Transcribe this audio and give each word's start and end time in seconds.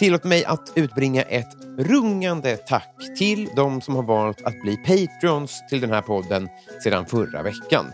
Tillåt 0.00 0.24
mig 0.24 0.44
att 0.44 0.72
utbringa 0.74 1.22
ett 1.22 1.56
rungande 1.78 2.56
tack 2.56 2.96
till 3.18 3.48
de 3.56 3.80
som 3.80 3.94
har 3.94 4.02
valt 4.02 4.42
att 4.42 4.62
bli 4.62 4.76
Patreons 4.76 5.62
till 5.68 5.80
den 5.80 5.90
här 5.90 6.02
podden 6.02 6.48
sedan 6.84 7.06
förra 7.06 7.42
veckan. 7.42 7.92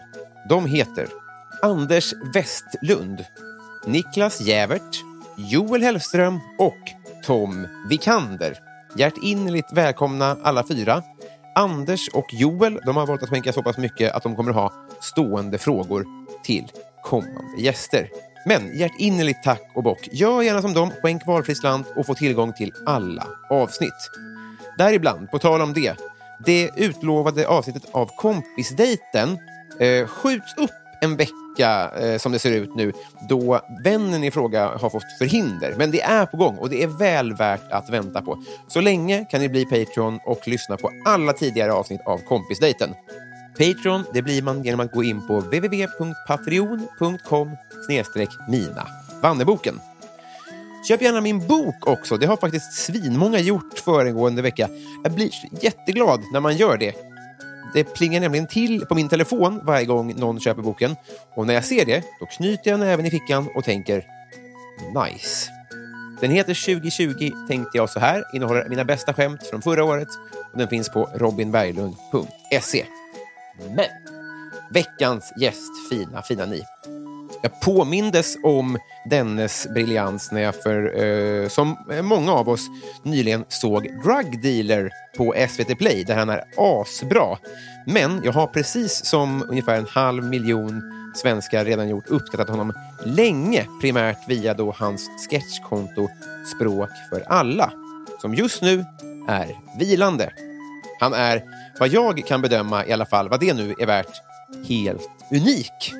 De 0.48 0.66
heter 0.66 1.08
Anders 1.62 2.12
Westlund, 2.34 3.24
Niklas 3.86 4.40
Jävert, 4.40 5.02
Joel 5.36 5.82
Hellström 5.82 6.40
och 6.58 6.78
Tom 7.24 7.68
Vikander. 7.88 8.58
Hjärtinnerligt 8.96 9.72
välkomna 9.72 10.36
alla 10.42 10.64
fyra. 10.68 11.02
Anders 11.54 12.08
och 12.08 12.26
Joel 12.32 12.80
de 12.86 12.96
har 12.96 13.06
valt 13.06 13.22
att 13.22 13.30
skänka 13.30 13.52
så 13.52 13.62
pass 13.62 13.78
mycket 13.78 14.12
att 14.12 14.22
de 14.22 14.36
kommer 14.36 14.50
att 14.50 14.56
ha 14.56 14.72
stående 15.00 15.58
frågor 15.58 16.06
till 16.44 16.72
kommande 17.02 17.62
gäster. 17.62 18.08
Men 18.48 18.78
hjärtinnerligt 18.78 19.42
tack 19.44 19.70
och 19.74 19.82
bock. 19.82 20.08
Gör 20.12 20.42
gärna 20.42 20.62
som 20.62 20.74
dem, 20.74 20.90
skänk 21.02 21.26
valfri 21.26 21.54
slant 21.54 21.86
och 21.96 22.06
få 22.06 22.14
tillgång 22.14 22.52
till 22.52 22.72
alla 22.86 23.26
avsnitt. 23.50 24.10
Däribland, 24.78 25.30
på 25.30 25.38
tal 25.38 25.60
om 25.60 25.72
det, 25.72 25.94
det 26.46 26.70
utlovade 26.76 27.48
avsnittet 27.48 27.82
av 27.92 28.10
Kompisdejten 28.16 29.38
eh, 29.80 30.06
skjuts 30.06 30.56
upp 30.56 30.70
en 31.00 31.16
vecka 31.16 31.90
eh, 32.00 32.18
som 32.18 32.32
det 32.32 32.38
ser 32.38 32.52
ut 32.52 32.74
nu 32.76 32.92
då 33.28 33.60
vännen 33.84 34.24
i 34.24 34.30
fråga 34.30 34.68
har 34.68 34.90
fått 34.90 35.18
förhinder. 35.18 35.74
Men 35.78 35.90
det 35.90 36.02
är 36.02 36.26
på 36.26 36.36
gång 36.36 36.56
och 36.58 36.70
det 36.70 36.82
är 36.82 36.86
väl 36.86 37.34
värt 37.34 37.72
att 37.72 37.90
vänta 37.90 38.22
på. 38.22 38.42
Så 38.68 38.80
länge 38.80 39.24
kan 39.24 39.40
ni 39.40 39.48
bli 39.48 39.64
Patreon 39.64 40.20
och 40.24 40.48
lyssna 40.48 40.76
på 40.76 40.90
alla 41.06 41.32
tidigare 41.32 41.72
avsnitt 41.72 42.00
av 42.06 42.18
Kompisdejten. 42.18 42.94
Patreon 43.58 44.04
det 44.12 44.22
blir 44.22 44.42
man 44.42 44.62
genom 44.62 44.80
att 44.80 44.92
gå 44.92 45.04
in 45.04 45.26
på 45.26 45.40
www.patreon.com 45.40 47.56
mina 48.48 48.86
Vanneboken. 49.22 49.80
Köp 50.88 51.02
gärna 51.02 51.20
min 51.20 51.46
bok 51.46 51.86
också. 51.86 52.16
Det 52.16 52.26
har 52.26 52.36
faktiskt 52.36 52.72
svinmånga 52.72 53.38
gjort 53.38 53.78
föregående 53.78 54.42
vecka. 54.42 54.68
Jag 55.02 55.12
blir 55.12 55.30
jätteglad 55.60 56.20
när 56.32 56.40
man 56.40 56.56
gör 56.56 56.76
det. 56.76 56.94
Det 57.74 57.84
plingar 57.84 58.20
nämligen 58.20 58.46
till 58.46 58.86
på 58.86 58.94
min 58.94 59.08
telefon 59.08 59.60
varje 59.64 59.86
gång 59.86 60.14
någon 60.16 60.40
köper 60.40 60.62
boken. 60.62 60.96
Och 61.34 61.46
när 61.46 61.54
jag 61.54 61.64
ser 61.64 61.84
det, 61.84 62.04
då 62.20 62.26
knyter 62.26 62.70
jag 62.70 62.80
näven 62.80 63.06
i 63.06 63.10
fickan 63.10 63.48
och 63.54 63.64
tänker 63.64 64.04
nice. 65.04 65.50
Den 66.20 66.30
heter 66.30 66.74
2020 66.74 67.30
tänkte 67.48 67.78
jag 67.78 67.90
så 67.90 68.00
här, 68.00 68.24
innehåller 68.34 68.68
mina 68.68 68.84
bästa 68.84 69.14
skämt 69.14 69.46
från 69.46 69.62
förra 69.62 69.84
året 69.84 70.08
och 70.52 70.58
den 70.58 70.68
finns 70.68 70.88
på 70.88 71.10
robinberglund.se. 71.14 72.84
Men 73.58 73.86
veckans 74.70 75.32
gäst, 75.40 75.88
fina, 75.90 76.22
fina 76.22 76.46
ni. 76.46 76.62
Jag 77.42 77.60
påmindes 77.60 78.36
om 78.42 78.78
dennes 79.10 79.66
briljans 79.74 80.32
när 80.32 80.40
jag 80.40 80.62
för, 80.62 81.04
eh, 81.04 81.48
som 81.48 81.76
många 82.02 82.32
av 82.32 82.48
oss, 82.48 82.66
nyligen 83.02 83.44
såg 83.48 83.82
Drug 83.82 84.42
Dealer 84.42 84.90
på 85.16 85.34
SVT 85.48 85.74
Play, 85.78 86.04
där 86.04 86.16
han 86.16 86.28
är 86.28 86.44
asbra. 86.56 87.38
Men 87.86 88.20
jag 88.24 88.32
har 88.32 88.46
precis 88.46 89.04
som 89.04 89.44
ungefär 89.48 89.76
en 89.76 89.86
halv 89.86 90.24
miljon 90.24 90.82
svenskar 91.14 91.64
redan 91.64 91.88
gjort 91.88 92.08
uppskattat 92.08 92.48
honom 92.48 92.72
länge, 93.04 93.66
primärt 93.80 94.28
via 94.28 94.54
då 94.54 94.74
hans 94.78 95.10
sketchkonto 95.30 96.08
Språk 96.56 96.90
för 97.10 97.20
alla, 97.20 97.72
som 98.20 98.34
just 98.34 98.62
nu 98.62 98.84
är 99.28 99.78
vilande. 99.78 100.32
Han 101.00 101.14
är, 101.14 101.42
vad 101.80 101.88
jag 101.88 102.26
kan 102.26 102.42
bedöma 102.42 102.86
i 102.86 102.92
alla 102.92 103.06
fall, 103.06 103.28
vad 103.28 103.40
det 103.40 103.54
nu 103.54 103.74
är 103.78 103.86
värt, 103.86 104.22
helt 104.68 105.08
unik. 105.32 105.92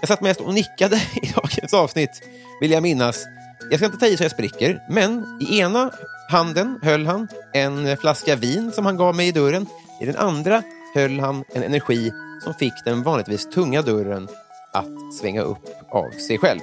Jag 0.00 0.08
satt 0.08 0.20
mest 0.20 0.40
och 0.40 0.54
nickade 0.54 0.96
i 1.22 1.32
dagens 1.34 1.74
avsnitt, 1.74 2.22
vill 2.60 2.70
jag 2.70 2.82
minnas. 2.82 3.26
Jag 3.70 3.78
ska 3.78 3.86
inte 3.86 3.98
ta 3.98 4.06
i 4.06 4.16
så 4.16 4.24
jag 4.24 4.30
spricker, 4.30 4.82
men 4.88 5.38
i 5.40 5.58
ena 5.58 5.90
handen 6.28 6.78
höll 6.82 7.06
han 7.06 7.28
en 7.52 7.96
flaska 7.96 8.36
vin 8.36 8.72
som 8.72 8.86
han 8.86 8.96
gav 8.96 9.14
mig 9.14 9.28
i 9.28 9.32
dörren. 9.32 9.66
I 10.00 10.06
den 10.06 10.16
andra 10.16 10.62
höll 10.94 11.20
han 11.20 11.44
en 11.54 11.62
energi 11.62 12.12
som 12.44 12.54
fick 12.54 12.72
den 12.84 13.02
vanligtvis 13.02 13.50
tunga 13.50 13.82
dörren 13.82 14.28
att 14.72 15.14
svänga 15.20 15.42
upp 15.42 15.64
av 15.90 16.10
sig 16.10 16.38
själv. 16.38 16.60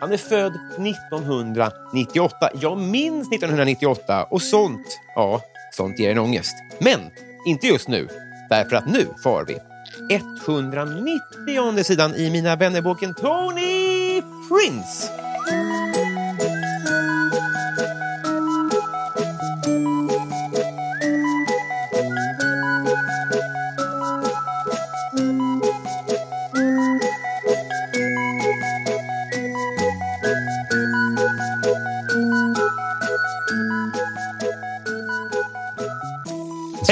Han 0.00 0.12
är 0.12 0.16
född 0.16 0.52
1998. 0.86 2.50
Jag 2.60 2.78
minns 2.78 3.28
1998 3.32 4.24
och 4.24 4.42
sånt, 4.42 5.00
ja, 5.14 5.40
sånt 5.74 5.98
ger 5.98 6.10
en 6.10 6.18
ångest. 6.18 6.54
Men 6.80 7.00
inte 7.46 7.66
just 7.66 7.88
nu, 7.88 8.08
därför 8.50 8.76
att 8.76 8.86
nu 8.86 9.06
far 9.22 9.44
vi 9.44 9.58
190 10.10 11.84
sidan 11.84 12.14
i 12.14 12.30
Mina 12.30 12.56
vännerboken 12.56 13.14
Tony 13.14 14.22
Prince. 14.22 15.33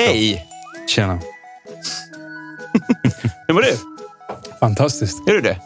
Hej! 0.06 0.46
Tjena. 0.88 1.12
Hur 3.46 3.54
mår 3.54 3.62
du? 3.62 3.76
Fantastiskt. 4.60 5.28
Är 5.28 5.32
du 5.32 5.40
det? 5.40 5.58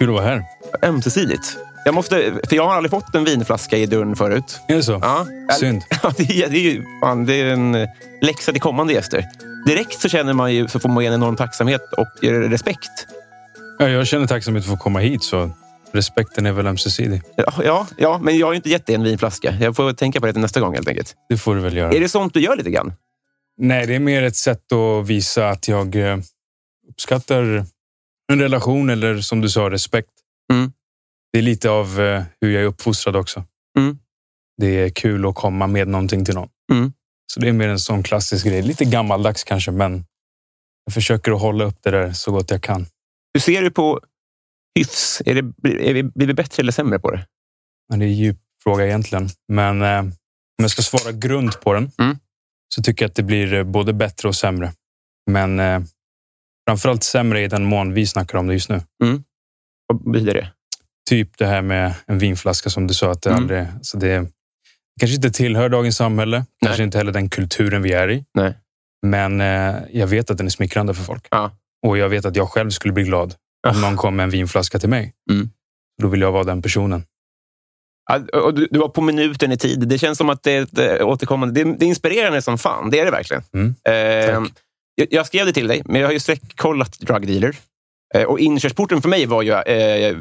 Kul 0.00 0.08
att 0.08 0.14
vara 0.14 0.24
här. 0.24 0.42
Ömsesidigt. 0.82 1.58
Jag 1.84 1.94
måste, 1.94 2.32
för 2.48 2.56
jag 2.56 2.66
har 2.66 2.74
aldrig 2.74 2.90
fått 2.90 3.14
en 3.14 3.24
vinflaska 3.24 3.76
i 3.76 3.86
dörren 3.86 4.16
förut. 4.16 4.60
Är 4.68 4.76
det 4.76 4.82
så? 4.82 4.98
Ja. 5.02 5.26
Synd. 5.60 5.82
Ja, 6.02 6.12
det, 6.16 6.42
är, 6.42 6.50
det, 6.50 6.58
är 6.58 6.72
ju, 6.72 6.84
fan, 7.02 7.26
det 7.26 7.40
är 7.40 7.46
en 7.46 7.88
läxa 8.20 8.52
till 8.52 8.60
kommande 8.60 8.92
gäster. 8.92 9.24
Direkt 9.66 10.00
så 10.00 10.08
känner 10.08 10.32
man 10.32 10.54
ju, 10.54 10.68
så 10.68 10.80
får 10.80 10.88
man 10.88 11.04
en 11.04 11.12
enorm 11.12 11.36
tacksamhet 11.36 11.82
och 11.96 12.22
respekt. 12.22 13.06
Ja, 13.78 13.88
jag 13.88 14.06
känner 14.06 14.26
tacksamhet 14.26 14.66
för 14.66 14.72
att 14.72 14.80
komma 14.80 14.98
hit, 14.98 15.24
så 15.24 15.50
respekten 15.92 16.46
är 16.46 16.52
väl 16.52 16.66
ömsesidig. 16.66 17.22
Ja, 17.36 17.52
ja, 17.64 17.86
ja, 17.96 18.18
men 18.22 18.38
jag 18.38 18.46
har 18.46 18.52
ju 18.52 18.56
inte 18.56 18.70
gett 18.70 18.86
dig 18.86 18.94
en 18.94 19.02
vinflaska. 19.02 19.54
Jag 19.60 19.76
får 19.76 19.92
tänka 19.92 20.20
på 20.20 20.26
det 20.26 20.32
till 20.32 20.42
nästa 20.42 20.60
gång 20.60 20.74
helt 20.74 20.88
enkelt. 20.88 21.14
Det 21.28 21.36
får 21.36 21.54
du 21.54 21.60
väl 21.60 21.76
göra. 21.76 21.92
Är 21.92 22.00
det 22.00 22.08
sånt 22.08 22.34
du 22.34 22.40
gör 22.40 22.56
lite 22.56 22.70
grann? 22.70 22.92
Nej, 23.56 23.86
det 23.86 23.94
är 23.94 24.00
mer 24.00 24.22
ett 24.22 24.36
sätt 24.36 24.72
att 24.72 25.06
visa 25.06 25.48
att 25.48 25.68
jag 25.68 25.96
eh, 25.96 26.18
uppskattar 26.88 27.64
en 28.32 28.40
relation 28.40 28.90
eller 28.90 29.20
som 29.20 29.40
du 29.40 29.48
sa, 29.48 29.70
respekt. 29.70 30.10
Mm. 30.52 30.72
Det 31.32 31.38
är 31.38 31.42
lite 31.42 31.70
av 31.70 32.00
eh, 32.00 32.22
hur 32.40 32.50
jag 32.50 32.62
är 32.62 32.66
uppfostrad 32.66 33.16
också. 33.16 33.44
Mm. 33.78 33.98
Det 34.56 34.66
är 34.66 34.90
kul 34.90 35.26
att 35.26 35.34
komma 35.34 35.66
med 35.66 35.88
någonting 35.88 36.24
till 36.24 36.34
någon. 36.34 36.48
Mm. 36.72 36.92
Så 37.32 37.40
det 37.40 37.48
är 37.48 37.52
mer 37.52 37.68
en 37.68 37.78
sån 37.78 38.02
klassisk 38.02 38.46
grej. 38.46 38.62
Lite 38.62 38.84
gammaldags 38.84 39.44
kanske, 39.44 39.70
men 39.70 40.04
jag 40.84 40.94
försöker 40.94 41.32
att 41.32 41.40
hålla 41.40 41.64
upp 41.64 41.82
det 41.82 41.90
där 41.90 42.12
så 42.12 42.32
gott 42.32 42.50
jag 42.50 42.62
kan. 42.62 42.86
Hur 43.34 43.40
ser 43.40 43.62
du 43.62 43.70
på 43.70 44.00
hyfs? 44.78 45.22
Är, 45.26 45.34
det, 45.34 45.68
är 45.88 45.94
vi, 45.94 46.02
blir 46.02 46.26
vi 46.26 46.34
bättre 46.34 46.60
eller 46.60 46.72
sämre 46.72 46.98
på 46.98 47.10
det? 47.10 47.26
Det 47.88 47.94
är 47.94 48.00
en 48.00 48.12
djup 48.12 48.38
fråga 48.62 48.86
egentligen. 48.86 49.28
Men 49.48 49.82
eh, 49.82 49.98
om 49.98 50.12
jag 50.56 50.70
ska 50.70 50.82
svara 50.82 51.12
grund 51.12 51.60
på 51.60 51.72
den 51.72 51.90
Mm. 51.98 52.18
Så 52.74 52.82
tycker 52.82 53.04
jag 53.04 53.08
att 53.08 53.14
det 53.14 53.22
blir 53.22 53.52
eh, 53.54 53.64
både 53.64 53.92
bättre 53.92 54.28
och 54.28 54.34
sämre. 54.34 54.72
Men 55.30 55.60
eh, 55.60 55.80
framförallt 56.68 57.02
sämre 57.04 57.42
i 57.42 57.48
den 57.48 57.64
mån 57.64 57.94
vi 57.94 58.06
snackar 58.06 58.38
om 58.38 58.46
det 58.46 58.52
just 58.52 58.68
nu. 58.68 58.80
Vad 59.86 60.12
betyder 60.12 60.34
det? 60.34 60.50
Typ 61.08 61.38
det 61.38 61.46
här 61.46 61.62
med 61.62 61.94
en 62.06 62.18
vinflaska 62.18 62.70
som 62.70 62.86
du 62.86 62.94
sa. 62.94 63.10
Att 63.10 63.22
det 63.22 63.30
Mm. 63.30 63.42
aldrig, 63.42 63.66
så 63.82 63.96
det, 63.96 64.26
kanske 65.00 65.16
inte 65.16 65.30
tillhör 65.30 65.68
dagens 65.68 65.96
samhälle. 65.96 66.44
Kanske 66.64 66.82
inte 66.82 66.98
heller 66.98 67.12
den 67.12 67.28
kulturen 67.30 67.82
vi 67.82 67.92
är 67.92 68.10
i. 68.10 68.24
Nej. 68.34 68.54
Men 69.06 69.40
eh, 69.40 69.74
jag 69.92 70.06
vet 70.06 70.30
att 70.30 70.36
den 70.38 70.46
är 70.46 70.50
smickrande 70.50 70.94
för 70.94 71.02
folk. 71.04 71.26
Ja. 71.30 71.50
Och 71.86 71.98
jag 71.98 72.08
vet 72.08 72.24
att 72.24 72.36
jag 72.36 72.48
själv 72.50 72.70
skulle 72.70 72.94
bli 72.94 73.02
glad 73.04 73.34
om 73.68 73.80
någon 73.80 73.96
kom 73.96 74.16
med 74.16 74.24
en 74.24 74.30
vinflaska 74.30 74.78
till 74.78 74.88
mig. 74.88 75.14
Mm. 75.30 75.50
Då 76.02 76.08
vill 76.08 76.20
jag 76.20 76.32
vara 76.32 76.44
den 76.44 76.62
personen. 76.62 77.04
Du, 78.70 78.78
var 78.78 78.88
på 78.88 79.00
minuten 79.00 79.52
i 79.52 79.56
tid. 79.56 79.88
Det 79.88 79.98
känns 79.98 80.18
som 80.18 80.30
att 80.30 80.42
det 80.42 80.52
är 80.52 80.62
ett 80.62 81.00
eh, 81.00 81.06
återkommande. 81.08 81.64
Det, 81.64 81.84
är 81.84 81.88
inspirerande 81.88 82.42
som 82.42 82.58
fan. 82.58 82.90
Det 82.90 83.00
är 83.00 83.04
det 83.04 83.10
verkligen. 83.10 83.42
Mm, 83.54 83.74
Eh, 83.88 85.04
jag, 85.10 85.26
skrev 85.26 85.46
det 85.46 85.52
till 85.52 85.68
dig, 85.68 85.82
men 85.84 86.00
jag 86.00 86.08
har 86.08 86.12
ju 86.12 86.20
sträckkollat 86.20 86.98
drug 87.00 87.26
dealer. 87.26 87.56
Eh, 88.14 88.22
och 88.22 88.40
inkörsporten 88.40 89.02
för 89.02 89.08
mig 89.08 89.26
var 89.26 89.42
ju, 89.42 89.52
eh, 89.52 90.16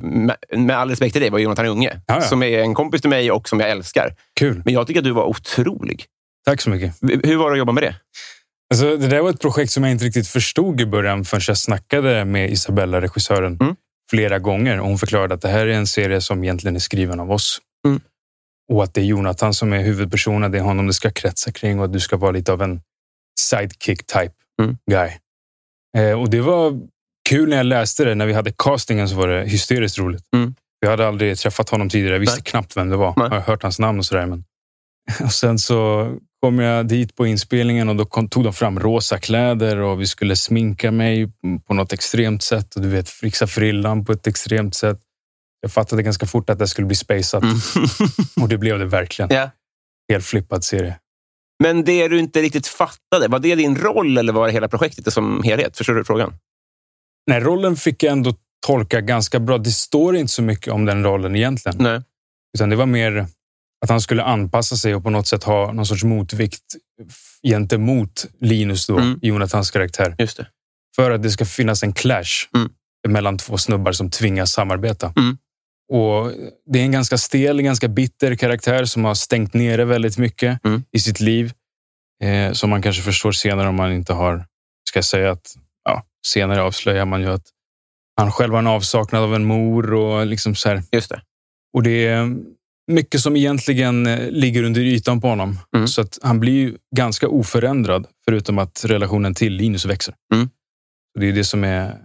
med, 0.57 0.77
all 0.77 0.89
respekt 0.89 1.13
till 1.13 1.21
dig, 1.21 1.30
var 1.30 1.39
Jonathan 1.39 1.65
Unge. 1.65 2.01
Ja, 2.07 2.15
ja. 2.15 2.21
Som 2.21 2.44
är 2.44 2.59
en 2.59 2.74
kompis 2.74 3.01
till 3.01 3.09
mig 3.09 3.31
och 3.31 3.50
som 3.50 3.59
jag 3.59 3.69
älskar. 3.69 4.15
Kul. 4.39 4.62
Men 4.65 4.74
jag 4.74 4.88
tycker 4.88 5.00
att 5.00 5.06
du 5.06 5.12
var 5.12 5.25
otrolig. 5.25 6.06
Tack 6.45 6.62
så 6.62 6.69
mycket. 6.69 6.95
Hur 7.01 7.36
var 7.38 7.50
det 7.50 7.53
att 7.53 7.57
jobba 7.57 7.71
med 7.71 7.83
det? 7.83 7.95
Alltså, 8.74 8.97
det 8.97 9.07
där 9.07 9.21
var 9.21 9.29
ett 9.29 9.41
projekt 9.41 9.71
som 9.71 9.83
jag 9.83 9.91
inte 9.91 10.06
riktigt 10.06 10.27
förstod 10.27 10.81
i 10.81 10.86
början 10.86 11.25
förrän 11.25 11.41
jag 11.47 11.57
snackade 11.57 12.25
med 12.25 12.51
Isabella, 12.51 13.01
regissören, 13.01 13.57
Mm. 13.62 13.75
flera 14.09 14.39
gånger. 14.39 14.79
Och 14.79 14.88
hon 14.88 14.97
förklarade 14.97 15.33
att 15.33 15.41
det 15.41 15.50
här 15.50 15.68
är 15.68 15.74
en 15.74 15.88
serie 15.88 16.21
som 16.21 16.44
egentligen 16.44 16.75
är 16.75 16.79
skriven 16.79 17.19
av 17.19 17.31
oss. 17.31 17.59
Mm. 17.88 18.01
Och 18.74 18.83
att 18.83 18.94
det 18.94 19.01
är 19.01 19.06
Jonathan 19.06 19.53
som 19.53 19.74
är 19.74 19.81
huvudpersonen. 19.81 20.51
Det 20.51 20.57
är 20.57 20.62
honom 20.62 20.88
det 20.88 20.94
ska 20.94 21.12
kretsa 21.12 21.51
kring 21.51 21.80
och 21.80 21.85
att 21.85 21.94
du 21.94 22.00
ska 22.00 22.18
vara 22.18 22.31
lite 22.31 22.51
av 22.53 22.62
en 22.62 22.81
sidekick 23.39 24.06
type 24.06 24.33
Mm. 24.62 24.77
guy. 24.91 25.09
Eh, 25.97 26.19
och 26.21 26.30
det 26.30 26.41
var 26.41 26.80
kul 27.30 27.50
när 27.50 27.57
jag 27.57 27.65
läste 27.65 28.06
det. 28.06 28.15
När 28.15 28.25
vi 28.25 28.33
hade 28.33 28.51
castingen 28.57 29.09
så 29.09 29.15
var 29.15 29.27
det 29.27 29.45
hysteriskt 29.45 29.97
roligt. 29.97 30.24
Mm. 30.35 30.56
Jag 30.80 30.89
hade 30.89 31.07
aldrig 31.07 31.38
träffat 31.38 31.69
honom 31.69 31.89
tidigare. 31.89 32.15
Jag 32.15 32.19
visste 32.19 32.35
Nej. 32.38 32.44
knappt 32.44 32.77
vem 32.77 32.89
det 32.89 32.97
var. 32.97 33.13
Nej. 33.18 33.25
Jag 33.25 33.31
har 33.31 33.41
hört 33.41 33.63
hans 33.63 33.80
namn 33.80 34.00
och 34.00 34.06
sådär. 34.06 34.25
Men... 34.25 34.44
Och 35.24 35.31
sen 35.31 35.59
så 35.59 36.09
kom 36.41 36.59
jag 36.59 36.88
dit 36.88 37.15
på 37.15 37.27
inspelningen 37.27 37.89
och 37.89 37.95
då 37.95 38.06
kom, 38.06 38.29
tog 38.29 38.44
de 38.44 38.53
fram 38.53 38.79
rosa 38.79 39.19
kläder 39.19 39.77
och 39.77 40.01
vi 40.01 40.07
skulle 40.07 40.36
sminka 40.36 40.91
mig 40.91 41.31
på 41.68 41.74
något 41.74 41.94
extremt 41.94 42.44
sätt 42.44 42.75
och 42.75 42.81
du 42.81 42.88
vet, 42.88 43.09
fixa 43.09 43.47
frillan 43.47 44.06
på 44.06 44.12
ett 44.12 44.27
extremt 44.27 44.75
sätt. 44.75 45.00
Jag 45.63 45.71
fattade 45.71 46.04
ganska 46.04 46.25
fort 46.25 46.50
att 46.50 46.60
det 46.60 46.68
skulle 46.68 46.88
bli 46.88 46.95
spaceat 46.95 47.44
och 48.42 48.50
det 48.50 48.57
blev 48.57 48.80
det 48.80 48.86
verkligen. 48.86 49.30
Ja. 49.33 49.50
Helt 50.12 50.25
flippad 50.25 50.63
serie. 50.63 51.00
Men 51.63 51.83
det 51.83 52.07
du 52.07 52.19
inte 52.19 52.42
riktigt 52.42 52.68
fattade, 52.68 53.27
var 53.27 53.39
det 53.39 53.56
din 53.56 53.75
roll 53.75 54.18
eller 54.18 54.33
var 54.33 54.48
det 54.48 54.54
hela 54.54 54.68
projektet 54.68 55.13
som 55.13 55.44
helhet? 55.44 55.77
Förstår 55.77 55.94
du 55.94 56.06
frågan? 56.06 56.33
Nej, 57.27 57.39
rollen 57.39 57.75
fick 57.75 58.04
jag 58.04 58.12
ändå 58.12 58.33
tolka 58.68 59.01
ganska 59.01 59.39
bra. 59.39 59.57
Det 59.57 59.71
står 59.71 60.15
inte 60.15 60.33
så 60.33 60.42
mycket 60.42 60.74
om 60.74 60.86
den 60.86 61.04
rollen 61.04 61.36
egentligen. 61.36 61.77
Nej. 61.80 62.01
Utan 62.57 62.69
det 62.69 62.75
var 62.75 62.86
mer 62.86 63.27
att 63.83 63.89
han 63.89 64.01
skulle 64.01 64.24
anpassa 64.24 64.75
sig 64.77 64.95
och 64.95 65.04
på 65.04 65.10
något 65.10 65.27
sätt 65.27 65.44
ha 65.44 65.71
någon 65.71 65.86
sorts 65.86 66.04
motvikt 66.04 66.63
gentemot 67.48 68.25
Linus, 68.39 68.88
då, 68.88 68.98
Mm. 68.98 69.19
Jonathans 69.21 69.71
karaktär. 69.71 70.15
Just 70.19 70.38
det. 70.38 70.48
För 70.95 71.12
att 71.12 71.24
det 71.24 71.31
ska 71.31 71.45
finnas 71.45 71.83
en 71.83 71.94
clash 71.94 72.48
Mm. 72.56 72.71
mellan 73.07 73.38
två 73.38 73.57
snubbar 73.57 73.92
som 73.92 74.10
tvingas 74.10 74.51
samarbeta. 74.51 75.13
Mm. 75.18 75.38
Och 75.94 76.31
Det 76.66 76.80
är 76.80 76.84
en 76.84 76.92
ganska 76.92 77.18
stel, 77.18 77.62
ganska 77.62 77.88
bitter 77.88 78.36
karaktär 78.36 78.86
som 78.86 79.06
har 79.06 79.13
stängt 79.13 79.54
ner 79.54 79.78
det 79.78 79.86
väldigt 79.86 80.18
mycket 80.18 80.66
Mm. 80.66 80.84
i 80.92 81.00
sitt 81.00 81.19
liv. 81.19 81.54
Eh, 82.24 82.51
som 82.51 82.69
man 82.69 82.81
kanske 82.81 83.01
förstår 83.01 83.31
senare 83.31 83.68
om 83.68 83.75
man 83.75 83.94
inte 83.94 84.13
har... 84.13 84.45
Ska 84.90 84.98
jag 84.98 85.06
säga 85.06 85.31
att 85.31 85.56
ja, 85.84 86.04
senare 86.28 86.62
avslöjar 86.62 87.06
man 87.06 87.22
ju 87.22 87.28
att 87.28 87.48
han 88.18 88.31
själv 88.31 88.54
har 88.54 88.60
en 88.60 88.68
avsaknad 88.68 89.24
av 89.24 89.36
en 89.36 89.45
mor 89.45 89.94
och 89.94 90.28
liksom 90.28 90.56
så 90.56 90.69
här. 90.69 90.84
Just 90.92 91.10
det. 91.10 91.22
Och 91.74 91.84
det 91.84 92.07
är 92.07 92.36
mycket 92.92 93.22
som 93.22 93.36
egentligen 93.36 94.07
eh, 94.07 94.30
ligger 94.30 94.63
under 94.63 94.81
ytan 94.81 95.22
på 95.22 95.28
honom. 95.28 95.60
Mm. 95.75 95.88
Så 95.88 96.01
att 96.01 96.19
han 96.22 96.39
blir 96.39 96.54
ju 96.54 96.78
ganska 96.96 97.28
oförändrad, 97.28 98.07
förutom 98.25 98.60
att 98.60 98.86
relationen 98.86 99.34
till 99.34 99.54
Linus 99.54 99.86
växer. 99.86 100.16
Mm. 100.34 100.50
Det 101.19 101.25
är 101.25 101.34
det 101.34 101.44
som, 101.44 101.63
är, 101.63 101.98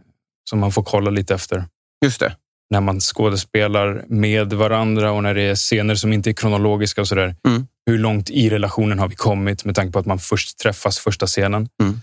som 0.51 0.59
man 0.59 0.73
får 0.73 0.83
kolla 0.83 1.11
lite 1.11 1.35
efter. 1.35 1.65
Just 2.05 2.21
det. 2.21 2.37
När 2.71 2.81
man 2.81 3.01
skådespelar 3.01 4.05
med 4.09 4.53
varandra 4.53 5.13
och 5.13 5.23
när 5.23 5.35
det 5.35 5.43
är 5.43 5.55
scener 5.55 5.95
som 5.95 6.13
inte 6.13 6.31
är 6.31 6.33
kronologiska 6.33 7.01
och 7.01 7.09
sådär. 7.09 7.37
Mm. 7.49 7.67
Hur 7.87 7.99
långt 7.99 8.31
i 8.31 8.51
relationen 8.51 8.99
har 8.99 9.09
vi 9.09 9.15
kommit 9.15 9.65
med 9.65 9.75
tanke 9.75 9.93
på 9.93 9.99
att 9.99 10.07
man 10.07 10.19
först 10.19 10.59
träffas 10.59 10.99
första 10.99 11.27
scenen? 11.27 11.69
Mm. 11.83 12.01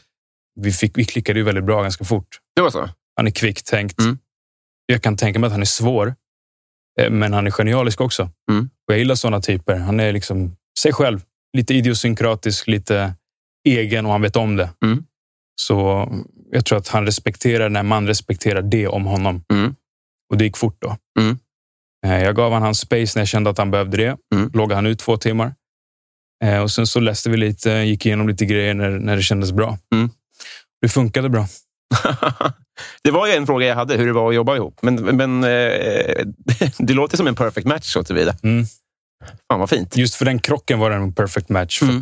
Vi, 0.61 0.71
fick, 0.71 0.97
vi 0.97 1.05
klickade 1.05 1.39
ju 1.39 1.45
väldigt 1.45 1.63
bra 1.63 1.81
ganska 1.81 2.05
fort. 2.05 2.39
Det 2.55 2.61
var 2.61 2.69
så? 2.69 2.89
Han 3.15 3.27
är 3.27 3.31
kvicktänkt. 3.31 3.99
Mm. 3.99 4.17
Jag 4.85 5.01
kan 5.01 5.17
tänka 5.17 5.39
mig 5.39 5.47
att 5.47 5.53
han 5.53 5.61
är 5.61 5.65
svår, 5.65 6.15
eh, 6.99 7.09
men 7.09 7.33
han 7.33 7.47
är 7.47 7.51
genialisk 7.51 8.01
också. 8.01 8.29
Mm. 8.51 8.69
Och 8.87 8.93
jag 8.93 8.99
gillar 8.99 9.15
sådana 9.15 9.41
typer. 9.41 9.75
Han 9.75 9.99
är 9.99 10.13
liksom 10.13 10.55
sig 10.79 10.93
själv. 10.93 11.21
Lite 11.57 11.73
idiosynkratisk, 11.73 12.67
lite 12.67 13.13
egen 13.67 14.05
och 14.05 14.11
han 14.11 14.21
vet 14.21 14.35
om 14.35 14.55
det. 14.55 14.69
Mm. 14.83 15.05
Så 15.61 16.09
jag 16.51 16.65
tror 16.65 16.77
att 16.77 16.87
han 16.87 17.05
respekterar 17.05 17.69
när 17.69 17.83
man 17.83 18.07
respekterar 18.07 18.61
det 18.61 18.87
om 18.87 19.05
honom. 19.05 19.43
Och 20.29 20.37
det 20.37 20.43
gick 20.45 20.57
fort 20.57 20.77
då. 20.81 20.97
Mm. 21.19 21.37
Eh, 22.05 22.23
Jag 22.23 22.35
gav 22.35 22.53
han 22.53 22.61
hans 22.61 22.79
space 22.79 23.19
när 23.19 23.21
jag 23.21 23.27
kände 23.27 23.49
att 23.49 23.57
han 23.57 23.71
behövde 23.71 23.97
det. 23.97 24.17
Mm. 24.35 24.51
Loggade 24.53 24.75
han 24.75 24.85
ut 24.85 24.99
två 24.99 25.17
timmar. 25.17 25.55
Eh, 26.43 26.59
Och 26.59 26.71
sen 26.71 26.87
så 26.87 26.99
läste 26.99 27.29
vi 27.29 27.37
lite, 27.37 27.69
gick 27.71 28.05
igenom 28.05 28.27
lite 28.29 28.45
grejer 28.45 28.73
när, 28.73 28.89
när 28.89 29.15
det 29.15 29.21
kändes 29.21 29.51
bra. 29.51 29.77
Mm. 29.95 30.09
Det 30.81 30.89
funkade 30.89 31.29
bra. 31.29 31.47
det 33.03 33.11
var 33.11 33.27
ju 33.27 33.33
en 33.33 33.45
fråga 33.45 33.67
jag 33.67 33.75
hade, 33.75 33.97
hur 33.97 34.05
det 34.05 34.13
var 34.13 34.29
att 34.29 34.35
jobba 34.35 34.55
ihop. 34.55 34.79
Men, 34.81 34.95
men 34.95 35.43
eh, 35.43 36.25
det 36.77 36.93
låter 36.93 37.17
som 37.17 37.27
en 37.27 37.35
perfect 37.35 37.67
match 37.67 37.93
så 37.93 38.03
tillvida. 38.03 38.35
Mm. 38.43 38.65
Fan 39.51 39.59
vad 39.59 39.69
fint. 39.69 39.97
Just 39.97 40.15
för 40.15 40.25
den 40.25 40.39
krocken 40.39 40.79
var 40.79 40.89
det 40.89 40.95
en 40.95 41.13
perfect 41.13 41.49
match. 41.49 41.79
För 41.79 41.85
Mm. 41.85 42.01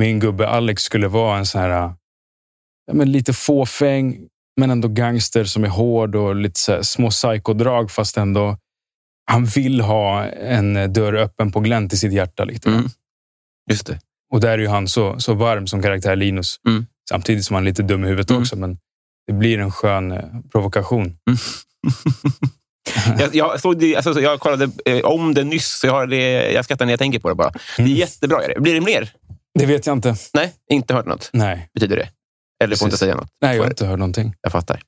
min 0.00 0.20
gubbe 0.20 0.48
Alex 0.48 0.82
skulle 0.82 1.08
vara 1.08 1.38
en 1.38 1.46
sån 1.46 1.60
här 1.60 1.68
ja, 1.70 1.96
men 2.92 3.12
lite 3.12 3.32
fåfäng, 3.32 4.16
men 4.56 4.70
ändå 4.70 4.88
gangster 4.88 5.44
som 5.44 5.64
är 5.64 5.68
hård 5.68 6.14
och 6.16 6.34
lite 6.36 6.60
så 6.60 6.72
här 6.72 6.82
små 6.82 7.10
psykodrag 7.10 7.90
fast 7.90 8.16
ändå 8.16 8.56
han 9.30 9.44
vill 9.44 9.80
ha 9.80 10.24
en 10.26 10.92
dörr 10.92 11.14
öppen 11.14 11.52
på 11.52 11.60
glänt 11.60 11.92
i 11.92 11.96
sitt 11.96 12.12
hjärta. 12.12 12.44
Lite. 12.44 12.68
grann. 12.68 12.78
Mm. 12.78 12.90
Just 13.70 13.86
det. 13.86 13.98
Och 14.32 14.40
där 14.40 14.48
är 14.50 14.58
ju 14.58 14.68
han 14.68 14.88
så, 14.88 15.20
så 15.20 15.34
varm 15.34 15.66
som 15.66 15.82
karaktär 15.82 16.16
Linus. 16.16 16.56
Mm. 16.68 16.86
Samtidigt 17.08 17.44
som 17.44 17.54
han 17.54 17.62
är 17.62 17.70
lite 17.70 17.82
dum 17.82 18.04
i 18.04 18.08
huvudet 18.08 18.30
Mm. 18.30 18.42
också. 18.42 18.56
Men 18.56 18.78
det 19.26 19.32
blir 19.32 19.58
en 19.58 19.70
skön 19.72 20.12
eh, 20.12 20.24
provokation. 20.52 21.16
jag, 23.18 23.34
jag, 23.34 23.60
såg 23.60 23.78
det, 23.78 23.96
alltså, 23.96 24.20
jag 24.20 24.40
kollade 24.40 24.70
eh, 24.84 25.00
om 25.00 25.34
det 25.34 25.44
nyss, 25.44 25.78
så 25.80 25.86
jag, 25.86 25.92
har 25.92 26.06
det, 26.06 26.52
jag 26.52 26.64
skrattar 26.64 26.86
när 26.86 26.92
jag 26.92 26.98
tänker 27.00 27.18
på 27.18 27.28
det 27.28 27.34
bara. 27.34 27.50
Det 27.50 27.82
är 27.82 27.86
Mm. 27.86 27.92
jättebra. 27.96 28.42
Är 28.44 28.54
det. 28.54 28.60
Blir 28.60 28.74
det 28.74 28.80
mer? 28.80 29.12
Det 29.58 29.66
vet 29.66 29.86
jag 29.86 29.96
inte. 29.96 30.16
Nej, 30.34 30.52
inte 30.70 30.94
hört 30.94 31.06
något. 31.06 31.30
Nej, 31.32 31.68
Betyder 31.74 31.96
det? 31.96 32.08
Eller 32.64 32.76
får 32.76 32.86
Precis. 32.86 32.86
inte 32.86 32.96
säga 32.96 33.14
något? 33.14 33.28
Nej 33.42 33.50
jag 33.56 33.62
har 33.62 33.66
Får- 33.66 33.72
inte 33.72 33.86
hört 33.86 33.98
någonting. 33.98 34.34
Jag 34.40 34.52
fattar. 34.52 34.82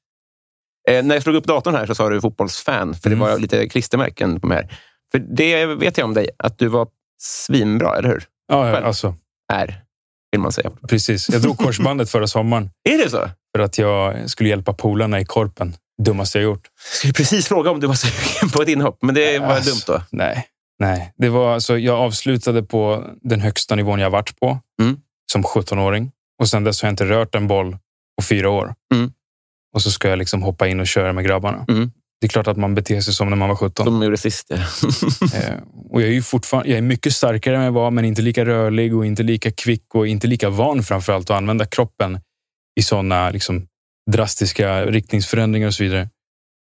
Eh, 0.90 1.04
när 1.04 1.14
jag 1.14 1.22
slog 1.22 1.36
upp 1.36 1.44
datorn 1.46 1.74
här 1.74 1.86
så 1.86 1.94
sa 1.94 2.08
du 2.08 2.20
fotbollsfan, 2.20 2.94
för 2.94 3.10
det 3.10 3.16
Mm. 3.16 3.28
var 3.28 3.38
lite 3.38 3.68
klistermärken 3.68 4.40
på 4.40 4.46
mig 4.46 4.56
här. 4.58 4.78
För 5.12 5.18
det 5.18 5.66
vet 5.66 5.98
jag 5.98 6.04
om 6.04 6.14
dig, 6.14 6.28
att 6.38 6.58
du 6.58 6.68
var 6.68 6.88
svinbra, 7.22 7.96
eller 7.98 8.08
hur? 8.08 8.24
Ja, 8.48 8.68
ja, 8.68 8.76
alltså, 8.76 9.14
Är, 9.52 9.80
vill 10.32 10.40
man 10.40 10.52
säga. 10.52 10.70
precis. 10.88 11.28
Jag 11.30 11.42
drog 11.42 11.58
korsbandet 11.58 12.10
förra 12.10 12.26
sommaren 12.26 12.70
Är 12.88 12.98
det 13.04 13.10
så? 13.10 13.30
för 13.56 13.62
att 13.62 13.78
jag 13.78 14.30
skulle 14.30 14.48
hjälpa 14.48 14.72
polarna 14.72 15.20
i 15.20 15.24
korpen. 15.24 15.76
Dummaste 16.02 16.38
jag 16.38 16.44
gjort. 16.44 16.68
Jag 16.90 16.96
skulle 16.98 17.12
precis 17.12 17.48
fråga 17.48 17.70
om 17.70 17.80
du 17.80 17.86
var 17.86 17.94
sugen 17.94 18.50
på 18.50 18.62
ett 18.62 18.68
inhopp, 18.68 18.98
men 19.02 19.14
det 19.14 19.38
var 19.38 19.46
Alltså. 19.46 19.70
dumt 19.70 19.80
då. 19.98 20.02
Nej, 20.10 20.46
nej. 20.78 21.12
Det 21.16 21.28
var, 21.28 21.54
alltså, 21.54 21.78
jag 21.78 21.96
avslutade 21.98 22.62
på 22.62 23.04
den 23.22 23.40
högsta 23.40 23.74
nivån 23.74 23.98
jag 24.00 24.10
varit 24.10 24.40
på 24.40 24.58
Mm. 24.82 24.96
som 25.32 25.42
17-åring. 25.42 26.10
Och 26.38 26.48
sen 26.48 26.64
dess 26.64 26.82
har 26.82 26.86
jag 26.86 26.92
inte 26.92 27.04
rört 27.04 27.34
en 27.34 27.48
boll 27.48 27.78
på 28.16 28.24
fyra 28.24 28.50
år. 28.50 28.74
Mm. 28.94 29.12
Och 29.74 29.82
så 29.82 29.90
ska 29.90 30.08
jag 30.08 30.18
liksom 30.18 30.42
hoppa 30.42 30.68
in 30.68 30.80
och 30.80 30.86
köra 30.86 31.12
med 31.12 31.24
grabbarna. 31.24 31.64
Mm. 31.68 31.90
Det 32.20 32.26
är 32.26 32.28
klart 32.28 32.46
att 32.46 32.56
man 32.56 32.74
beter 32.74 33.00
sig 33.00 33.14
som 33.14 33.30
när 33.30 33.36
man 33.36 33.48
var 33.48 33.56
17. 33.56 33.86
Som 33.86 34.02
gjorde 34.02 34.16
sist. 34.16 34.46
Ja. 34.48 34.56
Eh, 35.34 35.58
och 35.90 36.02
jag 36.02 36.08
är 36.08 36.12
ju 36.12 36.22
fortfarande 36.22 36.68
jag 36.68 36.78
är 36.78 36.82
mycket 36.82 37.12
starkare 37.12 37.56
än 37.56 37.62
jag 37.62 37.72
var, 37.72 37.90
men 37.90 38.04
inte 38.04 38.22
lika 38.22 38.44
rörlig 38.44 38.96
och 38.96 39.06
inte 39.06 39.22
lika 39.22 39.52
kvick 39.52 39.94
och 39.94 40.06
inte 40.06 40.26
lika 40.26 40.50
van 40.50 40.82
framför 40.82 41.12
allt 41.12 41.30
att 41.30 41.36
använda 41.36 41.66
kroppen 41.66 42.20
i 42.80 42.82
sådana 42.82 43.30
liksom, 43.30 43.66
drastiska 44.10 44.86
riktningsförändringar 44.86 45.66
och 45.66 45.74
så 45.74 45.82
vidare. 45.82 46.08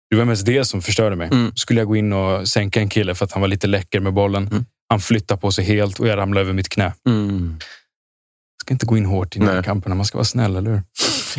Det 0.09 0.15
var 0.15 0.25
mest 0.25 0.45
det 0.45 0.65
som 0.65 0.81
förstörde 0.81 1.15
mig. 1.15 1.29
Mm. 1.31 1.51
Skulle 1.55 1.81
jag 1.81 1.87
gå 1.87 1.95
in 1.95 2.13
och 2.13 2.47
sänka 2.47 2.79
en 2.79 2.89
kille 2.89 3.15
för 3.15 3.25
att 3.25 3.31
han 3.31 3.41
var 3.41 3.47
lite 3.47 3.67
läcker 3.67 3.99
med 3.99 4.13
bollen. 4.13 4.47
Mm. 4.47 4.65
Han 4.89 4.99
flyttade 4.99 5.41
på 5.41 5.51
sig 5.51 5.65
helt 5.65 5.99
och 5.99 6.07
jag 6.07 6.17
ramlade 6.17 6.41
över 6.41 6.53
mitt 6.53 6.69
knä. 6.69 6.93
Mm. 7.07 7.59
Ska 8.67 8.73
inte 8.73 8.85
gå 8.85 8.97
in 8.97 9.05
hårt 9.05 9.35
i 9.35 9.39
närkamperna. 9.39 9.95
Man 9.95 10.05
ska 10.05 10.17
vara 10.17 10.25
snäll, 10.25 10.55
eller 10.55 10.71
hur? 10.71 10.81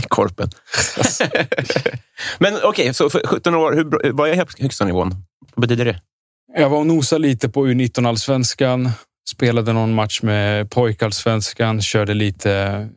Korpen. 0.08 0.50
men 2.38 2.54
okej, 2.64 2.94
så 2.94 3.10
för 3.10 3.26
17 3.26 3.54
år, 3.54 3.72
hur, 3.72 4.12
vad 4.12 4.30
är 4.30 4.34
hög- 4.34 4.60
högsta 4.60 4.84
nivån? 4.84 5.14
Vad 5.54 5.68
betyder 5.68 5.84
det? 5.84 6.00
Jag 6.56 6.70
var 6.70 6.78
och 6.78 6.86
nosade 6.86 7.22
lite 7.22 7.48
på 7.48 7.66
U19-allsvenskan. 7.66 8.90
Spelade 9.30 9.72
någon 9.72 9.94
match 9.94 10.22
med 10.22 10.70
pojkallsvenskan. 10.70 11.82
Körde 11.82 12.14
lite 12.14 12.52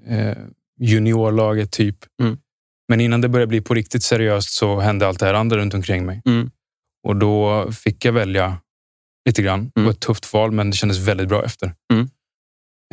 eh, 0.08 0.38
juniorlaget 0.80 1.72
typ. 1.72 1.98
Mm. 2.22 2.38
Men 2.90 3.02
innan 3.02 3.22
det 3.22 3.30
började 3.30 3.50
bli 3.50 3.62
på 3.62 3.74
riktigt 3.74 4.04
seriöst 4.04 4.50
så 4.50 4.80
hände 4.80 5.08
allt 5.08 5.20
det 5.20 5.26
här 5.26 5.34
andra 5.34 5.58
runt 5.58 5.74
omkring 5.74 6.06
mig. 6.06 6.22
Mm. 6.26 6.52
Och 7.08 7.16
då 7.16 7.68
fick 7.72 8.06
jag 8.06 8.14
välja 8.14 8.58
lite 9.26 9.42
grann. 9.42 9.72
Det 9.76 9.82
var 9.82 9.92
ett 9.92 10.00
tufft 10.00 10.34
val, 10.34 10.52
men 10.52 10.70
det 10.70 10.78
kändes 10.78 10.98
väldigt 10.98 11.28
bra 11.28 11.46
efter. 11.46 11.74
Mm. 11.94 12.10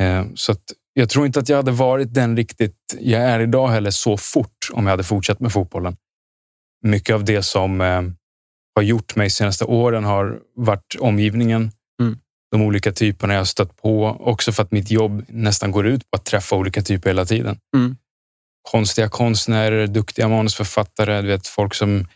Eh, 0.01 0.33
så 0.35 0.51
att 0.51 0.73
jag 0.99 1.09
tror 1.09 1.25
inte 1.25 1.39
att 1.39 1.49
jag 1.49 1.57
hade 1.57 1.71
varit 1.71 2.13
den 2.13 2.37
riktigt 2.37 2.75
jag 2.99 3.21
är 3.21 3.39
idag 3.39 3.67
heller 3.67 3.91
så 3.91 4.17
fort 4.17 4.69
om 4.71 4.83
jag 4.83 4.91
hade 4.91 5.03
fortsatt 5.03 5.39
med 5.39 5.51
fotbollen. 5.51 5.97
Mycket 6.83 7.13
av 7.13 7.25
det 7.25 7.43
som 7.43 7.81
eh, 7.81 8.01
har 8.75 8.81
gjort 8.83 9.15
mig 9.15 9.29
senaste 9.29 9.65
åren 9.65 10.03
har 10.03 10.39
varit 10.55 10.95
omgivningen. 10.99 11.71
Mm. 12.01 12.17
De 12.51 12.61
olika 12.61 12.91
typerna 12.91 13.33
jag 13.33 13.39
har 13.39 13.45
stött 13.45 13.77
på. 13.81 14.05
Också 14.19 14.51
för 14.51 14.63
att 14.63 14.71
mitt 14.71 14.91
jobb 14.91 15.25
nästan 15.27 15.71
går 15.71 15.87
ut 15.87 16.11
på 16.11 16.15
att 16.15 16.25
träffa 16.25 16.55
olika 16.55 16.81
typer 16.81 17.09
hela 17.09 17.25
tiden. 17.25 17.57
Mm. 17.75 17.95
Konstiga 18.71 19.09
konstnärer, 19.09 19.87
duktiga 19.87 20.27
manusförfattare, 20.27 21.21
du 21.21 21.27
vet, 21.27 21.47
folk 21.47 21.73
som 21.73 22.07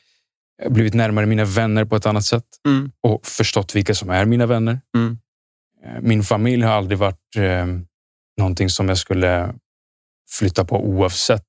blivit 0.69 0.93
närmare 0.93 1.25
mina 1.25 1.45
vänner 1.45 1.85
på 1.85 1.95
ett 1.95 2.05
annat 2.05 2.25
sätt 2.25 2.45
Mm. 2.67 2.91
och 3.03 3.25
förstått 3.25 3.75
vilka 3.75 3.95
som 3.95 4.09
är 4.09 4.25
mina 4.25 4.45
vänner. 4.45 4.81
Mm. 4.97 5.17
Eh, 5.85 6.01
Min 6.01 6.23
familj 6.23 6.63
har 6.63 6.73
aldrig 6.73 6.97
varit 6.97 7.35
eh, 7.37 7.65
någonting 8.37 8.69
som 8.69 8.89
jag 8.89 8.97
skulle 8.97 9.53
flytta 10.31 10.65
på 10.65 10.85
oavsett 10.85 11.47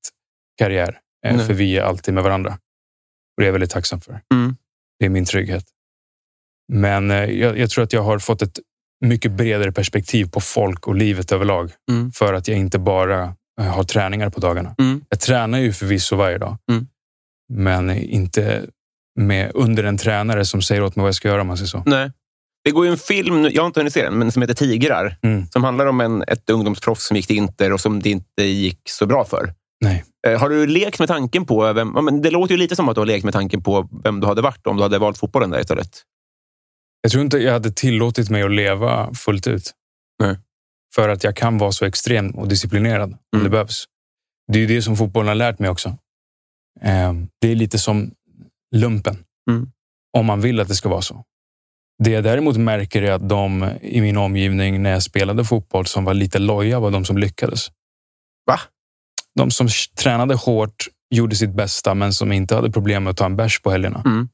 karriär. 0.59 1.01
Eh, 1.27 1.37
Nej. 1.37 1.47
för 1.47 1.55
vi 1.55 1.79
är 1.79 1.83
alltid 1.83 2.15
med 2.15 2.23
varandra. 2.25 2.51
Och 2.51 3.41
det 3.41 3.43
är 3.43 3.47
jag 3.47 3.53
väldigt 3.53 3.71
tacksam 3.71 4.01
för. 4.01 4.21
Mm. 4.35 4.57
Det 4.99 5.05
är 5.07 5.11
min 5.11 5.25
trygghet. 5.25 5.65
Men 6.73 7.11
eh, 7.11 7.25
jag, 7.25 7.59
jag 7.59 7.71
tror 7.71 7.85
att 7.85 7.93
jag 7.93 8.03
har 8.03 8.19
fått 8.19 8.43
ett 8.43 8.59
mycket 9.05 9.33
bredare 9.33 9.73
perspektiv 9.73 10.31
på 10.31 10.41
folk 10.41 10.89
och 10.89 10.95
livet 10.95 11.33
överlag. 11.33 11.73
Mm. 11.91 12.13
För 12.13 12.35
att 12.35 12.49
jag 12.49 12.59
inte 12.59 12.79
bara 12.79 13.35
eh, 13.61 13.67
har 13.67 13.85
träningar 13.85 14.31
på 14.31 14.41
dagarna. 14.41 14.75
Mm. 14.79 15.05
Jag 15.09 15.21
tränar 15.21 15.59
ju 15.59 15.73
förvisso 15.73 16.17
varje 16.17 16.39
dag. 16.39 16.57
Mm. 16.71 16.87
Men 17.49 17.91
inte 17.91 18.67
med, 19.21 19.51
under 19.55 19.85
en 19.85 19.99
tränare 19.99 20.45
som 20.45 20.63
säger 20.63 20.83
åt 20.83 20.97
mig 20.97 21.03
vad 21.03 21.09
jag 21.09 21.15
ska 21.15 21.29
göra 21.29 21.41
om 21.41 21.47
man 21.47 21.57
säger 21.57 21.69
så. 21.69 21.83
Nej. 21.87 22.13
Det 22.65 22.71
går 22.71 22.85
ju 22.87 22.91
en 22.93 22.99
film, 22.99 23.45
jag 23.51 23.63
har 23.63 23.67
inte 23.67 23.81
hunnit 23.81 23.93
se 23.93 24.03
den, 24.05 24.19
men 24.19 24.33
som 24.33 24.43
heter 24.43 24.55
Tigrar. 24.55 25.17
Mm. 25.23 25.47
Som 25.51 25.65
handlar 25.65 25.87
om 25.87 26.01
en, 26.01 26.23
ett 26.23 26.51
ungdomsproffs 26.51 27.07
som 27.07 27.17
gick 27.17 27.27
till 27.27 27.37
Inter 27.37 27.73
och 27.73 27.81
som 27.81 28.03
det 28.03 28.11
inte 28.11 28.43
gick 28.43 28.81
så 28.89 29.07
bra 29.07 29.25
för. 29.25 29.55
Nej. 29.81 30.05
Eh, 30.27 30.41
Har 30.41 30.49
du 30.51 30.67
lekt 30.67 30.99
med 30.99 31.09
tanken 31.09 31.47
på... 31.47 31.73
Vem, 31.73 32.23
det 32.23 32.31
låter 32.31 32.55
ju 32.55 32.59
lite 32.59 32.77
som 32.77 32.89
att 32.89 32.95
du 32.95 33.01
har 33.01 33.07
lekt 33.07 33.25
med 33.25 33.33
tanken 33.33 33.63
på 33.63 33.89
vem 34.05 34.21
du 34.21 34.27
hade 34.27 34.43
varit 34.43 34.67
om 34.67 34.77
du 34.77 34.83
hade 34.83 34.99
valt 34.99 35.19
fotbollen 35.19 35.51
där 35.51 35.61
istället. 35.61 36.03
Jag 37.01 37.13
tror 37.13 37.25
inte 37.25 37.39
jag 37.39 37.53
hade 37.53 37.71
tillåtit 37.71 38.31
mig 38.31 38.43
att 38.43 38.51
leva 38.51 39.15
fullt 39.15 39.47
ut. 39.47 39.71
Nej. 40.23 40.39
För 40.95 41.09
att 41.09 41.25
jag 41.25 41.37
kan 41.37 41.59
vara 41.59 41.73
så 41.73 41.85
extrem 41.85 42.31
och 42.31 42.49
disciplinerad 42.49 43.11
om 43.13 43.19
Mm. 43.35 43.45
det 43.45 43.51
behövs. 43.51 43.85
Det 44.53 44.59
är 44.59 44.67
det 44.69 44.83
som 44.83 44.97
fotbollen 44.97 45.29
har 45.29 45.35
lärt 45.35 45.59
mig 45.59 45.71
också. 45.71 45.89
Eh, 46.81 47.13
Det 47.41 47.49
är 47.49 47.55
lite 47.55 47.79
som 47.79 48.11
lumpen. 48.77 49.25
Mm. 49.51 49.71
Om 50.17 50.27
man 50.27 50.41
vill 50.41 50.61
att 50.61 50.69
det 50.69 50.75
ska 50.75 50.89
vara 50.89 51.03
så. 51.03 51.25
Det 52.05 52.11
jag 52.11 52.25
däremot 52.25 52.57
märker 52.57 53.03
är 53.03 53.13
att 53.13 53.29
de 53.29 53.71
i 53.83 54.01
min 54.01 54.17
omgivning 54.17 54.83
när 54.83 54.91
jag 54.91 55.03
spelade 55.03 55.45
fotboll 55.45 55.87
som 55.87 56.05
var 56.05 56.15
lite 56.15 56.39
loja 56.39 56.81
var 56.81 56.91
de 56.91 57.05
som 57.05 57.19
lyckades. 57.19 57.69
Va? 58.47 58.61
De 59.39 59.51
som 59.51 59.69
tränade 59.99 60.35
hårt, 60.35 60.87
gjorde 61.15 61.37
sitt 61.37 61.55
bästa 61.55 61.95
men 61.95 62.13
som 62.15 62.33
inte 62.33 62.55
hade 62.55 62.71
problem 62.71 63.05
med 63.05 63.11
att 63.11 63.17
ta 63.17 63.25
en 63.25 63.37
bärs 63.37 63.61
på 63.63 63.71
helgerna. 63.71 64.03
Mm. 64.05 64.29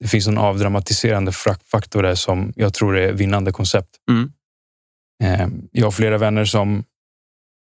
Det 0.00 0.08
finns 0.08 0.26
en 0.26 0.38
avdramatiserande 0.38 1.32
faktor 1.72 2.02
där 2.02 2.14
som 2.14 2.52
jag 2.56 2.74
tror 2.74 2.96
är 2.98 3.12
vinnande 3.12 3.52
koncept. 3.52 3.88
Mm. 4.10 4.32
Eh, 5.24 5.48
Jag 5.72 5.86
har 5.86 5.90
flera 5.90 6.18
vänner 6.18 6.44
som 6.44 6.84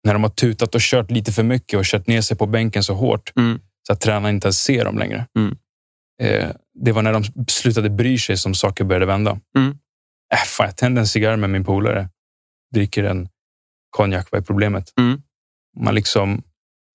när 0.06 0.12
de 0.12 0.22
har 0.22 0.30
tutat 0.30 0.74
och 0.74 0.80
kört 0.80 1.10
lite 1.10 1.32
för 1.32 1.42
mycket 1.42 1.78
och 1.78 1.84
kört 1.84 2.06
ner 2.06 2.20
sig 2.20 2.36
på 2.36 2.46
bänken 2.46 2.84
så 2.84 2.94
hårt 2.94 3.32
Mm. 3.36 3.60
så 3.86 3.92
att 3.92 4.00
tränaren 4.00 4.34
inte 4.34 4.46
ens 4.46 4.62
ser 4.62 4.84
dem 4.84 4.98
längre. 4.98 5.26
Mm. 5.38 5.56
Eh, 6.22 6.50
Det 6.74 6.92
var 6.92 7.02
när 7.02 7.12
de 7.12 7.24
slutade 7.48 7.90
bry 7.90 8.18
sig 8.18 8.36
som 8.36 8.54
saker 8.54 8.84
började 8.84 9.06
vända. 9.06 9.38
Mm. 9.56 9.70
Äh, 10.32 10.38
fan, 10.46 10.66
jag 10.66 10.76
tänder 10.76 11.00
en 11.00 11.06
cigarr 11.08 11.36
med 11.36 11.50
min 11.50 11.64
polare. 11.64 12.08
Dricker 12.74 13.04
en 13.04 13.28
konjak. 13.90 14.28
Vad 14.30 14.40
är 14.40 14.44
problemet? 14.44 14.92
Mm. 14.98 15.22
Man 15.80 15.94
liksom 15.94 16.42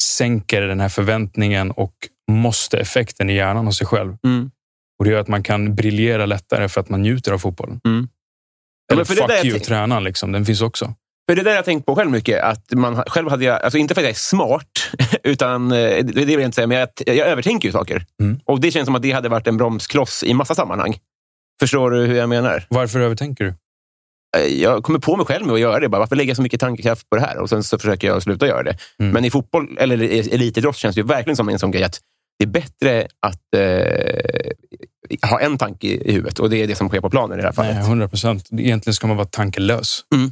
sänker 0.04 0.62
den 0.62 0.80
här 0.80 0.90
förväntningen 0.90 1.72
och 1.72 1.94
måste-effekten 2.32 3.30
i 3.30 3.34
hjärnan 3.34 3.66
hos 3.66 3.78
sig 3.78 3.88
själv. 3.88 4.18
Mm. 4.24 4.52
Och 5.00 5.06
Det 5.06 5.12
gör 5.12 5.20
att 5.22 5.28
man 5.28 5.44
kan 5.44 5.76
briljera 5.76 6.26
lättare 6.26 6.70
för 6.70 6.82
att 6.82 6.90
man 6.90 7.02
njuter 7.02 7.32
av 7.32 7.40
fotbollen. 7.40 7.82
Mm. 7.86 8.08
Ja, 8.88 8.94
Eller 8.94 9.28
där 9.28 9.38
fuck 9.38 9.46
you, 9.46 9.60
tränaren. 9.60 10.04
Liksom. 10.04 10.32
Den 10.32 10.46
finns 10.46 10.62
också. 10.62 10.96
För 11.30 11.36
det 11.36 11.44
där 11.44 11.52
har 11.52 11.56
jag 11.56 11.66
tänkt 11.66 11.86
på 11.86 11.96
själv 11.96 12.12
mycket. 12.12 12.44
Att 12.44 12.74
man, 12.74 13.04
själv 13.08 13.30
hade 13.30 13.46
jag, 13.46 13.62
alltså 13.62 13.78
inte 13.78 13.94
för 13.94 14.02
att 14.02 14.06
jag 14.06 14.10
är 14.12 14.16
smart, 14.16 14.92
utan 15.24 15.72
eh, 15.72 16.06
det 16.06 16.26
vill 16.26 16.30
jag 16.32 16.42
inte 16.42 16.56
säga, 16.56 16.68
men 16.68 16.78
jag, 16.78 16.90
jag 17.06 17.28
övertänker 17.28 17.68
ju 17.68 17.72
saker. 17.72 18.06
Mm. 18.22 18.40
Och 18.46 18.60
Det 18.62 18.72
känns 18.72 18.86
som 18.86 18.96
att 18.96 19.02
det 19.02 19.12
hade 19.12 19.30
varit 19.30 19.48
en 19.48 19.58
bromskloss 19.58 20.24
i 20.24 20.34
massa 20.34 20.56
sammanhang. 20.56 20.98
Förstår 21.60 21.92
du 21.92 22.06
hur 22.06 22.16
jag 22.16 22.30
menar? 22.30 22.66
Varför 22.70 23.00
övertänker 23.00 23.44
du? 23.44 23.54
Eh, 24.38 24.62
Jag 24.62 24.84
kommer 24.84 25.00
på 25.00 25.16
mig 25.18 25.26
själv 25.26 25.46
med 25.46 25.54
att 25.54 25.60
göra 25.60 25.80
det. 25.80 25.90
Bara, 25.90 26.00
varför 26.00 26.16
lägga 26.16 26.36
så 26.36 26.42
mycket 26.42 26.60
tankekraft 26.60 27.10
på 27.10 27.16
det 27.16 27.22
här? 27.22 27.38
Och 27.38 27.50
Sen 27.50 27.64
så 27.64 27.80
försöker 27.80 28.08
jag 28.08 28.24
sluta 28.24 28.48
göra 28.48 28.64
det. 28.64 28.78
Mm. 29.00 29.12
Men 29.12 29.26
i 29.26 29.30
fotboll, 29.30 29.78
eller 29.80 29.98
elitidrott, 30.34 30.78
känns 30.78 30.96
det 30.96 31.02
ju 31.02 31.08
verkligen 31.08 31.36
som 31.36 31.50
en 31.50 31.60
sån 31.60 31.72
grej 31.72 31.84
att 31.84 32.00
det 32.40 32.46
är 32.46 32.50
bättre 32.50 33.08
att 33.20 33.54
eh, 33.56 35.30
ha 35.30 35.40
en 35.40 35.58
tanke 35.58 35.88
i 35.88 36.12
huvudet. 36.12 36.40
Och 36.40 36.50
det 36.50 36.58
är 36.58 36.68
det 36.68 36.76
som 36.76 36.90
sker 36.90 37.02
på 37.02 37.10
planen 37.10 37.40
i 37.40 37.42
det 37.42 37.48
här 37.48 37.54
fallet. 37.54 37.76
Nej, 37.76 37.84
100 37.86 38.08
procent. 38.08 38.50
Egentligen 38.52 38.94
ska 38.94 39.08
man 39.08 39.18
vara 39.18 39.28
tankelös 39.28 40.00
Mm. 40.16 40.32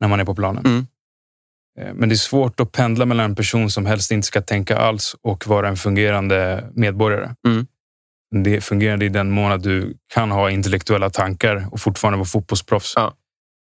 När 0.00 0.08
man 0.08 0.20
är 0.20 0.24
på 0.24 0.34
planen. 0.34 0.66
Mm. 0.66 0.86
Eh, 1.80 1.94
Men 1.94 2.08
det 2.08 2.14
är 2.14 2.16
svårt 2.16 2.60
att 2.60 2.72
pendla 2.72 3.06
mellan 3.06 3.24
en 3.24 3.34
person 3.34 3.70
som 3.70 3.86
helst 3.86 4.10
inte 4.10 4.26
ska 4.26 4.40
tänka 4.42 4.78
alls 4.78 5.16
och 5.22 5.46
vara 5.46 5.68
en 5.68 5.76
fungerande 5.76 6.64
medborgare. 6.74 7.34
Mm. 7.48 7.66
Det 8.44 8.56
är 8.56 8.60
fungerande 8.60 9.04
i 9.04 9.08
den 9.08 9.30
mån 9.30 9.52
att 9.52 9.62
du 9.62 9.96
kan 10.14 10.30
ha 10.30 10.50
intellektuella 10.50 11.10
tankar 11.10 11.66
och 11.70 11.80
fortfarande 11.80 12.16
vara 12.16 12.26
fotbollsproffs. 12.26 12.92
Ja. 12.96 13.14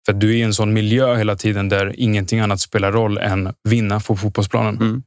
För 0.06 0.12
du 0.12 0.30
är 0.30 0.34
i 0.34 0.42
en 0.42 0.54
sån 0.54 0.72
miljö 0.72 1.16
hela 1.16 1.36
tiden 1.36 1.68
där 1.68 1.94
ingenting 1.96 2.40
annat 2.40 2.60
spelar 2.60 2.92
roll 2.92 3.18
än 3.18 3.54
vinna 3.68 4.00
på 4.00 4.16
fotbollsplanen. 4.16 4.76
Mm. 4.76 5.02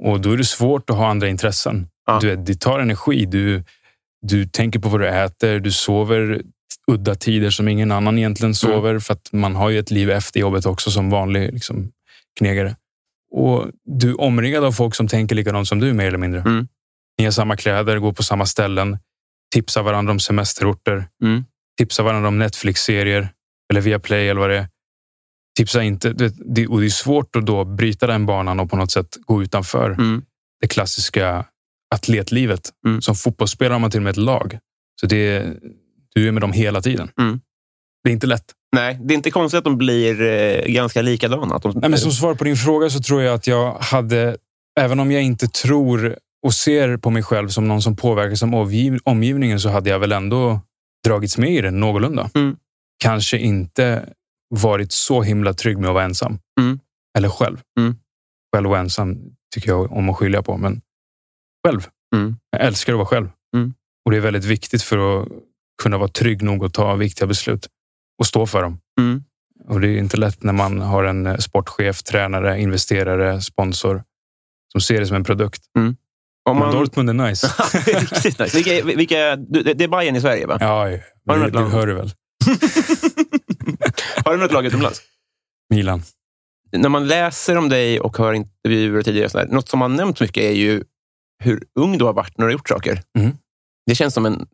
Och 0.00 0.20
då 0.20 0.32
är 0.32 0.36
det 0.36 0.44
svårt 0.44 0.90
att 0.90 0.96
ha 0.96 1.08
andra 1.08 1.28
intressen. 1.28 1.88
Ja. 2.06 2.18
Du 2.20 2.36
det 2.36 2.60
tar 2.60 2.78
energi. 2.78 3.26
Du, 3.26 3.64
du 4.22 4.46
tänker 4.46 4.78
på 4.78 4.88
vad 4.88 5.00
du 5.00 5.08
äter. 5.08 5.60
Du 5.60 5.72
sover 5.72 6.42
udda 6.86 7.14
tider 7.14 7.50
som 7.50 7.68
ingen 7.68 7.92
annan 7.92 8.18
egentligen 8.18 8.54
sover. 8.54 8.98
För 8.98 9.12
att 9.12 9.32
man 9.32 9.54
har 9.56 9.70
ju 9.70 9.78
ett 9.78 9.90
liv 9.90 10.10
efter 10.10 10.40
jobbet 10.40 10.66
också 10.66 10.90
som 10.90 11.10
vanlig 11.10 11.52
liksom, 11.52 11.90
knegare. 12.38 12.76
Och 13.34 13.66
du 13.84 14.10
är 14.10 14.20
omringad 14.20 14.64
av 14.64 14.72
folk 14.72 14.94
som 14.94 15.08
tänker 15.08 15.34
likadant 15.36 15.68
som 15.68 15.80
du 15.80 15.92
mer 15.92 16.06
eller 16.06 16.18
mindre. 16.18 16.40
Mm. 16.40 16.68
Ni 17.18 17.24
har 17.24 17.32
samma 17.32 17.56
kläder, 17.56 17.98
går 17.98 18.12
på 18.12 18.22
samma 18.22 18.46
ställen, 18.46 18.98
tipsar 19.54 19.82
varandra 19.82 20.12
om 20.12 20.20
semesterorter, 20.20 21.06
Mm. 21.22 21.44
tipsar 21.78 22.04
varandra 22.04 22.28
om 22.28 22.38
Netflix-serier 22.38 23.28
eller 23.70 23.80
Viaplay 23.80 24.28
eller 24.28 24.40
vad 24.40 24.50
det 24.50 24.58
är. 24.58 24.68
Tipsa 25.56 25.82
inte. 25.82 26.12
Det, 26.12 26.34
det, 26.54 26.66
och 26.66 26.80
det 26.80 26.86
är 26.86 26.90
svårt 26.90 27.36
att 27.36 27.46
då 27.46 27.64
bryta 27.64 28.06
den 28.06 28.26
banan 28.26 28.60
och 28.60 28.70
på 28.70 28.76
något 28.76 28.90
sätt 28.90 29.16
gå 29.26 29.42
utanför 29.42 29.90
Mm. 29.90 30.22
det 30.60 30.68
klassiska 30.68 31.44
atletlivet. 31.94 32.70
Mm. 32.86 33.02
Som 33.02 33.14
fotbollsspelare 33.14 33.74
har 33.74 33.78
man 33.80 33.90
till 33.90 33.98
och 34.00 34.04
med 34.04 34.10
ett 34.10 34.16
lag. 34.16 34.58
Så 35.00 35.06
det, 35.06 35.46
du 36.14 36.28
är 36.28 36.32
med 36.32 36.42
dem 36.42 36.52
hela 36.52 36.82
tiden. 36.82 37.10
Mm. 37.20 37.40
Det 38.04 38.10
är 38.10 38.12
inte 38.12 38.26
lätt. 38.26 38.44
Nej, 38.76 38.98
det 39.02 39.14
är 39.14 39.16
inte 39.16 39.30
konstigt 39.30 39.58
att 39.58 39.64
de 39.64 39.78
blir 39.78 40.20
eh, 40.20 40.72
ganska 40.72 41.02
likadana. 41.02 41.58
De, 41.58 41.72
Nej, 41.74 41.90
men 41.90 41.98
som 41.98 42.12
svar 42.12 42.34
på 42.34 42.44
din 42.44 42.56
fråga 42.56 42.90
så 42.90 43.00
tror 43.00 43.22
jag 43.22 43.34
att 43.34 43.46
jag 43.46 43.74
hade, 43.74 44.36
även 44.80 45.00
om 45.00 45.12
jag 45.12 45.22
inte 45.22 45.48
tror 45.48 46.16
och 46.46 46.54
ser 46.54 46.96
på 46.96 47.10
mig 47.10 47.22
själv 47.22 47.48
som 47.48 47.68
någon 47.68 47.82
som 47.82 47.96
påverkas 47.96 48.42
av 48.42 48.54
omgiv, 48.54 48.98
omgivningen 49.04 49.60
så 49.60 49.68
hade 49.68 49.90
jag 49.90 49.98
väl 49.98 50.12
ändå 50.12 50.60
dragits 51.04 51.38
med 51.38 51.50
i 51.50 51.60
det 51.60 51.70
någorlunda. 51.70 52.30
Mm. 52.34 52.56
Kanske 53.04 53.38
inte 53.38 54.08
varit 54.54 54.92
så 54.92 55.22
himla 55.22 55.54
trygg 55.54 55.78
med 55.78 55.88
att 55.88 55.94
vara 55.94 56.04
ensam. 56.04 56.38
Mm. 56.60 56.80
Eller 57.18 57.28
själv. 57.28 57.60
Mm. 57.78 57.96
Själv 58.54 58.70
och 58.70 58.78
ensam 58.78 59.18
tycker 59.54 59.68
jag 59.68 59.92
om 59.92 60.10
att 60.10 60.16
skilja 60.16 60.42
på, 60.42 60.56
men 60.56 60.80
själv. 61.66 61.86
Mm. 62.14 62.36
Jag 62.50 62.66
älskar 62.66 62.92
att 62.92 62.96
vara 62.98 63.06
själv. 63.06 63.28
Mm. 63.56 63.74
Och 64.04 64.10
det 64.10 64.16
är 64.16 64.20
väldigt 64.20 64.44
viktigt 64.44 64.82
för 64.82 65.22
att 65.22 65.28
kunna 65.82 65.98
vara 65.98 66.08
trygg 66.08 66.42
nog 66.42 66.64
att 66.64 66.74
ta 66.74 66.94
viktiga 66.94 67.26
beslut 67.26 67.68
och 68.18 68.26
stå 68.26 68.46
för 68.46 68.62
dem. 68.62 68.80
Mm. 69.00 69.24
Och 69.68 69.80
det 69.80 69.88
är 69.88 69.98
inte 69.98 70.16
lätt 70.16 70.42
när 70.42 70.52
man 70.52 70.80
har 70.80 71.04
en 71.04 71.26
eh, 71.26 71.36
sportchef, 71.36 72.02
tränare, 72.02 72.60
investerare, 72.60 73.40
sponsor 73.40 74.02
som 74.72 74.80
ser 74.80 75.00
det 75.00 75.06
som 75.06 75.16
en 75.16 75.24
produkt. 75.24 75.62
Om 75.74 75.96
Men 76.44 76.58
man, 76.58 76.72
Dortmund 76.74 77.10
är 77.10 77.14
nice. 77.14 77.46
Riktigt 78.00 78.38
nice. 78.38 78.56
Vilka, 78.56 78.84
vilka, 78.96 79.36
du- 79.36 79.62
det 79.62 79.84
är 79.84 79.88
Bayern 79.88 80.16
i 80.16 80.20
Sverige, 80.20 80.46
va? 80.46 80.56
ja, 80.60 80.90
ja. 80.90 80.98
Har 81.26 81.36
du 81.36 81.44
du, 81.44 81.50
du 81.50 81.58
lag? 81.58 81.68
hör 81.68 81.86
det 81.86 81.94
väl. 81.94 82.10
Har 84.24 84.32
du 84.32 84.38
något 84.38 84.52
lag 84.52 84.66
utomlands? 84.66 85.02
Milan. 85.70 86.02
När 86.72 86.88
man 86.88 87.06
läser 87.08 87.56
om 87.58 87.68
dig 87.68 88.00
och 88.00 88.16
hör 88.16 88.32
intervjuer 88.32 88.98
och 88.98 89.04
tidigare, 89.04 89.24
och 89.24 89.30
sådär, 89.30 89.46
något 89.46 89.68
som 89.68 89.80
har 89.80 89.88
nämnt 89.88 90.20
mycket 90.20 90.42
är 90.42 90.52
ju 90.52 90.84
hur 91.42 91.64
ung 91.74 91.98
du 91.98 92.04
har 92.04 92.12
varit 92.12 92.38
när 92.38 92.46
du 92.46 92.52
har 92.52 92.52
gjort 92.52 92.68
saker. 92.68 93.02
Mm. 93.18 93.36
Det 93.86 93.94
känns 93.94 94.14
som 94.14 94.26
en... 94.26 94.46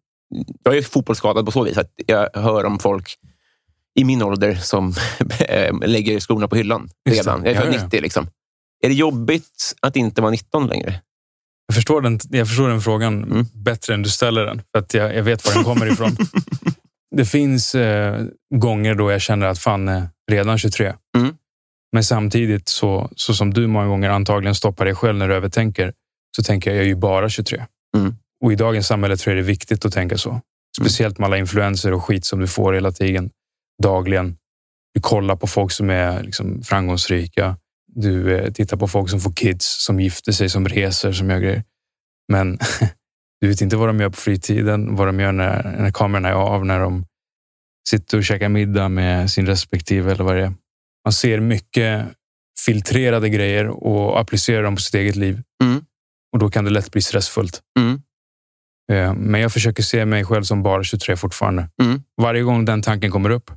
Jag 0.62 0.76
är 0.76 0.82
fotbollsskadad 0.82 1.44
på 1.44 1.52
så 1.52 1.64
vis 1.64 1.78
att 1.78 1.92
jag 2.06 2.28
hör 2.34 2.64
om 2.64 2.78
folk 2.78 3.14
i 3.98 4.04
min 4.04 4.22
ålder 4.22 4.54
som 4.54 4.94
lägger 5.82 6.20
skorna 6.20 6.48
på 6.48 6.56
hyllan 6.56 6.88
Just 7.08 7.18
redan. 7.18 7.44
Jag 7.44 7.52
är 7.52 7.60
född 7.60 7.74
ja, 7.74 7.78
ja. 7.78 7.84
90. 7.84 8.00
Liksom. 8.00 8.26
Är 8.82 8.88
det 8.88 8.94
jobbigt 8.94 9.74
att 9.82 9.96
inte 9.96 10.20
vara 10.20 10.30
19 10.30 10.66
längre? 10.66 11.00
Jag 11.66 11.74
förstår 11.74 12.00
den, 12.00 12.20
jag 12.30 12.48
förstår 12.48 12.68
den 12.68 12.80
frågan 12.80 13.24
Mm. 13.24 13.46
bättre 13.52 13.94
än 13.94 14.02
du 14.02 14.08
ställer 14.08 14.44
den. 14.44 14.62
För 14.72 14.78
att 14.78 14.94
jag, 14.94 15.16
jag 15.16 15.22
vet 15.22 15.46
var 15.46 15.54
den 15.54 15.64
kommer 15.64 15.92
ifrån. 15.92 16.16
det 17.16 17.24
finns 17.24 17.74
eh, 17.74 18.24
gånger 18.54 18.94
då 18.94 19.10
jag 19.10 19.20
känner 19.20 19.46
att 19.46 19.58
fan, 19.58 19.88
eh, 19.88 20.04
redan 20.30 20.58
23. 20.58 20.94
Mm. 21.16 21.34
Men 21.92 22.04
samtidigt, 22.04 22.68
så, 22.68 23.10
så 23.16 23.34
som 23.34 23.54
du 23.54 23.66
många 23.66 23.86
gånger 23.86 24.10
antagligen 24.10 24.54
stoppar 24.54 24.84
dig 24.84 24.94
själv 24.94 25.18
när 25.18 25.28
du 25.28 25.34
övertänker, 25.34 25.92
så 26.36 26.42
tänker 26.42 26.70
jag, 26.70 26.76
jag 26.76 26.84
är 26.84 26.88
ju 26.88 26.94
bara 26.94 27.28
23. 27.28 27.64
Mm. 27.96 28.16
Och 28.44 28.52
i 28.52 28.56
dagens 28.56 28.86
samhälle 28.86 29.16
tror 29.16 29.36
jag 29.36 29.44
det 29.44 29.46
är 29.46 29.52
viktigt 29.52 29.84
att 29.84 29.92
tänka 29.92 30.18
så. 30.18 30.40
Speciellt 30.80 31.18
med 31.18 31.26
alla 31.26 31.38
influenser 31.38 31.92
och 31.92 32.04
skit 32.04 32.24
som 32.24 32.40
du 32.40 32.46
får 32.46 32.72
hela 32.72 32.92
tiden, 32.92 33.30
dagligen. 33.82 34.36
Du 34.94 35.00
kollar 35.00 35.36
på 35.36 35.46
folk 35.46 35.72
som 35.72 35.90
är 35.90 36.22
liksom 36.22 36.62
framgångsrika. 36.62 37.56
Du 37.86 38.36
eh, 38.36 38.52
tittar 38.52 38.76
på 38.76 38.88
folk 38.88 39.10
som 39.10 39.20
får 39.20 39.32
kids, 39.32 39.84
som 39.84 40.00
gifter 40.00 40.32
sig, 40.32 40.48
som 40.48 40.68
reser, 40.68 41.12
som 41.12 41.30
gör 41.30 41.38
grejer. 41.38 41.64
Men 42.32 42.58
du 43.40 43.48
vet 43.48 43.60
inte 43.60 43.76
vad 43.76 43.88
de 43.88 44.00
gör 44.00 44.10
på 44.10 44.16
fritiden, 44.16 44.96
vad 44.96 45.08
de 45.08 45.20
gör 45.20 45.32
när, 45.32 45.62
när 45.62 45.90
kamerorna 45.90 46.28
är 46.28 46.32
av, 46.32 46.66
när 46.66 46.80
de 46.80 47.04
sitter 47.88 48.18
och 48.18 48.24
käkar 48.24 48.48
middag 48.48 48.88
med 48.88 49.30
sin 49.30 49.46
respektive 49.46 50.12
eller 50.12 50.24
vad 50.24 50.36
det 50.36 50.42
är. 50.42 50.52
Man 51.04 51.12
ser 51.12 51.40
mycket 51.40 52.06
filtrerade 52.66 53.28
grejer 53.28 53.68
och 53.68 54.20
applicerar 54.20 54.62
dem 54.62 54.74
på 54.76 54.82
sitt 54.82 54.94
eget 54.94 55.16
liv. 55.16 55.42
Mm. 55.62 55.84
Och 56.32 56.38
då 56.38 56.50
kan 56.50 56.64
det 56.64 56.70
lätt 56.70 56.90
bli 56.90 57.02
stressfullt. 57.02 57.60
Mm. 57.78 58.02
Eh, 58.92 59.14
Men 59.14 59.40
jag 59.40 59.52
försöker 59.52 59.82
se 59.82 60.04
mig 60.04 60.24
själv 60.24 60.42
som 60.42 60.62
bara 60.62 60.84
23 60.84 61.16
fortfarande. 61.16 61.68
Mm. 61.82 62.02
Varje 62.22 62.42
gång 62.42 62.64
den 62.64 62.82
tanken 62.82 63.10
kommer 63.10 63.30
upp. 63.30 63.50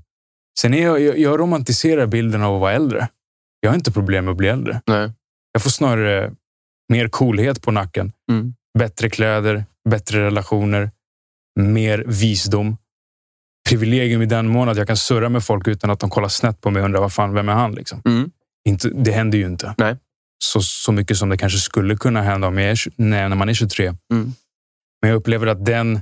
Sen 0.59 0.73
är 0.73 0.83
jag, 0.83 1.01
jag, 1.01 1.17
jag 1.17 1.39
romantiserar 1.39 2.07
bilden 2.07 2.43
av 2.43 2.55
att 2.55 2.61
vara 2.61 2.73
äldre. 2.73 3.07
Jag 3.59 3.69
har 3.69 3.75
inte 3.75 3.91
problem 3.91 4.25
med 4.25 4.31
att 4.31 4.37
bli 4.37 4.47
äldre. 4.47 4.81
Nej. 4.87 5.11
Jag 5.51 5.63
får 5.63 5.69
snarare 5.69 6.31
mer 6.89 7.07
coolhet 7.07 7.61
på 7.61 7.71
nacken. 7.71 8.11
Mm. 8.31 8.53
Bättre 8.79 9.09
kläder, 9.09 9.65
bättre 9.89 10.25
relationer, 10.25 10.91
mer 11.59 12.03
visdom. 12.07 12.77
Privilegium 13.69 14.21
i 14.21 14.25
den 14.25 14.47
mån 14.47 14.69
att 14.69 14.77
jag 14.77 14.87
kan 14.87 14.97
surra 14.97 15.29
med 15.29 15.43
folk 15.43 15.67
utan 15.67 15.89
att 15.89 15.99
de 15.99 16.09
kollar 16.09 16.27
snett 16.27 16.61
på 16.61 16.71
mig 16.71 16.79
och 16.79 16.85
undrar 16.85 17.01
vad 17.01 17.13
fan, 17.13 17.33
vem 17.33 17.49
är 17.49 17.53
han? 17.53 17.71
Liksom. 17.75 18.01
Mm. 18.05 18.31
Inte, 18.67 18.89
det 18.89 19.11
händer 19.11 19.37
ju 19.37 19.45
inte. 19.45 19.75
Nej. 19.77 19.97
Så, 20.43 20.61
så 20.61 20.91
mycket 20.91 21.17
som 21.17 21.29
det 21.29 21.37
kanske 21.37 21.59
skulle 21.59 21.97
kunna 21.97 22.21
hända 22.21 22.47
om 22.47 22.57
jag 22.57 22.71
är, 22.71 22.89
när 22.97 23.35
man 23.35 23.49
är 23.49 23.53
23. 23.53 23.93
Mm. 24.13 24.33
Men 25.01 25.09
jag 25.09 25.17
upplever 25.17 25.47
att 25.47 25.65
den 25.65 25.99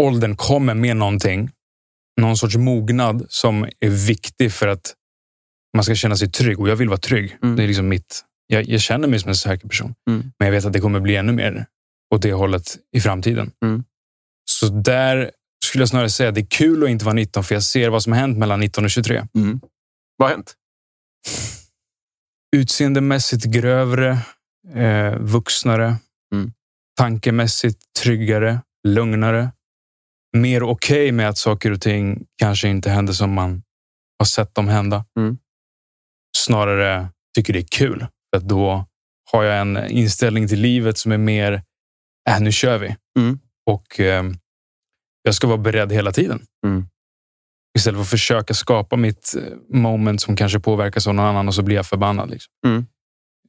åldern 0.00 0.36
kommer 0.36 0.74
med 0.74 0.96
någonting. 0.96 1.50
Någon 2.20 2.36
sorts 2.36 2.56
mognad 2.56 3.26
som 3.28 3.64
är 3.80 4.06
viktig 4.06 4.52
för 4.52 4.68
att 4.68 4.94
man 5.76 5.84
ska 5.84 5.94
känna 5.94 6.16
sig 6.16 6.30
trygg. 6.30 6.60
Och 6.60 6.68
jag 6.68 6.76
vill 6.76 6.88
vara 6.88 6.98
trygg. 6.98 7.36
Mm. 7.42 7.56
Det 7.56 7.62
är 7.62 7.66
liksom 7.66 7.88
mitt. 7.88 8.24
Jag, 8.46 8.68
jag 8.68 8.80
känner 8.80 9.08
mig 9.08 9.20
som 9.20 9.28
en 9.28 9.34
säker 9.34 9.68
person. 9.68 9.94
Mm. 10.10 10.32
Men 10.38 10.46
jag 10.46 10.52
vet 10.52 10.64
att 10.64 10.72
det 10.72 10.80
kommer 10.80 11.00
bli 11.00 11.16
ännu 11.16 11.32
mer 11.32 11.66
åt 12.14 12.22
det 12.22 12.32
hållet 12.32 12.78
i 12.96 13.00
framtiden. 13.00 13.50
Mm. 13.64 13.84
Så 14.50 14.68
där 14.68 15.30
skulle 15.64 15.82
jag 15.82 15.88
snarare 15.88 16.10
säga 16.10 16.28
att 16.28 16.34
det 16.34 16.40
är 16.40 16.46
kul 16.46 16.84
att 16.84 16.88
inte 16.88 17.04
vara 17.04 17.14
19 17.14 17.44
för 17.44 17.54
jag 17.54 17.62
ser 17.62 17.90
vad 17.90 18.02
som 18.02 18.12
har 18.12 18.20
hänt 18.20 18.38
mellan 18.38 18.60
19 18.60 18.84
och 18.84 18.90
23. 18.90 19.26
Mm. 19.34 19.60
Vad 20.16 20.28
har 20.28 20.36
hänt? 20.36 20.54
Utseendemässigt 22.56 23.44
grövre, 23.44 24.18
eh, 24.74 25.18
vuxnare. 25.18 25.96
Tankemässigt 26.98 27.78
tryggare, 28.02 28.60
lugnare. 28.88 29.52
Mer 30.36 30.62
okej 30.62 31.12
med 31.12 31.28
att 31.28 31.38
saker 31.38 31.70
och 31.70 31.80
ting 31.80 32.26
kanske 32.36 32.68
inte 32.68 32.90
händer 32.90 33.12
som 33.12 33.32
man 33.32 33.62
har 34.18 34.26
sett 34.26 34.54
dem 34.54 34.68
hända. 34.68 35.04
Mm. 35.18 35.38
Snarare 36.36 37.08
tycker 37.34 37.52
det 37.52 37.58
är 37.58 37.68
kul. 37.70 38.06
För 38.30 38.36
att 38.36 38.48
då 38.48 38.86
har 39.32 39.42
jag 39.42 39.60
en 39.60 39.90
inställning 39.90 40.48
till 40.48 40.60
livet 40.60 40.98
som 40.98 41.12
är 41.12 41.18
mer, 41.18 41.62
äh, 42.30 42.40
nu 42.40 42.52
kör 42.52 42.78
vi. 42.78 42.96
Mm. 43.18 43.38
Och 43.66 44.00
eh, 44.00 44.24
jag 45.22 45.34
ska 45.34 45.46
vara 45.46 45.58
beredd 45.58 45.92
hela 45.92 46.12
tiden. 46.12 46.46
Mm. 46.66 46.86
Istället 47.78 47.96
för 47.96 48.02
att 48.02 48.10
försöka 48.10 48.54
skapa 48.54 48.96
mitt 48.96 49.34
eh, 49.38 49.78
moment 49.78 50.20
som 50.20 50.36
kanske 50.36 50.60
påverkas 50.60 51.06
av 51.06 51.14
någon 51.14 51.26
annan 51.26 51.48
och 51.48 51.54
så 51.54 51.62
blir 51.62 51.76
jag 51.76 51.86
förbannad. 51.86 52.30
Liksom. 52.30 52.52
Mm. 52.66 52.86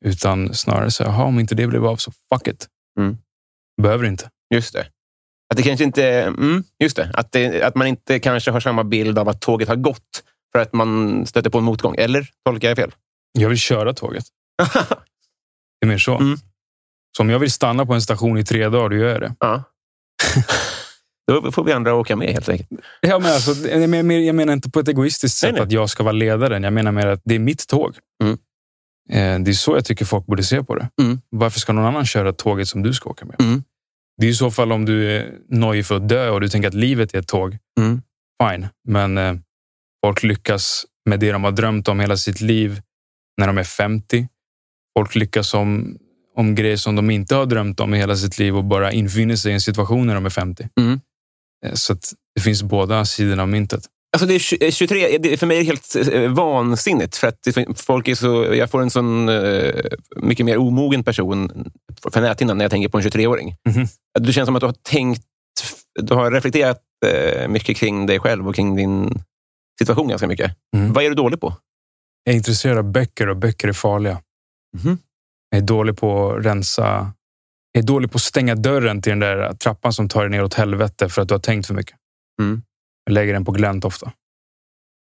Utan 0.06 0.54
snarare 0.54 0.91
så, 0.91 1.04
jaha, 1.04 1.24
om 1.24 1.39
inte 1.39 1.56
det 1.56 1.68
blev 1.68 1.86
av 1.86 1.96
så 1.96 2.12
fuck 2.12 2.48
it. 2.48 2.68
Mm. 3.00 3.18
Behöver 3.82 4.06
inte. 4.06 4.30
Just 4.54 4.74
det. 4.74 4.88
Att 5.50 5.58
det 5.58 5.64
kanske 5.64 5.84
inte... 5.84 6.06
Mm, 6.06 6.64
just 6.80 6.96
det. 6.96 7.12
Att, 7.14 7.32
det. 7.32 7.64
att 7.64 7.76
man 7.76 7.88
inte 7.88 8.20
kanske 8.20 8.52
har 8.52 8.60
samma 8.60 8.84
bild 8.84 9.20
av 9.20 9.30
att 9.30 9.42
tåget 9.42 9.68
har 9.68 9.76
gått 9.76 10.24
för 10.52 10.60
att 10.60 10.74
man 10.74 11.26
stöter 11.26 11.50
på 11.50 11.58
en 11.58 11.64
motgång. 11.64 11.96
Eller 11.98 12.28
tolkar 12.46 12.68
jag 12.68 12.78
fel? 12.78 12.92
Jag 13.32 13.50
vill 13.50 13.58
köra 13.58 13.94
tåget. 13.94 14.26
Det 15.82 15.86
är 15.86 15.90
mer 15.90 15.98
så. 15.98 16.18
Mm. 16.18 16.38
Så 17.18 17.24
om 17.24 17.30
jag 17.30 17.40
vill 17.40 17.52
stanna 17.52 17.86
på 17.86 17.94
en 17.94 18.02
station 18.02 18.38
i 18.38 18.46
tre 18.46 18.70
dagar, 18.70 18.90
då 18.90 18.96
gör 18.96 19.10
jag 19.10 19.22
det. 19.22 19.36
ja. 19.40 19.64
Då 21.28 21.52
får 21.52 21.64
vi 21.64 21.72
andra 21.72 21.96
åka 21.96 22.16
med 22.16 22.28
helt 22.28 22.50
enkelt. 22.50 22.70
Ja, 23.02 23.20
men 23.20 23.32
alltså, 23.32 23.70
jag, 23.70 23.90
menar, 23.90 24.14
jag 24.14 24.36
menar 24.36 24.54
inte 24.54 24.70
på 24.70 24.80
ett 24.80 24.88
egoistiskt 24.88 25.38
sätt 25.38 25.48
Nej, 25.48 25.54
nej. 25.54 25.64
att 25.64 25.72
jag 25.72 25.90
ska 25.90 26.04
vara 26.04 26.12
ledaren. 26.12 26.64
Jag 26.64 26.74
menar 26.74 26.92
mer 26.92 27.08
att 27.08 27.22
det 27.26 27.36
är 27.36 27.40
mitt 27.40 27.68
tåg. 27.68 27.98
Mm. 28.24 28.38
Eh, 29.10 29.39
Det 29.39 29.52
är 29.52 29.54
så 29.54 29.76
jag 29.76 29.86
tycker 29.86 30.06
folk 30.06 30.26
borde 30.26 30.44
se 30.44 30.63
på 30.63 30.76
det. 30.76 30.89
Mm. 31.02 31.22
Varför 31.30 31.60
ska 31.60 31.74
någon 31.74 31.86
annan 31.86 32.06
köra 32.06 32.34
tåget 32.34 32.68
som 32.68 32.82
du 32.84 32.94
ska 32.94 33.10
åka 33.10 33.26
med? 33.26 33.42
Mm. 33.42 33.63
Det 34.18 34.26
är 34.26 34.30
i 34.30 34.34
så 34.34 34.52
fall 34.52 34.72
om 34.72 34.86
du 34.86 35.12
är 35.12 35.34
nojig 35.50 35.86
för 35.86 35.96
att 35.96 36.10
dö 36.10 36.30
och 36.30 36.42
du 36.42 36.50
tänker 36.50 36.68
att 36.68 36.74
livet 36.74 37.13
är 37.13 37.20
ett 37.20 37.28
tåg. 37.28 37.58
Mm. 37.80 38.02
Fine, 38.44 38.68
men 38.88 39.18
eh, 39.18 39.34
folk 40.06 40.24
lyckas 40.24 40.86
med 41.10 41.20
det 41.20 41.32
de 41.32 41.44
har 41.44 41.52
drömt 41.52 41.88
om 41.88 42.00
hela 42.00 42.18
sitt 42.18 42.42
liv 42.42 42.82
när 43.38 43.48
de 43.48 43.58
är 43.58 43.63
50. 43.63 44.28
Folk 45.00 45.16
lyckas 45.16 45.54
om, 45.54 45.98
om 46.36 46.56
grejer 46.56 46.78
som 46.78 46.96
de 46.96 47.10
inte 47.10 47.36
har 47.36 47.46
drömt 47.46 47.80
om 47.80 47.94
i 47.94 47.98
hela 47.98 48.16
sitt 48.16 48.39
liv 48.39 48.58
och 48.58 48.63
bara 48.66 48.92
infinner 48.92 49.36
sig 49.36 49.52
i 49.52 49.54
en 49.54 49.62
situation 49.62 50.08
när 50.08 50.16
de 50.16 50.26
är 50.26 50.30
50. 50.30 50.68
Mm. 50.80 51.00
Eh, 51.66 51.74
Så 51.74 51.96
det 52.36 52.42
finns 52.42 52.63
båda 52.63 53.06
sidorna 53.06 53.42
av 53.42 53.50
myntet. 53.50 53.84
Alltså 54.13 54.26
det 54.26 54.34
är 54.34 54.39
tj- 54.39 54.71
23, 54.71 55.17
det 55.17 55.34
är 55.34 55.38
för 55.38 55.47
mig 55.47 55.60
är 55.60 55.63
helt 55.63 55.95
eh, 56.13 56.32
vansinnigt. 56.32 57.15
För 57.15 57.28
att 57.28 57.38
folk 57.76 58.08
är 58.08 58.15
så, 58.15 58.56
jag 58.56 58.71
får 58.71 58.82
en 58.82 58.89
sån 58.89 59.30
eh, 59.30 59.73
mycket 60.15 60.45
mer 60.45 60.58
omogen 60.58 61.04
person 61.04 61.71
för 62.13 62.21
näthinnan 62.21 62.58
när 62.58 62.65
jag 62.65 62.71
tänker 62.71 62.89
på 62.89 62.97
en 62.97 63.04
23-åring. 63.04 63.56
Mhm. 63.69 63.88
Att 64.17 64.26
Det 64.26 64.34
känns 64.34 64.47
som 64.47 64.56
att 64.56 64.60
du 64.60 64.65
har 64.65 64.76
tänkt, 64.89 65.23
du 66.02 66.13
har 66.13 66.32
reflekterat 66.32 66.82
eh, 67.06 67.47
mycket 67.47 67.78
kring 67.78 68.06
dig 68.06 68.19
själv 68.19 68.47
och 68.47 68.56
kring 68.56 68.76
din 68.76 69.23
situation 69.80 70.08
ganska 70.08 70.28
mycket. 70.28 70.52
Mm. 70.76 70.93
Vad 70.93 71.04
är 71.04 71.10
du 71.10 71.15
dålig 71.15 71.41
på? 71.41 71.54
Jag 72.23 72.34
är 72.34 72.38
intresserad 72.38 72.78
av 72.78 72.91
böcker 72.91 73.30
och 73.30 73.38
böcker 73.38 73.67
är 73.67 73.73
farliga. 73.73 74.21
Mhm. 74.78 74.97
Jag 75.49 75.58
är 75.58 75.65
dålig 75.65 75.97
på 75.97 76.32
att 76.32 76.45
rensa. 76.45 77.12
Jag 77.71 77.84
är 77.84 77.88
dålig 77.88 78.12
på 78.12 78.15
att 78.15 78.21
stänga 78.21 78.56
dörren 78.56 79.02
till 79.02 79.10
den 79.10 79.19
där 79.19 79.54
trappan 79.54 79.93
som 79.93 80.10
tar 80.10 80.21
dig 80.21 80.30
ner 80.30 80.43
åt 80.43 80.54
helvete 80.54 81.10
för 81.10 81.21
att 81.21 81.28
du 81.28 81.34
har 81.34 81.39
tänkt 81.39 81.67
för 81.67 81.73
mycket. 81.73 81.95
Mm. 82.41 82.62
Jag 83.06 83.13
lägger 83.13 83.34
den 83.34 83.46
på 83.46 83.52
glänt 83.52 83.86
ofta. 83.86 84.13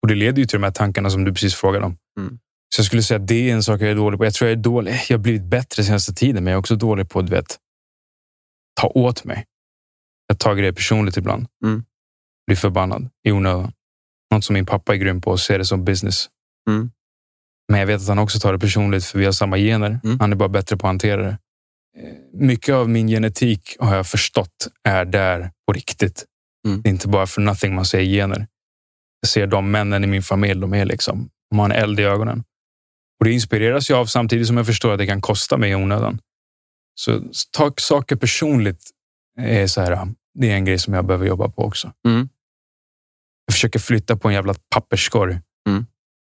Och 0.01 0.07
det 0.07 0.15
leder 0.15 0.39
ju 0.39 0.45
till 0.45 0.59
de 0.59 0.63
här 0.63 0.71
tankarna 0.71 1.09
som 1.09 1.23
du 1.23 1.33
precis 1.33 1.55
frågade 1.55 1.85
om. 1.85 1.97
Mm. 2.19 2.39
Så 2.75 2.79
jag 2.79 2.85
skulle 2.85 3.03
säga 3.03 3.19
att 3.19 3.27
det 3.27 3.49
är 3.49 3.53
en 3.53 3.63
sak 3.63 3.81
jag 3.81 3.89
är 3.89 3.95
dålig 3.95 4.19
på. 4.19 4.25
Jag 4.25 4.33
tror 4.33 4.49
jag 4.49 4.57
är 4.57 4.63
dålig. 4.63 4.91
Jag 5.09 5.17
har 5.17 5.23
blivit 5.23 5.43
bättre 5.43 5.83
senaste 5.83 6.13
tiden, 6.13 6.43
men 6.43 6.51
jag 6.51 6.57
är 6.57 6.59
också 6.59 6.75
dålig 6.75 7.09
på 7.09 7.19
att 7.19 7.25
du 7.25 7.31
vet, 7.31 7.57
ta 8.81 8.87
åt 8.87 9.23
mig. 9.23 9.45
Jag 10.27 10.39
tar 10.39 10.55
grejer 10.55 10.71
personligt 10.71 11.17
ibland. 11.17 11.47
Mm. 11.65 11.83
Blir 12.47 12.57
förbannad 12.57 13.09
i 13.23 13.31
onödan. 13.31 13.71
Något 14.33 14.43
som 14.43 14.53
min 14.53 14.65
pappa 14.65 14.93
är 14.93 14.97
grym 14.97 15.21
på, 15.21 15.33
att 15.33 15.39
se 15.39 15.57
det 15.57 15.65
som 15.65 15.85
business. 15.85 16.29
Mm. 16.69 16.91
Men 17.71 17.79
jag 17.79 17.87
vet 17.87 18.01
att 18.01 18.07
han 18.07 18.19
också 18.19 18.39
tar 18.39 18.53
det 18.53 18.59
personligt 18.59 19.05
för 19.05 19.19
vi 19.19 19.25
har 19.25 19.31
samma 19.31 19.57
gener. 19.57 19.99
Mm. 20.03 20.19
Han 20.19 20.31
är 20.31 20.35
bara 20.35 20.49
bättre 20.49 20.77
på 20.77 20.87
att 20.87 20.89
hantera 20.89 21.21
det. 21.21 21.37
Eh, 21.97 22.13
Mycket 22.33 22.75
av 22.75 22.89
min 22.89 23.07
genetik 23.07 23.75
har 23.79 23.95
jag 23.95 24.07
förstått 24.07 24.67
är 24.83 25.05
där 25.05 25.51
på 25.67 25.73
riktigt. 25.73 26.25
Mm. 26.67 26.81
Det 26.81 26.89
är 26.89 26.91
inte 26.91 27.07
bara 27.07 27.27
för 27.27 27.41
nothing 27.41 27.75
man 27.75 27.85
säger 27.85 28.13
gener. 28.13 28.47
Jag 29.21 29.29
ser 29.29 29.47
de 29.47 29.71
männen 29.71 30.03
i 30.03 30.07
min 30.07 30.23
familj, 30.23 30.61
de 30.61 30.73
är 30.73 30.85
liksom, 30.85 31.29
de 31.49 31.59
har 31.59 31.65
en 31.65 31.71
eld 31.71 31.99
i 31.99 32.03
ögonen. 32.03 32.43
Och 33.19 33.25
det 33.25 33.31
inspireras 33.31 33.89
jag 33.89 33.99
av 33.99 34.05
samtidigt 34.05 34.47
som 34.47 34.57
jag 34.57 34.65
förstår 34.65 34.91
att 34.91 34.97
det 34.97 35.07
kan 35.07 35.21
kosta 35.21 35.57
mig 35.57 35.71
i 35.71 35.75
onödan. 35.75 36.19
Så 36.95 37.21
ta 37.51 37.73
saker 37.77 38.15
personligt 38.15 38.89
är 39.39 39.67
så 39.67 39.81
här, 39.81 40.07
det 40.39 40.51
är 40.51 40.55
en 40.55 40.65
grej 40.65 40.79
som 40.79 40.93
jag 40.93 41.05
behöver 41.05 41.25
jobba 41.25 41.49
på 41.49 41.63
också. 41.63 41.91
Mm. 42.07 42.29
Jag 43.45 43.53
försöker 43.53 43.79
flytta 43.79 44.17
på 44.17 44.27
en 44.27 44.33
jävla 44.33 44.55
papperskorg 44.69 45.39
Mm. 45.69 45.85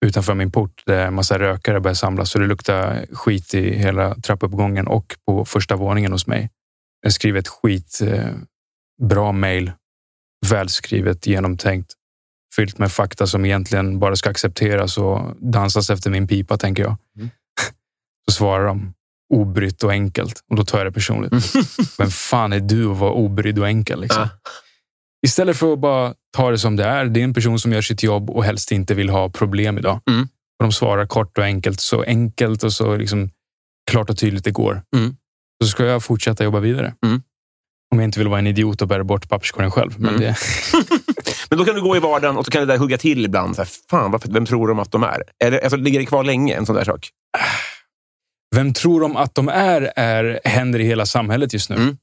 utanför 0.06 0.34
min 0.34 0.52
port 0.52 0.84
där 0.86 1.08
en 1.08 1.14
massa 1.14 1.40
rökare 1.40 1.80
börjar 1.80 1.96
samlas 1.96 2.30
så 2.32 2.40
det 2.40 2.46
luktar 2.48 3.06
skit 3.12 3.54
i 3.54 3.74
hela 3.74 4.16
trappuppgången 4.16 4.88
och 4.88 5.16
på 5.26 5.46
första 5.46 5.76
våningen 5.76 6.12
hos 6.12 6.28
mig. 6.28 6.50
Jag 7.02 7.14
skriver 7.14 7.40
ett 7.40 7.48
skit 7.48 8.02
eh, 8.02 8.30
bra 9.02 9.32
mejl, 9.32 9.72
välskrivet, 10.52 11.28
genomtänkt, 11.28 11.94
fyllt 12.56 12.78
med 12.78 12.92
fakta 12.92 13.28
som 13.28 13.46
egentligen 13.46 14.00
bara 14.00 14.16
ska 14.16 14.30
accepteras 14.30 14.98
och 14.98 15.36
dansas 15.40 15.90
efter 15.90 16.10
min 16.10 16.28
pipa, 16.28 16.58
tänker 16.58 16.84
jag. 16.84 16.98
Mm. 17.18 17.30
Så 18.26 18.32
svarar 18.32 18.66
de 18.66 18.94
obrytt 19.34 19.84
och 19.84 19.92
enkelt 19.92 20.44
och 20.50 20.56
då 20.56 20.66
tar 20.66 20.78
jag 20.78 20.88
det 20.88 20.92
personligt. 20.92 21.34
Vem 21.98 22.10
fan 22.10 22.54
är 22.54 22.60
du 22.60 22.92
att 22.92 22.98
vara 22.98 23.12
obrydd 23.12 23.60
och 23.60 23.68
enkel? 23.68 24.02
Liksom? 24.02 24.28
Istället 25.26 25.58
för 25.58 25.74
att 25.74 25.80
bara 25.80 26.14
ta 26.38 26.52
det 26.52 26.60
som 26.60 26.76
det 26.76 26.84
är. 26.84 27.06
Det 27.06 27.20
är 27.20 27.24
en 27.24 27.34
person 27.34 27.60
som 27.60 27.72
gör 27.74 27.82
sitt 27.82 28.04
jobb 28.04 28.30
och 28.30 28.44
helst 28.44 28.72
inte 28.72 28.94
vill 28.94 29.10
ha 29.10 29.30
problem 29.30 29.78
idag. 29.78 30.00
Mm. 30.10 30.22
Och 30.24 30.64
de 30.66 30.72
svarar 30.72 31.06
kort 31.06 31.38
och 31.38 31.44
enkelt, 31.44 31.80
så 31.80 32.04
enkelt 32.04 32.64
och 32.64 32.74
så 32.74 32.98
liksom 32.98 33.30
klart 33.92 34.10
och 34.10 34.18
tydligt 34.18 34.44
det 34.44 34.52
går. 34.52 34.82
Mm. 34.96 35.16
Så 35.64 35.70
ska 35.70 35.86
jag 35.86 36.04
fortsätta 36.04 36.44
jobba 36.44 36.60
vidare. 36.60 36.96
Mm. 37.06 37.22
Om 37.94 38.00
jag 38.00 38.08
inte 38.08 38.20
vill 38.20 38.28
vara 38.28 38.40
en 38.40 38.48
idiot 38.48 38.82
och 38.82 38.88
bära 38.88 39.04
bort 39.04 39.30
papperskorgen 39.30 39.72
själv. 39.72 40.00
Men 40.00 40.10
Mm. 40.10 40.22
det, 40.22 40.38
Men 41.50 41.60
då 41.60 41.66
kan 41.66 41.76
du 41.76 41.82
gå 41.82 41.96
i 41.96 42.00
vardagen 42.00 42.38
och 42.38 42.46
så 42.46 42.52
kan 42.52 42.68
det 42.68 42.74
där 42.74 42.78
hugga 42.78 42.98
till 42.98 43.26
ibland. 43.26 43.56
Så 43.56 43.62
här, 43.62 43.70
Fan, 43.90 44.12
varför, 44.12 44.32
vem 44.32 44.46
tror 44.46 44.68
de 44.68 44.80
att 44.80 44.92
de 44.92 45.04
är? 45.04 45.24
Eller, 45.44 45.60
alltså, 45.60 45.78
ligger 45.78 46.00
det 46.00 46.06
kvar 46.06 46.24
länge, 46.24 46.56
en 46.56 46.66
sån 46.66 46.76
där 46.76 46.84
sak? 46.84 47.10
vem 48.56 48.74
tror 48.74 49.02
de 49.02 49.18
att 49.18 49.36
de 49.36 49.50
är, 49.50 49.94
är 49.96 50.40
händer 50.44 50.80
i 50.80 50.84
hela 50.84 51.06
samhället 51.06 51.54
just 51.54 51.70
nu. 51.70 51.76
Mm. 51.76 51.98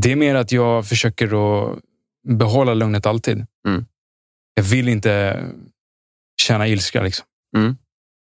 Det 0.00 0.12
är 0.12 0.16
mer 0.16 0.34
att 0.34 0.52
jag 0.52 0.86
försöker 0.86 1.26
att 1.26 1.78
behålla 2.28 2.74
lugnet 2.74 3.06
alltid. 3.06 3.46
Mm. 3.68 3.84
Jag 4.54 4.62
vill 4.62 4.88
inte 4.88 5.44
känna 6.42 6.68
ilska. 6.68 7.02
Liksom. 7.02 7.26
Mm. 7.56 7.76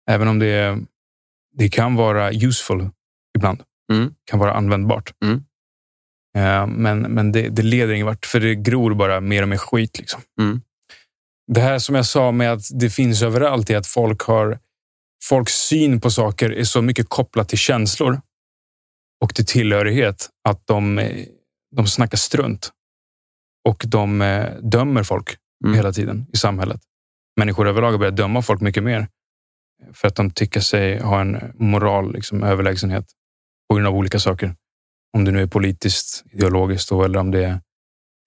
Även 0.10 0.28
om 0.28 0.40
det, 0.40 0.80
det 1.58 1.70
kan 1.70 1.96
vara 1.96 2.32
useful 2.34 2.90
ibland. 3.38 3.64
Mm. 3.94 4.14
kan 4.26 4.40
vara 4.40 4.54
användbart. 4.54 5.14
Eh, 6.36 6.68
men 6.68 7.02
men 7.02 7.32
det, 7.32 7.50
det 7.50 7.62
leder 7.62 7.94
ingen 7.94 8.06
vart, 8.06 8.26
för 8.26 8.40
det 8.40 8.56
gror 8.56 8.94
bara 8.94 9.22
mer 9.22 9.42
och 9.42 9.48
mer 9.48 9.58
skit. 9.58 10.00
Liksom. 10.00 10.22
Mm. 10.40 10.62
Det 11.54 11.62
här 11.62 11.80
som 11.80 11.96
jag 11.96 12.06
sa 12.06 12.32
med 12.32 12.54
att 12.54 12.80
det 12.80 12.90
finns 12.90 13.22
överallt 13.22 13.70
är 13.70 13.78
att 13.78 13.88
folk 13.88 14.22
har 14.22 14.60
folks 15.24 15.54
syn 15.54 16.02
på 16.02 16.12
saker 16.12 16.50
är 16.50 16.64
så 16.64 16.82
mycket 16.82 17.10
kopplat 17.10 17.50
till 17.50 17.58
känslor 17.58 18.22
och 19.22 19.36
till 19.36 19.46
tillhörighet 19.46 20.30
att 20.48 20.68
de, 20.68 21.10
de 21.76 21.88
snackar 21.88 22.18
strunt. 22.18 22.72
Och 23.68 23.84
de 23.88 24.22
eh, 24.22 24.54
dömer 24.62 25.04
folk 25.04 25.38
Mm. 25.66 25.76
hela 25.76 25.92
tiden 25.92 26.26
i 26.34 26.38
samhället. 26.38 26.82
Människor 27.40 27.68
överlag 27.68 27.92
har 27.92 27.98
börjat 27.98 28.16
döma 28.16 28.42
folk 28.42 28.62
mycket 28.62 28.84
mer 28.84 29.08
för 29.94 30.08
att 30.08 30.16
de 30.16 30.32
tycker 30.32 30.60
sig 30.60 31.00
ha 31.00 31.22
en 31.22 31.54
moral, 31.56 32.14
liksom, 32.14 32.44
överlägsenhet 32.44 33.06
på 33.70 33.76
grund 33.76 33.88
av 33.88 33.96
olika 33.96 34.20
saker. 34.20 34.56
Om 35.16 35.26
det 35.26 35.32
nu 35.32 35.42
är 35.42 35.48
politiskt, 35.48 36.24
ideologiskt 36.32 36.90
då, 36.90 37.04
eller 37.04 37.20
om 37.20 37.32
det 37.32 37.44
är 37.46 37.60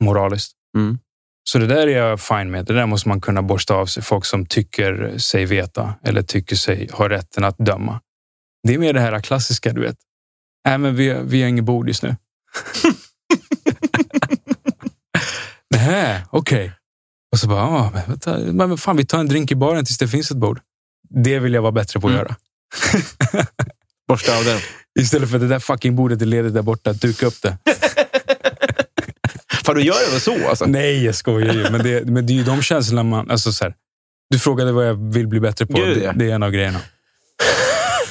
moraliskt. 0.04 0.52
Mm. 0.76 0.98
Så 1.50 1.58
det 1.58 1.66
där 1.66 1.86
är 1.86 1.98
jag 1.98 2.20
fine 2.20 2.50
med. 2.50 2.64
Det 2.66 2.74
där 2.74 2.86
måste 2.86 3.08
man 3.08 3.20
kunna 3.20 3.42
borsta 3.42 3.74
av 3.74 3.86
sig. 3.86 4.02
Folk 4.02 4.24
som 4.24 4.46
tycker 4.46 5.18
sig 5.18 5.44
veta 5.44 5.94
eller 6.02 6.22
tycker 6.22 6.56
sig 6.56 6.88
ha 6.92 7.08
rätten 7.08 7.44
att 7.44 7.58
döma. 7.58 8.00
Det 8.62 8.74
är 8.74 8.78
mer 8.78 8.92
det 8.92 9.00
här 9.00 9.20
klassiska, 9.20 9.72
du 9.72 9.80
vet. 9.80 9.96
Nej, 10.68 10.78
men 10.78 10.96
vi, 10.96 11.20
vi 11.24 11.42
har 11.42 11.48
inget 11.48 11.64
bord 11.64 11.88
just 11.88 12.02
nu. 12.02 12.16
Nej, 15.76 16.24
okej. 16.30 16.72
Och 17.32 17.38
så 17.38 17.48
bara, 17.48 17.62
ah, 17.62 17.90
men, 17.94 18.02
vänta, 18.08 18.38
men 18.38 18.78
fan, 18.78 18.96
vi 18.96 19.06
tar 19.06 19.18
en 19.20 19.28
drink 19.28 19.50
i 19.50 19.54
baren 19.54 19.84
tills 19.84 19.98
det 19.98 20.08
finns 20.08 20.30
ett 20.30 20.36
bord. 20.36 20.60
Det 21.08 21.38
vill 21.38 21.54
jag 21.54 21.62
vara 21.62 21.72
bättre 21.72 22.00
på 22.00 22.06
att 22.08 22.14
Mm. 22.14 22.26
göra. 22.26 22.36
Borsta 24.08 24.38
av 24.38 24.44
den. 24.44 24.60
Istället 24.98 25.30
för 25.30 25.38
det 25.38 25.48
där 25.48 25.58
fucking 25.58 25.96
bordet 25.96 26.22
i 26.22 26.24
ledet 26.24 26.54
där 26.54 26.62
borta, 26.62 26.92
duka 26.92 27.26
upp 27.26 27.42
det. 27.42 27.58
Fan, 29.64 29.74
du 29.74 29.82
gör 29.82 30.14
det 30.14 30.20
så? 30.20 30.48
Alltså. 30.48 30.66
Nej, 30.66 31.04
jag 31.04 31.14
skojar 31.14 31.54
ju. 31.54 31.70
Men 31.70 31.82
det, 31.82 32.04
men 32.06 32.26
det 32.26 32.32
är 32.32 32.34
ju 32.34 32.44
de 32.44 32.62
känslorna 32.62 33.02
man... 33.02 33.30
Alltså 33.30 33.52
så 33.52 33.64
här, 33.64 33.74
du 34.30 34.38
frågade 34.38 34.72
vad 34.72 34.88
jag 34.88 35.12
vill 35.12 35.26
bli 35.26 35.40
bättre 35.40 35.66
på. 35.66 35.72
Gud, 35.72 35.98
det, 35.98 36.04
ja. 36.04 36.12
det 36.12 36.30
är 36.30 36.34
en 36.34 36.42
av 36.42 36.50
grejerna. 36.50 36.80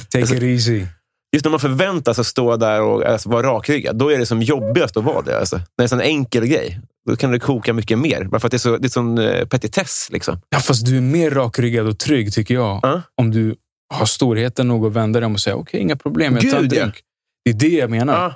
Take 0.09 0.35
it 0.35 0.43
easy. 0.43 0.85
Just 1.33 1.45
när 1.45 1.49
man 1.49 1.59
förväntar 1.59 2.13
sig 2.13 2.21
att 2.21 2.27
stå 2.27 2.57
där 2.57 2.81
och 2.81 3.05
alltså, 3.05 3.29
vara 3.29 3.47
rakryggad, 3.47 3.95
då 3.95 4.09
är 4.11 4.17
det 4.17 4.25
som 4.25 4.41
jobbigast 4.41 4.97
att 4.97 5.03
vara 5.03 5.21
det. 5.21 5.39
Alltså. 5.39 5.55
När 5.55 5.63
det 5.77 5.81
är 5.81 5.83
en 5.83 5.89
sån 5.89 6.01
enkel 6.01 6.45
grej, 6.45 6.81
då 7.09 7.15
kan 7.15 7.31
det 7.31 7.39
koka 7.39 7.73
mycket 7.73 7.99
mer. 7.99 8.23
Bara 8.23 8.39
för 8.39 8.47
att 8.47 8.51
det 8.51 8.57
är, 8.57 8.59
så, 8.59 8.77
det 8.77 8.87
är 8.87 8.89
sån 8.89 9.17
uh, 9.17 9.45
petitess. 9.45 10.07
Liksom. 10.11 10.41
Ja, 10.49 10.59
fast 10.59 10.85
du 10.85 10.97
är 10.97 11.01
mer 11.01 11.31
rakryggad 11.31 11.87
och 11.87 11.99
trygg, 11.99 12.33
tycker 12.33 12.53
jag. 12.53 12.79
Ja. 12.83 13.01
Om 13.15 13.31
du 13.31 13.55
har 13.93 14.05
storheten 14.05 14.67
nog 14.67 14.85
att 14.85 14.93
vända 14.93 15.19
dig 15.19 15.25
om 15.25 15.33
och 15.33 15.39
säga 15.39 15.55
okej, 15.55 15.79
inga 15.79 15.95
problem, 15.95 16.33
jag 16.33 16.51
tar 16.51 16.57
en 16.57 16.63
Gud, 16.63 16.73
ja. 16.73 16.81
drink. 16.81 17.01
Det 17.45 17.51
är 17.51 17.53
det 17.53 17.77
jag 17.77 17.89
menar. 17.89 18.13
Ja. 18.13 18.35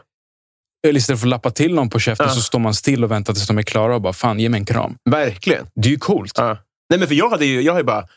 Eller 0.88 0.98
istället 0.98 1.20
för 1.20 1.28
att 1.28 1.30
lappa 1.30 1.52
till 1.52 1.76
någon 1.76 1.90
på 1.90 2.00
käften 2.00 2.28
Ja. 2.30 2.34
så 2.34 2.42
står 2.42 2.60
man 2.60 2.74
still 2.74 3.04
och 3.04 3.12
väntar 3.12 3.34
tills 3.34 3.48
de 3.48 3.58
är 3.58 3.64
klara 3.64 3.96
och 3.96 4.02
bara 4.02 4.14
fan, 4.14 4.40
ge 4.40 4.50
mig 4.50 4.60
en 4.60 4.66
kram. 4.66 4.96
Verkligen. 5.10 5.68
Det 5.76 5.88
är 5.88 5.92
ju 5.92 6.00
coolt. 6.00 6.34
Ja. 6.38 6.58
Nej, 6.90 7.00
men 7.00 7.08
för 7.08 7.16
jag 7.16 7.30
hade 7.30 7.46
ju, 7.46 7.62
jag 7.62 7.78
ju 7.78 7.84
bara, 7.84 8.08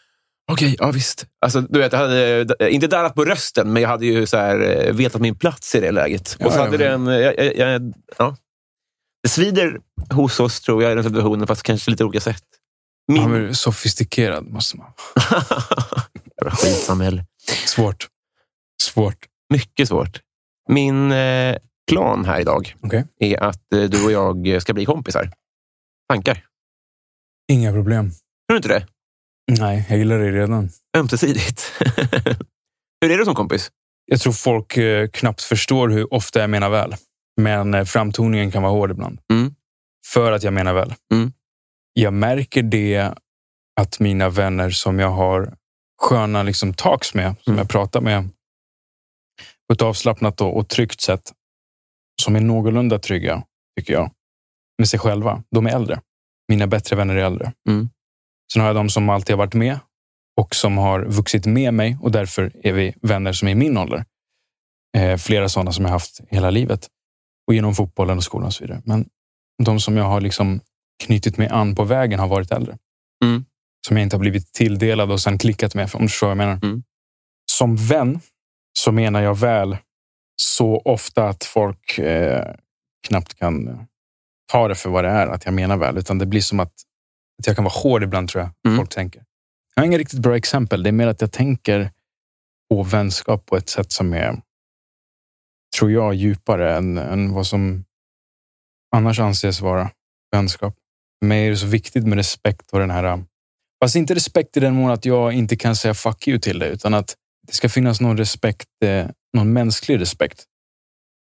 okej, 0.52 0.76
ja 0.78 0.90
visst. 0.90 1.26
Alltså, 1.40 1.60
du 1.60 1.78
vet, 1.78 1.92
jag 1.92 2.00
hade 2.00 2.46
eh, 2.60 2.74
inte 2.74 2.86
darrat 2.86 3.14
på 3.14 3.24
rösten, 3.24 3.72
men 3.72 3.82
jag 3.82 3.88
hade 3.88 4.06
ju 4.06 4.26
så 4.26 4.36
här, 4.36 4.86
eh, 4.86 4.92
vetat 4.92 5.20
min 5.20 5.34
plats 5.34 5.74
i 5.74 5.80
det 5.80 5.92
läget. 5.92 6.36
Ja, 6.38 6.46
och 6.46 6.52
så 6.52 6.58
ja, 6.58 6.64
hade 6.64 6.76
det 6.76 6.88
en, 6.88 7.06
jag, 7.06 7.56
jag, 7.56 7.92
ja. 8.18 8.36
Det 9.22 9.28
svider 9.28 9.80
hos 10.10 10.40
oss, 10.40 10.60
tror 10.60 10.82
jag, 10.82 10.92
i 10.92 10.94
den 10.94 11.04
situationen, 11.04 11.46
fast 11.46 11.62
kanske 11.62 11.90
lite 11.90 12.04
olika 12.04 12.20
sätt. 12.20 12.44
Min... 13.12 13.34
Är 13.34 13.52
sofistikerad, 13.52 14.50
måste 14.50 14.76
man. 14.76 14.86
Jävla 16.44 16.56
skitsamhälle. 16.56 17.26
Svårt. 17.66 18.08
Svårt. 18.82 19.26
Mycket 19.50 19.88
svårt. 19.88 20.20
Min 20.68 21.12
eh, 21.12 21.56
plan 21.90 22.24
här 22.24 22.40
idag 22.40 22.76
Okej. 22.80 23.04
är 23.18 23.42
att 23.42 23.72
eh, 23.72 23.82
du 23.82 24.04
och 24.04 24.12
jag 24.12 24.62
ska 24.62 24.74
bli 24.74 24.84
kompisar. 24.84 25.30
Tankar? 26.08 26.46
Inga 27.52 27.72
problem. 27.72 28.10
Tror 28.10 28.20
du 28.48 28.56
inte 28.56 28.68
det? 28.68 28.86
Nej, 29.60 29.86
jag 29.88 29.98
gillar 29.98 30.18
det 30.18 30.32
redan. 30.32 30.70
Ömsesidigt. 30.96 31.72
Hur 33.00 33.10
är 33.10 33.18
du 33.18 33.24
som 33.24 33.34
kompis? 33.34 33.70
Jag 34.06 34.20
tror 34.20 34.32
folk 34.32 34.76
eh, 34.76 35.08
knappt 35.08 35.42
förstår 35.42 35.88
hur 35.88 36.14
ofta 36.14 36.40
jag 36.40 36.50
menar 36.50 36.70
väl. 36.70 36.94
Men 37.40 37.86
framtoningen 37.86 38.50
kan 38.50 38.62
vara 38.62 38.72
hård 38.72 38.90
ibland. 38.90 39.20
Mm. 39.32 39.54
För 40.06 40.32
att 40.32 40.42
jag 40.42 40.52
menar 40.52 40.74
väl. 40.74 40.94
Mm. 41.12 41.32
Jag 41.92 42.12
märker 42.12 42.62
det 42.62 43.14
att 43.80 44.00
mina 44.00 44.28
vänner 44.28 44.70
som 44.70 44.98
jag 44.98 45.10
har 45.10 45.54
sköna 46.02 46.42
liksom, 46.42 46.74
talks 46.74 47.14
med, 47.14 47.34
som 47.40 47.52
Mm. 47.52 47.58
jag 47.58 47.68
pratar 47.68 48.00
med 48.00 48.28
på 49.68 49.72
ett 49.72 49.82
avslappnat 49.82 50.40
och, 50.40 50.56
och 50.56 50.68
tryggt 50.68 51.00
sätt, 51.00 51.32
som 52.22 52.36
är 52.36 52.40
någorlunda 52.40 52.98
trygga, 52.98 53.42
tycker 53.78 53.92
jag, 53.92 54.10
med 54.78 54.88
sig 54.88 54.98
själva. 54.98 55.42
De 55.50 55.66
är 55.66 55.70
äldre. 55.70 56.00
Mina 56.48 56.66
bättre 56.66 56.96
vänner 56.96 57.16
är 57.16 57.24
äldre. 57.24 57.52
Mm. 57.68 57.88
Sen 58.52 58.60
har 58.60 58.66
jag 58.66 58.76
de 58.76 58.88
som 58.88 59.08
alltid 59.08 59.34
har 59.34 59.38
varit 59.38 59.54
med 59.54 59.78
och 60.40 60.54
som 60.54 60.78
har 60.78 61.04
vuxit 61.04 61.46
med 61.46 61.74
mig 61.74 61.98
och 62.02 62.10
därför 62.12 62.52
är 62.66 62.72
vi 62.72 62.94
vänner 63.02 63.32
som 63.32 63.48
är 63.48 63.52
i 63.52 63.54
min 63.54 63.78
ålder. 63.78 64.04
Eh, 64.96 65.16
flera 65.16 65.48
sådana 65.48 65.72
som 65.72 65.84
jag 65.84 65.92
haft 65.92 66.20
hela 66.28 66.50
livet 66.50 66.88
och 67.46 67.54
genom 67.54 67.74
fotbollen 67.74 68.16
och 68.16 68.24
skolan 68.24 68.46
och 68.46 68.54
så 68.54 68.64
vidare. 68.64 68.82
Men 68.84 69.08
de 69.62 69.80
som 69.80 69.96
jag 69.96 70.04
har 70.04 70.20
liksom 70.20 70.60
knutit 71.04 71.36
mig 71.38 71.48
an 71.48 71.74
på 71.74 71.84
vägen 71.84 72.20
har 72.20 72.28
varit 72.28 72.50
äldre. 72.52 72.78
Mm. 73.24 73.44
Som 73.86 73.96
jag 73.96 74.02
inte 74.02 74.16
har 74.16 74.20
blivit 74.20 74.52
tilldelad 74.52 75.10
och 75.10 75.20
sen 75.20 75.38
klickat 75.38 75.74
med, 75.74 75.90
om 75.94 76.02
du 76.02 76.08
förstår 76.08 76.26
vad 76.26 76.30
jag 76.30 76.36
menar. 76.36 76.58
Mm. 76.62 76.82
Som 77.52 77.76
vän 77.76 78.20
så 78.78 78.92
menar 78.92 79.22
jag 79.22 79.38
väl 79.38 79.76
så 80.36 80.78
ofta 80.84 81.28
att 81.28 81.44
folk 81.44 81.98
eh, 81.98 82.54
knappt 83.08 83.34
kan 83.34 83.86
ta 84.52 84.68
det 84.68 84.74
för 84.74 84.90
vad 84.90 85.04
det 85.04 85.10
är, 85.10 85.26
att 85.26 85.44
jag 85.44 85.54
menar 85.54 85.76
väl. 85.76 85.98
Utan 85.98 86.18
det 86.18 86.26
blir 86.26 86.40
som 86.40 86.60
att, 86.60 86.72
att 87.38 87.46
jag 87.46 87.56
kan 87.56 87.64
vara 87.64 87.74
hård 87.74 88.02
ibland, 88.02 88.28
tror 88.28 88.42
jag. 88.42 88.50
Mm. 88.66 88.78
Folk 88.78 88.90
tänker. 88.90 89.24
Jag 89.74 89.82
har 89.82 89.86
inga 89.86 89.98
riktigt 89.98 90.18
bra 90.18 90.36
exempel. 90.36 90.82
Det 90.82 90.90
är 90.90 90.92
mer 90.92 91.06
att 91.06 91.20
jag 91.20 91.32
tänker 91.32 91.90
på 92.70 92.82
vänskap 92.82 93.46
på 93.46 93.56
ett 93.56 93.68
sätt 93.68 93.92
som 93.92 94.12
är, 94.12 94.42
tror 95.78 95.90
jag, 95.92 96.14
djupare 96.14 96.76
än, 96.76 96.98
än 96.98 97.32
vad 97.32 97.46
som 97.46 97.84
annars 98.96 99.18
anses 99.18 99.60
vara 99.60 99.90
vänskap. 100.32 100.74
För 101.18 101.26
mig 101.26 101.46
är 101.46 101.50
det 101.50 101.56
så 101.56 101.66
viktigt 101.66 102.06
med 102.06 102.16
respekt 102.16 102.72
och 102.72 102.78
den 102.78 102.90
här... 102.90 103.24
Fast 103.84 103.96
inte 103.96 104.14
respekt 104.14 104.56
i 104.56 104.60
den 104.60 104.74
mån 104.74 104.90
att 104.90 105.04
jag 105.04 105.32
inte 105.32 105.56
kan 105.56 105.76
säga 105.76 105.94
fuck 105.94 106.28
you 106.28 106.38
till 106.38 106.58
dig, 106.58 106.72
utan 106.72 106.94
att 106.94 107.16
det 107.46 107.54
ska 107.54 107.68
finnas 107.68 108.00
någon 108.00 108.16
respekt, 108.16 108.68
eh, 108.84 109.06
någon 109.36 109.52
mänsklig 109.52 110.00
respekt. 110.00 110.44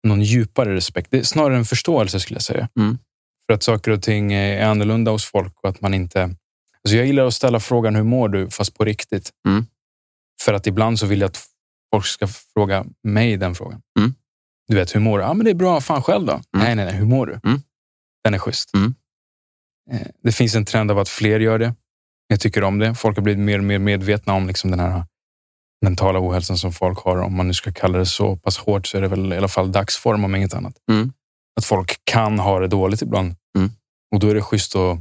Någon 0.08 0.22
djupare 0.22 0.76
respekt. 0.76 1.12
Det 1.12 1.18
är 1.18 1.24
snarare 1.24 1.58
en 1.58 1.66
förståelse 1.66 2.20
skulle 2.20 2.36
jag 2.36 2.44
säga. 2.44 2.70
Mm. 2.80 2.98
För 3.46 3.54
att 3.54 3.64
saker 3.64 3.92
och 3.92 4.02
ting 4.02 4.34
är 4.34 4.66
annorlunda 4.66 5.12
hos 5.12 5.26
folk 5.26 5.54
och 5.64 5.70
att 5.70 5.82
man 5.82 5.94
inte... 5.94 6.24
Alltså 6.24 6.98
jag 6.98 7.06
gillar 7.06 7.26
att 7.26 7.34
ställa 7.34 7.60
frågan 7.60 7.96
hur 7.96 8.04
mår 8.04 8.30
du, 8.30 8.50
fast 8.50 8.78
på 8.78 8.86
riktigt. 8.86 9.32
Mm. 9.48 9.66
För 10.42 10.54
att 10.54 10.68
ibland 10.68 11.00
så 11.00 11.06
vill 11.06 11.22
jag 11.22 11.28
att 11.28 11.46
folk 11.94 12.06
ska 12.06 12.28
fråga 12.28 12.86
mig 13.04 13.38
den 13.38 13.56
frågan. 13.56 13.82
Mm. 14.00 14.14
Du 14.68 14.76
vet, 14.76 14.96
hur 14.96 15.00
mår 15.00 15.18
du? 15.18 15.24
Ja, 15.24 15.34
men 15.34 15.46
det 15.46 15.52
är 15.52 15.56
bra. 15.56 15.82
Fan 15.82 16.04
själv 16.04 16.26
då? 16.26 16.42
Nej, 16.58 16.76
nej, 16.76 16.86
nej. 16.86 16.96
Hur 16.96 17.06
mår 17.06 17.26
du? 17.26 17.40
Mm. 17.44 17.62
Den 18.24 18.34
är 18.34 18.40
schysst. 18.40 18.74
Mm. 18.74 18.94
Eh, 19.92 20.08
Det 20.24 20.32
finns 20.32 20.56
en 20.56 20.66
trend 20.66 20.92
av 20.92 21.00
att 21.00 21.10
fler 21.10 21.40
gör 21.40 21.60
det. 21.60 21.76
Jag 22.32 22.40
tycker 22.40 22.64
om 22.64 22.80
det. 22.80 22.96
Folk 22.96 23.18
har 23.18 23.24
blivit 23.24 23.44
mer 23.44 23.58
och 23.58 23.64
mer 23.64 23.80
medvetna 23.80 24.34
om 24.34 24.48
liksom 24.48 24.72
den 24.72 24.80
här 24.80 25.06
mentala 25.86 26.20
ohälsan 26.20 26.58
som 26.58 26.72
folk 26.74 27.00
har. 27.00 27.18
Om 27.18 27.36
man 27.36 27.48
nu 27.48 27.54
ska 27.54 27.72
kalla 27.72 27.98
det 27.98 28.06
så 28.06 28.36
pass 28.36 28.58
hårt 28.58 28.88
så 28.88 28.98
är 28.98 29.02
det 29.02 29.08
väl 29.08 29.34
i 29.34 29.38
alla 29.38 29.48
fall 29.48 29.72
dagsform 29.72 30.24
om 30.24 30.36
inget 30.36 30.54
annat. 30.54 30.74
Mm. 30.92 31.14
Att 31.58 31.66
folk 31.66 32.02
kan 32.04 32.40
ha 32.40 32.60
det 32.60 32.68
dåligt 32.68 33.02
ibland. 33.02 33.36
Mm. 33.58 33.70
Och 34.14 34.20
då 34.20 34.28
är 34.28 34.36
det 34.36 34.42
schysst 34.42 34.76
att... 34.76 34.98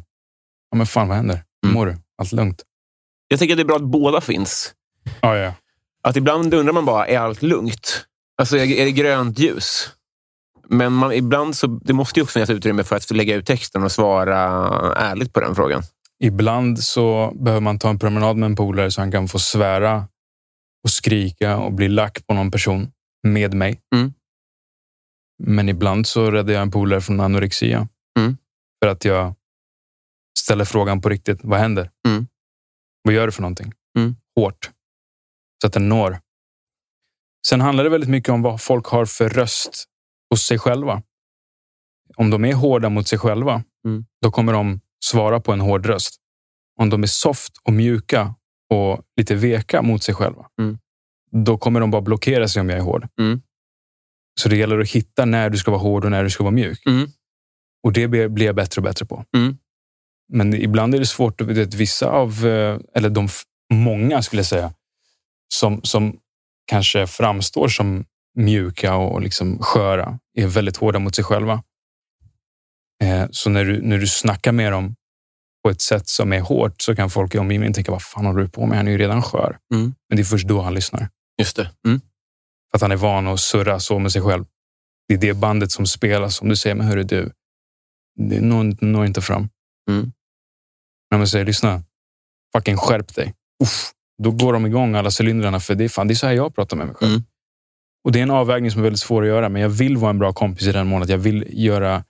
Ja, 0.71 0.77
men 0.77 0.87
fan 0.87 1.09
vad 1.09 1.17
händer? 1.17 1.35
Hur 1.63 1.69
Mm. 1.69 1.75
mår 1.75 1.87
du? 1.87 1.97
Allt 2.19 2.33
lugnt? 2.33 2.63
Jag 3.29 3.39
tänker 3.39 3.55
att 3.55 3.59
det 3.59 3.63
är 3.63 3.67
bra 3.67 3.77
att 3.77 3.83
båda 3.83 4.21
finns. 4.21 4.75
Ja, 5.21 5.37
ja. 5.37 5.55
Att 6.03 6.17
ibland 6.17 6.55
undrar 6.55 6.73
man 6.73 6.85
bara, 6.85 7.07
är 7.07 7.19
allt 7.19 7.43
lugnt? 7.43 8.07
Alltså, 8.39 8.57
är 8.57 8.67
är 8.67 8.85
det 8.85 8.93
grönt 8.93 9.39
ljus? 9.39 9.91
Men 10.69 10.93
man, 10.93 11.13
ibland 11.13 11.57
så, 11.57 11.67
det 11.67 11.93
måste 11.93 12.21
ju 12.21 12.25
också 12.25 12.33
finnas 12.33 12.51
utrymme 12.51 12.85
för 12.85 12.97
att 12.97 13.11
lägga 13.11 13.35
ut 13.35 13.47
texten 13.47 13.83
och 13.83 13.93
svara 13.93 14.39
ärligt 14.97 15.33
på 15.33 15.41
den 15.41 15.55
frågan. 15.55 15.83
Ibland 16.25 16.79
så 16.79 17.33
behöver 17.35 17.61
man 17.61 17.79
ta 17.79 17.91
en 17.91 17.99
promenad 17.99 18.37
med 18.37 18.47
en 18.47 18.57
polare 18.57 18.91
så 18.91 19.01
han 19.01 19.13
kan 19.13 19.29
få 19.29 19.39
svära 19.39 20.09
och 20.85 20.91
skrika 20.91 21.57
och 21.59 21.73
bli 21.73 21.89
lack 21.89 22.27
på 22.27 22.35
någon 22.35 22.51
person 22.51 22.93
med 23.27 23.55
mig. 23.55 23.81
Mm. 23.95 24.13
Men 25.43 25.69
ibland 25.69 26.07
så 26.07 26.31
räddar 26.31 26.53
jag 26.53 26.63
en 26.63 26.71
polare 26.71 27.01
från 27.01 27.21
anorexia. 27.21 27.89
Mm. 28.19 28.37
För 28.85 28.91
att 28.91 29.05
jag 29.05 29.35
ställer 30.39 30.65
frågan 30.65 31.01
på 31.01 31.09
riktigt. 31.09 31.39
Vad 31.43 31.59
händer? 31.61 31.91
Mm. 32.09 32.27
Vad 33.03 33.15
gör 33.15 33.27
du 33.27 33.33
för 33.33 33.43
någonting? 33.43 33.73
Mm. 33.99 34.17
Hårt. 34.37 34.71
Så 35.61 35.67
att 35.67 35.73
den 35.73 35.89
når. 35.89 36.21
Sen 37.47 37.61
handlar 37.61 37.85
det 37.85 37.91
väldigt 37.91 38.11
mycket 38.11 38.29
om 38.33 38.43
vad 38.43 38.63
folk 38.63 38.87
har 38.87 39.05
för 39.07 39.29
röst 39.29 39.85
hos 40.31 40.43
sig 40.43 40.59
själva. 40.59 41.03
Om 42.17 42.31
de 42.31 42.45
är 42.45 42.55
hårda 42.55 42.89
mot 42.89 43.09
sig 43.09 43.19
själva, 43.19 43.63
Mm. 43.85 44.07
då 44.23 44.31
kommer 44.31 44.53
de 44.53 44.81
svara 45.05 45.41
på 45.41 45.53
en 45.53 45.61
hård 45.61 45.87
röst. 45.87 46.17
Om 46.81 46.91
de 46.91 47.03
är 47.03 47.07
soft 47.07 47.53
och 47.65 47.73
mjuka 47.73 48.35
och 48.71 49.01
lite 49.17 49.35
veka 49.35 49.83
mot 49.83 50.03
sig 50.03 50.15
själva, 50.15 50.47
Mm. 50.61 50.79
då 51.33 51.59
kommer 51.59 51.81
de 51.81 51.91
bara 51.91 52.03
blockera 52.03 52.49
sig 52.49 52.61
om 52.61 52.69
jag 52.69 52.79
är 52.79 52.83
hård. 52.83 53.09
Mm. 53.21 53.43
Så 54.41 54.49
det 54.49 54.57
gäller 54.57 54.79
att 54.79 54.91
hitta 54.91 55.25
när 55.25 55.51
du 55.51 55.59
ska 55.59 55.71
vara 55.71 55.81
hård 55.81 56.05
och 56.05 56.11
när 56.11 56.25
du 56.25 56.31
ska 56.31 56.45
vara 56.45 56.55
mjuk. 56.55 56.87
Mm. 56.87 57.09
Och 57.85 57.93
det 57.93 58.09
blir 58.09 58.43
jag 58.43 58.55
bättre 58.55 58.79
och 58.81 58.83
bättre 58.83 59.07
på. 59.07 59.25
Mm. 59.37 59.57
Men 60.33 60.55
ibland 60.55 60.95
är 60.95 60.99
det 60.99 61.07
svårt. 61.07 61.41
att 61.41 61.47
vet, 61.47 61.75
Vissa 61.75 62.07
av, 62.11 62.47
eh, 62.47 62.79
eller 62.95 63.11
de 63.11 63.29
många 63.73 64.23
skulle 64.23 64.41
jag 64.41 64.47
säga, 64.47 64.73
som, 65.55 65.83
som 65.83 66.17
kanske 66.67 67.07
framstår 67.07 67.69
som 67.69 68.05
mjuka 68.37 68.95
och 68.95 69.23
liksom 69.23 69.59
sköra, 69.59 70.19
är 70.35 70.47
väldigt 70.47 70.77
hårda 70.77 70.99
mot 70.99 71.15
sig 71.15 71.25
själva. 71.25 71.63
Eh, 73.05 73.27
Så 73.31 73.51
när 73.51 73.65
du, 73.65 73.83
när 73.83 73.99
du 73.99 74.07
snackar 74.07 74.53
med 74.53 74.73
dem 74.73 74.95
på 75.65 75.71
ett 75.71 75.81
sätt 75.81 76.09
som 76.09 76.33
är 76.33 76.41
hårt 76.41 76.83
så 76.83 76.97
kan 76.97 77.11
folk 77.11 77.35
i 77.35 77.39
omgivningen 77.39 77.73
tänka, 77.73 77.93
vad 77.93 78.03
fan 78.03 78.27
håller 78.27 78.43
du 78.43 78.49
på 78.49 78.67
med? 78.67 78.77
Han 78.77 78.89
är 78.89 78.93
ju 78.93 78.99
redan 78.99 79.23
skör. 79.23 79.59
Mm. 79.75 79.95
Men 80.09 80.17
det 80.17 80.23
är 80.23 80.25
först 80.25 80.49
då 80.49 80.61
han 80.61 80.75
lyssnar. 80.75 81.09
Just 81.39 81.57
det. 81.57 81.71
Mm. 81.87 82.01
För 82.71 82.77
att 82.79 82.83
han 82.83 82.93
är 82.93 82.97
van 82.97 83.27
att 83.27 83.41
surra 83.41 83.81
så 83.81 83.99
med 83.99 84.13
sig 84.13 84.23
själv. 84.23 84.45
Det 85.09 85.15
är 85.15 85.19
det 85.19 85.35
bandet 85.35 85.71
som 85.73 85.87
spelas. 85.87 86.43
Om 86.43 86.49
du 86.49 86.57
säger, 86.57 86.75
men 86.77 86.87
hörru 86.87 87.03
du, 87.03 87.33
det 88.17 88.41
når, 88.41 88.85
når 88.85 89.07
inte 89.07 89.21
fram. 89.21 89.49
Mm. 89.91 90.13
När 91.11 91.19
man 91.19 91.29
säger, 91.29 91.45
lyssna, 91.45 91.83
fucking 92.57 92.77
skärp 92.77 93.15
dig. 93.15 93.35
Uff, 93.63 93.91
då 94.23 94.31
går 94.31 94.53
de 94.53 94.67
igång 94.67 94.95
alla 94.95 95.11
cylindrarna. 95.21 95.61
För 95.61 95.75
det 95.75 95.85
är, 95.85 95.89
fan, 95.89 96.09
det 96.09 96.15
är 96.15 96.17
så 96.17 96.27
här 96.27 96.35
jag 96.35 96.55
pratar 96.55 96.77
med 96.77 96.87
mig 96.87 96.97
själv. 96.97 97.13
Mm. 97.13 97.25
Och 98.05 98.13
Det 98.13 98.19
är 98.19 98.23
en 98.23 98.31
avvägning 98.31 98.71
som 98.71 98.81
är 98.81 98.83
väldigt 98.83 99.01
svår 99.01 99.23
att 99.23 99.29
göra. 99.29 99.49
Men 99.49 99.63
jag 99.63 99.69
vill 99.69 99.97
vara 99.97 100.11
en 100.11 100.19
bra 100.19 100.33
kompis 100.33 100.67
i 100.67 100.73
den 100.73 100.87
mån 100.87 101.03
att 101.03 101.09
jag 101.09 101.19
vill 101.19 101.47
göra 101.51 102.05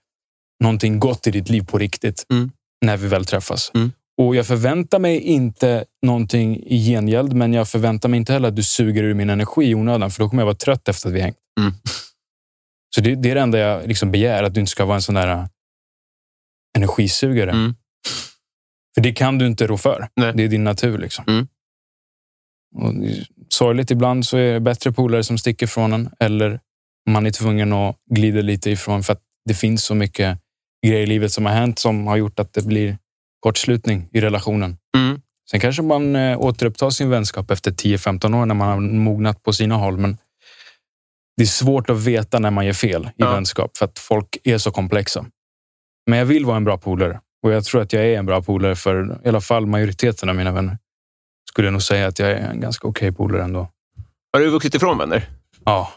någonting 0.60 0.98
gott 0.98 1.26
i 1.26 1.30
ditt 1.30 1.48
liv 1.48 1.62
på 1.62 1.78
riktigt. 1.78 2.26
Mm. 2.30 2.50
När 2.84 2.96
vi 2.96 3.08
väl 3.08 3.24
träffas. 3.24 3.70
Mm. 3.74 3.92
Och 4.20 4.36
Jag 4.36 4.46
förväntar 4.46 4.98
mig 4.98 5.20
inte 5.20 5.84
någonting 6.02 6.62
i 6.66 6.78
gengäld. 6.84 7.32
Men 7.32 7.52
jag 7.52 7.68
förväntar 7.68 8.08
mig 8.08 8.18
inte 8.18 8.32
heller 8.32 8.48
att 8.48 8.56
du 8.56 8.62
suger 8.62 9.02
ur 9.02 9.14
min 9.14 9.30
energi 9.30 9.64
i 9.64 9.74
onödan. 9.74 10.10
För 10.10 10.22
då 10.22 10.28
kommer 10.28 10.42
jag 10.42 10.46
vara 10.46 10.56
trött 10.56 10.88
efter 10.88 11.08
att 11.08 11.14
vi 11.14 11.20
hängt. 11.20 11.36
Mm. 11.60 11.72
Så 12.94 13.00
det, 13.00 13.14
det 13.14 13.30
är 13.30 13.34
det 13.34 13.40
enda 13.40 13.58
jag 13.58 13.88
liksom 13.88 14.10
begär. 14.10 14.42
Att 14.42 14.54
du 14.54 14.60
inte 14.60 14.70
ska 14.70 14.84
vara 14.84 14.96
en 14.96 15.02
sån 15.02 15.14
där 15.14 15.28
äh, 15.28 15.46
energisugare. 16.76 17.50
Mm. 17.50 17.74
För 18.94 19.00
det 19.00 19.12
kan 19.12 19.38
du 19.38 19.46
inte 19.46 19.66
rå 19.66 19.78
för. 19.78 20.08
Nej. 20.16 20.32
Det 20.36 20.42
är 20.42 20.48
din 20.48 20.64
natur. 20.64 20.98
Liksom. 20.98 21.24
Mm. 21.28 21.48
Och 22.74 22.94
sorgligt 23.48 23.90
ibland 23.90 24.26
så 24.26 24.36
är 24.36 24.52
det 24.52 24.60
bättre 24.60 24.92
polare 24.92 25.24
som 25.24 25.38
sticker 25.38 25.66
från 25.66 25.92
en. 25.92 26.10
Eller 26.20 26.60
man 27.10 27.26
är 27.26 27.30
tvungen 27.30 27.72
att 27.72 27.96
glida 28.10 28.40
lite 28.40 28.70
ifrån 28.70 29.02
för 29.02 29.12
att 29.12 29.22
det 29.44 29.54
finns 29.54 29.84
så 29.84 29.94
mycket 29.94 30.38
grejer 30.86 31.02
i 31.02 31.06
livet 31.06 31.32
som 31.32 31.46
har 31.46 31.52
hänt 31.52 31.78
som 31.78 32.06
har 32.06 32.16
gjort 32.16 32.38
att 32.38 32.52
det 32.52 32.62
blir 32.66 32.98
kortslutning 33.40 34.08
i 34.12 34.20
relationen. 34.20 34.76
Mm. 34.96 35.20
Sen 35.50 35.60
kanske 35.60 35.82
man 35.82 36.16
eh, 36.16 36.40
återupptar 36.40 36.90
sin 36.90 37.10
vänskap 37.10 37.50
efter 37.50 37.70
10-15 37.70 38.40
år 38.42 38.46
när 38.46 38.54
man 38.54 38.68
har 38.68 38.80
mognat 38.80 39.42
på 39.42 39.52
sina 39.52 39.74
håll. 39.76 39.96
Men 39.98 40.18
det 41.36 41.42
är 41.42 41.46
svårt 41.46 41.90
att 41.90 41.98
veta 42.04 42.38
när 42.38 42.50
man 42.50 42.66
gör 42.66 42.72
fel 42.72 43.04
i 43.06 43.10
Ja. 43.16 43.32
vänskap 43.32 43.76
för 43.76 43.84
att 43.84 43.98
folk 43.98 44.36
är 44.44 44.58
så 44.58 44.70
komplexa. 44.70 45.26
Men 46.06 46.18
jag 46.18 46.26
vill 46.26 46.44
vara 46.44 46.56
en 46.56 46.64
bra 46.64 46.78
polare 46.78 47.20
och 47.42 47.52
jag 47.52 47.64
tror 47.64 47.82
att 47.82 47.92
jag 47.92 48.04
är 48.06 48.18
en 48.18 48.26
bra 48.26 48.42
polare 48.42 48.76
för 48.76 49.20
i 49.24 49.28
alla 49.28 49.40
fall 49.40 49.66
majoriteten 49.66 50.28
av 50.28 50.34
mina 50.34 50.52
vänner. 50.52 50.78
Skulle 51.50 51.66
jag 51.66 51.72
nog 51.72 51.82
säga 51.82 52.06
att 52.06 52.18
jag 52.18 52.30
är 52.30 52.36
en 52.36 52.60
ganska 52.60 52.88
okej 52.88 53.12
polare 53.12 53.42
ändå. 53.44 53.68
Har 54.32 54.40
du 54.40 54.50
vuxit 54.50 54.74
ifrån 54.74 54.98
vänner? 54.98 55.28
Ja, 55.64 55.92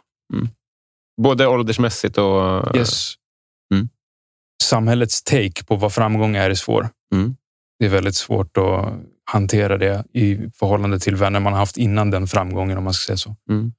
Både 1.21 1.47
åldersmässigt 1.47 2.17
och... 2.17 2.75
yes. 2.75 3.13
Mm. 4.61 4.69
Samhällets 4.69 5.23
take 5.23 5.63
på 5.67 5.75
vad 5.75 5.93
framgång 5.93 6.35
är 6.35 6.49
är 6.49 6.55
svår. 6.55 6.89
Mm. 7.15 7.35
Det 7.79 7.85
är 7.85 7.89
väldigt 7.89 8.15
svårt 8.15 8.57
att 8.57 8.93
hantera 9.31 9.77
det 9.77 10.03
i 10.13 10.37
förhållande 10.59 10.99
till 10.99 11.15
vänner 11.15 11.39
man 11.39 11.53
har 11.53 11.59
haft 11.59 11.77
innan 11.77 12.11
den 12.11 12.27
framgången 12.27 12.77
om 12.77 12.83
man 12.83 12.93
ska 12.93 13.05
säga 13.07 13.17
så. 13.17 13.35
Mm. 13.49 13.73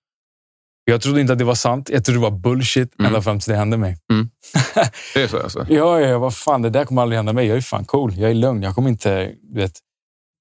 Jag 0.84 1.00
trodde 1.02 1.20
inte 1.20 1.32
att 1.32 1.38
det 1.38 1.44
var 1.44 1.54
sant. 1.54 1.90
Jag 1.90 2.04
trodde 2.04 2.20
det 2.20 2.30
var 2.30 2.38
bullshit 2.38 2.94
Mm. 2.98 3.06
ända 3.06 3.22
fram 3.22 3.40
till 3.40 3.52
det 3.52 3.58
hände 3.58 3.76
mig. 3.76 3.96
Det 5.14 5.22
är 5.22 5.28
så 5.28 5.42
alltså? 5.42 5.66
Ja, 5.68 6.00
ja, 6.00 6.18
vad 6.18 6.34
fan, 6.36 6.62
det 6.62 6.70
där 6.70 6.84
kommer 6.84 7.02
aldrig 7.02 7.16
hända 7.16 7.32
mig. 7.32 7.46
Jag 7.46 7.56
är 7.56 7.60
fan 7.60 7.84
cool. 7.84 8.12
Jag 8.16 8.30
är 8.30 8.34
lugn. 8.34 8.62
Jag 8.62 8.74
kommer 8.74 8.88
inte 8.88 9.32
vet, 9.54 9.72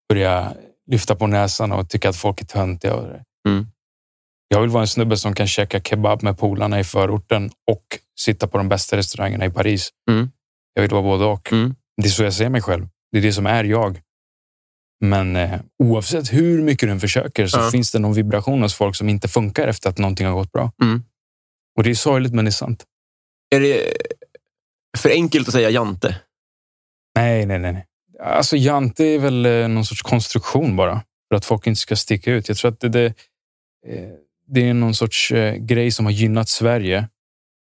börja 0.10 0.54
lyfta 0.92 1.16
på 1.16 1.28
näsan 1.28 1.72
och 1.72 1.90
tycka 1.90 2.10
att 2.10 2.16
folk 2.16 2.42
är 2.42 2.46
töntiga. 2.46 2.94
Mm. 3.48 3.68
Jag 4.48 4.62
vill 4.62 4.70
vara 4.70 4.82
en 4.84 4.88
snubbe 4.88 5.18
som 5.18 5.36
kan 5.36 5.48
käka 5.48 5.82
kebab 5.82 6.24
med 6.24 6.38
polarna 6.38 6.80
i 6.80 6.84
förorten 6.84 7.52
och 7.72 7.84
sitta 8.20 8.48
på 8.48 8.58
de 8.58 8.70
bästa 8.70 8.98
restaurangerna 8.98 9.46
i 9.46 9.50
Paris. 9.50 9.90
Mm. 10.10 10.32
Jag 10.74 10.82
vill 10.82 10.92
vara 10.92 11.02
både 11.04 11.26
och. 11.26 11.52
Mm. 11.52 11.76
Det 12.02 12.08
är 12.08 12.12
så 12.12 12.24
jag 12.24 12.34
ser 12.34 12.50
mig 12.50 12.62
själv. 12.62 12.88
Det 13.12 13.18
är 13.18 13.22
det 13.22 13.34
som 13.34 13.46
är 13.46 13.64
jag. 13.64 14.02
Men 15.02 15.36
eh, 15.36 15.60
oavsett 15.84 16.34
hur 16.34 16.62
mycket 16.62 16.90
du 16.90 17.00
försöker 17.00 17.48
så 17.48 17.60
Ja. 17.60 17.72
finns 17.72 17.92
det 17.92 18.00
någon 18.00 18.14
vibration 18.14 18.62
hos 18.62 18.74
folk 18.76 18.96
som 18.96 19.10
inte 19.10 19.28
funkar 19.28 19.68
efter 19.68 19.90
att 19.90 19.98
någonting 19.98 20.28
har 20.28 20.34
gått 20.34 20.52
bra. 20.52 20.72
Mm. 20.82 21.04
Och 21.78 21.84
det 21.84 21.90
är 21.90 21.96
sorgligt, 21.96 22.34
men 22.34 22.46
det 22.46 22.50
är 22.50 22.52
sant. 22.52 22.86
Är 23.56 23.60
det 23.60 23.94
för 24.98 25.10
enkelt 25.10 25.48
att 25.48 25.54
säga 25.54 25.70
jante? 25.70 26.16
Nej, 27.16 27.46
nej, 27.46 27.60
nej. 27.60 27.74
nej. 27.74 27.86
Alltså 28.20 28.58
Jante 28.58 29.06
är 29.06 29.20
väl 29.20 29.46
eh, 29.46 29.68
någon 29.68 29.86
sorts 29.86 30.02
konstruktion 30.02 30.76
bara. 30.76 31.04
För 31.30 31.36
att 31.36 31.46
folk 31.46 31.68
inte 31.68 31.80
ska 31.80 31.96
sticka 31.96 32.32
ut. 32.32 32.48
Jag 32.48 32.58
tror 32.58 32.72
att 32.72 32.80
det, 32.80 32.90
det, 32.90 33.06
eh, 33.88 34.10
det 34.54 34.70
är 34.70 34.74
någon 34.74 34.96
sorts 34.96 35.32
eh, 35.32 35.56
grej 35.56 35.92
som 35.92 36.06
har 36.06 36.12
gynnat 36.12 36.50
Sverige 36.50 37.08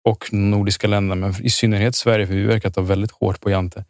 och 0.09 0.33
nordiska 0.33 0.87
länderna, 0.89 1.27
men 1.27 1.47
i 1.47 1.51
synnerhet 1.51 1.95
Sverige, 1.95 2.27
för 2.27 2.35
vi 2.35 2.43
verkar 2.43 2.71
ta 2.71 2.81
väldigt 2.81 3.11
hårt 3.11 3.41
på 3.41 3.51
Jante. 3.51 3.85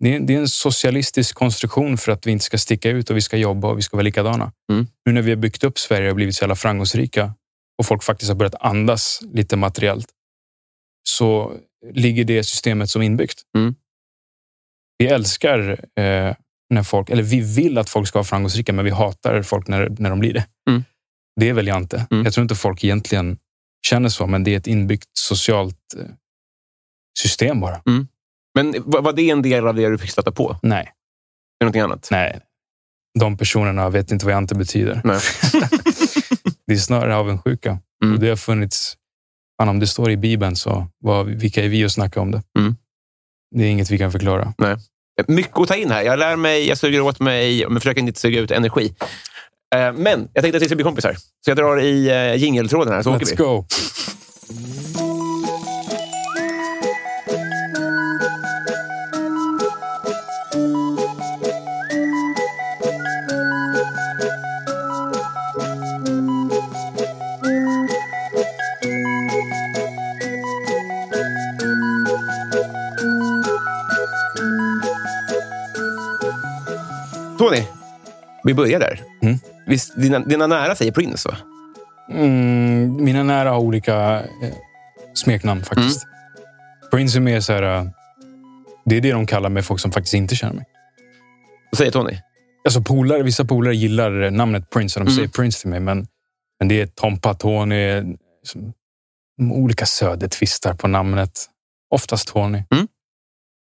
Det 0.00 0.14
är, 0.14 0.20
det 0.20 0.34
är 0.34 0.38
en 0.38 0.48
socialistisk 0.48 1.36
konstruktion 1.36 1.98
för 1.98 2.12
att 2.12 2.26
vi 2.26 2.30
inte 2.30 2.44
ska 2.44 2.58
sticka 2.58 2.90
ut 2.90 3.10
och 3.10 3.16
vi 3.16 3.20
ska 3.20 3.36
jobba 3.36 3.68
och 3.68 3.78
vi 3.78 3.82
ska 3.82 3.96
vara 3.96 4.04
likadana. 4.04 4.52
Mm. 4.72 4.86
Nu 5.04 5.12
när 5.12 5.22
vi 5.22 5.30
har 5.30 5.36
byggt 5.36 5.64
upp 5.64 5.78
Sverige 5.78 6.10
och 6.10 6.16
blivit 6.16 6.34
så 6.34 6.42
jävla 6.42 6.56
framgångsrika 6.56 7.34
och 7.78 7.86
folk 7.86 8.02
faktiskt 8.02 8.28
har 8.28 8.36
börjat 8.36 8.54
andas 8.60 9.20
lite 9.32 9.56
materiellt 9.56 10.08
så 11.08 11.56
ligger 11.92 12.24
det 12.24 12.44
systemet 12.44 12.90
som 12.90 13.02
inbyggt. 13.02 13.42
Mm. 13.56 13.74
Vi 14.98 15.06
älskar 15.06 15.70
eh, 15.70 16.34
när 16.70 16.82
folk, 16.82 17.10
eller 17.10 17.22
vi 17.22 17.40
vill 17.40 17.78
att 17.78 17.90
folk 17.90 18.08
ska 18.08 18.18
vara 18.18 18.24
framgångsrika, 18.24 18.72
men 18.72 18.84
vi 18.84 18.90
hatar 18.90 19.42
folk 19.42 19.68
när, 19.68 19.88
när 19.98 20.10
de 20.10 20.20
blir 20.20 20.32
det. 20.32 20.46
Mm. 20.70 20.84
Det 21.40 21.48
är 21.48 21.52
väl 21.52 21.66
Jante. 21.66 22.06
Mm. 22.10 22.24
Jag 22.24 22.32
tror 22.34 22.42
inte 22.42 22.54
folk 22.54 22.84
egentligen 22.84 23.38
känner 23.86 24.08
så, 24.08 24.26
men 24.26 24.44
det 24.44 24.54
är 24.54 24.58
ett 24.58 24.66
inbyggt 24.66 25.08
socialt 25.12 25.94
eh, 25.98 26.06
system 27.18 27.60
bara. 27.60 27.82
Men 28.54 28.74
var 28.86 29.12
det 29.12 29.30
en 29.30 29.42
del 29.42 29.66
av 29.66 29.74
det 29.74 29.88
du 29.88 29.98
fick 29.98 30.10
stöta 30.10 30.32
på? 30.32 30.56
Nej, 30.62 30.80
Är 30.80 30.84
det 31.60 31.64
någonting 31.64 31.82
annat? 31.82 32.08
nej. 32.10 32.40
De 33.18 33.36
personerna 33.36 33.90
vet 33.90 34.10
inte 34.10 34.24
vad 34.24 34.34
Jante 34.34 34.54
betyder. 34.54 35.00
Nej. 35.04 35.20
det 36.66 36.72
är 36.72 36.76
snarare 36.78 37.16
avundsjuka. 37.16 37.78
Mm. 38.04 38.14
Och 38.14 38.20
det 38.20 38.28
har 38.28 38.36
funnits, 38.36 38.94
fan, 39.60 39.68
om 39.68 39.78
det 39.80 39.86
står 39.86 40.10
i 40.10 40.16
Bibeln, 40.16 40.56
så 40.56 40.86
vad, 40.98 41.26
vilka 41.26 41.64
är 41.64 41.68
vi 41.68 41.84
att 41.84 41.92
snacka 41.92 42.20
om 42.20 42.30
det? 42.30 42.42
Mm. 42.58 42.76
Det 43.56 43.64
är 43.64 43.68
inget 43.68 43.90
vi 43.90 43.98
kan 43.98 44.12
förklara. 44.12 44.54
Mycket 45.26 45.58
att 45.58 45.68
ta 45.68 45.74
in 45.74 45.90
här. 45.90 46.02
Jag 46.02 46.18
lär 46.18 46.36
mig, 46.36 46.68
jag 46.68 46.78
suger 46.78 47.00
åt 47.00 47.20
mig, 47.20 47.66
men 47.68 47.80
försöker 47.80 48.00
inte 48.00 48.20
suga 48.20 48.40
ut 48.40 48.50
energi. 48.50 48.94
Eh, 49.74 49.92
Men 49.92 50.28
jag 50.32 50.42
tänkte 50.42 50.56
att 50.56 50.62
vi 50.62 50.66
ska 50.66 50.76
bli 50.76 50.84
kompisar. 50.84 51.14
Så 51.44 51.50
jag 51.50 51.56
drar 51.56 51.80
i 51.80 52.10
uh, 52.10 52.36
jingeltråden 52.42 52.92
här, 52.94 53.02
så 53.02 53.14
åker 53.14 53.26
Let's 53.26 53.30
vi. 53.30 53.36
go! 53.36 53.64
Tony, 77.38 77.62
vi 78.44 78.54
börjar 78.54 78.80
där. 78.80 79.00
Mm. 79.22 79.38
Visst, 79.66 79.96
dina, 79.96 80.18
dina 80.18 80.46
nära 80.46 80.74
säger 80.74 80.92
Prince, 80.92 81.28
va? 81.28 81.36
Mm, 82.10 83.04
mina 83.04 83.22
nära 83.22 83.50
har 83.50 83.58
olika 83.58 84.14
eh, 84.20 84.54
smeknamn 85.14 85.64
faktiskt. 85.64 86.06
Prince 86.90 87.18
är 87.18 87.20
mer 87.20 87.40
så 87.40 87.52
här... 87.52 87.62
eh, 87.62 87.84
det 88.84 88.96
är 88.96 89.00
det 89.00 89.12
de 89.12 89.26
kallar 89.26 89.48
mig, 89.48 89.62
folk 89.62 89.80
som 89.80 89.92
faktiskt 89.92 90.14
inte 90.14 90.36
känner 90.36 90.54
mig. 90.54 90.64
Vad 91.70 91.78
säger 91.78 91.90
Tony? 91.90 92.18
Alltså 92.64 92.80
polare, 92.82 93.22
vissa 93.22 93.44
polare 93.44 93.76
gillar 93.76 94.30
namnet 94.30 94.70
Prince 94.70 95.00
och 95.00 95.04
de 95.06 95.10
Mm. 95.10 95.16
säger 95.16 95.28
Prince 95.28 95.60
till 95.60 95.70
mig, 95.70 95.80
men, 95.80 96.06
men 96.58 96.68
det 96.68 96.80
är 96.80 96.86
Tompa, 96.86 97.34
Tony, 97.34 98.02
som 98.42 98.72
olika 99.52 99.86
södertvistar 99.86 100.74
på 100.74 100.88
namnet. 100.88 101.30
Oftast 101.94 102.28
Tony. 102.28 102.62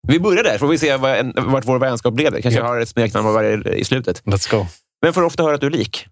Vi 0.07 0.19
börjar 0.19 0.43
där, 0.43 0.57
får 0.57 0.67
vi 0.67 0.77
se 0.77 0.97
vad 0.97 1.45
vart 1.45 1.65
vår 1.65 1.79
vänskap 1.79 2.13
blev. 2.13 2.31
Det. 2.31 2.41
Kanske 2.41 2.59
Ja. 2.59 2.65
jag 2.65 2.71
har 2.73 2.79
ett 2.79 2.89
smeknamn 2.89 3.63
i 3.73 3.85
slutet. 3.85 4.23
Let's 4.23 4.51
go. 4.51 4.65
Vem 5.05 5.13
får 5.13 5.21
ofta 5.21 5.43
höra 5.43 5.55
att 5.55 5.61
du 5.61 5.67
är 5.67 5.71
lik? 5.71 6.07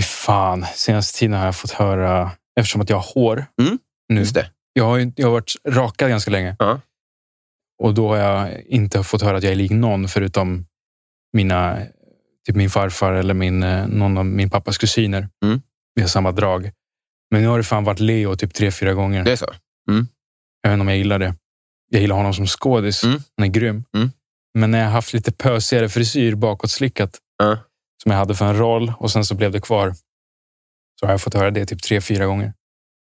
Fy 0.00 0.06
fan, 0.06 0.66
senaste 0.74 1.18
tiden 1.18 1.38
har 1.38 1.44
jag 1.44 1.56
fått 1.56 1.70
höra, 1.70 2.30
eftersom 2.60 2.80
att 2.80 2.90
jag 2.90 2.96
har 2.96 3.12
hår 3.14 3.46
Mm, 3.60 3.78
nu. 4.08 4.20
Just 4.20 4.34
det. 4.34 4.50
Jag 4.72 4.84
har, 4.84 5.12
jag 5.16 5.26
har 5.26 5.32
varit 5.32 5.54
rakad 5.68 6.08
ganska 6.08 6.30
länge. 6.30 6.56
Ja. 6.58 6.80
Och 7.82 7.94
då 7.94 8.08
har 8.08 8.16
jag 8.16 8.60
inte 8.60 9.02
fått 9.02 9.22
höra 9.22 9.36
att 9.36 9.42
jag 9.42 9.52
är 9.52 9.56
lik 9.56 9.70
någon 9.70 10.08
förutom 10.08 10.66
mina, 11.32 11.78
typ 12.46 12.56
min 12.56 12.70
farfar 12.70 13.12
eller 13.12 13.34
min, 13.34 13.62
eh, 13.62 13.86
någon 13.86 14.18
av 14.18 14.26
min 14.26 14.50
pappas 14.50 14.78
kusiner. 14.78 15.28
Mm. 15.44 15.62
Vi 15.94 16.02
har 16.02 16.08
samma 16.08 16.32
drag. 16.32 16.70
Men 17.30 17.42
nu 17.42 17.48
har 17.48 17.58
det 17.58 17.64
fan 17.64 17.84
varit 17.84 18.00
Leo 18.00 18.36
typ 18.36 18.54
tre, 18.54 18.70
fyra 18.70 18.94
gånger. 18.94 19.24
Det 19.24 19.32
är 19.32 19.36
så? 19.36 19.54
Jag 20.62 20.70
vet 20.70 20.74
inte 20.74 20.80
om 20.80 20.88
jag 20.88 20.98
gillar 20.98 21.18
det. 21.18 21.34
Jag 21.90 22.00
gillar 22.00 22.16
honom 22.16 22.34
som 22.34 22.46
skådis. 22.46 23.04
Mm. 23.04 23.20
Han 23.36 23.46
är 23.46 23.50
grym. 23.50 23.84
Mm. 23.94 24.10
Men 24.54 24.70
när 24.70 24.78
jag 24.78 24.90
haft 24.90 25.12
lite 25.12 25.32
pösigare 25.32 25.88
frisyr 25.88 26.34
bakåtslickat 26.34 27.20
Som 28.02 28.12
jag 28.12 28.18
hade 28.18 28.34
för 28.34 28.44
en 28.44 28.58
roll 28.58 28.92
och 28.98 29.10
sen 29.10 29.24
så 29.24 29.34
blev 29.34 29.52
det 29.52 29.60
kvar. 29.60 29.94
Så 31.00 31.06
har 31.06 31.12
jag 31.12 31.20
fått 31.20 31.34
höra 31.34 31.50
det 31.50 31.66
typ 31.66 31.82
tre, 31.82 32.00
fyra 32.00 32.26
gånger. 32.26 32.52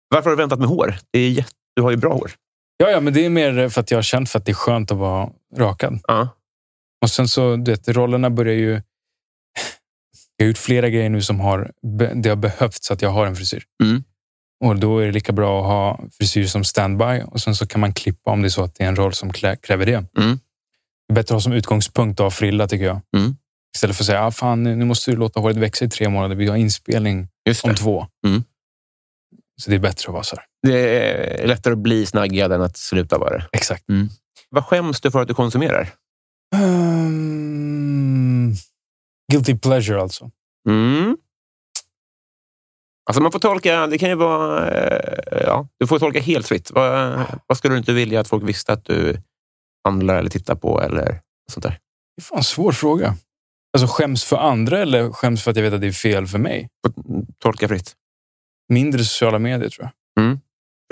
Varför 0.09 0.31
har 0.31 0.37
du 0.37 0.43
väntat 0.43 0.59
med 0.59 0.69
hår? 0.69 0.99
Det 1.11 1.19
är 1.19 1.31
jätte... 1.31 1.51
Du 1.77 1.83
har 1.83 1.91
ju 1.91 1.97
bra 1.97 2.15
hår. 2.15 2.31
Ja, 2.77 2.91
ja, 2.91 3.01
men 3.01 3.13
det 3.13 3.25
är 3.25 3.31
mer 3.31 3.69
för 3.69 3.81
att 3.81 3.91
jag 3.91 3.99
har 3.99 4.03
känt 4.03 4.31
för 4.31 4.39
att 4.39 4.47
det 4.47 4.53
är 4.53 4.55
skönt 4.55 4.91
att 4.91 4.99
vara 4.99 5.31
rakad. 5.57 6.01
Ja. 6.07 6.29
Och 7.03 7.11
sen 7.11 7.29
så, 7.29 7.57
du 7.57 7.71
vet, 7.71 7.89
rollerna 7.89 8.31
börjar 8.31 8.55
ju... 8.55 8.83
Jag 10.37 10.45
har 10.45 10.49
gjort 10.49 10.59
flera 10.59 10.89
grejer 10.89 11.11
nu 11.11 11.23
som 11.23 11.41
har, 11.41 11.73
det 12.15 12.29
har 12.29 12.37
behövts 12.37 12.91
att 12.91 13.03
jag 13.03 13.11
har 13.11 13.27
en 13.27 13.37
frisyr. 13.37 13.65
Mm. 13.83 14.05
Och 14.65 14.77
då 14.77 14.99
är 14.99 15.07
det 15.07 15.13
lika 15.13 15.33
bra 15.33 15.61
att 15.61 15.67
ha 15.67 16.09
frisyr 16.19 16.47
som 16.47 16.65
standby 16.65 17.23
och 17.27 17.41
sen 17.41 17.55
så 17.55 17.67
kan 17.67 17.81
man 17.81 17.93
klippa 17.93 18.31
om 18.31 18.43
det 18.43 18.49
är 18.49 18.51
så 18.51 18.65
att 18.65 18.75
det 18.75 18.85
är 18.85 18.89
en 18.89 18.97
roll 18.97 19.13
som 19.13 19.33
klä, 19.33 19.57
kräver 19.57 19.87
det. 19.87 19.95
Mm. 20.19 20.39
Det 21.09 21.13
är 21.13 21.15
bättre 21.15 21.21
att 21.23 21.31
ha 21.31 21.41
som 21.41 21.53
utgångspunkt 21.53 22.21
att 22.21 22.25
ha 22.25 22.31
frilla 22.31 22.69
tycker 22.69 22.85
jag. 22.85 23.01
Mm. 23.17 23.37
Istället 23.75 23.97
för 23.97 24.03
att 24.03 24.07
säga, 24.07 24.25
ah, 24.27 24.31
fan, 24.31 24.63
nu 24.63 24.85
måste 24.85 25.11
du 25.11 25.17
låta 25.17 25.41
håret 25.41 25.57
växa 25.57 25.85
i 25.85 25.89
tre 25.89 26.09
månader. 26.09 26.37
Vi 26.37 26.47
har 26.47 26.57
inspelning 26.57 27.29
om 27.65 27.75
två. 27.75 28.07
Mm. 28.27 28.45
Så 29.63 29.71
det 29.71 29.77
är 29.77 29.81
bättre 29.81 30.09
att 30.09 30.13
vara 30.13 30.23
så 30.23 30.37
här. 30.37 30.45
Det 30.63 30.99
är 31.43 31.47
lättare 31.47 31.73
att 31.73 31.79
bli 31.79 32.07
snaggad 32.07 32.53
än 32.53 32.63
att 32.63 32.77
sluta 32.77 33.19
vara 33.19 33.39
det. 33.39 33.49
Exakt. 33.53 33.85
Vad 34.51 34.65
skäms 34.65 35.01
du 35.01 35.11
för 35.11 35.23
att 35.23 35.29
du 35.29 35.35
konsumerar? 35.35 35.89
Um, 36.57 38.55
guilty 39.33 39.59
pleasure 39.59 40.01
alltså. 40.03 40.31
Mm. 40.69 41.17
Alltså 43.07 43.23
man 43.23 43.33
får 43.33 43.39
tolka, 43.39 43.87
det 43.87 43.99
kan 43.99 44.09
ju 44.09 44.15
vara... 44.15 44.71
eh, 44.71 45.43
Ja, 45.47 45.69
du 45.79 45.87
får 45.87 45.99
tolka 45.99 46.21
helt 46.21 46.49
fritt. 46.49 46.71
Vad, 46.71 47.21
vad 47.47 47.59
skulle 47.59 47.75
du 47.75 47.79
inte 47.79 47.93
vilja 47.93 48.21
att 48.21 48.29
folk 48.29 48.49
visste 48.49 48.73
att 48.73 48.85
du 48.85 49.23
handlar 49.85 50.17
eller 50.17 50.31
tittar 50.31 50.55
på 50.55 50.81
eller 50.83 51.21
sånt 51.53 51.63
där? 51.63 51.79
Det 52.17 52.21
är 52.21 52.25
fan 52.25 52.39
en 52.39 52.45
svår 52.45 52.73
fråga. 52.73 53.17
Alltså 53.75 53.87
skäms 53.87 54.25
för 54.25 54.37
andra 54.37 54.79
eller 54.79 55.13
skäms 55.13 55.43
för 55.45 55.51
att 55.51 55.57
jag 55.57 55.65
vet 55.65 55.73
att 55.73 55.81
det 55.81 55.87
är 55.87 55.93
fel 55.93 56.27
för 56.27 56.39
mig? 56.39 56.69
Tolka 57.39 57.69
fritt. 57.69 57.93
Mindre 58.69 59.05
sociala 59.05 59.39
medier 59.39 59.71
tror 59.71 59.85
jag. 59.85 59.93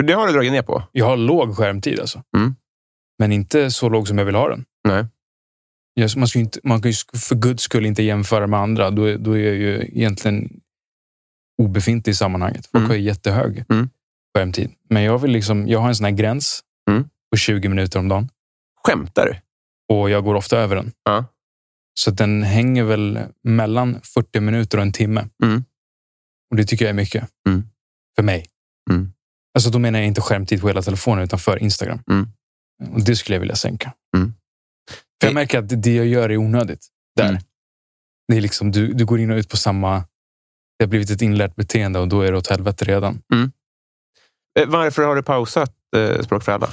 För 0.01 0.07
det 0.07 0.13
har 0.13 0.27
du 0.27 0.33
dragit 0.33 0.51
ner 0.51 0.61
på. 0.61 0.83
Jag 0.91 1.05
har 1.05 1.17
låg 1.17 1.57
skärmtid 1.57 1.99
alltså. 1.99 2.23
Mm. 2.37 2.55
Men 3.19 3.31
inte 3.31 3.71
så 3.71 3.89
låg 3.89 4.07
som 4.07 4.17
jag 4.17 4.25
vill 4.25 4.35
ha 4.35 4.49
den. 4.49 4.65
Nej. 4.87 5.05
Jag, 5.93 6.17
man, 6.17 6.27
ska 6.27 6.39
inte, 6.39 6.59
man 6.63 6.81
kan 6.81 6.91
ju 6.91 6.97
för 7.19 7.35
guds 7.35 7.63
skull 7.63 7.85
inte 7.85 8.03
jämföra 8.03 8.47
med 8.47 8.59
andra. 8.59 8.91
Då, 8.91 9.03
är- 9.09 9.17
då 9.17 9.37
är 9.37 9.43
jag 9.43 9.55
ju 9.55 9.81
egentligen 9.81 10.59
obefintlig 11.61 12.11
i 12.11 12.15
sammanhanget. 12.15 12.65
Folk 12.65 12.79
Mm. 12.81 12.89
har 12.89 12.95
ju 12.95 13.01
jättehög 13.01 13.63
Mm. 13.69 13.89
skärmtid. 14.37 14.71
Men 14.89 15.03
jag, 15.03 15.19
vill 15.19 15.31
liksom, 15.31 15.67
jag 15.67 15.79
har 15.79 15.87
en 15.87 15.95
sån 15.95 16.03
här 16.05 16.11
gräns 16.11 16.61
Mm. 16.89 17.03
på 17.31 17.37
20 17.37 17.69
minuter 17.69 17.99
om 17.99 18.07
dagen. 18.07 18.29
Skämtar 18.87 19.25
du? 19.25 19.35
Och 19.95 20.09
jag 20.09 20.23
går 20.23 20.35
ofta 20.35 20.57
över 20.57 20.75
den. 20.75 20.91
Ja. 21.03 21.25
Så 21.93 22.11
den 22.11 22.43
hänger 22.43 22.83
väl 22.83 23.19
mellan 23.43 24.01
40 24.03 24.39
minuter 24.39 24.77
och 24.77 24.81
en 24.81 24.91
timme. 24.91 25.27
Mm. 25.43 25.63
Och 26.51 26.57
det 26.57 26.65
tycker 26.65 26.85
jag 26.85 26.89
är 26.89 26.93
mycket. 26.95 27.29
Mm. 27.47 27.63
För 28.15 28.23
mig. 28.23 28.45
Mm. 28.89 29.13
Alltså 29.53 29.69
då 29.69 29.79
menar 29.79 29.99
jag 29.99 30.07
inte 30.07 30.21
skärmtid 30.21 30.61
på 30.61 30.67
hela 30.67 30.81
telefonen 30.81 31.23
utan 31.23 31.39
för 31.39 31.57
Instagram. 31.57 32.03
Mm. 32.11 32.27
Och 32.93 33.01
det 33.01 33.15
skulle 33.15 33.35
jag 33.35 33.39
vilja 33.39 33.55
sänka. 33.55 33.93
Mm. 34.17 34.33
För 35.21 35.27
jag 35.27 35.33
märker 35.33 35.59
att 35.59 35.83
det 35.83 35.95
jag 35.95 36.05
gör 36.05 36.29
är 36.29 36.37
onödigt. 36.37 36.87
Där. 37.15 37.29
Mm. 37.29 37.41
Det 38.27 38.37
är 38.37 38.41
liksom, 38.41 38.71
du, 38.71 38.93
du 38.93 39.05
går 39.05 39.19
in 39.19 39.31
och 39.31 39.37
ut 39.37 39.49
på 39.49 39.57
samma... 39.57 40.03
Det 40.77 40.85
har 40.85 40.87
blivit 40.87 41.09
ett 41.09 41.21
inlärt 41.21 41.55
beteende 41.55 41.99
och 41.99 42.07
då 42.07 42.21
är 42.21 42.31
det 42.31 42.37
åt 42.37 42.47
helvete 42.47 42.85
redan. 42.85 43.21
Eh, 44.59 44.67
Varför 44.67 45.03
har 45.03 45.15
du 45.15 45.23
pausat 45.23 45.73
eh, 45.95 46.21
Språk 46.21 46.43
för 46.43 46.51
alla? 46.51 46.69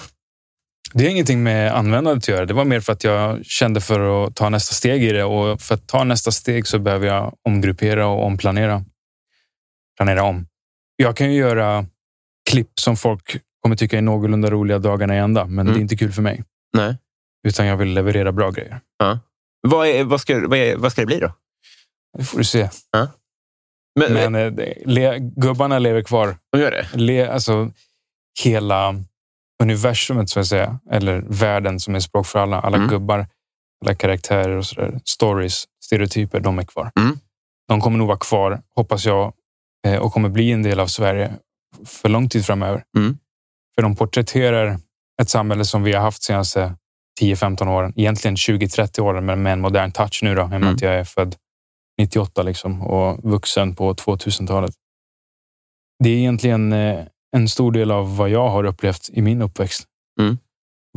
Det 0.92 1.04
har 1.04 1.10
ingenting 1.10 1.42
med 1.42 1.72
användandet 1.76 2.24
att 2.24 2.28
göra. 2.28 2.46
Det 2.46 2.54
var 2.54 2.64
mer 2.64 2.80
för 2.80 2.92
att 2.92 3.04
jag 3.04 3.44
kände 3.44 3.80
för 3.80 4.26
att 4.26 4.36
ta 4.36 4.48
nästa 4.48 4.74
steg 4.74 5.04
i 5.04 5.12
det. 5.12 5.24
Och 5.24 5.60
för 5.60 5.74
att 5.74 5.86
ta 5.86 6.04
nästa 6.04 6.30
steg 6.30 6.66
så 6.66 6.78
behöver 6.78 7.06
jag 7.06 7.34
omgruppera 7.48 8.06
och 8.06 8.26
omplanera. 8.26 8.84
Planera 9.96 10.22
om. 10.22 10.46
Jag 10.96 11.16
kan 11.16 11.32
ju 11.32 11.38
göra 11.40 11.86
klipp 12.50 12.80
som 12.80 12.96
folk 12.96 13.36
kommer 13.62 13.76
tycka 13.76 13.98
är 13.98 14.02
någorlunda 14.02 14.50
roliga 14.50 14.78
dagarna 14.78 15.14
i 15.14 15.18
ända. 15.18 15.44
Men 15.44 15.58
Mm. 15.58 15.72
det 15.74 15.78
är 15.78 15.82
inte 15.82 15.96
kul 15.96 16.12
för 16.12 16.22
mig. 16.22 16.44
Nej. 16.76 16.96
Utan 17.48 17.66
jag 17.66 17.76
vill 17.76 17.88
leverera 17.94 18.32
bra 18.32 18.50
grejer. 18.50 18.80
Vad, 19.68 19.86
är, 19.88 20.04
vad, 20.04 20.20
ska, 20.20 20.48
vad, 20.48 20.58
är, 20.58 20.76
vad 20.76 20.92
ska 20.92 21.00
det 21.02 21.06
bli 21.06 21.18
då? 21.20 21.32
Det 22.18 22.24
får 22.24 22.38
du 22.38 22.44
se. 22.44 22.68
Men, 24.00 24.12
Men 24.12 24.34
eh, 24.34 24.52
le, 24.86 25.18
gubbarna 25.18 25.78
lever 25.78 26.02
kvar. 26.02 26.36
de 26.52 26.60
gör 26.60 26.70
det? 26.70 26.86
Le, 26.94 27.26
alltså, 27.28 27.70
hela 28.44 28.94
universumet, 29.62 30.30
så 30.30 30.40
att 30.40 30.46
säga, 30.46 30.78
eller 30.90 31.20
världen 31.28 31.80
som 31.80 31.94
är 31.94 32.00
språk 32.00 32.26
för 32.26 32.38
alla. 32.38 32.60
Alla 32.60 32.76
Mm. 32.76 32.88
gubbar, 32.88 33.26
alla 33.84 33.94
karaktärer 33.94 34.56
och 34.56 34.66
så 34.66 34.80
där, 34.80 35.00
stories, 35.04 35.64
stereotyper, 35.84 36.40
de 36.40 36.58
är 36.58 36.64
kvar. 36.64 36.90
Mm. 37.00 37.18
De 37.68 37.80
kommer 37.80 37.98
nog 37.98 38.08
vara 38.08 38.18
kvar, 38.18 38.62
hoppas 38.76 39.06
jag, 39.06 39.32
eh, 39.86 39.96
och 39.96 40.12
kommer 40.12 40.28
bli 40.28 40.52
en 40.52 40.62
del 40.62 40.80
av 40.80 40.86
Sverige 40.86 41.32
för 41.86 42.08
lång 42.08 42.28
tid 42.28 42.46
framöver. 42.46 42.82
Mm. 42.96 43.18
För 43.74 43.82
de 43.82 43.96
porträtterar 43.96 44.78
ett 45.22 45.28
samhälle 45.28 45.64
som 45.64 45.82
vi 45.82 45.92
har 45.92 46.00
haft 46.02 46.22
senaste 46.22 46.74
10-15 47.20 47.68
åren. 47.68 47.92
Egentligen 47.96 48.36
20-30 48.36 49.00
åren, 49.00 49.24
men 49.26 49.42
med 49.42 49.52
en 49.52 49.60
modern 49.60 49.92
touch 49.92 50.20
nu 50.22 50.34
då, 50.34 50.42
i 50.42 50.44
och 50.44 50.48
med 50.50 50.56
Mm. 50.62 50.74
att 50.74 50.80
jag 50.82 50.94
är 50.94 51.04
född 51.04 51.36
98 51.98 52.42
liksom, 52.42 52.82
och 52.82 53.30
vuxen 53.30 53.74
på 53.74 53.94
2000-talet. 53.94 54.74
Det 56.04 56.10
är 56.10 56.16
egentligen 56.16 56.72
eh, 56.72 57.04
en 57.36 57.48
stor 57.48 57.72
del 57.72 57.90
av 57.90 58.16
vad 58.16 58.30
jag 58.30 58.48
har 58.48 58.64
upplevt 58.64 59.10
i 59.12 59.22
min 59.22 59.42
uppväxt. 59.42 59.84
Mm. 60.20 60.38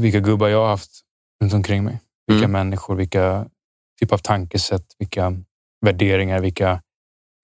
Vilka 0.02 0.20
gubbar 0.20 0.48
jag 0.48 0.60
har 0.62 0.68
haft 0.70 1.02
runt 1.42 1.54
omkring 1.54 1.84
mig. 1.84 2.00
Vilka 2.28 2.46
Mm. 2.46 2.52
människor, 2.52 2.96
vilka 2.96 3.46
typ 4.00 4.12
av 4.12 4.18
tankesätt, 4.18 4.86
vilka 5.00 5.34
värderingar, 5.86 6.40
vilka 6.40 6.82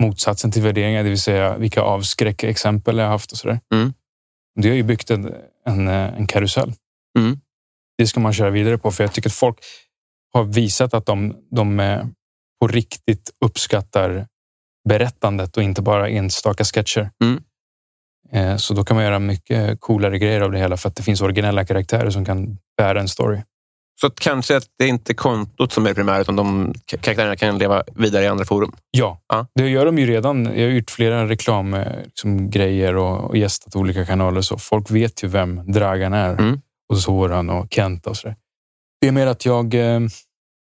motsatsen 0.02 0.52
till 0.52 0.62
värderingar, 0.62 1.04
det 1.04 1.10
vill 1.10 1.22
säga 1.22 1.58
vilka 1.58 1.82
avskräckexempel 1.82 2.98
jag 2.98 3.06
har 3.06 3.12
haft 3.12 3.32
och 3.32 3.38
sådär. 3.38 3.60
Mm. 3.74 3.94
Det 4.56 4.70
har 4.70 4.76
ju 4.76 4.84
byggt 4.84 5.12
en, 5.12 5.36
en, 5.66 5.88
en 5.88 6.28
karusell. 6.28 6.74
Mm. 7.20 7.40
Det 7.98 8.08
ska 8.08 8.20
man 8.20 8.34
köra 8.34 8.50
vidare 8.50 8.78
på, 8.78 8.92
för 8.92 9.04
jag 9.04 9.14
tycker 9.14 9.30
att 9.30 9.34
folk 9.36 9.58
har 10.34 10.44
visat 10.44 10.94
att 10.94 11.06
de, 11.06 11.36
de 11.52 11.80
eh, 11.80 12.06
på 12.62 12.68
riktigt 12.68 13.32
uppskattar 13.46 14.28
berättandet 14.90 15.58
och 15.58 15.64
inte 15.64 15.82
bara 15.82 16.10
enstaka 16.10 16.64
sketcher. 16.64 17.12
Mm. 17.24 17.44
Eh, 18.32 18.56
Så 18.56 18.74
då 18.74 18.84
kan 18.84 18.96
man 18.96 19.04
göra 19.06 19.20
mycket 19.20 19.80
coolare 19.82 20.20
grejer 20.20 20.42
av 20.42 20.52
det 20.52 20.58
hela 20.60 20.78
för 20.78 20.90
att 20.90 20.96
det 20.96 21.04
finns 21.04 21.22
originella 21.22 21.66
karaktärer 21.66 22.10
som 22.10 22.26
kan 22.26 22.58
bära 22.78 23.00
en 23.00 23.08
story. 23.08 23.42
Så 24.02 24.10
kanske 24.10 24.58
att 24.58 24.64
det 24.78 24.84
är 24.86 24.90
inte 24.90 25.14
kontot 25.14 25.72
som 25.74 25.86
är 25.88 25.94
primärt, 25.94 26.22
utan 26.22 26.36
de 26.36 26.74
karaktärerna 26.86 27.36
kan 27.36 27.58
leva 27.58 27.84
vidare 27.96 28.24
i 28.24 28.28
andra 28.28 28.46
forum. 28.46 28.72
Ja, 28.92 29.22
Ja. 29.28 29.48
det 29.56 29.70
gör 29.70 29.86
de 29.86 29.98
ju 30.00 30.06
redan. 30.06 30.46
Jag 30.46 30.52
har 30.68 30.74
gjort 30.74 30.92
flera 30.92 31.30
reklamgrejer 31.30 32.04
liksom, 32.06 32.50
grejer 32.50 32.96
och, 32.96 33.24
och 33.30 33.38
gästat 33.38 33.76
olika 33.76 34.06
kanaler. 34.06 34.42
Så 34.42 34.58
folk 34.58 34.92
vet 34.92 35.24
ju 35.24 35.28
vem 35.28 35.72
Dragan 35.72 36.14
är. 36.14 36.34
Mm. 36.34 36.62
Och 36.90 36.98
Soran 37.00 37.50
och 37.50 37.68
Kent 37.74 38.08
och 38.08 38.18
sådär. 38.18 38.36
Det 39.02 39.08
är 39.08 39.12
mer 39.12 39.28
att 39.28 39.46
jag 39.46 39.74
eh, 39.74 40.00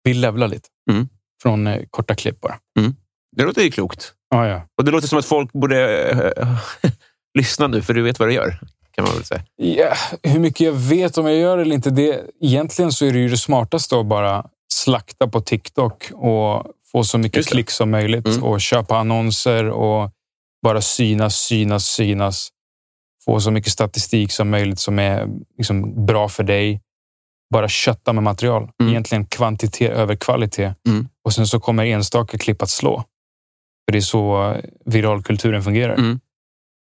vill 0.04 0.20
levla 0.20 0.46
lite. 0.46 0.68
Mm. 0.90 1.08
Från 1.42 1.66
eh, 1.66 1.82
korta 1.90 2.14
klipp 2.14 2.40
bara. 2.40 2.54
Det 3.36 3.44
låter 3.44 3.62
ju 3.62 3.70
klokt. 3.70 4.12
Ja, 4.30 4.46
ja. 4.48 4.62
Och 4.78 4.84
det 4.84 4.90
låter 4.90 5.08
som 5.08 5.18
att 5.18 5.24
folk 5.24 5.52
borde 5.52 6.02
eh, 6.10 6.58
lyssna 7.34 7.66
nu, 7.66 7.82
för 7.82 7.94
du 7.94 8.02
vet 8.02 8.18
vad 8.18 8.28
du 8.28 8.32
gör. 8.32 8.58
Kan 8.90 9.04
man 9.04 9.14
väl 9.14 9.24
säga. 9.24 9.42
Ja, 9.56 9.94
hur 10.22 10.40
mycket 10.40 10.60
jag 10.60 10.72
vet 10.72 11.18
om 11.18 11.26
jag 11.26 11.36
gör 11.36 11.58
eller 11.58 11.74
inte. 11.74 11.90
Det, 11.90 12.20
egentligen 12.40 12.92
så 12.92 13.06
är 13.06 13.12
det 13.12 13.18
ju 13.18 13.28
det 13.28 13.38
smartaste 13.38 13.98
att 14.00 14.06
bara 14.06 14.46
slakta 14.72 15.28
på 15.28 15.40
TikTok 15.40 16.10
och 16.14 16.66
få 16.92 17.04
så 17.04 17.18
mycket 17.18 17.46
klick 17.46 17.70
som 17.70 17.90
möjligt 17.90 18.26
Mm. 18.26 18.44
och 18.44 18.60
köpa 18.60 18.96
annonser 18.98 19.64
och 19.70 20.10
bara 20.62 20.80
synas, 20.80 21.36
synas, 21.36 21.86
synas. 21.86 22.48
Få 23.24 23.40
så 23.40 23.50
mycket 23.50 23.72
statistik 23.72 24.32
som 24.32 24.50
möjligt 24.50 24.78
som 24.80 24.98
är 24.98 25.28
liksom 25.58 26.06
bra 26.06 26.28
för 26.28 26.42
dig. 26.44 26.80
Bara 27.52 27.68
kötta 27.68 28.12
med 28.12 28.22
material. 28.22 28.70
Mm. 28.80 28.90
Egentligen 28.92 29.26
kvantitet 29.26 29.90
över 29.90 30.16
kvalitet. 30.16 30.74
Mm. 30.88 31.08
Och 31.24 31.32
sen 31.32 31.46
så 31.46 31.60
kommer 31.60 31.84
enstaka 31.84 32.38
klipp 32.38 32.62
att 32.62 32.70
slå. 32.70 32.96
För 33.86 33.92
det 33.92 33.98
är 33.98 34.00
så 34.00 34.56
viralkulturen 34.84 35.62
fungerar. 35.62 35.94
Mm. 35.94 36.20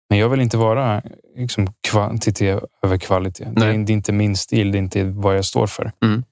Men 0.09 0.19
jag 0.19 0.29
vill 0.29 0.41
inte 0.41 0.57
vara 0.57 1.01
liksom, 1.37 1.67
kvantitet 1.87 2.63
över 2.83 2.97
kvalitet. 2.97 3.43
Det 3.55 3.65
är, 3.65 3.77
det 3.85 3.91
är 3.91 3.93
inte 3.93 4.11
min 4.11 4.35
stil, 4.35 4.71
det 4.71 4.77
är 4.77 4.79
inte 4.79 5.03
vad 5.03 5.37
jag 5.37 5.45
står 5.45 5.67
för. 5.67 5.91
Mm. 6.05 6.23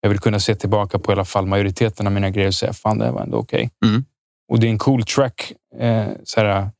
Jag 0.00 0.08
vill 0.10 0.18
kunna 0.18 0.40
se 0.40 0.54
tillbaka 0.54 0.98
på 0.98 1.12
i 1.12 1.14
alla 1.14 1.24
fall 1.24 1.46
majoriteten 1.46 2.06
av 2.06 2.12
mina 2.12 2.30
grejer 2.30 2.48
och 2.48 2.54
säga 2.54 2.72
fan, 2.72 2.98
det 2.98 3.10
var 3.10 3.22
ändå 3.22 3.38
okej. 3.38 3.70
Mm. 3.86 4.04
Och 4.52 4.60
det 4.60 4.66
är 4.66 4.70
en 4.70 4.78
cool 4.78 5.02
track. 5.02 5.52
Eh, 5.80 6.06
så 6.24 6.40
här, 6.40 6.70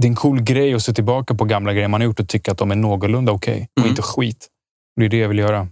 det 0.00 0.06
är 0.06 0.08
en 0.08 0.16
cool 0.16 0.40
grej 0.42 0.74
att 0.74 0.82
se 0.82 0.92
tillbaka 0.92 1.34
på 1.34 1.44
gamla 1.44 1.72
grejer 1.72 1.88
man 1.88 2.00
har 2.00 2.06
gjort 2.06 2.20
och 2.20 2.28
tycka 2.28 2.52
att 2.52 2.58
de 2.58 2.70
är 2.70 2.76
någorlunda 2.76 3.32
okej 3.32 3.68
och 3.72 3.78
Mm. 3.78 3.90
inte 3.90 4.02
skit. 4.02 4.48
Det 4.96 5.04
är 5.04 5.08
det 5.08 5.16
jag 5.18 5.28
vill 5.28 5.38
göra. 5.38 5.68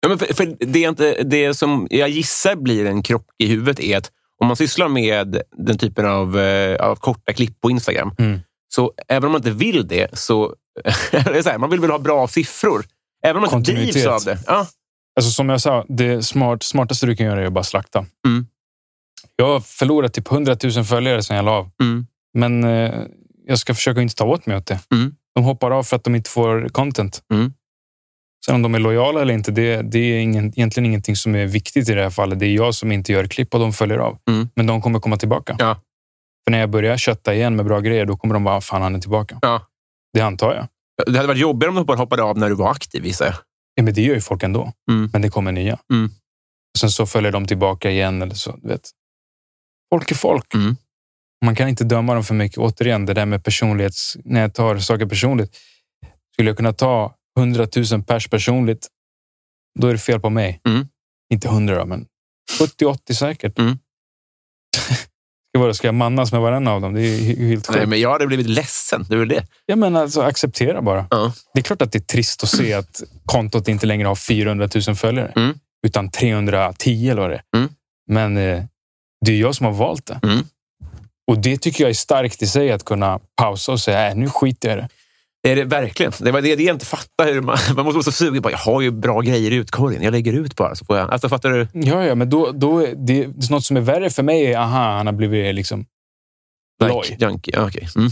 Ja, 0.00 0.08
men 0.08 0.18
för, 0.18 0.34
för 0.34 0.56
det, 0.60 0.84
är 0.84 0.88
inte, 0.88 1.22
det 1.22 1.54
som 1.54 1.86
jag 1.90 2.08
gissar 2.08 2.56
blir 2.56 2.86
en 2.86 3.02
krock 3.02 3.26
i 3.38 3.46
huvudet 3.46 3.80
är 3.80 3.96
att 3.98 4.10
om 4.40 4.46
man 4.46 4.56
sysslar 4.56 4.88
med 4.88 5.42
den 5.56 5.78
typen 5.78 6.06
av, 6.06 6.38
eh, 6.38 6.76
av 6.80 6.96
korta 6.96 7.32
klipp 7.32 7.60
på 7.60 7.70
Instagram, 7.70 8.14
Mm. 8.18 8.40
Så 8.68 8.92
även 9.08 9.24
om 9.24 9.32
man 9.32 9.38
inte 9.38 9.50
vill 9.50 9.88
det, 9.88 10.18
så... 10.18 10.54
så 11.10 11.50
här, 11.50 11.58
man 11.58 11.70
vill 11.70 11.80
väl 11.80 11.90
ha 11.90 11.98
bra 11.98 12.28
siffror. 12.28 12.84
Även 13.24 13.44
om 13.44 13.48
man 13.50 13.58
inte 13.58 13.72
drivs 13.72 14.06
av 14.06 14.24
det. 14.24 14.38
Ja. 14.46 14.66
Alltså 15.16 15.30
som 15.30 15.48
jag 15.48 15.60
sa, 15.60 15.84
det 15.88 16.22
smart, 16.22 16.62
smartaste 16.62 17.06
du 17.06 17.16
kan 17.16 17.26
göra 17.26 17.42
är 17.42 17.46
att 17.46 17.52
bara 17.52 17.64
slakta. 17.64 18.06
Mm. 18.26 18.46
Jag 19.36 19.46
har 19.46 19.60
förlorat 19.60 20.14
typ 20.14 20.32
100 20.32 20.56
000 20.62 20.84
följare 20.84 21.22
sedan 21.22 21.36
jag 21.36 21.44
la 21.44 21.52
av. 21.52 21.70
Mm. 21.82 22.06
Men 22.34 22.64
eh, 22.64 23.04
jag 23.46 23.58
ska 23.58 23.74
försöka 23.74 24.00
inte 24.00 24.14
ta 24.14 24.24
åt 24.24 24.46
mig 24.46 24.56
åt 24.56 24.66
det. 24.66 24.80
Mm. 24.92 25.14
De 25.34 25.44
hoppar 25.44 25.70
av 25.70 25.82
för 25.82 25.96
att 25.96 26.04
de 26.04 26.14
inte 26.14 26.30
får 26.30 26.68
content. 26.68 27.22
Mm. 27.32 27.52
Sen 28.46 28.54
om 28.54 28.62
de 28.62 28.74
är 28.74 28.78
lojala 28.78 29.22
eller 29.22 29.34
inte, 29.34 29.50
det, 29.50 29.82
det 29.82 29.98
är 29.98 30.18
ingen, 30.18 30.46
egentligen 30.46 30.86
ingenting 30.86 31.16
som 31.16 31.34
är 31.34 31.46
viktigt 31.46 31.88
i 31.88 31.94
det 31.94 32.02
här 32.02 32.10
fallet. 32.10 32.38
Det 32.38 32.46
är 32.46 32.54
jag 32.54 32.74
som 32.74 32.92
inte 32.92 33.12
gör 33.12 33.24
klipp 33.26 33.54
och 33.54 33.60
de 33.60 33.72
följer 33.72 33.98
av. 33.98 34.18
Mm. 34.30 34.48
Men 34.54 34.66
de 34.66 34.82
kommer 34.82 35.00
komma 35.00 35.16
tillbaka. 35.16 35.56
Ja. 35.58 35.80
För 36.48 36.50
när 36.50 36.58
jag 36.58 36.70
börjar 36.70 36.96
kötta 36.96 37.34
igen 37.34 37.56
med 37.56 37.64
bra 37.64 37.80
grejer, 37.80 38.06
då 38.06 38.16
kommer 38.16 38.34
de 38.34 38.44
bara, 38.44 38.60
fan 38.60 38.82
han 38.82 38.94
är 38.94 38.98
tillbaka. 38.98 39.38
Ja. 39.42 39.66
Det 40.12 40.20
antar 40.20 40.54
jag. 40.54 40.68
Det 41.06 41.16
hade 41.16 41.28
varit 41.28 41.40
jobbigare 41.40 41.70
om 41.70 41.76
de 41.76 41.86
bara 41.86 41.96
hoppade 41.96 42.22
av 42.22 42.38
när 42.38 42.48
du 42.48 42.54
var 42.54 42.70
aktiv, 42.70 43.06
gissar 43.06 43.26
jag. 43.26 43.34
Ja, 43.74 43.82
men 43.82 43.94
det 43.94 44.02
gör 44.02 44.14
ju 44.14 44.20
folk 44.20 44.42
ändå. 44.42 44.72
Mm. 44.90 45.10
Men 45.12 45.22
det 45.22 45.30
kommer 45.30 45.52
nya. 45.52 45.78
Mm. 45.92 46.06
Och 46.74 46.78
sen 46.80 46.90
så 46.90 47.06
följer 47.06 47.32
de 47.32 47.46
tillbaka 47.46 47.90
igen. 47.90 48.22
Eller 48.22 48.34
så, 48.34 48.56
du 48.62 48.68
vet. 48.68 48.90
Folk 49.94 50.10
är 50.10 50.14
folk. 50.14 50.54
Mm. 50.54 50.76
Man 51.44 51.54
kan 51.54 51.68
inte 51.68 51.84
döma 51.84 52.14
dem 52.14 52.24
för 52.24 52.34
mycket. 52.34 52.58
Återigen, 52.58 53.06
det 53.06 53.14
där 53.14 53.26
med 53.26 53.44
personlighets... 53.44 54.16
När 54.24 54.40
jag 54.40 54.54
tar 54.54 54.78
saker 54.78 55.06
personligt. 55.06 55.56
Skulle 56.32 56.50
jag 56.50 56.56
kunna 56.56 56.72
ta 56.72 57.14
100 57.38 57.66
000 57.92 58.02
pers 58.02 58.28
personligt, 58.28 58.88
då 59.78 59.88
är 59.88 59.92
det 59.92 59.98
fel 59.98 60.20
på 60.20 60.30
mig. 60.30 60.60
Mm. 60.68 60.88
Inte 61.32 61.48
100 61.48 61.78
då, 61.78 61.86
men 61.86 62.06
70-80 62.60 63.12
säkert. 63.12 63.58
Mm. 63.58 63.78
Ska, 65.58 65.62
vara, 65.62 65.74
ska 65.74 65.88
jag 65.88 65.94
mannas 65.94 66.32
med 66.32 66.40
varenda 66.40 66.70
av 66.70 66.80
dem? 66.80 66.94
Det 66.94 67.00
är 67.00 67.18
helt 67.48 67.68
Nej, 67.68 67.78
sjukt. 67.78 67.88
men 67.88 68.00
jag 68.00 68.12
hade 68.12 68.26
blivit 68.26 68.46
ledsen. 68.46 69.06
Det 69.08 69.14
är 69.14 69.18
väl 69.18 69.28
det. 69.28 69.44
Ja, 69.66 69.76
men 69.76 69.96
alltså, 69.96 70.22
acceptera 70.22 70.82
bara. 70.82 71.06
Ja. 71.10 71.32
Det 71.54 71.60
är 71.60 71.64
klart 71.64 71.82
att 71.82 71.92
det 71.92 71.98
är 71.98 72.00
trist 72.00 72.42
att 72.42 72.48
se 72.48 72.72
att 72.72 73.02
kontot 73.24 73.68
inte 73.68 73.86
längre 73.86 74.08
har 74.08 74.14
400 74.14 74.68
000 74.86 74.96
följare. 74.96 75.32
Mm. 75.36 75.58
Utan 75.86 76.10
310 76.10 77.08
eller 77.10 77.22
vad 77.22 77.30
det 77.30 77.36
är. 77.36 77.58
Mm. 77.58 77.68
Men 78.10 78.36
eh, 78.36 78.64
det 79.26 79.32
är 79.32 79.36
jag 79.36 79.54
som 79.54 79.66
har 79.66 79.72
valt 79.72 80.06
det. 80.06 80.20
Mm. 80.22 80.44
Och 81.26 81.38
det 81.38 81.58
tycker 81.58 81.84
jag 81.84 81.90
är 81.90 81.94
starkt 81.94 82.42
i 82.42 82.46
sig, 82.46 82.72
att 82.72 82.84
kunna 82.84 83.20
pausa 83.36 83.72
och 83.72 83.80
säga, 83.80 84.10
äh, 84.10 84.16
nu 84.16 84.30
skiter 84.30 84.68
jag 84.68 84.78
i 84.78 84.80
det. 84.80 84.88
Är 85.42 85.56
det 85.56 85.64
verkligen. 85.64 86.12
Det 86.20 86.32
var 86.32 86.40
det, 86.40 86.56
det 86.56 86.62
jag 86.62 86.74
inte 86.74 86.86
fattar. 86.86 87.32
Hur 87.32 87.40
man, 87.40 87.58
man 87.76 87.84
måste 87.84 87.94
vara 87.96 88.02
så 88.02 88.12
sugen 88.12 88.42
på. 88.42 88.50
Jag 88.50 88.58
har 88.58 88.80
ju 88.80 88.90
bra 88.90 89.20
grejer 89.20 89.50
i 89.50 89.54
utkorgen. 89.54 90.02
Jag 90.02 90.12
lägger 90.12 90.32
ut 90.32 90.56
bara. 90.56 90.74
Så 90.74 90.84
får 90.84 90.98
jag, 90.98 91.10
alltså, 91.10 91.28
fattar 91.28 91.50
du? 91.50 91.68
Ja, 91.72 92.04
ja, 92.04 92.14
men 92.14 92.30
då, 92.30 92.52
då 92.52 92.78
det, 92.80 92.94
det 93.06 93.22
är 93.24 93.52
något 93.52 93.64
som 93.64 93.76
är 93.76 93.80
värre 93.80 94.10
för 94.10 94.22
mig 94.22 94.46
är, 94.46 94.58
aha, 94.58 94.96
han 94.96 95.06
har 95.06 95.12
blivit 95.12 95.54
liksom 95.54 95.86
loj. 96.84 97.16
Junkie. 97.20 97.60
Okej. 97.60 97.88
Mm. 97.96 98.10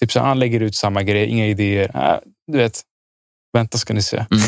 Typ 0.00 0.12
så 0.12 0.20
han 0.20 0.38
lägger 0.38 0.60
ut 0.60 0.74
samma 0.74 1.02
grej, 1.02 1.26
inga 1.28 1.46
idéer. 1.46 2.12
Äh, 2.12 2.18
du 2.52 2.58
vet, 2.58 2.80
vänta 3.52 3.78
ska 3.78 3.94
ni 3.94 4.02
se. 4.02 4.16
Mm. 4.16 4.42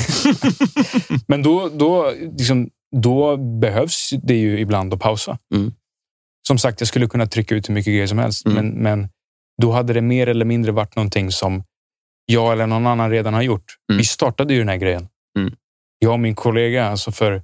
Men 1.27 1.43
då, 1.43 1.69
då, 1.69 2.13
liksom, 2.39 2.71
då 2.97 3.37
behövs 3.37 4.11
det 4.23 4.35
ju 4.37 4.61
ibland 4.61 4.95
att 4.95 5.01
pausa. 5.01 5.39
Mm. 5.55 5.73
Som 6.49 6.59
sagt, 6.59 6.81
jag 6.81 6.89
skulle 6.89 7.07
kunna 7.07 7.27
trycka 7.27 7.55
ut 7.55 7.69
hur 7.69 7.75
mycket 7.75 7.91
grejer 7.93 8.07
som 8.07 8.19
helst, 8.19 8.47
Mm. 8.47 8.57
men, 8.67 8.83
men 8.83 9.09
då 9.63 9.73
hade 9.73 9.93
det 9.93 10.01
mer 10.01 10.27
eller 10.27 10.45
mindre 10.45 10.73
varit 10.73 10.97
någonting 10.97 11.31
som 11.31 11.65
jag 12.27 12.53
eller 12.53 12.67
någon 12.67 12.87
annan 12.87 13.11
redan 13.11 13.35
har 13.35 13.43
gjort. 13.43 13.77
Mm. 13.91 13.99
Vi 13.99 14.05
startade 14.05 14.55
ju 14.55 14.59
den 14.59 14.69
här 14.69 14.77
grejen. 14.77 15.09
Mm. 15.39 15.57
Jag 15.99 16.13
och 16.13 16.21
min 16.21 16.35
kollega, 16.35 16.87
alltså 16.87 17.13
för 17.13 17.43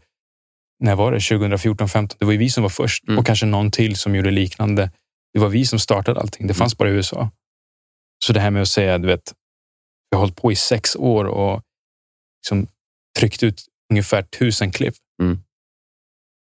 när 0.81 0.97
var 0.97 1.13
det? 1.13 1.21
2014, 1.21 1.89
15 1.89 2.17
Det 2.19 2.25
var 2.25 2.33
ju 2.33 2.39
vi 2.39 2.51
som 2.51 2.63
var 2.63 2.71
först 2.71 3.09
Mm. 3.09 3.19
och 3.19 3.27
kanske 3.27 3.47
någon 3.47 3.71
till 3.71 3.97
som 3.97 4.15
gjorde 4.15 4.31
liknande. 4.31 4.91
Det 5.33 5.39
var 5.41 5.49
vi 5.49 5.67
som 5.67 5.79
startade 5.79 6.21
allting. 6.21 6.41
Mm. 6.41 6.49
Det 6.49 6.55
fanns 6.55 6.79
bara 6.79 6.89
i 6.89 6.93
USA. 6.93 7.31
Så 8.25 8.33
det 8.33 8.41
här 8.41 8.51
med 8.51 8.63
att 8.63 8.69
säga, 8.69 8.99
du 8.99 9.07
vet, 9.07 9.35
jag 10.11 10.19
har 10.19 10.21
hållit 10.21 10.37
på 10.37 10.53
i 10.53 10.57
sex 10.57 10.97
år 10.97 11.25
och 11.25 11.63
liksom 12.43 12.67
tryckt 13.19 13.43
ut 13.43 13.67
ungefär 13.93 14.23
tusen 14.23 14.73
klipp. 14.73 14.95
Mm. 15.23 15.39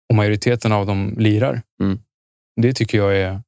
Och 0.10 0.16
majoriteten 0.16 0.72
av 0.72 0.86
dem 0.86 1.16
lirar. 1.18 1.62
Mm. 1.82 2.00
Det 2.62 2.74
tycker 2.74 2.98
jag 2.98 3.18
är 3.18 3.42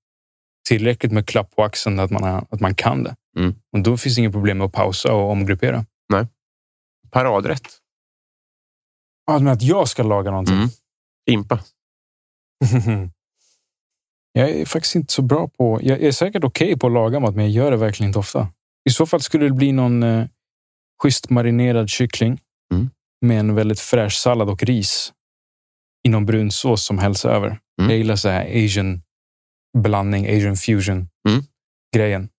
tillräckligt 0.68 1.12
med 1.12 1.28
klapp 1.28 1.56
på 1.56 1.64
axeln 1.64 2.00
att 2.00 2.12
man, 2.12 2.24
har, 2.24 2.48
att 2.50 2.60
man 2.60 2.76
kan 2.76 3.04
det. 3.04 3.16
Mm. 3.38 3.56
Och 3.72 3.80
då 3.80 3.98
finns 3.98 4.16
det 4.16 4.20
inget 4.20 4.32
problem 4.34 4.58
med 4.58 4.66
att 4.66 4.74
pausa 4.74 5.14
och 5.14 5.32
omgruppera. 5.32 5.86
Paradrätt. 7.12 7.68
Ja, 9.28 9.40
men 9.40 9.48
att 9.48 9.62
jag 9.62 9.88
ska 9.88 10.04
laga 10.04 10.32
någonting. 10.32 10.56
Mm. 10.56 10.70
Impa. 11.30 11.60
jag 14.34 14.50
är 14.50 14.66
faktiskt 14.66 14.96
inte 14.96 15.14
så 15.14 15.22
bra 15.22 15.48
på... 15.48 15.80
Jag 15.84 16.02
är 16.02 16.12
säkert 16.12 16.44
okej 16.44 16.80
på 16.80 16.88
att 16.88 16.94
laga 16.94 17.20
mat, 17.20 17.36
men 17.36 17.46
jag 17.46 17.52
gör 17.64 17.72
det 17.72 17.78
verkligen 17.78 18.10
inte 18.10 18.20
ofta. 18.20 18.48
I 18.90 18.92
så 18.92 19.06
fall 19.06 19.22
skulle 19.22 19.46
det 19.46 19.54
bli 19.54 19.72
någon 19.72 20.04
eh, 20.04 20.26
schysst 21.04 21.30
marinerad 21.30 21.90
kyckling 21.90 22.40
Mm. 22.74 22.90
med 23.22 23.40
en 23.40 23.56
väldigt 23.56 23.80
fräsch 23.80 24.14
sallad 24.14 24.50
och 24.50 24.64
ris 24.64 25.14
i 26.04 26.10
någon 26.10 26.26
brun 26.26 26.52
sås 26.52 26.86
som 26.86 26.98
hälls 26.98 27.26
över. 27.26 27.48
Mm. 27.48 27.90
Jag 27.90 27.98
gillar 27.98 28.16
så 28.16 28.30
här 28.30 28.66
asian 28.66 29.02
blandning, 29.78 30.26
asian 30.38 30.56
fusion 30.58 31.10
Mm. 31.30 31.44
grejen. 31.96 32.30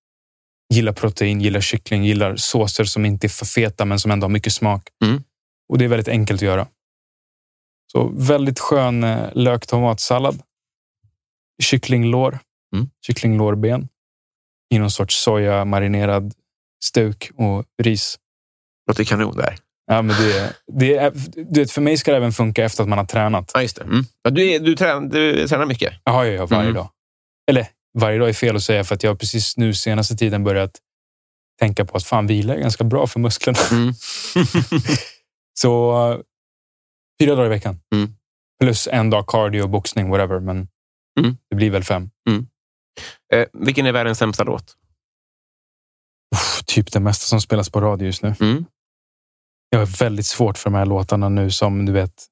Gillar 0.75 0.93
protein, 0.93 1.41
gillar 1.41 1.61
kyckling, 1.61 2.05
gillar 2.05 2.37
såser 2.37 2.85
som 2.85 3.05
inte 3.07 3.27
är 3.27 3.29
för 3.29 3.47
feta 3.47 3.85
men 3.85 3.99
som 4.01 4.11
ändå 4.11 4.25
har 4.25 4.31
mycket 4.31 4.53
smak. 4.53 4.89
Mm. 5.05 5.23
Och 5.69 5.79
det 5.79 5.85
är 5.85 5.89
väldigt 5.89 6.09
enkelt 6.09 6.39
att 6.39 6.47
göra. 6.47 6.67
Så 7.93 8.09
väldigt 8.15 8.59
skön 8.61 9.05
eh, 9.05 9.29
lök-tomatsallad. 9.35 10.43
Kycklinglår. 11.63 12.39
Mm. 12.75 12.91
Kycklinglårben. 13.07 13.89
I 14.75 14.79
någon 14.79 14.91
sorts 14.91 15.23
soja 15.23 15.65
marinerad 15.65 16.35
stuk 16.85 17.31
och 17.37 17.65
ris. 17.83 18.19
Låter 18.91 19.05
kanon 19.05 19.37
där. 19.37 19.57
Ja, 19.87 20.03
men 20.03 20.17
det, 20.17 20.57
det 20.73 20.97
är, 20.97 21.13
du 21.53 21.61
vet, 21.61 21.71
för 21.71 21.81
mig 21.81 21.99
ska 21.99 22.11
det 22.11 22.17
även 22.17 22.33
funka 22.33 22.65
efter 22.65 22.83
att 22.83 22.89
man 22.89 22.99
har 22.99 23.05
tränat. 23.07 23.51
Ja, 23.55 23.63
just 23.63 23.77
det. 23.77 23.83
Mm. 23.83 24.05
Ja, 24.23 24.31
du, 24.31 24.51
är, 24.51 24.61
du, 24.61 24.77
tränar, 24.77 25.01
du 25.09 25.49
tränar 25.49 25.67
mycket? 25.67 25.93
Ja, 26.05 26.27
ja, 26.27 26.33
ja 26.33 26.47
varje 26.47 26.63
Mm. 26.63 26.75
dag. 26.75 26.89
Eller 27.51 27.67
varje 27.99 28.19
dag 28.19 28.29
är 28.29 28.33
fel 28.33 28.57
att 28.57 28.63
säga 28.63 28.85
för 28.85 28.95
att 28.95 29.03
jag 29.03 29.11
har 29.11 29.17
precis 29.17 29.57
nu 29.57 29.75
senaste 29.75 30.17
tiden 30.17 30.45
börjat 30.45 30.71
tänka 31.61 31.85
på 31.85 31.97
att 31.97 32.05
fan 32.05 32.27
vila 32.27 32.55
är 32.55 32.61
ganska 32.61 32.85
bra 32.85 33.07
för 33.07 33.21
musklerna. 33.21 33.59
Mm. 33.73 33.95
Så 35.61 35.93
fyra 37.23 37.35
dagar 37.35 37.47
i 37.47 37.49
veckan. 37.49 37.81
Mm. 37.95 38.15
Plus 38.61 38.89
en 38.93 39.11
dag 39.11 39.27
cardio, 39.27 39.67
boxning, 39.69 40.11
whatever. 40.11 40.41
Men 40.41 40.69
Mm. 41.21 41.37
det 41.51 41.57
blir 41.57 41.71
väl 41.71 41.85
fem. 41.85 42.11
eh, 43.33 43.47
vilken 43.53 43.87
är 43.87 43.93
världens 43.93 44.19
sämsta 44.19 44.45
låt? 44.45 44.77
Uff, 46.37 46.63
typ 46.67 46.93
det 46.93 47.01
mesta 47.01 47.25
som 47.25 47.41
spelas 47.41 47.71
på 47.71 47.81
radio 47.81 48.07
just 48.07 48.23
nu. 48.23 48.35
Mm. 48.41 48.65
Jag 49.71 49.79
har 49.79 49.87
väldigt 49.87 50.27
svårt 50.27 50.59
för 50.59 50.71
de 50.71 50.77
här 50.77 50.87
låtarna 50.87 51.29
nu 51.29 51.51
som 51.51 51.87
du 51.87 51.93
vet. 51.93 52.27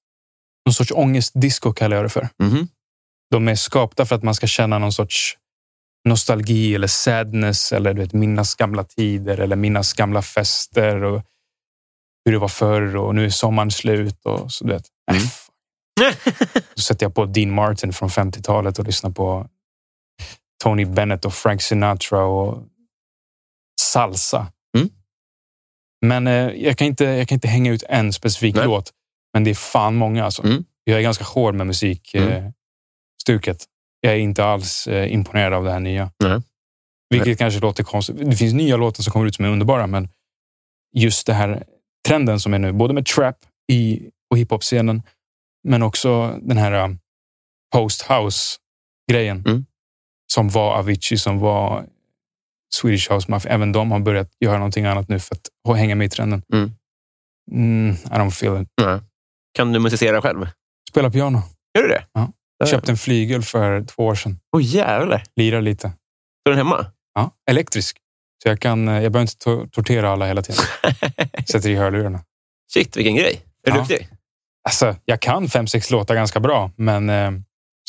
Någon 0.67 0.75
sorts 0.75 0.93
ångestdisco 0.93 1.73
kallar 1.73 1.97
jag 1.97 2.05
det 2.05 2.09
för. 2.09 2.29
Mhm. 2.43 2.69
De 3.31 3.49
är 3.49 3.55
skapta 3.55 4.07
för 4.07 4.17
att 4.17 4.23
man 4.23 4.35
ska 4.35 4.47
känna 4.47 4.79
någon 4.79 4.93
sorts 4.93 5.39
nostalgi 6.09 6.75
eller 6.75 6.87
sadness 6.87 7.73
eller 7.73 7.95
du 7.95 8.01
vet, 8.01 8.13
minnas 8.13 8.55
gamla 8.55 8.85
tider 8.85 9.39
eller 9.39 9.57
minnas 9.57 9.93
gamla 9.93 10.23
fester 10.23 11.05
och 11.05 11.23
hur 12.25 12.33
det 12.33 12.39
var 12.39 12.49
förr 12.49 12.97
och 12.97 13.15
nu 13.15 13.25
är 13.25 13.31
sommaren 13.31 13.71
slut 13.71 14.27
och 14.27 14.53
så 14.53 14.65
du 14.65 14.73
vet. 14.73 14.85
Mm. 15.11 15.23
Äh, 15.23 15.29
fan. 15.29 16.63
Så 16.75 16.83
sätter 16.83 17.07
jag 17.07 17.15
på 17.15 17.27
Dean 17.27 17.51
Martin 17.51 17.93
från 17.93 18.09
50-talet 18.09 18.79
och 18.79 18.85
lyssnar 18.85 19.11
på 19.11 19.49
Tony 20.63 20.85
Bennett 20.85 21.25
och 21.25 21.35
Frank 21.35 21.63
Sinatra 21.63 22.25
och 22.25 22.63
salsa. 23.81 24.47
Mm. 24.77 24.89
Men 26.07 26.27
eh, 26.27 26.65
jag, 26.65 26.79
kan 26.79 26.87
inte, 26.87 27.05
jag 27.05 27.29
kan 27.29 27.37
inte 27.37 27.49
hänga 27.49 27.73
ut 27.73 27.83
en 27.89 28.13
specifik 28.13 28.55
Nej. 28.55 28.65
låt. 28.65 28.93
Men 29.33 29.45
det 29.45 29.51
är 29.51 29.55
fan 29.55 29.95
många 29.95 30.25
alltså. 30.25 30.43
Mm. 30.43 30.65
Jag 30.85 30.99
är 30.99 31.03
ganska 31.03 31.25
hård 31.25 31.55
med 31.55 31.67
musikstuket. 31.67 32.29
Mm. 32.29 32.45
Eh, 32.45 32.53
stuket. 33.29 33.65
jag 34.01 34.13
är 34.13 34.19
inte 34.19 34.45
alls 34.45 34.87
eh, 34.87 35.13
imponerad 35.13 35.53
av 35.55 35.65
det 35.65 35.73
här 35.73 35.81
nya. 35.81 36.11
Nej. 36.25 36.41
Vilket 37.11 37.39
kanske 37.39 37.61
låter 37.61 37.85
konstigt. 37.85 38.17
Det 38.31 38.37
finns 38.37 38.55
nya 38.55 38.77
låtar 38.77 39.03
som 39.03 39.13
kommer 39.13 39.27
ut 39.27 39.35
som 39.35 39.45
är 39.45 39.49
underbara, 39.49 39.87
men 39.87 40.09
just 40.97 41.27
det 41.27 41.33
här 41.35 41.65
trenden 42.09 42.41
som 42.41 42.55
är 42.55 42.59
nu, 42.59 42.73
både 42.73 42.95
med 42.95 43.07
trap 43.07 43.37
i, 43.73 44.11
och 44.31 44.39
hiphop-scenen, 44.39 45.03
men 45.69 45.83
också 45.83 46.39
den 46.43 46.57
här 46.59 46.73
um, 46.85 46.99
post-house-grejen 47.75 49.43
Mm. 49.47 49.65
som 50.33 50.49
var 50.49 50.75
Avicii, 50.79 51.19
som 51.19 51.39
var 51.39 51.87
Swedish 52.75 53.13
House 53.13 53.31
Mafia, 53.31 53.53
även 53.53 53.73
de 53.73 53.91
har 53.91 53.99
börjat 54.01 54.31
göra 54.41 54.59
någonting 54.59 54.85
annat 54.85 55.09
nu 55.09 55.19
för 55.19 55.37
att 55.69 55.77
hänga 55.77 55.95
med 55.95 56.05
i 56.05 56.09
trenden. 56.09 56.43
Mm. 56.53 56.71
Mm, 57.53 57.95
I 57.95 58.09
don't 58.19 58.31
feel 58.31 58.63
it. 58.63 58.69
Nej. 58.83 59.01
Kan 59.55 59.73
du 59.73 59.79
musicera 59.79 60.23
själv? 60.23 60.47
Spela 60.91 61.11
piano. 61.11 61.43
Gör 61.79 61.83
du 61.83 61.89
det? 61.89 62.05
Ja. 62.59 62.65
Där. 62.67 62.73
Köpte 62.73 62.93
en 62.93 62.97
flygel 62.97 63.43
för 63.43 63.85
två 63.85 64.07
år 64.07 64.15
sedan. 64.15 64.39
Åh 64.57 64.63
jävlar. 64.65 65.23
Lirar 65.37 65.61
lite. 65.61 65.89
Står 66.43 66.51
den 66.51 66.59
hemma? 66.59 66.87
Ja, 67.15 67.31
elektrisk. 67.51 67.97
Så 68.43 68.49
jag, 68.49 68.61
kan, 68.61 68.89
eh, 68.89 68.95
jag 69.03 69.13
behöver 69.13 69.21
inte 69.21 69.51
to- 69.51 69.71
tortera 69.71 70.11
alla 70.11 70.27
hela 70.27 70.43
tiden. 70.43 70.65
Sätter 71.51 71.71
i 71.71 71.75
hörlurarna. 71.75 72.21
Shit, 72.75 72.97
vilken 72.97 73.17
grej. 73.17 73.41
Är 73.67 73.71
du 73.71 73.77
Ja. 73.77 73.83
duktig? 73.83 74.09
Alltså, 74.69 74.97
jag 75.05 75.21
kan 75.21 75.49
fem, 75.49 75.67
sex 75.67 75.91
låtar 75.91 76.15
ganska 76.15 76.41
bra, 76.41 76.71
men 76.77 77.11
eh, 77.11 77.31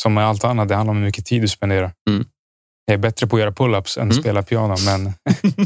som 0.01 0.13
med 0.13 0.25
allt 0.25 0.43
annat, 0.43 0.67
det 0.67 0.75
handlar 0.75 0.91
om 0.91 0.97
hur 0.97 1.05
mycket 1.05 1.25
tid 1.25 1.41
du 1.41 1.47
spenderar. 1.47 1.91
Mm. 2.09 2.25
Jag 2.89 2.93
är 2.93 2.97
bättre 2.97 3.27
på 3.27 3.35
att 3.35 3.39
göra 3.39 3.51
pull-ups 3.51 3.99
än 3.99 4.07
att 4.07 4.11
Mm. 4.13 4.23
spela 4.23 4.43
piano, 4.43 4.75
men, 4.85 5.13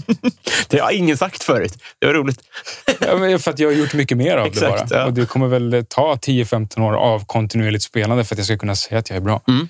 det 0.70 0.80
har 0.80 0.92
ingen 0.92 1.18
sagt 1.18 1.44
förut. 1.44 1.74
Det 2.00 2.06
var 2.08 2.14
roligt. 2.14 2.40
Ja, 3.00 3.38
för 3.40 3.50
att 3.52 3.60
jag 3.60 3.68
har 3.70 3.74
gjort 3.74 3.94
mycket 3.94 4.18
mer 4.18 4.38
av 4.38 4.46
Exakt, 4.48 4.90
det 4.90 4.96
bara. 4.96 5.02
ja. 5.02 5.06
Och 5.06 5.14
det 5.14 5.26
kommer 5.26 5.48
väl 5.48 5.86
ta 5.90 6.16
10-15 6.16 6.82
år 6.82 6.94
av 6.94 7.26
kontinuerligt 7.26 7.84
spelande 7.84 8.24
för 8.26 8.36
att 8.36 8.40
jag 8.40 8.46
ska 8.46 8.58
kunna 8.58 8.76
säga 8.76 9.00
att 9.00 9.10
jag 9.10 9.18
är 9.18 9.22
bra. 9.22 9.42
Mm. 9.48 9.68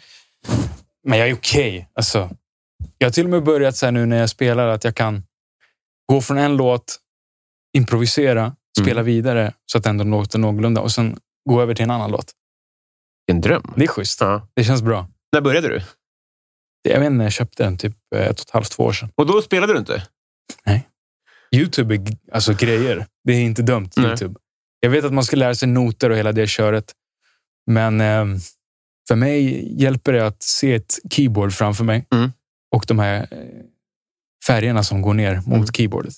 Men 1.08 1.20
jag 1.20 1.30
är 1.30 1.34
okej. 1.34 1.90
Alltså, 1.96 2.30
jag 2.98 3.08
har 3.08 3.12
till 3.12 3.24
och 3.24 3.30
med 3.30 3.44
börjat 3.44 3.76
så 3.78 3.92
nu 3.92 4.06
när 4.06 4.18
jag 4.18 4.30
spelar 4.30 4.68
att 4.68 4.84
jag 4.84 4.96
kan 4.96 5.24
gå 6.10 6.22
från 6.22 6.38
en 6.38 6.58
låt, 6.58 6.96
improvisera, 7.78 8.56
spela 8.82 9.02
Mm. 9.02 9.06
vidare 9.06 9.54
så 9.66 9.78
att 9.78 9.86
ändå 9.86 10.04
låter 10.04 10.40
någorlunda 10.40 10.82
och 10.82 10.92
sen 10.92 11.18
gå 11.50 11.62
över 11.62 11.74
till 11.76 11.84
en 11.84 11.92
annan 11.92 12.12
låt. 12.12 12.32
Vilken 13.28 13.42
dröm. 13.42 13.74
Det 13.76 13.84
är 13.84 13.88
schysst. 13.88 14.22
Ja. 14.22 14.48
Det 14.56 14.64
känns 14.64 14.82
bra. 14.82 15.08
När 15.34 15.42
började 15.42 15.68
du? 15.68 15.82
Jag 16.90 17.00
vet 17.00 17.06
inte, 17.06 17.10
när 17.18 17.26
jag 17.26 17.34
köpte 17.34 17.64
den 17.64 17.78
typ 17.78 17.96
eh, 18.16 18.22
ett 18.22 18.40
och 18.40 18.46
ett 18.46 18.50
halvt, 18.52 18.72
två 18.72 18.84
år 18.84 18.94
sedan. 18.94 19.10
Och 19.16 19.26
då 19.26 19.42
spelade 19.42 19.74
du 19.74 19.80
inte? 19.80 20.08
Youtube 21.56 21.96
är 21.96 22.02
alltså 22.32 22.54
grejer. 22.54 23.06
Det 23.24 23.34
är 23.34 23.42
inte 23.42 23.62
dumt. 23.62 23.90
Nej. 23.96 24.06
Youtube. 24.06 24.40
Jag 24.80 24.90
vet 24.90 25.06
att 25.06 25.14
man 25.14 25.24
ska 25.24 25.36
lära 25.36 25.56
sig 25.56 25.68
noter 25.68 26.10
och 26.10 26.18
hela 26.18 26.32
det 26.32 26.48
köret. 26.48 26.94
Men 27.72 28.02
eh, 28.02 28.26
för 29.08 29.16
mig 29.16 29.68
hjälper 29.82 30.14
det 30.14 30.28
att 30.28 30.44
se 30.44 30.74
ett 30.74 31.00
keyboard 31.12 31.54
framför 31.54 31.84
mig 31.84 32.06
Mm. 32.14 32.32
och 32.76 32.86
de 32.88 33.00
här 33.00 33.28
eh, 33.32 33.38
färgerna 34.48 34.84
som 34.84 35.02
går 35.02 35.14
ner 35.14 35.36
mot 35.36 35.46
Mm. 35.48 35.68
keyboardet. 35.68 36.14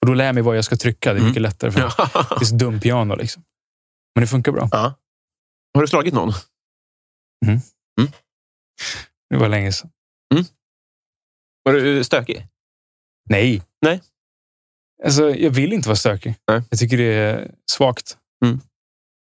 Och 0.00 0.06
då 0.06 0.14
lär 0.14 0.24
jag 0.24 0.34
mig 0.34 0.42
vad 0.42 0.56
jag 0.56 0.64
ska 0.64 0.76
trycka. 0.76 1.12
Det 1.12 1.16
är 1.16 1.20
Mm. 1.20 1.28
mycket 1.30 1.42
lättare 1.42 1.70
för 1.70 1.80
mig. 1.80 1.90
Det 2.38 2.40
är 2.40 2.44
så 2.44 2.54
dum 2.54 2.80
piano. 2.80 3.14
Liksom. 3.16 3.42
Men 4.14 4.20
det 4.22 4.28
funkar 4.28 4.52
bra. 4.52 4.68
ja. 4.72 4.94
Har 5.74 5.80
du 5.82 5.88
slagit 5.88 6.14
någon? 6.14 6.32
Det 9.32 9.38
var 9.38 9.48
länge 9.48 9.72
sedan. 9.72 9.90
Var 11.62 11.72
du 11.72 12.04
stökig? 12.04 12.46
Nej. 13.30 13.62
Nej. 13.82 14.00
Alltså, 15.04 15.30
jag 15.30 15.50
vill 15.50 15.72
inte 15.72 15.88
vara 15.88 15.96
stökig. 15.96 16.34
Nej. 16.48 16.62
Jag 16.70 16.78
tycker 16.78 16.96
det 16.96 17.04
är 17.04 17.50
svagt. 17.70 18.16
Mm. 18.44 18.60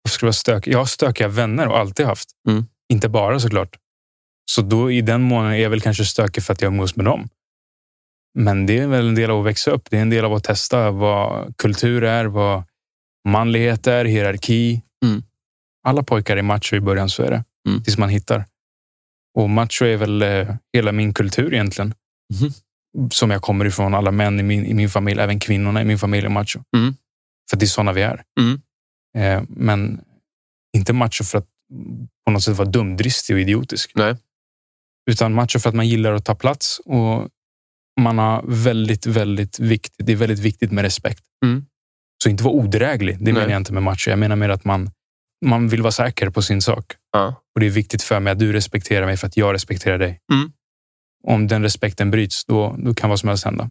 Varför 0.04 0.14
skulle 0.14 0.28
jag 0.28 0.32
vara 0.32 0.34
stökig? 0.34 0.74
Jag 0.74 0.78
har 0.78 0.86
stökiga 0.86 1.28
vänner 1.28 1.68
och 1.68 1.78
alltid 1.78 2.06
haft. 2.06 2.30
Mm. 2.50 2.66
Inte 2.90 3.10
bara 3.10 3.40
såklart. 3.40 3.78
Så 4.52 4.62
då 4.62 4.92
i 4.92 5.02
den 5.02 5.22
månaden 5.22 5.54
är 5.54 5.62
jag 5.62 5.70
väl 5.70 5.82
kanske 5.82 6.06
stökig 6.06 6.44
för 6.44 6.54
att 6.54 6.62
jag 6.62 6.68
umgås 6.68 6.96
med 6.96 7.06
dem. 7.06 7.30
Men 8.40 8.66
det 8.66 8.80
är 8.80 8.88
väl 8.88 9.08
en 9.08 9.16
del 9.16 9.32
av 9.32 9.40
att 9.40 9.46
växa 9.46 9.72
upp. 9.72 9.90
Det 9.90 9.98
är 9.98 10.02
en 10.02 10.10
del 10.10 10.26
av 10.26 10.34
att 10.34 10.44
testa 10.44 10.92
vad 10.92 11.58
kultur 11.58 12.04
är, 12.04 12.26
vad 12.26 12.64
manlighet 13.28 13.88
är, 13.88 14.06
hierarki. 14.06 14.82
Mm. 15.06 15.24
Alla 15.88 16.04
pojkar 16.04 16.38
är 16.38 16.42
macho 16.42 16.76
i 16.76 16.80
början, 16.80 17.10
så 17.10 17.24
är 17.24 17.32
det. 17.32 17.44
Mm. 17.68 17.84
Tills 17.84 17.98
man 17.98 18.10
hittar. 18.10 18.46
Och 19.34 19.50
macho 19.50 19.86
är 19.86 19.98
väl 19.98 20.22
eh, 20.22 20.56
hela 20.74 20.92
min 20.92 21.14
kultur 21.14 21.54
egentligen. 21.54 21.94
Som 23.12 23.32
jag 23.32 23.42
kommer 23.42 23.66
ifrån. 23.66 23.94
Alla 23.94 24.12
män 24.12 24.40
i 24.40 24.44
min, 24.44 24.66
i 24.66 24.74
min 24.74 24.90
familj, 24.90 25.22
även 25.22 25.40
kvinnorna 25.40 25.82
i 25.82 25.86
min 25.86 26.00
familj 26.00 26.26
är 26.26 26.30
macho. 26.30 26.60
Mm. 26.78 26.96
För 27.50 27.58
det 27.58 27.66
är 27.66 27.68
sådana 27.68 27.94
vi 27.94 28.02
är. 28.02 28.24
Mm. 28.40 28.62
Eh, 29.18 29.44
men 29.50 30.02
inte 30.78 30.94
macho 30.94 31.24
för 31.24 31.38
att 31.38 31.48
på 32.26 32.32
något 32.32 32.44
sätt 32.44 32.58
vara 32.58 32.70
dumdristig 32.70 33.36
och 33.36 33.40
idiotisk. 33.40 33.92
Nej. 33.96 34.16
Utan 35.12 35.34
macho 35.34 35.60
för 35.60 35.70
att 35.70 35.76
man 35.76 35.88
gillar 35.88 36.14
att 36.14 36.26
ta 36.26 36.36
plats 36.36 36.80
och 36.86 37.30
man 38.02 38.18
har 38.18 38.44
väldigt, 38.48 39.06
väldigt 39.06 39.60
viktigt. 39.60 40.06
Det 40.06 40.12
är 40.12 40.16
väldigt 40.16 40.40
viktigt 40.40 40.72
med 40.72 40.82
respekt. 40.82 41.24
Mm. 41.46 41.66
Så 42.24 42.30
inte 42.30 42.44
vara 42.44 42.54
odräglig. 42.54 43.18
Det 43.18 43.24
Nej. 43.24 43.34
menar 43.34 43.50
jag 43.50 43.58
inte 43.58 43.74
med 43.74 43.84
macho. 43.84 44.10
Jag 44.10 44.20
menar 44.20 44.36
mer 44.36 44.50
att 44.50 44.66
man, 44.66 44.92
man 45.44 45.68
vill 45.68 45.82
vara 45.82 45.92
säker 45.92 46.30
på 46.30 46.42
sin 46.42 46.62
sak. 46.62 46.86
Ja. 47.12 47.36
Och 47.56 47.60
det 47.60 47.66
är 47.66 47.70
viktigt 47.70 48.04
för 48.04 48.20
mig 48.20 48.32
att 48.34 48.40
du 48.40 48.54
respekterar 48.54 49.06
mig 49.06 49.18
för 49.18 49.28
att 49.28 49.38
jag 49.38 49.54
respekterar 49.54 49.98
dig. 49.98 50.20
Mm. 50.34 50.52
Om 51.28 51.48
den 51.48 51.64
respekten 51.64 52.12
bryts, 52.12 52.46
då, 52.46 52.76
då 52.78 52.94
kan 52.94 53.10
vad 53.10 53.20
som 53.20 53.30
helst 53.30 53.46
hända. 53.46 53.70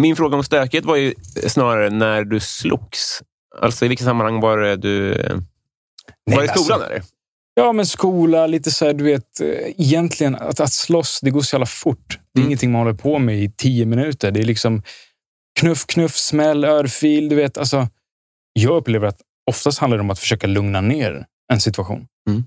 Min 0.00 0.16
fråga 0.16 0.36
om 0.36 0.44
stökighet 0.44 0.84
var 0.84 0.96
ju 0.96 1.14
snarare 1.46 1.90
när 1.90 2.24
du 2.24 2.40
slogs. 2.40 3.22
Alltså 3.62 3.84
i 3.84 3.88
vilka 3.88 4.04
sammanhang 4.04 4.40
var 4.40 4.58
det 4.58 4.76
du... 4.76 5.08
var 6.24 6.36
det 6.40 6.44
i 6.44 6.48
skolan? 6.48 6.48
alltså, 6.48 6.74
eller? 6.74 7.02
Ja, 7.54 7.72
men 7.72 7.86
skola, 7.86 8.46
lite 8.46 8.70
så 8.70 8.84
här, 8.84 8.92
du 8.92 9.04
vet. 9.04 9.40
eh, 9.40 9.48
Egentligen, 9.78 10.34
att, 10.34 10.60
att 10.60 10.72
slåss, 10.72 11.20
det 11.22 11.30
går 11.30 11.40
så 11.40 11.54
jävla 11.56 11.66
fort. 11.66 12.08
Det 12.08 12.38
är 12.38 12.40
Mm. 12.40 12.48
ingenting 12.48 12.72
man 12.72 12.80
håller 12.80 12.94
på 12.94 13.18
med 13.18 13.42
i 13.42 13.50
tio 13.56 13.86
minuter. 13.86 14.30
Det 14.30 14.40
är 14.40 14.44
liksom 14.44 14.82
knuff, 15.60 15.86
knuff, 15.86 16.16
smäll, 16.16 16.64
örfil. 16.64 17.28
Du 17.28 17.36
vet, 17.36 17.58
alltså, 17.58 17.88
jag 18.52 18.76
upplever 18.76 19.06
att 19.08 19.20
oftast 19.50 19.78
handlar 19.78 19.98
det 19.98 20.02
om 20.02 20.10
att 20.10 20.18
försöka 20.18 20.46
lugna 20.46 20.80
ner 20.80 21.26
en 21.52 21.60
situation. 21.60 22.06
Mm. 22.28 22.44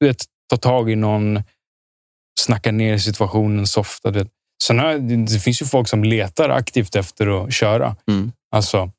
Du 0.00 0.06
vet, 0.06 0.24
ta 0.50 0.56
tag 0.56 0.90
i 0.90 0.96
någon, 0.96 1.42
snacka 2.40 2.72
ner 2.72 2.98
situationen, 2.98 3.66
softa. 3.66 4.10
Du 4.10 4.18
vet. 4.18 4.30
Sen 4.62 4.78
har, 4.78 4.98
det, 4.98 5.38
finns 5.38 5.62
ju 5.62 5.66
folk 5.66 5.88
som 5.88 6.04
letar 6.04 6.48
aktivt 6.48 6.96
efter 6.96 7.44
att 7.44 7.54
köra. 7.54 7.96
Mm. 8.08 8.32
Alltså, 8.50 8.90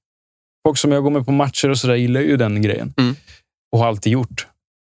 folk 0.67 0.77
som 0.77 0.91
jag 0.91 1.03
går 1.03 1.11
med 1.11 1.25
på 1.25 1.31
matcher 1.31 1.69
och 1.69 1.77
så 1.77 1.87
där 1.87 1.95
gillar 1.95 2.21
ju 2.21 2.37
den 2.37 2.61
grejen. 2.61 2.93
Mm. 2.97 3.15
Och 3.71 3.79
har 3.79 3.87
alltid 3.87 4.13
gjort. 4.13 4.47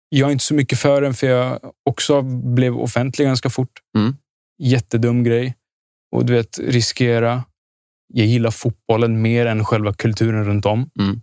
Jag 0.10 0.28
är 0.28 0.32
inte 0.32 0.44
så 0.44 0.54
mycket 0.54 0.80
för 0.80 1.02
den, 1.02 1.14
för 1.14 1.28
jag 1.28 1.60
också 1.90 2.22
blev 2.22 2.78
offentlig 2.78 3.28
ganska 3.28 3.50
fort. 3.50 3.80
Mm. 3.98 4.18
Jättedum 4.64 5.24
grej. 5.24 5.56
Och 6.16 6.26
du 6.26 6.34
vet, 6.34 6.60
riskera. 6.60 7.44
Jag 8.14 8.26
gillar 8.26 8.52
fotbollen 8.52 9.22
mer 9.22 9.46
än 9.46 9.66
själva 9.66 9.94
kulturen 9.94 10.46
runt 10.46 10.66
om. 10.66 10.90
Mm. 11.00 11.22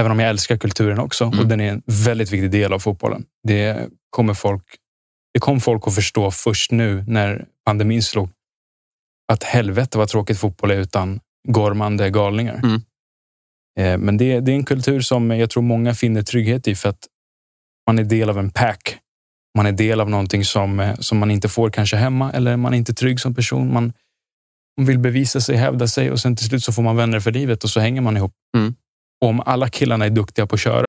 Även 0.00 0.12
om 0.12 0.20
jag 0.20 0.30
älskar 0.30 0.56
kulturen 0.56 0.98
också. 0.98 1.24
Mm. 1.24 1.38
Och 1.38 1.46
den 1.46 1.60
är 1.60 1.72
en 1.72 1.82
väldigt 1.86 2.30
viktig 2.30 2.50
del 2.50 2.72
av 2.72 2.78
fotbollen. 2.78 3.24
Det 3.42 3.88
kommer 4.10 4.34
folk 4.34 4.64
det 5.34 5.40
kom 5.40 5.60
folk 5.60 5.82
att 5.86 5.94
förstå 5.94 6.30
först 6.30 6.70
nu 6.70 7.04
när 7.06 7.46
pandemin 7.64 8.02
slog. 8.02 8.30
Att 9.32 9.42
helvete 9.42 9.98
vad 9.98 10.08
tråkigt 10.08 10.38
fotboll 10.38 10.70
är 10.70 10.76
utan 10.76 11.20
gormande 11.48 12.10
galningar. 12.10 12.60
Mm. 12.64 12.80
Eh, 13.80 13.98
Men 13.98 14.16
det, 14.16 14.40
det 14.40 14.52
är 14.52 14.56
en 14.56 14.64
kultur 14.64 15.00
som 15.00 15.30
jag 15.30 15.50
tror 15.50 15.62
många 15.62 15.94
finner 15.94 16.22
trygghet 16.22 16.68
i 16.68 16.74
för 16.74 16.88
att 16.88 17.08
man 17.86 17.98
är 17.98 18.04
del 18.04 18.30
av 18.30 18.38
en 18.38 18.50
pack. 18.50 18.98
Man 19.56 19.66
är 19.66 19.72
del 19.72 20.00
av 20.00 20.10
någonting 20.10 20.44
som, 20.44 20.80
eh, 20.80 20.94
som 20.94 21.18
man 21.18 21.30
inte 21.30 21.48
får 21.48 21.70
kanske 21.70 21.96
hemma 21.96 22.32
eller 22.32 22.56
man 22.56 22.74
är 22.74 22.78
inte 22.78 22.94
trygg 22.94 23.20
som 23.20 23.34
person. 23.34 23.72
Man, 23.72 23.92
man 24.76 24.86
vill 24.86 24.98
bevisa 24.98 25.40
sig, 25.40 25.56
hävda 25.56 25.88
sig 25.88 26.10
och 26.10 26.20
sen 26.20 26.36
till 26.36 26.46
slut 26.46 26.64
så 26.64 26.72
får 26.72 26.82
man 26.82 26.96
vänner 26.96 27.20
för 27.20 27.32
livet 27.32 27.64
och 27.64 27.70
så 27.70 27.80
hänger 27.80 28.00
man 28.00 28.16
ihop. 28.16 28.32
Mm. 28.56 28.74
Om 29.24 29.40
alla 29.46 29.68
killarna 29.68 30.04
är 30.04 30.10
duktiga 30.10 30.46
på 30.46 30.54
att 30.54 30.60
köra 30.60 30.84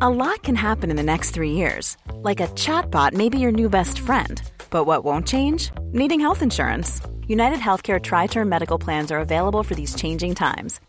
A 0.00 0.08
lot 0.10 0.42
can 0.42 0.56
happen 0.56 0.90
in 0.90 0.96
the 0.96 1.02
next 1.02 1.34
three 1.34 1.50
years. 1.50 1.96
Like 2.22 2.40
a 2.40 2.46
chatbot 2.54 3.14
may 3.14 3.28
be 3.28 3.38
your 3.38 3.52
new 3.52 3.68
best 3.68 3.98
friend. 3.98 4.40
But 4.70 4.86
what 4.86 5.04
won't 5.04 5.26
change? 5.26 5.72
Needing 5.92 6.20
health 6.20 6.42
insurance. 6.42 7.02
United 7.26 7.58
Healthcare 7.58 8.00
Tri 8.00 8.26
Term 8.28 8.48
Medical 8.48 8.78
Plans 8.78 9.10
are 9.10 9.18
available 9.18 9.62
for 9.62 9.74
these 9.74 9.94
changing 9.96 10.34
times. 10.34 10.80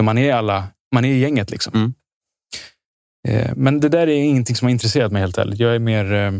För 0.00 0.04
man 0.04 0.18
är 0.18 0.32
alla, 0.34 0.68
man 0.94 1.04
är 1.04 1.08
i 1.12 1.18
gänget 1.18 1.50
liksom. 1.50 1.72
Mm. 1.74 1.94
Eh, 3.28 3.52
Men 3.56 3.80
det 3.80 3.88
där 3.88 4.06
är 4.06 4.12
ingenting 4.22 4.56
som 4.56 4.66
har 4.66 4.70
intresserat 4.70 5.12
mig 5.12 5.20
helt 5.22 5.38
ärligt. 5.38 5.58
Jag 5.60 5.74
är 5.74 5.78
mer, 5.78 6.12
eh, 6.12 6.32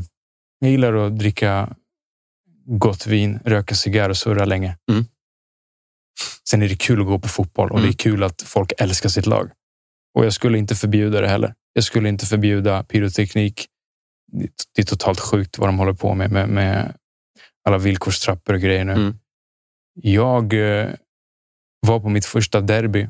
jag 0.58 0.70
gillar 0.70 0.92
att 0.94 1.18
dricka 1.18 1.76
gott 2.66 3.06
vin, 3.06 3.40
röka 3.44 3.74
cigarr 3.74 4.10
och 4.10 4.16
surra 4.16 4.44
länge. 4.44 4.76
Mm. 4.90 5.04
Sen 6.50 6.62
är 6.62 6.68
det 6.68 6.76
kul 6.76 7.00
att 7.00 7.06
gå 7.06 7.18
på 7.18 7.28
fotboll 7.28 7.70
och 7.70 7.78
Mm. 7.78 7.90
det 7.90 7.94
är 7.94 7.96
kul 7.96 8.22
att 8.22 8.42
folk 8.42 8.72
älskar 8.78 9.08
sitt 9.08 9.26
lag. 9.26 9.50
Och 10.14 10.24
jag 10.24 10.32
skulle 10.32 10.58
inte 10.58 10.74
förbjuda 10.74 11.20
det 11.20 11.28
heller. 11.28 11.54
Jag 11.72 11.84
skulle 11.84 12.08
inte 12.08 12.26
förbjuda 12.26 12.82
pyroteknik. 12.84 13.66
Det- 14.32 14.48
Det 14.74 14.82
är 14.82 14.86
totalt 14.86 15.20
sjukt 15.20 15.58
vad 15.58 15.68
de 15.68 15.78
håller 15.78 15.92
på 15.94 16.14
med, 16.14 16.30
med, 16.32 16.48
med 16.48 16.94
alla 17.64 17.78
villkorstrappor 17.78 18.54
och 18.54 18.60
grejer 18.60 18.84
nu. 18.84 18.92
Mm. 18.92 19.18
Jag 19.94 20.52
eh, 20.80 20.90
var 21.86 22.00
på 22.00 22.08
mitt 22.08 22.24
första 22.26 22.60
derby 22.60 23.08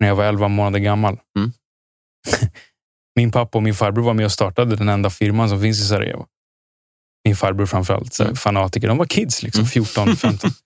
när 0.00 0.08
jag 0.08 0.16
var 0.16 0.24
11 0.24 0.48
månader 0.48 0.78
gammal. 0.78 1.18
Mm. 1.38 1.52
min 3.16 3.32
pappa 3.32 3.58
och 3.58 3.62
min 3.62 3.74
farbror 3.74 4.02
var 4.04 4.14
med 4.14 4.24
och 4.24 4.32
startade 4.32 4.76
den 4.76 4.88
enda 4.88 5.10
firman 5.10 5.48
som 5.48 5.60
finns 5.60 5.80
i 5.80 5.84
Sarajevo. 5.84 6.26
Min 7.24 7.36
farbror 7.36 7.66
framförallt, 7.66 8.14
så 8.14 8.22
Mm. 8.24 8.36
fanatiker. 8.36 8.88
De 8.88 8.98
var 8.98 9.06
kids, 9.06 9.42
liksom, 9.42 9.60
Mm. 9.60 9.68
14, 9.70 10.16
15. 10.16 10.50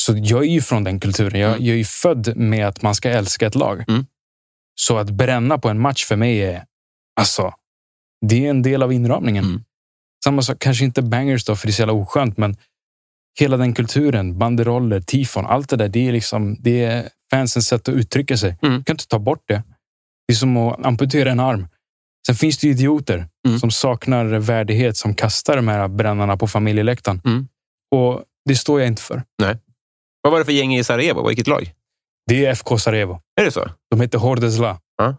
Så 0.00 0.12
jag 0.16 0.42
är 0.44 0.48
ju 0.48 0.60
från 0.60 0.84
den 0.84 1.00
kulturen. 1.00 1.40
Jag, 1.40 1.50
Mm. 1.50 1.64
jag 1.64 1.72
är 1.74 1.78
ju 1.78 1.84
född 1.84 2.36
med 2.36 2.66
att 2.68 2.82
man 2.82 2.94
ska 2.94 3.10
älska 3.10 3.46
ett 3.46 3.54
lag. 3.54 3.84
Mm. 3.88 4.06
Så 4.80 4.98
att 4.98 5.10
bränna 5.10 5.58
på 5.58 5.68
en 5.68 5.80
match 5.80 6.04
för 6.04 6.16
mig 6.16 6.42
är, 6.42 6.64
alltså, 7.20 7.54
det 8.26 8.46
är 8.46 8.50
en 8.50 8.62
del 8.62 8.82
av 8.82 8.92
inramningen. 8.92 9.44
Mm. 9.44 9.64
Samma 10.24 10.42
sak, 10.42 10.58
kanske 10.58 10.84
inte 10.84 11.02
bangers 11.02 11.44
då, 11.44 11.56
för 11.56 11.66
det 11.66 11.70
är 11.70 11.72
så 11.72 11.82
jävla 11.82 11.92
oskönt, 11.92 12.36
men 12.36 12.56
hela 13.40 13.56
den 13.56 13.74
kulturen, 13.74 14.38
banderoller, 14.38 15.00
tifon, 15.00 15.46
allt 15.46 15.68
det 15.70 15.76
där, 15.76 15.88
det 15.88 16.08
är, 16.08 16.12
liksom, 16.12 16.56
det 16.60 16.84
är 16.84 17.08
fansens 17.34 17.66
sätt 17.66 17.88
att 17.88 17.94
uttrycka 17.94 18.36
sig. 18.36 18.56
Mm. 18.62 18.78
Du 18.78 18.84
kan 18.84 18.94
inte 18.94 19.08
ta 19.08 19.18
bort 19.18 19.42
det. 19.46 19.62
Det 20.28 20.32
är 20.32 20.36
som 20.36 20.56
att 20.56 20.86
amputera 20.86 21.30
en 21.30 21.40
arm. 21.40 21.66
Sen 22.26 22.34
finns 22.34 22.58
det 22.58 22.68
idioter 22.68 23.28
Mm. 23.46 23.58
som 23.58 23.70
saknar 23.70 24.24
värdighet, 24.24 24.96
som 24.96 25.14
kastar 25.14 25.56
de 25.56 25.68
här 25.68 25.88
brännarna 25.88 26.36
på 26.36 26.48
familjeläktaren. 26.48 27.20
Mm. 27.24 27.48
Och 27.94 28.22
det 28.48 28.56
står 28.56 28.80
jag 28.80 28.86
inte 28.86 29.02
för. 29.02 29.22
Vad 30.22 30.32
var 30.32 30.38
det 30.38 30.44
för 30.44 30.52
gäng 30.52 30.74
i 30.76 30.84
Sarajevo? 30.84 31.28
Vilket 31.28 31.46
lag? 31.46 31.72
Det 32.26 32.46
är 32.46 32.50
FK 32.50 32.78
Sarajevo. 32.78 33.20
Är 33.40 33.44
det 33.44 33.50
så? 33.50 33.70
De 33.90 34.00
heter 34.00 34.18
Hordesla. 34.18 34.80
Ja. 34.96 35.16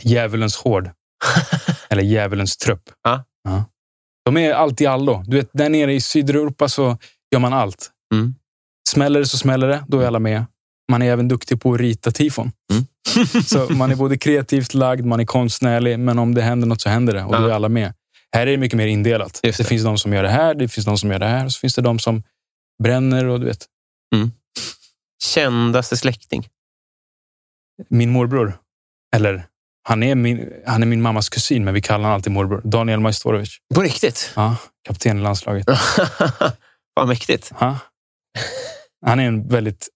Djävulens 0.00 0.56
hord. 0.56 0.90
Eller 1.88 2.02
djävulens 2.02 2.56
trupp. 2.56 2.82
Ja. 3.02 3.24
Ja. 3.44 3.64
De 4.24 4.36
är 4.36 4.52
allt 4.52 4.80
i 4.80 4.86
allo. 4.86 5.22
Du 5.26 5.36
vet, 5.36 5.50
där 5.52 5.68
nere 5.68 5.94
i 5.94 6.00
Sydeuropa 6.00 6.68
så 6.68 6.98
gör 7.32 7.38
man 7.40 7.52
allt. 7.52 7.90
Mm. 8.14 8.34
Smäller 8.90 9.20
det 9.20 9.26
så 9.26 9.38
smäller 9.38 9.68
det, 9.68 9.84
då 9.88 10.00
är 10.00 10.06
alla 10.06 10.18
med. 10.18 10.44
Man 10.90 11.02
är 11.02 11.12
även 11.12 11.28
duktig 11.28 11.60
på 11.60 11.74
att 11.74 11.80
rita 11.80 12.10
tifon. 12.10 12.52
Mm. 12.72 12.84
så 13.44 13.72
man 13.72 13.90
är 13.90 13.96
både 13.96 14.18
kreativt 14.18 14.74
lagd, 14.74 15.04
man 15.04 15.20
är 15.20 15.24
konstnärlig, 15.24 15.98
men 15.98 16.18
om 16.18 16.34
det 16.34 16.42
händer 16.42 16.68
något 16.68 16.80
så 16.80 16.88
händer 16.88 17.14
det 17.14 17.24
och 17.24 17.34
Ja. 17.34 17.38
då 17.38 17.46
är 17.46 17.50
alla 17.52 17.68
med. 17.68 17.94
Här 18.32 18.46
är 18.46 18.50
det 18.50 18.56
mycket 18.56 18.76
mer 18.76 18.86
indelat. 18.86 19.40
Det. 19.42 19.56
det. 19.58 19.64
finns 19.64 19.84
de 19.84 19.98
som 19.98 20.12
gör 20.12 20.22
det 20.22 20.28
här, 20.28 20.54
det 20.54 20.68
finns 20.68 20.84
de 20.86 20.98
som 20.98 21.10
gör 21.10 21.18
det 21.18 21.26
här, 21.26 21.44
och 21.44 21.52
så 21.52 21.60
finns 21.60 21.74
det 21.74 21.82
de 21.82 21.98
som 21.98 22.22
bränner 22.82 23.24
och 23.24 23.40
du 23.40 23.46
vet. 23.46 23.66
Kändaste 25.24 25.96
släkting? 25.96 26.48
Min 27.88 28.10
morbror, 28.10 28.58
eller 29.16 29.46
han 29.88 30.02
är 30.02 30.14
min, 30.14 30.52
han 30.66 30.82
är 30.82 30.86
min 30.86 31.02
mammas 31.02 31.28
kusin, 31.28 31.64
men 31.64 31.74
vi 31.74 31.80
kallar 31.82 31.98
honom 31.98 32.14
alltid 32.14 32.32
morbror. 32.32 32.60
Daniel 32.64 33.00
Majstorovic. 33.00 33.56
På 33.74 33.82
riktigt? 33.82 34.32
Ja, 34.36 34.56
kapten 34.88 35.18
i 35.18 35.22
landslaget. 35.22 35.66
Vad 36.94 37.08
mäktigt. 37.08 37.52
Ja. 37.60 37.78
Han 39.06 39.20
är 39.20 39.24
en 39.26 39.48
väldigt 39.48 39.88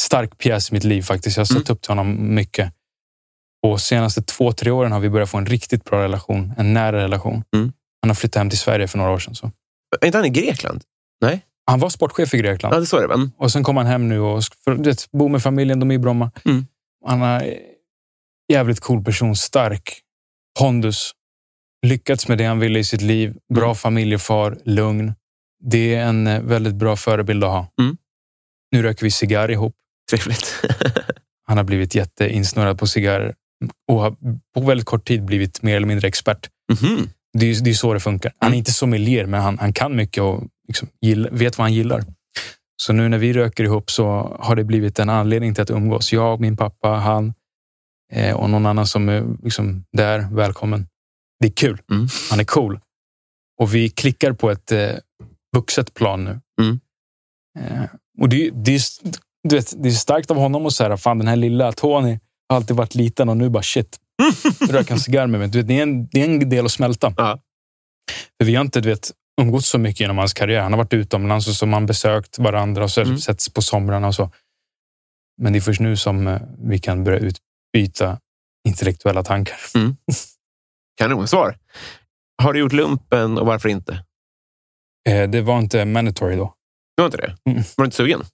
stark 0.00 0.38
pjäs 0.38 0.70
i 0.70 0.74
mitt 0.74 0.84
liv 0.84 1.02
faktiskt. 1.02 1.36
Jag 1.36 1.40
har 1.40 1.46
sett 1.46 1.56
Mm. 1.56 1.66
upp 1.76 1.82
till 1.82 1.90
honom 1.90 2.34
mycket. 2.34 2.72
Och 3.66 3.80
senaste 3.80 4.22
två, 4.22 4.52
tre 4.52 4.70
åren 4.70 4.92
har 4.92 5.00
vi 5.00 5.10
börjat 5.10 5.30
få 5.30 5.38
en 5.38 5.46
riktigt 5.46 5.84
bra 5.84 6.02
relation. 6.02 6.52
En 6.58 6.74
nära 6.74 6.96
relation. 7.04 7.44
Mm. 7.54 7.72
Han 8.02 8.10
har 8.10 8.14
flyttat 8.14 8.40
hem 8.40 8.50
till 8.50 8.58
Sverige 8.58 8.88
för 8.88 8.98
några 8.98 9.10
år 9.10 9.18
sedan. 9.18 9.34
Så. 9.34 9.50
Är 10.00 10.06
inte 10.06 10.18
han 10.18 10.24
i 10.26 10.30
Grekland? 10.30 10.82
Han 11.66 11.80
var 11.80 11.88
sportchef 11.90 12.34
i 12.34 12.38
Grekland. 12.38 12.74
Ja, 12.74 12.80
det 12.80 12.86
står 12.86 13.08
det. 13.08 13.14
Mm. 13.14 13.30
Och 13.36 13.52
sen 13.52 13.64
kom 13.64 13.76
han 13.76 13.86
hem 13.86 14.08
nu 14.08 14.20
och 14.20 14.42
för, 14.64 14.72
vet, 14.74 15.10
bor 15.10 15.28
med 15.28 15.42
familjen. 15.42 15.80
De 15.80 15.90
är 15.90 15.94
i 15.94 15.98
Bromma. 15.98 16.30
Mm. 16.44 16.66
Han 17.06 17.22
är 17.22 17.58
jävligt 18.52 18.80
cool 18.80 19.04
person. 19.04 19.36
Stark. 19.36 20.00
Pondus. 20.58 21.12
Lyckats 21.86 22.28
med 22.28 22.38
det 22.38 22.44
han 22.44 22.58
ville 22.58 22.78
i 22.78 22.84
sitt 22.84 23.00
liv. 23.02 23.36
Bra 23.54 23.64
Mm. 23.64 23.74
familjefar. 23.74 24.58
Lugn. 24.64 25.12
Det 25.64 25.94
är 25.94 26.04
en 26.06 26.26
eh, 26.26 26.40
väldigt 26.42 26.74
bra 26.74 26.96
förebild 26.96 27.44
att 27.44 27.50
ha. 27.50 27.66
Mm. 27.80 27.96
Nu 28.72 28.82
röker 28.82 29.04
vi 29.04 29.10
cigarr 29.10 29.50
ihop. 29.50 29.74
Trevligt. 30.10 30.64
Han 31.46 31.56
har 31.56 31.64
blivit 31.64 31.94
jätteinsnurrad 31.94 32.78
på 32.78 32.86
cigarrer 32.86 33.34
och 33.88 34.00
har 34.00 34.16
på 34.54 34.60
väldigt 34.60 34.86
kort 34.86 35.06
tid 35.08 35.24
blivit 35.24 35.62
mer 35.62 35.76
eller 35.76 35.86
mindre 35.86 36.08
expert. 36.08 36.48
Mhm. 36.72 37.08
Det 37.38 37.46
är, 37.46 37.64
det 37.64 37.70
är 37.70 37.74
så 37.74 37.94
det 37.94 38.00
funkar. 38.00 38.32
Han 38.38 38.46
är 38.46 38.50
Mm. 38.50 38.58
inte 38.58 38.72
sommelier, 38.72 39.26
men 39.26 39.40
han, 39.40 39.58
han 39.58 39.72
kan 39.72 39.96
mycket 39.96 40.22
och 40.22 40.44
liksom 40.68 40.88
gill, 41.00 41.28
vet 41.32 41.58
vad 41.58 41.64
han 41.64 41.74
gillar. 41.74 42.04
Så 42.76 42.92
nu 42.92 43.08
när 43.08 43.18
vi 43.18 43.32
röker 43.32 43.64
ihop 43.64 43.90
så 43.90 44.36
har 44.40 44.56
det 44.56 44.64
blivit 44.64 44.98
en 44.98 45.08
anledning 45.08 45.54
till 45.54 45.62
att 45.62 45.70
umgås. 45.70 46.12
Jag, 46.12 46.40
min 46.40 46.56
pappa, 46.56 46.88
han 46.88 47.34
eh, 48.12 48.34
och 48.36 48.50
någon 48.50 48.66
annan 48.66 48.86
som 48.86 49.08
är 49.08 49.26
liksom 49.42 49.84
där. 49.92 50.28
Välkommen. 50.32 50.86
Det 51.40 51.46
är 51.46 51.52
kul. 51.52 51.80
Mm. 51.90 52.08
Han 52.30 52.40
är 52.40 52.44
cool. 52.44 52.80
Och 53.60 53.74
vi 53.74 53.88
klickar 53.90 54.32
på 54.32 54.50
ett 54.50 54.72
eh, 54.72 54.90
vuxet 55.56 55.94
plan 55.94 56.24
nu. 56.24 56.40
Mm. 56.62 56.80
Eh, 57.58 57.84
och 58.20 58.28
det, 58.28 58.50
det, 58.50 58.74
är, 58.74 58.80
du 59.48 59.56
vet, 59.56 59.82
det 59.82 59.88
är 59.88 59.92
starkt 59.92 60.30
av 60.30 60.36
honom 60.36 60.66
att 60.66 60.72
säga 60.72 60.96
fan 60.96 61.18
den 61.18 61.28
här 61.28 61.36
lilla 61.36 61.72
Tony 61.72 62.18
har 62.48 62.56
alltid 62.56 62.76
varit 62.76 62.94
liten 62.94 63.28
och 63.28 63.36
nu 63.36 63.48
bara 63.48 63.62
shit. 63.62 63.98
Röka 64.70 64.94
en 64.94 65.00
cigarr 65.00 65.26
med 65.26 65.40
mig. 65.40 65.48
Du 65.48 65.58
vet, 65.58 65.68
det, 65.68 65.78
är 65.78 65.82
en, 65.82 66.06
det 66.06 66.20
är 66.20 66.24
en 66.24 66.48
del 66.48 66.64
att 66.64 66.72
smälta. 66.72 67.14
Ja. 67.16 67.38
För 68.40 68.46
vi 68.46 68.54
har 68.54 68.64
inte 68.64 68.80
du 68.80 68.88
vet, 68.88 69.10
umgåtts 69.40 69.68
så 69.68 69.78
mycket 69.78 70.00
genom 70.00 70.18
hans 70.18 70.32
karriär. 70.34 70.60
Han 70.62 70.72
har 70.72 70.78
varit 70.78 70.92
utomlands 70.92 71.48
och 71.48 71.54
så 71.54 71.66
man 71.66 71.86
besökt 71.86 72.38
varandra 72.38 72.84
och 72.84 72.90
så 72.90 73.00
Mm. 73.00 73.18
setts 73.18 73.48
på 73.48 73.62
somrarna 73.62 74.06
och 74.06 74.14
så. 74.14 74.30
Men 75.42 75.52
det 75.52 75.58
är 75.58 75.60
först 75.60 75.80
nu 75.80 75.96
som 75.96 76.26
eh, 76.26 76.40
vi 76.58 76.78
kan 76.78 77.04
börja 77.04 77.18
utbyta 77.18 78.18
intellektuella 78.68 79.22
tankar. 79.22 79.56
Kanonsvar. 80.98 81.58
Har 82.42 82.52
du 82.52 82.58
gjort 82.60 82.72
lumpen 82.72 83.38
och 83.38 83.46
varför 83.46 83.68
inte? 83.68 84.04
Eh, 85.08 85.30
det 85.30 85.42
var 85.42 85.58
inte 85.58 85.84
mandatory 85.84 86.36
då. 86.36 86.54
Du 86.96 87.02
har 87.02 87.06
inte 87.06 87.16
det? 87.16 87.36
Mm. 87.50 87.62
Var 87.76 87.84
du 87.84 87.84
inte 87.84 87.96
sugen? 87.96 88.24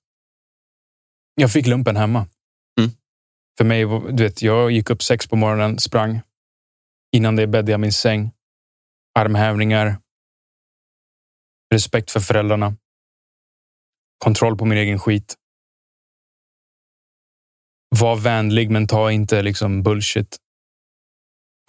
Jag 1.34 1.52
fick 1.52 1.66
lumpen 1.66 1.96
hemma. 1.96 2.26
Mm. 2.80 2.90
För 3.58 3.64
mig, 3.64 3.84
du 4.12 4.22
vet, 4.22 4.42
jag 4.42 4.70
gick 4.70 4.90
upp 4.90 5.02
sex 5.02 5.26
på 5.26 5.36
morgonen, 5.36 5.78
sprang. 5.78 6.20
Innan 7.12 7.36
det 7.36 7.46
bäddade 7.46 7.70
jag 7.70 7.80
min 7.80 7.92
säng. 7.92 8.30
Armhävningar. 9.18 9.98
Respekt 11.74 12.10
för 12.10 12.20
föräldrarna. 12.20 12.76
Kontroll 14.18 14.56
på 14.56 14.64
min 14.64 14.78
egen 14.78 14.98
skit. 14.98 15.34
Var 18.00 18.16
vänlig, 18.16 18.70
men 18.70 18.86
ta 18.86 19.12
inte 19.12 19.42
liksom 19.42 19.82
bullshit. 19.82 20.36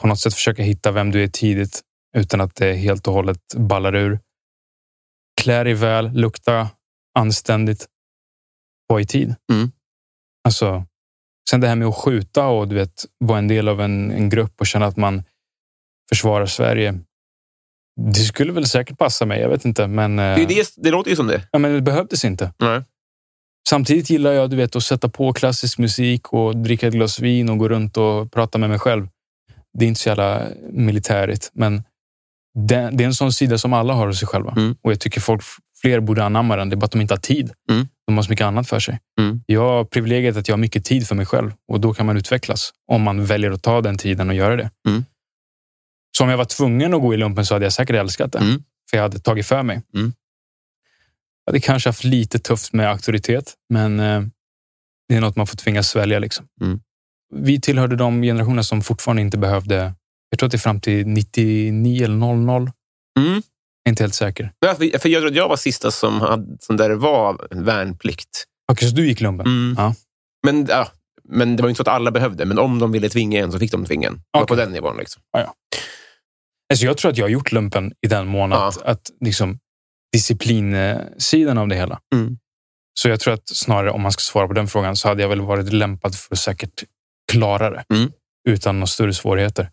På 0.01 0.07
något 0.07 0.20
sätt 0.20 0.34
försöka 0.34 0.63
hitta 0.63 0.91
vem 0.91 1.11
du 1.11 1.24
är 1.24 1.28
tidigt 1.28 1.82
utan 2.18 2.41
att 2.41 2.55
det 2.55 2.74
helt 2.74 3.07
och 3.07 3.13
hållet 3.13 3.41
ballar 3.55 3.95
ur. 3.95 4.20
Klä 5.41 5.63
dig 5.63 5.74
väl, 5.74 6.11
lukta 6.11 6.70
anständigt. 7.16 7.88
Var 8.88 8.99
i 8.99 9.05
tid. 9.05 9.36
Mm. 9.51 9.71
Alltså, 10.43 10.86
sen 11.49 11.61
det 11.61 11.67
här 11.67 11.75
med 11.75 11.88
att 11.88 11.95
skjuta 11.95 12.47
och 12.47 12.67
du 12.67 12.75
vet, 12.75 13.05
vara 13.19 13.38
en 13.38 13.47
del 13.47 13.67
av 13.67 13.81
en, 13.81 14.11
en 14.11 14.29
grupp 14.29 14.61
och 14.61 14.67
känna 14.67 14.86
att 14.86 14.97
man 14.97 15.23
försvarar 16.09 16.45
Sverige. 16.45 16.99
Det 18.01 18.19
skulle 18.19 18.51
väl 18.51 18.67
säkert 18.67 18.97
passa 18.97 19.25
mig. 19.25 19.41
Jag 19.41 19.49
vet 19.49 19.65
inte, 19.65 19.88
men, 19.88 20.15
Det, 20.15 20.39
ju 20.39 20.45
det, 20.45 20.73
det 20.77 20.91
låter 20.91 21.09
ju 21.09 21.15
som 21.15 21.27
det. 21.27 21.47
Ja, 21.51 21.59
men 21.59 21.73
det 21.73 21.81
behövdes 21.81 22.25
inte. 22.25 22.53
Nej. 22.57 22.83
Samtidigt 23.69 24.09
gillar 24.09 24.31
jag 24.31 24.49
du 24.49 24.55
vet, 24.55 24.75
att 24.75 24.83
sätta 24.83 25.09
på 25.09 25.33
klassisk 25.33 25.77
musik 25.77 26.33
och 26.33 26.57
dricka 26.57 26.88
ett 26.88 26.93
glas 26.93 27.19
vin 27.19 27.49
och 27.49 27.57
gå 27.57 27.69
runt 27.69 27.97
och 27.97 28.31
prata 28.31 28.57
med 28.57 28.69
mig 28.69 28.79
själv. 28.79 29.07
Det 29.77 29.86
är 29.86 29.89
inte 29.89 29.99
så 29.99 30.09
jävla 30.09 30.47
militärigt, 30.71 31.51
men 31.53 31.83
det, 32.59 32.89
det 32.93 33.03
är 33.03 33.05
en 33.05 33.13
sån 33.13 33.33
sida 33.33 33.57
som 33.57 33.73
alla 33.73 33.93
har 33.93 34.07
hos 34.07 34.19
sig 34.19 34.27
själva. 34.27 34.51
Mm. 34.51 34.75
Och 34.81 34.91
jag 34.91 34.99
tycker 34.99 35.21
folk 35.21 35.43
fler 35.81 35.99
borde 35.99 36.23
anamma 36.23 36.55
den. 36.55 36.69
Det 36.69 36.73
är 36.73 36.77
bara 36.77 36.86
att 36.86 36.91
de 36.91 37.01
inte 37.01 37.13
har 37.13 37.19
tid. 37.19 37.53
Mm. 37.71 37.88
De 38.07 38.15
har 38.15 38.23
så 38.23 38.29
mycket 38.29 38.45
annat 38.45 38.69
för 38.69 38.79
sig. 38.79 38.99
Mm. 39.19 39.41
Jag 39.45 39.61
har 39.61 39.85
privilegiet 39.85 40.37
att 40.37 40.47
jag 40.47 40.53
har 40.53 40.59
mycket 40.59 40.85
tid 40.85 41.07
för 41.07 41.15
mig 41.15 41.25
själv 41.25 41.51
och 41.67 41.79
då 41.79 41.93
kan 41.93 42.05
man 42.05 42.17
utvecklas 42.17 42.73
om 42.91 43.01
man 43.01 43.25
väljer 43.25 43.51
att 43.51 43.63
ta 43.63 43.81
den 43.81 43.97
tiden 43.97 44.29
och 44.29 44.35
göra 44.35 44.55
det. 44.55 44.69
Mm. 44.87 45.05
Så 46.17 46.23
om 46.23 46.29
jag 46.29 46.37
var 46.37 46.45
tvungen 46.45 46.93
att 46.93 47.01
gå 47.01 47.13
i 47.13 47.17
lumpen 47.17 47.45
så 47.45 47.55
hade 47.55 47.65
jag 47.65 47.73
säkert 47.73 47.95
älskat 47.95 48.31
det. 48.31 48.39
Mm. 48.39 48.63
För 48.89 48.97
jag 48.97 49.01
hade 49.01 49.19
tagit 49.19 49.45
för 49.45 49.63
mig. 49.63 49.81
Mm. 49.95 50.13
Jag 51.45 51.51
hade 51.51 51.59
kanske 51.59 51.89
haft 51.89 52.03
lite 52.03 52.39
tufft 52.39 52.73
med 52.73 52.89
auktoritet, 52.89 53.53
men 53.69 53.99
eh, 53.99 54.21
det 55.09 55.15
är 55.15 55.21
något 55.21 55.35
man 55.35 55.47
får 55.47 55.57
tvingas 55.57 55.89
svälja. 55.89 56.19
Liksom. 56.19 56.47
Mm. 56.61 56.79
Vi 57.33 57.61
tillhörde 57.61 57.95
de 57.95 58.21
generationer 58.21 58.61
som 58.61 58.81
fortfarande 58.81 59.21
inte 59.21 59.37
behövde, 59.37 59.93
jag 60.29 60.39
tror 60.39 60.47
att 60.47 60.51
det 60.51 60.55
är 60.55 60.59
fram 60.59 60.81
till 60.81 61.07
99 61.07 62.03
eller 62.03 62.15
00. 62.15 62.71
Mm. 63.19 63.41
Är 63.86 63.89
inte 63.89 64.03
helt 64.03 64.15
säker. 64.15 64.51
Ja, 64.59 64.75
för- 64.75 64.99
För 64.99 65.09
jag 65.09 65.21
tror 65.21 65.29
att 65.31 65.36
jag 65.36 65.49
var 65.49 65.55
sista 65.57 65.91
som, 65.91 66.21
hade, 66.21 66.57
som 66.59 66.77
där 66.77 66.89
det 66.89 66.95
var 66.95 67.47
värnplikt. 67.51 68.43
Okej, 68.71 68.89
så 68.89 68.95
du 68.95 69.07
gick 69.07 69.21
lumpen? 69.21 69.45
Mm. 69.47 69.75
Ja. 69.77 69.95
Men, 70.45 70.65
ja, 70.69 70.88
men 71.29 71.55
det 71.55 71.61
var 71.63 71.69
inte 71.69 71.77
så 71.77 71.81
att 71.81 71.88
alla 71.95 72.11
behövde. 72.11 72.45
Men 72.45 72.59
om 72.59 72.79
de 72.79 72.91
ville 72.91 73.09
tvinga 73.09 73.39
en 73.43 73.51
så 73.51 73.59
fick 73.59 73.71
de 73.71 73.86
tvinga 73.86 74.07
en. 74.07 74.21
Okej. 74.38 74.47
på 74.47 74.55
den 74.55 74.71
nivån. 74.71 74.97
Liksom. 74.97 75.21
Alltså 76.73 76.86
jag 76.86 76.97
tror 76.97 77.11
att 77.11 77.17
jag 77.17 77.25
har 77.25 77.29
gjort 77.29 77.51
lumpen 77.51 77.93
i 78.05 78.07
den 78.07 78.27
mån 78.27 78.53
att, 78.53 78.81
att 78.81 79.11
liksom, 79.25 79.59
disciplinsidan 80.13 81.57
av 81.57 81.67
det 81.67 81.75
hela. 81.75 81.99
Mm. 82.15 82.38
Så 82.99 83.09
jag 83.09 83.19
tror 83.19 83.33
att 83.33 83.49
snarare 83.49 83.91
om 83.91 84.01
man 84.01 84.11
ska 84.11 84.19
svara 84.21 84.47
på 84.47 84.53
den 84.53 84.67
frågan 84.67 84.95
så 84.95 85.07
hade 85.07 85.21
jag 85.21 85.29
väl 85.29 85.41
varit 85.41 85.73
lämpad 85.73 86.15
för 86.15 86.36
att 86.36 86.39
säkert 86.39 86.83
klara 87.31 87.69
det 87.69 87.83
Mm. 87.93 88.11
utan 88.49 88.75
några 88.79 88.88
större 88.88 89.13
svårigheter. 89.13 89.69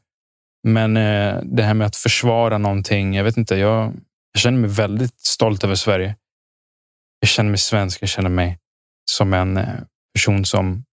Men 0.68 0.96
eh, 0.96 1.40
det 1.42 1.62
här 1.62 1.74
med 1.74 1.86
att 1.86 1.96
försvara 1.96 2.58
någonting, 2.58 3.14
jag 3.14 3.24
vet 3.24 3.36
inte. 3.36 3.56
Jag, 3.56 3.92
jag 4.32 4.40
känner 4.40 4.58
mig 4.58 4.70
väldigt 4.70 5.20
stolt 5.20 5.64
över 5.64 5.74
Sverige. 5.74 6.16
Jag 7.20 7.28
känner 7.28 7.50
mig 7.50 7.58
svensk. 7.58 8.02
Jag 8.02 8.08
känner 8.08 8.30
mig 8.30 8.58
som 9.10 9.34
en 9.34 9.56
eh, 9.56 9.68
person 10.14 10.44
som 10.44 10.84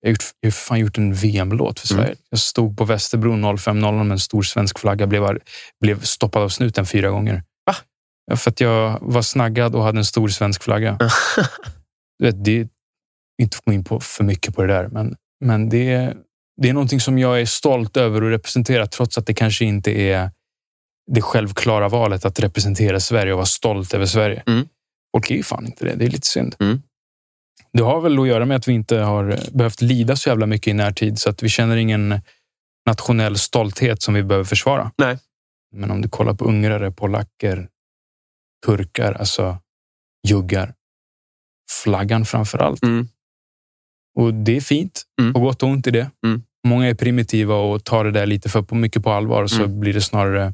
jag 0.00 0.08
har 0.08 0.12
gjort, 0.12 0.24
jag 0.40 0.46
har 0.46 0.52
fan 0.52 0.78
gjort 0.80 0.98
en 0.98 1.14
VM-låt 1.14 1.80
för 1.80 1.94
Mm. 1.94 2.04
Sverige. 2.04 2.16
Jag 2.30 2.38
stod 2.40 2.78
på 2.78 2.84
Västerbro 2.84 3.32
05.00 3.32 4.04
med 4.04 4.12
en 4.12 4.18
stor 4.18 4.42
svensk 4.42 4.78
flagga. 4.78 5.06
Blev, 5.06 5.38
blev 5.80 6.00
stoppad 6.00 6.42
av 6.42 6.48
snuten 6.48 6.86
fyra 6.86 7.10
gånger. 7.10 7.42
Va? 7.66 7.74
Ja, 8.26 8.36
För 8.36 8.50
att 8.50 8.60
jag 8.60 8.98
var 9.00 9.22
snaggad 9.22 9.74
och 9.74 9.82
hade 9.82 9.98
en 9.98 10.04
stor 10.04 10.28
svensk 10.28 10.62
flagga. 10.62 10.98
Du 12.18 12.24
vet, 12.26 12.44
det 12.44 12.68
inte 13.42 13.58
gå 13.64 13.72
in 13.72 13.84
på 13.84 14.00
för 14.00 14.24
mycket 14.24 14.54
på 14.54 14.62
det 14.62 14.72
där, 14.72 14.88
men, 14.88 15.16
men 15.44 15.68
det, 15.68 16.16
det 16.62 16.68
är 16.68 16.72
någonting 16.72 17.00
som 17.00 17.18
jag 17.18 17.40
är 17.40 17.46
stolt 17.46 17.96
över 17.96 18.22
att 18.22 18.32
representera, 18.32 18.86
trots 18.86 19.18
att 19.18 19.26
det 19.26 19.34
kanske 19.34 19.64
inte 19.64 20.00
är 20.00 20.30
det 21.12 21.22
självklara 21.22 21.88
valet 21.88 22.24
att 22.24 22.40
representera 22.40 23.00
Sverige 23.00 23.32
och 23.32 23.36
vara 23.36 23.46
stolt 23.46 23.94
över 23.94 24.06
Sverige. 24.06 24.42
Mm. 24.46 24.68
Folk 25.12 25.30
är 25.30 25.34
ju 25.34 25.42
fan 25.42 25.66
inte 25.66 25.84
det. 25.84 25.94
Det 25.94 26.04
är 26.04 26.10
lite 26.10 26.26
synd. 26.26 26.56
Mm. 26.60 26.82
Det 27.72 27.82
har 27.82 28.00
väl 28.00 28.18
att 28.18 28.28
göra 28.28 28.44
med 28.44 28.56
att 28.56 28.68
vi 28.68 28.72
inte 28.72 28.96
har 28.96 29.38
behövt 29.52 29.82
lida 29.82 30.16
så 30.16 30.28
jävla 30.28 30.46
mycket 30.46 30.70
i 30.70 30.72
närtid, 30.72 31.18
så 31.18 31.30
att 31.30 31.42
vi 31.42 31.48
känner 31.48 31.76
ingen 31.76 32.20
nationell 32.86 33.38
stolthet 33.38 34.02
som 34.02 34.14
vi 34.14 34.22
behöver 34.22 34.44
försvara. 34.44 34.90
Nej. 34.98 35.18
Men 35.72 35.90
om 35.90 36.02
du 36.02 36.08
kollar 36.08 36.34
på 36.34 36.44
ungrare, 36.44 36.90
polacker, 36.90 37.68
turkar, 38.66 39.12
alltså 39.12 39.58
juggar. 40.28 40.74
Flaggan 41.82 42.24
framför 42.24 42.58
allt. 42.58 42.82
Mm. 42.82 43.08
Och 44.16 44.34
det 44.34 44.56
är 44.56 44.60
fint, 44.60 45.02
Mm. 45.20 45.32
på 45.32 45.40
gott 45.40 45.62
och 45.62 45.68
ont 45.68 45.86
i 45.86 45.90
det. 45.90 46.10
Mm. 46.26 46.42
Många 46.66 46.86
är 46.88 46.94
primitiva 46.94 47.54
och 47.54 47.84
tar 47.84 48.04
det 48.04 48.10
där 48.10 48.26
lite 48.26 48.48
för 48.48 48.74
mycket 48.74 49.02
på 49.04 49.10
allvar 49.12 49.42
och 49.42 49.50
så 49.50 49.64
Mm. 49.64 49.80
blir 49.80 49.92
det 49.94 50.00
snarare 50.00 50.52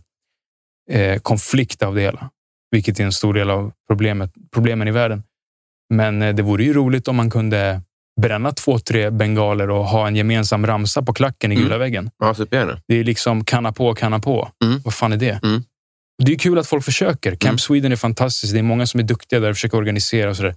eh, 0.91 1.19
konflikt 1.19 1.83
av 1.83 1.95
det 1.95 2.01
hela. 2.01 2.31
Vilket 2.71 3.01
är 3.01 3.05
en 3.05 3.13
stor 3.13 3.35
del 3.35 3.51
av 3.51 3.73
problemet, 3.89 4.33
problemen 4.55 4.89
i 4.89 4.91
världen. 4.91 5.23
Men 5.95 6.23
eh, 6.23 6.35
det 6.35 6.43
vore 6.43 6.65
ju 6.65 6.73
roligt 6.73 7.09
om 7.09 7.17
man 7.17 7.31
kunde 7.31 7.83
bränna 8.21 8.53
två, 8.53 8.79
tre 8.79 9.11
bengaler 9.11 9.71
och 9.71 9.85
ha 9.85 10.07
en 10.09 10.17
gemensam 10.17 10.67
ramsa 10.67 11.03
på 11.03 11.13
klacken 11.13 11.53
i 11.53 11.55
Mm. 11.55 11.65
gula 11.65 11.79
väggen. 11.79 12.11
Ja, 12.19 12.35
supergärna. 12.35 12.81
Det 12.89 12.95
är 12.95 13.05
liksom 13.05 13.45
kanna 13.45 13.73
på, 13.73 13.95
kanna 13.95 14.19
på. 14.21 14.49
Mm. 14.65 14.81
Vad 14.85 14.95
fan 14.95 15.13
är 15.13 15.17
det? 15.17 15.41
Mm. 15.45 15.63
Det 16.25 16.33
är 16.33 16.39
kul 16.39 16.59
att 16.59 16.67
folk 16.67 16.85
försöker. 16.85 17.35
Camp. 17.35 17.61
Sweden 17.61 17.93
är 17.93 17.97
fantastiskt. 17.97 18.53
Det 18.53 18.59
är 18.59 18.63
många 18.63 18.87
som 18.87 19.01
är 19.01 19.05
duktiga 19.05 19.41
där 19.41 19.51
och 19.51 19.57
försöker 19.57 19.79
organisera 19.79 20.31
och 20.31 20.37
sådär. 20.37 20.55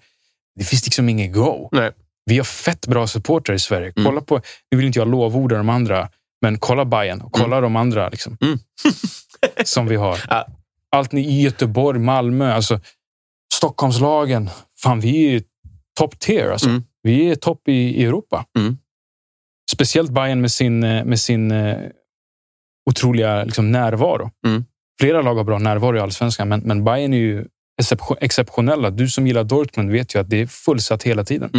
Det 0.56 0.64
finns 0.64 0.86
liksom 0.86 1.10
inget 1.10 1.34
go. 1.34 1.70
Nej. 1.72 1.92
Vi 2.26 2.38
har 2.38 2.44
fett 2.46 2.88
bra 2.88 3.08
supportrar 3.08 3.56
i 3.56 3.60
Sverige. 3.60 3.94
Mm. 3.96 4.06
Kolla 4.06 4.22
på, 4.22 4.42
nu 4.72 4.78
vill 4.78 4.88
inte 4.88 5.00
jag 5.00 5.08
lovorda 5.08 5.58
de 5.58 5.70
andra, 5.70 6.10
men 6.42 6.58
kolla 6.60 6.86
Bayern 6.86 7.22
och 7.22 7.32
kolla 7.32 7.62
de 7.62 7.76
andra 7.76 8.10
liksom, 8.10 8.38
Mm. 8.42 8.60
som 9.66 9.88
vi 9.88 9.96
har. 9.96 10.20
Ja. 10.30 10.48
Allt 10.92 11.12
ni 11.12 11.22
i 11.22 11.42
Göteborg, 11.42 12.00
Malmö, 12.00 12.54
alltså 12.54 12.80
Stockholmslagen. 13.54 14.50
Fan, 14.84 15.00
vi 15.00 15.36
är 15.36 15.42
top 16.00 16.20
tier. 16.20 16.50
Alltså. 16.52 16.70
Mm. 16.70 16.84
Vi 17.04 17.30
är 17.32 17.36
topp 17.36 17.68
i, 17.68 17.72
i 17.74 18.06
Europa. 18.06 18.46
Mm. 18.60 18.78
Speciellt 19.72 20.12
Bayern 20.12 20.42
med 20.42 20.52
sin, 20.52 20.84
eh, 20.84 21.06
med 21.06 21.20
sin 21.20 21.52
eh, 21.52 21.78
otroliga 22.90 23.44
liksom, 23.44 23.72
närvaro. 23.72 24.32
Mm. 24.48 24.66
Flera 25.02 25.22
lag 25.22 25.36
har 25.36 25.44
bra 25.44 25.60
närvaro 25.60 25.98
i 25.98 26.00
allsvenskan, 26.00 26.50
men, 26.50 26.60
men 26.60 26.84
Bayern 26.84 27.14
är 27.14 27.18
ju 27.18 27.46
excep- 27.82 28.18
exceptionella. 28.22 28.90
Du 28.90 29.08
som 29.10 29.28
gillar 29.28 29.44
Dortmund 29.44 29.92
vet 29.92 30.16
ju 30.16 30.20
att 30.20 30.30
det 30.30 30.42
är 30.42 30.48
fullsatt 30.48 31.04
hela 31.04 31.24
tiden. 31.24 31.50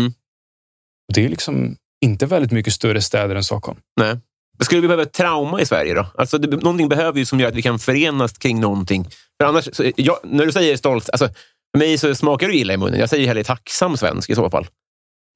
Det 1.14 1.24
är 1.24 1.28
liksom 1.28 1.76
inte 2.04 2.26
väldigt 2.26 2.52
mycket 2.52 2.72
större 2.72 3.02
städer 3.02 3.34
än 3.34 3.44
Stockholm. 3.44 3.78
Nej. 4.00 4.16
Skulle 4.64 4.80
vi 4.80 4.86
behöva 4.88 5.02
ett 5.02 5.12
trauma 5.12 5.60
i 5.60 5.66
Sverige 5.66 5.94
då? 5.94 6.06
Alltså, 6.18 6.38
det, 6.38 6.56
någonting 6.56 6.88
behöver 6.88 7.18
ju 7.18 7.24
som 7.24 7.40
gör 7.40 7.48
att 7.48 7.54
vi 7.54 7.62
kan 7.62 7.78
förenas 7.78 8.32
kring 8.32 8.60
någonting. 8.60 9.04
För 9.40 9.48
annars, 9.48 9.68
så, 9.72 9.92
jag, 9.96 10.18
när 10.24 10.46
du 10.46 10.52
säger 10.52 10.76
stolt, 10.76 11.10
alltså, 11.10 11.28
för 11.28 11.78
mig 11.78 11.98
så 11.98 12.14
smakar 12.14 12.48
det 12.48 12.56
illa 12.56 12.74
i 12.74 12.76
munnen. 12.76 13.00
Jag 13.00 13.10
säger 13.10 13.26
hellre 13.26 13.44
tacksam 13.44 13.96
svensk 13.96 14.30
i 14.30 14.34
så 14.34 14.50
fall. 14.50 14.66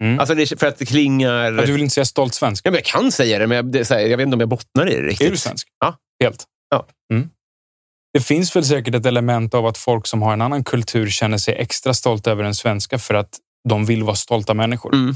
Mm. 0.03 0.21
Alltså, 0.21 0.35
det, 0.35 0.61
för 0.61 0.67
att 0.67 0.79
det 0.79 0.85
klingar... 0.85 1.53
Ja, 1.53 1.67
Du 1.67 1.73
vill 1.73 1.83
inte 1.83 1.95
säga 1.95 2.05
stolt 2.05 2.35
svensk? 2.35 2.67
Ja, 2.67 2.71
men 2.71 2.79
jag 2.79 2.85
kan 2.85 3.13
säga 3.13 3.39
det, 3.39 3.47
men 3.47 3.57
jag, 3.57 3.73
det, 3.73 3.91
här, 3.91 3.99
jag 4.01 4.17
vet 4.17 4.25
inte 4.25 4.35
om 4.35 4.41
jag 4.41 4.49
bottnar 4.49 4.91
i 4.91 4.97
det 4.97 5.03
riktigt. 5.03 5.27
Är 5.27 5.31
du 5.31 5.37
svensk? 5.37 5.69
Ja. 5.81 5.97
Helt? 6.25 6.45
Ja. 6.71 6.87
Mm. 7.13 7.31
Det 8.13 8.21
finns 8.21 8.57
väl 8.57 8.65
säkert 8.65 8.95
ett 8.95 9.07
element 9.07 9.55
av 9.55 9.67
att 9.67 9.79
folk 9.79 10.07
som 10.07 10.23
har 10.23 10.33
en 10.33 10.41
annan 10.41 10.65
kultur 10.65 11.09
känner 11.09 11.39
sig 11.39 11.55
extra 11.55 11.95
stolta 11.95 12.31
över 12.31 12.43
den 12.43 12.55
svenska 12.55 12.99
för 12.99 13.15
att 13.15 13.39
de 13.69 13.87
vill 13.87 14.03
vara 14.03 14.17
stolta 14.17 14.55
människor. 14.55 14.95
Mm. 14.95 15.15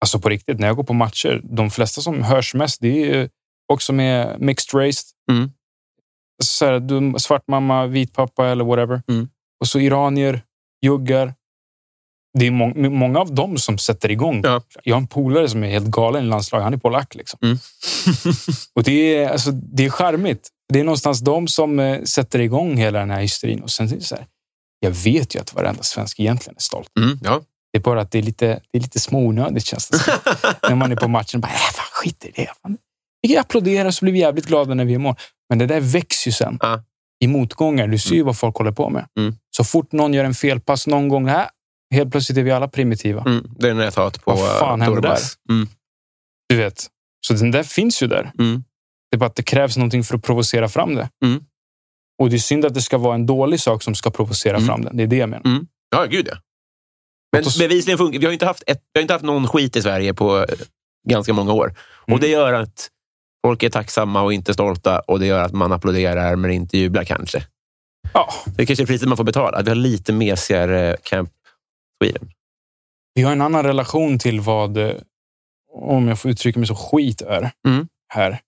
Alltså 0.00 0.20
på 0.20 0.28
riktigt, 0.28 0.58
när 0.58 0.66
jag 0.66 0.76
går 0.76 0.84
på 0.84 0.92
matcher, 0.92 1.40
de 1.44 1.70
flesta 1.70 2.00
som 2.00 2.22
hörs 2.22 2.54
mest, 2.54 2.80
det 2.80 3.10
är 3.10 3.28
folk 3.70 3.82
som 3.82 4.00
är 4.00 4.38
mixed 4.38 4.80
race. 4.80 5.02
Mm. 5.30 5.50
Så 6.44 6.64
här, 6.64 6.80
du, 6.80 7.14
svart 7.18 7.48
mamma, 7.48 7.86
vit 7.86 8.12
pappa 8.12 8.48
eller 8.48 8.64
whatever. 8.64 9.02
Mm. 9.08 9.28
Och 9.60 9.68
så 9.68 9.78
iranier, 9.78 10.42
juggar. 10.82 11.34
Det 12.38 12.46
är 12.46 12.50
må 12.50 12.90
många 12.90 13.20
av 13.20 13.34
dem 13.34 13.58
som 13.58 13.78
sätter 13.78 14.10
igång. 14.10 14.40
Ja. 14.44 14.62
Jag 14.84 14.94
har 14.94 15.00
en 15.00 15.06
polare 15.06 15.48
som 15.48 15.64
är 15.64 15.68
helt 15.68 15.86
galen 15.86 16.24
i 16.24 16.28
landslaget. 16.28 16.64
Han 16.64 16.74
är 16.74 16.78
polack. 16.78 17.14
Liksom. 17.14 17.38
Mm. 17.42 17.58
Och 18.74 18.82
det 18.82 19.16
är, 19.16 19.28
alltså, 19.28 19.50
det 19.50 19.84
är 19.84 19.90
charmigt. 19.90 20.48
Det 20.72 20.80
är 20.80 20.84
någonstans 20.84 21.20
de 21.20 21.48
som 21.48 21.80
eh, 21.80 22.02
sätter 22.02 22.38
igång 22.38 22.76
hela 22.76 22.98
den 22.98 23.10
här 23.10 23.20
hysterin. 23.20 23.62
Och 23.62 23.70
sen 23.70 24.00
så 24.00 24.14
här, 24.14 24.26
jag 24.80 24.90
vet 24.90 25.34
ju 25.34 25.40
att 25.40 25.54
varenda 25.54 25.82
svensk 25.82 26.20
egentligen 26.20 26.56
är 26.56 26.62
stolt. 26.62 26.90
Mm. 26.98 27.18
Ja. 27.22 27.40
Det 27.72 27.78
är 27.78 27.82
bara 27.82 28.00
att 28.00 28.10
det 28.10 28.18
är 28.18 28.22
lite, 28.22 28.46
det 28.46 28.78
är 28.78 28.82
lite 28.82 29.00
småonödigt 29.00 29.66
känns 29.66 29.88
det 29.88 29.98
som. 29.98 30.12
när 30.68 30.74
man 30.74 30.92
är 30.92 30.96
på 30.96 31.08
matchen. 31.08 31.40
Bara, 31.40 31.52
äh, 31.52 31.58
fan, 31.58 31.86
skit 31.92 32.24
i 32.24 32.30
det. 32.34 32.50
Fan. 32.62 32.78
Vi 33.22 33.28
kan 33.28 33.38
applådera 33.40 33.92
så 33.92 34.04
blir 34.04 34.12
vi 34.12 34.18
jävligt 34.18 34.46
glada 34.46 34.74
när 34.74 34.84
vi 34.84 34.94
är 34.94 34.98
mål. 34.98 35.14
Men 35.48 35.58
det 35.58 35.66
där 35.66 35.80
växer 35.80 36.28
ju 36.28 36.32
sen. 36.32 36.58
Ja. 36.60 36.82
I 37.20 37.26
motgångar. 37.26 37.86
Du 37.88 37.98
ser 37.98 38.14
ju 38.14 38.22
vad 38.22 38.38
folk 38.38 38.56
håller 38.56 38.72
på 38.72 38.90
med. 38.90 39.06
Mm. 39.18 39.34
Så 39.56 39.64
fort 39.64 39.92
någon 39.92 40.14
gör 40.14 40.24
en 40.24 40.34
felpass 40.34 40.86
någon 40.86 41.08
gång, 41.08 41.28
äh, 41.28 41.42
helt 41.94 42.10
plötsligt 42.10 42.38
är 42.38 42.42
vi 42.42 42.50
alla 42.50 42.68
primitiva. 42.68 43.20
Mm. 43.26 43.50
Det 43.58 43.68
är 43.68 43.74
när 43.74 43.84
jag 43.84 43.94
tar 43.94 44.10
på 44.10 44.20
Vad 44.24 44.58
fan 44.58 44.80
eh, 44.80 44.84
händer 44.84 45.02
Torvas. 45.02 45.34
Mm. 45.50 45.68
Du 46.48 46.56
vet. 46.56 46.86
Så 47.26 47.34
den 47.34 47.50
där 47.50 47.62
finns 47.62 48.02
ju 48.02 48.06
där. 48.06 48.32
Mm. 48.38 48.64
Det 49.10 49.16
är 49.16 49.18
bara 49.18 49.26
att 49.26 49.36
det 49.36 49.42
krävs 49.42 49.76
någonting 49.76 50.04
för 50.04 50.16
att 50.16 50.22
provocera 50.22 50.68
fram 50.68 50.94
det. 50.94 51.08
Mm. 51.24 51.40
Och 52.22 52.30
det 52.30 52.36
är 52.36 52.38
synd 52.38 52.64
att 52.64 52.74
det 52.74 52.82
ska 52.82 52.98
vara 52.98 53.14
en 53.14 53.26
dålig 53.26 53.60
sak 53.60 53.82
som 53.82 53.94
ska 53.94 54.10
provocera 54.10 54.56
Mm. 54.56 54.66
fram 54.66 54.82
den. 54.84 54.96
Det 54.96 55.02
är 55.02 55.06
det 55.06 55.16
jag 55.16 55.28
menar. 55.28 55.60
Ja, 55.90 56.04
gud 56.04 56.28
ja. 56.32 56.36
Men 57.32 57.44
oss- 57.44 57.58
bevisligen 57.58 57.98
funkar 57.98 58.18
Vi 58.20 58.26
har 58.26 58.32
inte 58.32 58.46
haft, 58.46 58.62
ett, 58.66 58.82
vi 58.92 58.98
har 59.00 59.02
inte 59.02 59.14
haft 59.14 59.24
någon 59.24 59.48
skit 59.48 59.76
i 59.76 59.82
Sverige 59.82 60.14
på 60.14 60.38
eh, 60.38 60.44
ganska 61.08 61.32
många 61.32 61.52
år. 61.52 61.74
Och 62.02 62.08
Mm. 62.08 62.20
Det 62.20 62.28
gör 62.28 62.52
att 62.52 62.88
folk 63.46 63.62
är 63.62 63.70
tacksamma 63.70 64.22
och 64.22 64.32
inte 64.32 64.54
stolta 64.54 64.98
och 65.00 65.20
det 65.20 65.26
gör 65.26 65.42
att 65.44 65.52
man 65.52 65.72
applåderar 65.72 66.36
men 66.36 66.50
inte 66.50 66.78
jublar 66.78 67.04
kanske. 67.04 67.44
Ja, 68.14 68.28
Det 68.56 68.62
är 68.62 68.66
kanske 68.66 68.84
är 68.84 68.86
priset 68.86 69.08
man 69.08 69.16
får 69.16 69.24
betala. 69.24 69.58
Att 69.58 69.66
vi 69.66 69.70
har 69.70 69.76
lite 69.76 70.12
mesigare 70.12 70.96
Camp 71.02 71.30
Sweden. 72.02 72.30
vi 73.14 73.22
har 73.22 73.32
en 73.32 73.40
annan 73.40 73.62
relation 73.64 74.18
till 74.18 74.40
vad, 74.40 74.76
eh, 74.76 74.92
om 75.72 76.08
jag 76.08 76.18
får 76.18 76.30
uttrycka 76.30 76.58
mig 76.58 76.66
så, 76.66 76.74
skit 76.74 77.20
är 77.22 77.50
Mm. 77.68 77.88
här. 78.14 78.40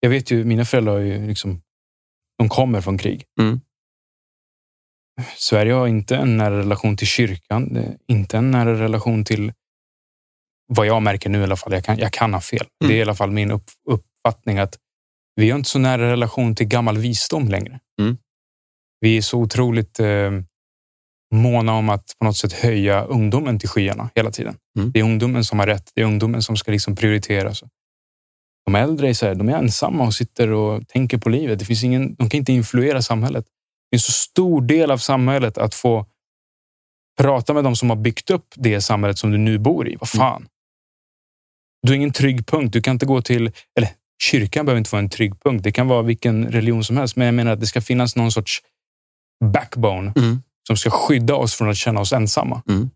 Jag 0.00 0.10
vet 0.10 0.30
ju, 0.30 0.44
mina 0.44 0.64
föräldrar 0.64 0.92
har 0.92 1.00
ju 1.00 1.26
liksom, 1.26 1.62
de 2.38 2.48
kommer 2.48 2.80
från 2.80 2.98
krig. 2.98 3.24
Mm. 3.40 3.60
Sverige 5.36 5.72
har 5.72 5.86
inte 5.86 6.16
en 6.16 6.36
nära 6.36 6.58
relation 6.58 6.96
till 6.96 7.06
kyrkan, 7.06 7.78
inte 8.06 8.36
en 8.36 8.50
nära 8.50 8.80
relation 8.80 9.24
till 9.24 9.52
vad 10.68 10.86
jag 10.86 11.02
märker 11.02 11.30
nu 11.30 11.40
i 11.40 11.42
alla 11.42 11.56
fall. 11.56 11.72
Jag 11.72 11.84
kan, 11.84 11.98
jag 11.98 12.12
kan 12.12 12.34
ha 12.34 12.40
fel. 12.40 12.66
Det 12.80 12.92
är 12.92 12.96
i 12.96 13.02
alla 13.02 13.14
fall 13.14 13.30
min 13.30 13.50
upp, 13.50 13.64
uppfattning 13.90 14.58
att 14.58 14.78
vi 15.36 15.50
har 15.50 15.58
inte 15.58 15.70
så 15.70 15.78
nära 15.78 16.10
relation 16.10 16.54
till 16.54 16.66
gammal 16.66 16.98
visdom 16.98 17.48
längre. 17.48 17.80
Mm. 18.00 18.16
Vi 19.00 19.16
är 19.16 19.22
så 19.22 19.38
otroligt 19.38 20.00
eh, 20.00 20.30
måna 21.34 21.72
om 21.72 21.88
att 21.88 22.14
på 22.18 22.24
något 22.24 22.36
sätt 22.36 22.52
höja 22.52 23.04
ungdomen 23.04 23.58
till 23.58 23.68
skyarna 23.68 24.10
hela 24.14 24.30
tiden. 24.30 24.56
Mm. 24.78 24.92
Det 24.92 25.00
är 25.00 25.04
ungdomen 25.04 25.44
som 25.44 25.58
har 25.58 25.66
rätt. 25.66 25.90
Det 25.94 26.00
är 26.00 26.04
ungdomen 26.04 26.42
som 26.42 26.56
ska 26.56 26.72
liksom 26.72 26.96
prioriteras. 26.96 27.62
De 28.66 28.74
äldre 28.74 29.08
är, 29.08 29.14
så 29.14 29.26
här, 29.26 29.34
de 29.34 29.48
är 29.48 29.56
ensamma 29.56 30.04
och 30.04 30.14
sitter 30.14 30.50
och 30.50 30.88
tänker 30.88 31.18
på 31.18 31.28
livet. 31.28 31.58
Det 31.58 31.64
finns 31.64 31.84
ingen, 31.84 32.14
de 32.14 32.30
kan 32.30 32.38
inte 32.38 32.52
influera 32.52 33.02
samhället. 33.02 33.44
Det 33.90 33.94
är 33.94 33.98
en 33.98 34.00
så 34.00 34.12
stor 34.12 34.62
del 34.62 34.90
av 34.90 34.98
samhället 34.98 35.58
att 35.58 35.74
få 35.74 36.06
prata 37.20 37.54
med 37.54 37.64
de 37.64 37.76
som 37.76 37.90
har 37.90 37.96
byggt 37.96 38.30
upp 38.30 38.46
det 38.56 38.80
samhället 38.80 39.18
som 39.18 39.30
du 39.30 39.38
nu 39.38 39.58
bor 39.58 39.88
i. 39.88 39.96
Vad 39.96 40.08
fan? 40.08 40.48
Du 41.82 41.92
har 41.92 41.96
ingen 41.96 42.12
trygg 42.12 42.46
punkt. 42.46 42.72
Du 42.72 42.80
kan 42.82 42.92
inte 42.92 43.06
gå 43.06 43.22
till... 43.22 43.52
Eller 43.76 43.88
kyrkan 44.22 44.66
behöver 44.66 44.78
inte 44.78 44.90
vara 44.92 45.02
en 45.02 45.08
trygg 45.08 45.42
punkt. 45.42 45.64
Det 45.64 45.72
kan 45.72 45.88
vara 45.88 46.02
vilken 46.02 46.52
religion 46.52 46.84
som 46.84 46.96
helst. 46.96 47.16
Men 47.16 47.26
jag 47.26 47.34
menar 47.34 47.52
att 47.52 47.60
det 47.60 47.66
ska 47.66 47.80
finnas 47.80 48.16
någon 48.16 48.32
sorts 48.32 48.62
backbone 49.44 50.12
Mm. 50.16 50.42
som 50.66 50.76
ska 50.76 50.90
skydda 50.90 51.34
oss 51.34 51.54
från 51.54 51.70
att 51.70 51.76
känna 51.76 52.00
oss 52.00 52.12
ensamma. 52.12 52.62
Mm. 52.68 52.90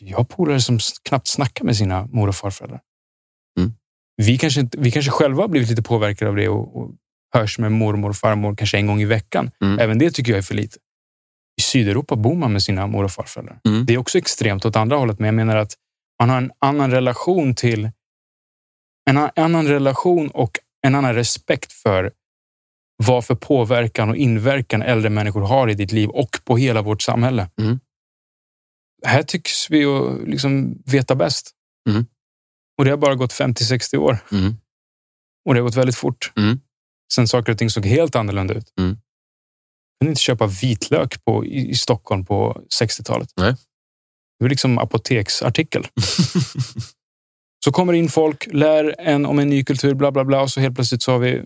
jag 0.00 0.16
har 0.16 0.24
polare 0.24 0.60
som 0.60 0.78
knappt 1.08 1.28
snackar 1.28 1.64
med 1.64 1.76
sina 1.76 2.06
mor 2.06 2.28
och 2.28 2.36
farföräldrar. 2.36 2.80
Mm. 3.58 3.72
Vi, 4.16 4.38
kanske 4.38 4.60
inte, 4.60 4.78
vi 4.78 4.90
kanske 4.90 5.10
själva 5.10 5.42
har 5.42 5.48
blivit 5.48 5.68
lite 5.68 5.82
påverkade 5.82 6.28
av 6.30 6.36
det 6.36 6.48
och, 6.48 6.76
och 6.76 6.90
hörs 7.34 7.58
med 7.58 7.72
mormor 7.72 8.10
och 8.10 8.16
farmor 8.16 8.54
kanske 8.56 8.76
en 8.76 8.86
gång 8.86 9.00
i 9.00 9.04
veckan. 9.04 9.50
Mm. 9.62 9.78
Även 9.78 9.98
det 9.98 10.10
tycker 10.10 10.32
jag 10.32 10.38
är 10.38 10.42
för 10.42 10.54
lite. 10.54 10.78
I 11.60 11.62
Sydeuropa 11.62 12.16
bor 12.16 12.34
man 12.34 12.52
med 12.52 12.62
sina 12.62 12.86
mor 12.86 13.04
och 13.04 13.12
farföräldrar. 13.12 13.60
Mm. 13.64 13.86
Det 13.86 13.94
är 13.94 13.98
också 13.98 14.18
extremt 14.18 14.64
åt 14.64 14.76
andra 14.76 14.96
hållet, 14.96 15.18
men 15.18 15.26
jag 15.26 15.34
menar 15.34 15.56
att 15.56 15.72
man 16.20 16.30
har 16.30 16.36
en 16.36 16.52
annan 16.58 16.90
relation 16.90 17.54
till 17.54 17.90
en 19.10 19.18
annan 19.36 19.68
relation 19.68 20.28
och 20.28 20.58
en 20.86 20.94
annan 20.94 21.14
respekt 21.14 21.72
för 21.72 22.12
vad 22.96 23.24
för 23.24 23.34
påverkan 23.34 24.10
och 24.10 24.16
inverkan 24.16 24.82
äldre 24.82 25.10
människor 25.10 25.40
har 25.40 25.70
i 25.70 25.74
ditt 25.74 25.92
liv 25.92 26.08
och 26.08 26.38
på 26.44 26.56
hela 26.56 26.82
vårt 26.82 27.02
samhälle. 27.02 27.50
Mm. 27.60 27.80
Här 29.06 29.22
tycks 29.22 29.70
vi 29.70 29.78
ju 29.78 30.26
liksom 30.26 30.82
veta 30.86 31.14
bäst. 31.14 31.50
Mm. 31.88 32.06
Och 32.78 32.84
det 32.84 32.90
har 32.90 32.98
bara 32.98 33.14
gått 33.14 33.32
50-60 33.32 33.96
år. 33.96 34.18
Mm. 34.32 34.56
Och 35.44 35.54
det 35.54 35.60
har 35.60 35.64
gått 35.64 35.76
väldigt 35.76 35.96
fort. 35.96 36.32
Mm. 37.04 37.12
Sen 37.14 37.28
saker 37.28 37.52
och 37.52 37.58
ting 37.58 37.70
såg 37.70 37.86
helt 37.86 38.16
annorlunda 38.16 38.54
ut. 38.54 38.72
Mm. 38.78 38.98
Kunde 40.00 40.10
inte 40.10 40.20
köpa 40.20 40.46
vitlök 40.46 41.24
på, 41.24 41.44
i, 41.44 41.70
i 41.70 41.74
Stockholm 41.74 42.24
på 42.24 42.62
60-talet. 42.80 43.28
Nej. 43.36 43.54
Det 44.38 44.44
var 44.44 44.48
liksom 44.48 44.78
apoteksartikel. 44.78 45.86
Så 47.64 47.72
kommer 47.72 47.92
in 47.92 48.08
folk, 48.08 48.48
lär 48.52 48.94
en 48.98 49.26
om 49.26 49.38
en 49.38 49.48
ny 49.48 49.64
kultur, 49.64 49.94
bla 49.94 50.12
bla 50.12 50.24
bla. 50.24 50.42
Och 50.42 50.50
så 50.50 50.60
helt 50.60 50.74
plötsligt 50.74 51.02
så 51.02 51.12
har 51.12 51.18
vi 51.18 51.42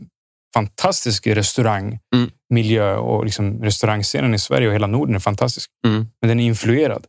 fantastisk 0.55 1.27
restaurangmiljö 1.27 2.97
och 2.97 3.25
liksom 3.25 3.63
restaurangscenen 3.63 4.35
i 4.35 4.39
Sverige 4.39 4.69
och 4.69 4.75
hela 4.75 4.87
Norden 4.87 5.15
är 5.15 5.19
fantastisk. 5.19 5.71
Mm. 5.87 6.07
Men 6.21 6.29
den 6.29 6.41
är 6.41 6.45
influerad. 6.45 7.07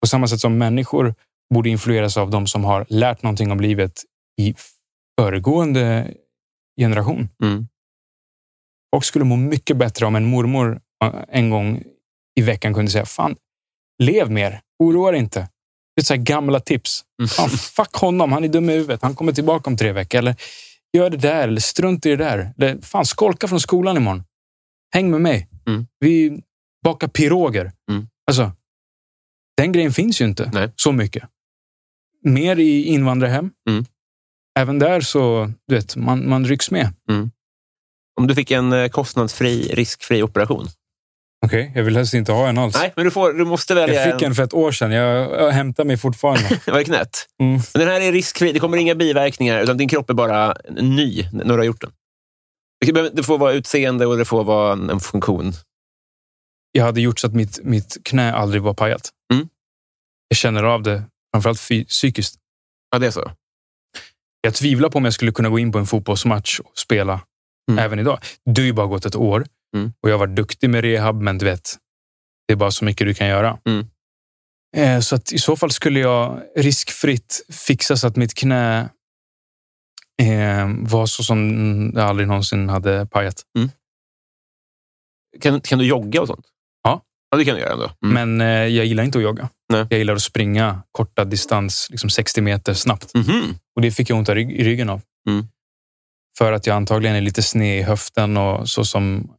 På 0.00 0.06
samma 0.06 0.28
sätt 0.28 0.40
som 0.40 0.58
människor 0.58 1.14
borde 1.54 1.68
influeras 1.68 2.16
av 2.16 2.30
de 2.30 2.46
som 2.46 2.64
har 2.64 2.86
lärt 2.88 3.22
någonting 3.22 3.52
om 3.52 3.60
livet 3.60 4.02
i 4.40 4.54
föregående 5.20 6.14
generation. 6.80 7.28
Mm. 7.42 7.68
Folk 8.94 9.04
skulle 9.04 9.24
må 9.24 9.36
mycket 9.36 9.76
bättre 9.76 10.06
om 10.06 10.16
en 10.16 10.24
mormor 10.24 10.80
eh, 11.04 11.24
en 11.28 11.50
gång 11.50 11.82
i 12.34 12.42
veckan 12.42 12.74
kunde 12.74 12.90
säga 12.90 13.06
Fan, 13.06 13.36
lev 14.02 14.30
mer, 14.30 14.60
oroa 14.78 15.10
dig 15.10 15.20
inte. 15.20 15.48
Det 15.96 16.02
är 16.02 16.04
så 16.04 16.16
gamla 16.16 16.60
tips. 16.60 17.04
Fan, 17.36 17.50
fuck 17.50 17.94
honom, 17.94 18.32
han 18.32 18.44
är 18.44 18.48
dum 18.48 18.70
i 18.70 18.72
huvudet. 18.72 19.02
Han 19.02 19.14
kommer 19.14 19.32
tillbaka 19.32 19.70
om 19.70 19.76
tre 19.76 19.92
veckor. 19.92 20.18
Eller 20.18 20.34
gör 20.92 21.10
det 21.10 21.16
där, 21.16 21.48
eller 21.48 21.60
strunt 21.60 22.06
i 22.06 22.10
det 22.10 22.16
där. 22.16 22.52
Eller 22.58 22.80
fan, 22.80 23.04
skolka 23.04 23.48
från 23.48 23.60
skolan 23.60 23.96
imorgon. 23.96 24.24
Häng 24.94 25.10
med 25.10 25.20
mig. 25.20 25.48
Mm. 25.66 25.86
Vi 26.00 26.42
bakar 26.84 27.08
piroger. 27.08 27.72
Mm. 27.90 28.08
Alltså, 28.26 28.52
den 29.56 29.72
grejen 29.72 29.92
finns 29.92 30.20
ju 30.20 30.24
inte 30.24 30.50
Nej. 30.52 30.72
så 30.76 30.92
mycket. 30.92 31.24
Mer 32.24 32.58
i 32.58 32.84
invandrarhem. 32.84 33.50
Mm. 33.68 33.84
Även 34.58 34.78
där 34.78 35.00
så, 35.00 35.52
du 35.66 35.74
vet, 35.74 35.96
man, 35.96 36.28
man 36.28 36.44
rycks 36.44 36.70
med. 36.70 36.94
Om 38.20 38.26
du 38.26 38.34
fick 38.34 38.50
en 38.50 38.72
eh, 38.72 38.88
kostnadsfri, 38.88 39.74
riskfri 39.74 40.22
operation. 40.22 40.68
Okej, 41.46 41.72
jag 41.74 41.82
vill 41.82 41.96
helst 41.96 42.14
inte 42.14 42.32
ha 42.32 42.48
en 42.48 42.58
alls. 42.58 42.74
Nej, 42.74 42.92
men 42.96 43.04
du, 43.04 43.10
får, 43.10 43.32
du 43.32 43.44
måste 43.44 43.74
välja 43.74 44.04
Jag 44.04 44.12
fick 44.12 44.22
en 44.22 44.34
för 44.34 44.42
ett 44.42 44.54
år 44.54 44.72
sedan. 44.72 44.92
Jag, 44.92 45.30
jag 45.40 45.50
hämtar 45.50 45.84
mig 45.84 45.96
fortfarande. 45.96 46.60
Vad 46.66 46.80
är 46.80 46.84
knät? 46.84 47.26
Mm. 47.40 47.52
Men 47.52 47.80
den 47.80 47.88
här 47.88 48.00
är 48.00 48.12
riskfri. 48.12 48.52
Det 48.52 48.58
kommer 48.58 48.76
inga 48.76 48.94
biverkningar, 48.94 49.60
utan 49.60 49.76
din 49.76 49.88
kropp 49.88 50.10
är 50.10 50.14
bara 50.14 50.56
ny 50.70 51.28
när 51.32 51.44
du 51.44 51.52
har 51.54 51.64
gjort 51.64 51.80
den. 51.80 51.92
Det 52.86 53.08
Det 53.08 53.22
får 53.22 53.38
vara 53.38 53.52
utseende 53.52 54.06
och 54.06 54.18
det 54.18 54.24
får 54.24 54.44
vara 54.44 54.72
en, 54.72 54.90
en 54.90 55.00
funktion. 55.00 55.52
Jag 56.72 56.84
hade 56.84 57.00
gjort 57.00 57.18
så 57.18 57.26
att 57.26 57.34
mitt, 57.34 57.64
mitt 57.64 57.96
knä 58.04 58.32
aldrig 58.32 58.62
var 58.62 58.74
pajat. 58.74 59.10
Mm. 59.32 59.48
Jag 60.28 60.36
känner 60.36 60.62
av 60.62 60.82
det, 60.82 61.02
framförallt 61.34 61.60
psykiskt. 61.88 62.36
Ja, 62.90 62.98
det 62.98 63.06
är 63.06 63.10
så. 63.10 63.30
Jag 64.40 64.54
tvivlar 64.54 64.90
på 64.90 64.98
om 64.98 65.04
jag 65.04 65.14
skulle 65.14 65.32
kunna 65.32 65.48
gå 65.48 65.58
in 65.58 65.72
på 65.72 65.78
en 65.78 65.86
fotbollsmatch 65.86 66.58
och 66.58 66.78
spela 66.78 67.20
Mm. 67.70 67.84
även 67.84 67.98
idag. 67.98 68.18
Det 68.44 68.60
har 68.60 68.66
ju 68.66 68.72
bara 68.72 68.86
gått 68.86 69.04
ett 69.06 69.16
år 69.16 69.46
Mm. 69.76 69.92
och 70.02 70.08
jag 70.10 70.14
har 70.14 70.18
varit 70.26 70.36
duktig 70.36 70.70
med 70.70 70.80
rehab, 70.84 71.20
men 71.22 71.38
du 71.38 71.44
vet, 71.44 71.76
det 72.48 72.52
är 72.54 72.56
bara 72.56 72.70
så 72.70 72.84
mycket 72.84 73.06
du 73.06 73.14
kan 73.14 73.26
göra. 73.28 73.58
Mm. 73.64 73.86
Eh, 74.76 75.00
Så 75.00 75.14
att 75.14 75.32
i 75.32 75.38
så 75.38 75.56
fall 75.56 75.70
skulle 75.70 76.00
jag 76.00 76.42
riskfritt 76.56 77.44
fixa 77.66 77.96
så 77.96 78.06
att 78.06 78.16
mitt 78.16 78.34
knä 78.34 78.88
eh, 80.22 80.68
var 80.78 81.06
så 81.06 81.22
som 81.24 81.90
det 81.94 82.04
aldrig 82.04 82.28
någonsin 82.28 82.68
hade 82.68 83.06
pajat. 83.06 83.42
Kan, 85.40 85.60
kan 85.60 85.78
du 85.78 85.84
jogga 85.86 86.20
och 86.20 86.26
sånt? 86.26 86.46
Ja. 86.82 87.02
Ja, 87.30 87.38
det 87.38 87.44
kan 87.44 87.54
du 87.54 87.60
göra 87.60 87.72
ändå. 87.72 87.90
Mm. 88.04 88.36
Men 88.36 88.40
eh, 88.48 88.66
jag 88.76 88.86
gillar 88.86 89.04
inte 89.04 89.18
att 89.18 89.24
jogga. 89.24 89.48
Nej. 89.72 89.86
Jag 89.90 89.98
gillar 89.98 90.14
att 90.14 90.22
springa 90.22 90.82
korta 90.92 91.24
distans, 91.24 91.86
liksom 91.90 92.10
60 92.10 92.40
meter 92.40 92.74
snabbt. 92.74 93.14
Mhm. 93.14 93.54
Och 93.76 93.82
det 93.82 93.90
fick 93.90 94.10
jag 94.10 94.18
ont 94.18 94.28
i 94.28 94.32
rygg- 94.32 94.52
i 94.52 94.64
ryggen 94.64 94.90
av. 94.90 95.00
Mm. 96.32 96.38
För 96.38 96.52
att 96.52 96.66
jag 96.66 96.76
antagligen 96.76 97.16
är 97.16 97.20
lite 97.20 97.42
sned 97.42 97.78
i 97.78 97.82
höften 97.82 98.36
och 98.36 98.68
så 98.68 98.84
som 98.84 99.32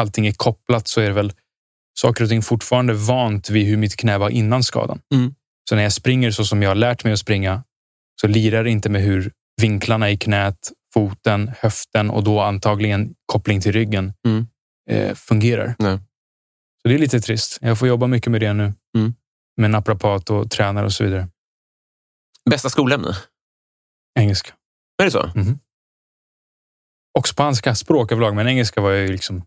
allting 0.00 0.26
är 0.26 0.32
kopplat 0.32 0.88
så 0.88 1.00
är 1.00 1.06
det 1.08 1.12
väl 1.14 1.32
saker 1.98 2.24
och 2.24 2.30
ting 2.30 2.42
fortfarande 2.42 2.92
vant 2.92 3.50
vid 3.50 3.66
hur 3.66 3.76
mitt 3.76 3.96
knä 3.96 4.18
var 4.18 4.30
innan 4.30 4.62
skadan. 4.62 5.00
Mm. 5.14 5.34
Så 5.68 5.74
när 5.76 5.82
jag 5.82 5.92
springer 5.92 6.30
så 6.30 6.44
som 6.44 6.62
jag 6.62 6.70
har 6.70 6.74
lärt 6.74 7.04
mig 7.04 7.12
att 7.12 7.18
springa 7.18 7.62
så 8.20 8.26
lirar 8.28 8.64
det 8.64 8.70
inte 8.70 8.88
med 8.88 9.02
hur 9.02 9.32
vinklarna 9.62 10.10
i 10.10 10.16
knät, 10.16 10.72
foten, 10.94 11.50
höften 11.58 12.10
och 12.10 12.24
då 12.24 12.40
antagligen 12.40 13.14
koppling 13.26 13.60
till 13.60 13.72
ryggen 13.72 14.12
Mm. 14.26 14.46
eh, 14.90 15.14
fungerar. 15.14 15.74
Nej. 15.78 15.98
Så 16.82 16.88
det 16.88 16.94
är 16.94 16.98
lite 16.98 17.20
trist. 17.20 17.58
Jag 17.60 17.78
får 17.78 17.88
jobba 17.88 18.06
mycket 18.06 18.32
med 18.32 18.40
det 18.40 18.52
nu. 18.52 18.72
Mm. 18.98 19.14
Med 19.56 19.70
naprapat 19.70 20.30
och 20.30 20.50
tränare 20.50 20.86
och 20.86 20.92
så 20.92 21.04
vidare. 21.04 21.28
Bästa 22.50 22.70
skolämne? 22.70 23.16
Engelska. 24.18 24.52
Är 25.00 25.04
det 25.04 25.10
så? 25.10 25.30
Och 27.18 27.28
spanska, 27.28 27.74
språk 27.74 28.12
överlag, 28.12 28.34
men 28.34 28.48
engelska 28.48 28.80
var 28.80 28.90
jag 28.90 29.00
ju 29.00 29.12
liksom 29.12 29.42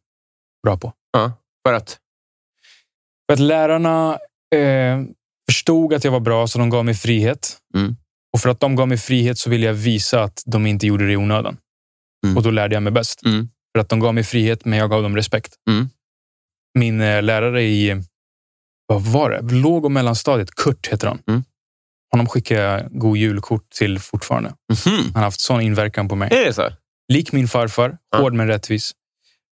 bra 0.63 0.77
på. 0.77 0.93
För 1.67 1.73
att? 1.73 1.99
För 3.25 3.33
att 3.33 3.39
lärarna 3.39 4.19
eh, 4.55 5.01
förstod 5.51 5.93
att 5.93 6.03
jag 6.03 6.11
var 6.11 6.19
bra, 6.19 6.47
så 6.47 6.59
de 6.59 6.69
gav 6.69 6.85
mig 6.85 6.93
frihet. 6.93 7.57
Mm. 7.75 7.95
Och 8.33 8.39
för 8.39 8.49
att 8.49 8.59
de 8.59 8.75
gav 8.75 8.87
mig 8.87 8.97
frihet 8.97 9.37
så 9.37 9.49
ville 9.49 9.65
jag 9.65 9.73
visa 9.73 10.23
att 10.23 10.43
de 10.45 10.65
inte 10.65 10.87
gjorde 10.87 11.05
det 11.07 11.13
i 11.13 11.17
onödan. 11.17 11.57
Mm. 12.25 12.37
Och 12.37 12.43
då 12.43 12.51
lärde 12.51 12.75
jag 12.75 12.83
mig 12.83 12.93
bäst. 12.93 13.25
Mm. 13.25 13.49
För 13.75 13.79
att 13.81 13.89
de 13.89 13.99
gav 13.99 14.13
mig 14.13 14.23
frihet, 14.23 14.65
men 14.65 14.79
jag 14.79 14.89
gav 14.89 15.03
dem 15.03 15.15
respekt. 15.15 15.53
Mm. 15.69 15.89
Min 16.79 17.01
eh, 17.01 17.21
lärare 17.21 17.63
i, 17.63 18.03
vad 18.87 19.01
var 19.01 19.29
det? 19.29 19.41
Låg 19.55 19.85
och 19.85 19.91
mellanstadiet, 19.91 20.55
Kurt 20.55 20.87
heter 20.87 21.07
han. 21.07 21.19
Mm. 21.27 21.43
Honom 22.11 22.27
skickar 22.27 22.61
jag 22.61 22.99
god 22.99 23.17
julkort 23.17 23.69
till 23.69 23.99
fortfarande. 23.99 24.49
Mhm. 24.49 25.03
Han 25.03 25.15
har 25.15 25.21
haft 25.21 25.39
sån 25.39 25.61
inverkan 25.61 26.07
på 26.07 26.15
mig. 26.15 26.33
Är 26.33 26.45
det 26.45 26.53
så? 26.53 26.69
Lik 27.07 27.31
min 27.31 27.47
farfar, 27.47 27.97
Ja. 28.11 28.17
hård 28.17 28.33
men 28.33 28.47
rättvis. 28.47 28.91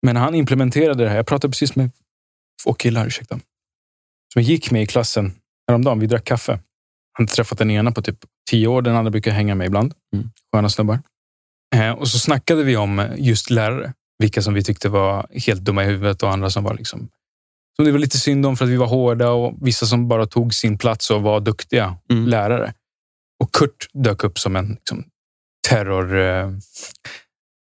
Men 0.06 0.16
han 0.16 0.36
implementerade 0.36 1.04
det 1.04 1.10
här. 1.10 1.16
Jag 1.16 1.28
pratade 1.28 1.52
precis 1.52 1.76
med 1.76 1.91
två 2.64 2.74
killar, 2.74 3.08
ursäkta, 3.08 3.39
som 4.34 4.41
gick 4.41 4.72
med 4.72 4.82
i 4.84 4.86
klassen 4.86 5.32
häromdagen. 5.68 6.00
Vi 6.00 6.08
drack 6.08 6.24
kaffe. 6.26 6.52
Han 6.52 6.62
hade 7.26 7.32
träffat 7.36 7.58
den 7.58 7.72
ena 7.72 7.91
på 7.91 8.02
typ 8.02 8.18
tio 8.50 8.68
år. 8.68 8.82
Den 8.82 8.95
andra 8.95 9.12
brukar 9.12 9.32
hänga 9.32 9.56
med 9.56 9.68
ibland. 9.68 9.93
Mm. 10.16 10.30
Sköna 10.54 10.70
snubbar. 10.70 11.00
Eh, 11.76 11.91
och 11.91 12.08
så 12.08 12.20
snackade 12.20 12.64
vi 12.64 12.78
om 12.78 13.08
just 13.18 13.50
lärare. 13.50 13.93
Vilka 14.20 14.41
som 14.41 14.54
vi 14.54 14.64
tyckte 14.64 14.89
var 14.89 15.28
helt 15.47 15.62
dumma 15.62 15.84
i 15.84 15.88
huvudet 15.88 16.24
och 16.24 16.32
andra 16.32 16.50
som 16.50 16.64
var 16.64 16.74
liksom 16.74 17.10
som 17.76 17.86
det 17.86 17.91
var 17.91 18.00
lite 18.00 18.18
synd 18.18 18.45
om 18.45 18.58
för 18.58 18.66
att 18.66 18.72
vi 18.72 18.76
var 18.76 18.88
hårda 18.88 19.30
och 19.32 19.58
vissa 19.62 19.86
som 19.86 20.08
bara 20.08 20.26
tog 20.26 20.54
sin 20.54 20.78
plats 20.78 21.12
och 21.12 21.22
var 21.22 21.39
duktiga 21.39 21.97
Mm. 22.12 22.26
lärare. 22.28 22.74
Och 23.43 23.52
Kurt 23.54 23.88
dök 23.93 24.24
upp 24.24 24.39
som 24.39 24.56
en 24.56 24.70
liksom, 24.70 25.04
terror, 25.68 26.18
eh, 26.20 26.52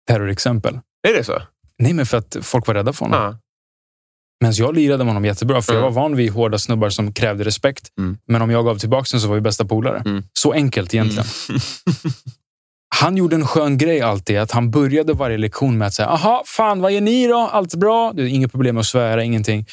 terrorexempel. 0.07 0.79
Är 1.07 1.13
det 1.13 1.23
så? 1.23 1.41
Nej, 1.77 1.93
men 1.93 2.05
för 2.05 2.17
att 2.17 2.37
folk 2.41 2.67
var 2.67 2.73
rädda 2.73 2.93
för 2.93 3.05
honom. 3.05 3.19
Ja. 3.23 3.37
Men 4.41 4.53
jag 4.53 4.75
lirade 4.75 4.97
med 5.03 5.07
honom 5.13 5.25
jättebra, 5.25 5.61
för 5.61 5.73
jag 5.73 5.81
Mm. 5.83 5.93
var 5.93 6.01
van 6.01 6.15
vid 6.15 6.31
hårda 6.31 6.59
snubbar 6.59 6.89
som 6.89 7.13
krävde 7.13 7.43
respekt. 7.43 7.87
Mm. 7.97 8.17
Men 8.27 8.41
om 8.41 8.51
jag 8.51 8.65
gav 8.65 8.77
tillbaka 8.79 9.07
den 9.11 9.21
så 9.21 9.27
var 9.27 9.35
vi 9.35 9.41
bästa 9.41 9.65
polare. 9.65 10.03
Mm. 10.05 10.23
Så 10.33 10.53
enkelt 10.53 10.93
egentligen. 10.93 11.25
Han 12.95 13.17
gjorde 13.17 13.35
en 13.35 13.47
skön 13.47 13.77
grej 13.77 14.01
alltid, 14.01 14.37
att 14.37 14.51
han 14.51 14.71
började 14.71 15.13
varje 15.13 15.37
lektion 15.37 15.77
med 15.77 15.87
att 15.87 15.93
säga, 15.93 16.07
aha, 16.07 16.43
fan, 16.45 16.81
vad 16.81 16.91
gör 16.91 17.01
ni 17.01 17.27
då? 17.27 17.37
Allt 17.51 17.75
bra? 17.75 18.13
Det 18.13 18.21
är 18.23 18.25
inget 18.27 18.51
problem 18.51 18.77
att 18.77 18.85
svära, 18.85 19.23
ingenting. 19.23 19.65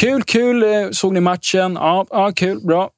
Kul, 0.00 0.22
kul. 0.22 0.62
Eh, 0.62 0.68
Såg 0.90 1.12
ni 1.14 1.20
matchen? 1.20 1.74
Ja, 1.74 2.06
ja 2.10 2.32
kul, 2.36 2.60
bra. 2.66 2.90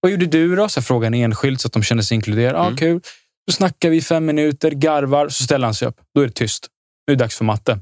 Vad 0.00 0.12
gjorde 0.12 0.26
du 0.26 0.56
då? 0.56 0.68
Så 0.68 0.78
jag 0.78 0.84
frågade 0.84 1.16
en 1.16 1.22
enskild 1.24 1.60
så 1.60 1.66
att 1.68 1.72
de 1.72 1.82
kände 1.82 2.02
sig 2.02 2.14
inkluderade. 2.14 2.58
Ja, 2.58 2.64
Mm. 2.66 2.76
kul. 2.76 3.00
Så 3.48 3.52
snackar 3.52 3.90
vi 3.90 4.00
fem 4.02 4.26
minuter, 4.26 4.70
garvar, 4.70 5.28
så 5.28 5.44
ställer 5.44 5.66
han 5.66 5.74
sig 5.74 5.88
upp. 5.88 6.00
Då 6.14 6.20
är 6.20 6.26
det 6.26 6.32
tyst. 6.32 6.68
Nu 7.06 7.12
är 7.12 7.16
det 7.16 7.24
dags 7.24 7.36
för 7.36 7.44
matte. 7.44 7.80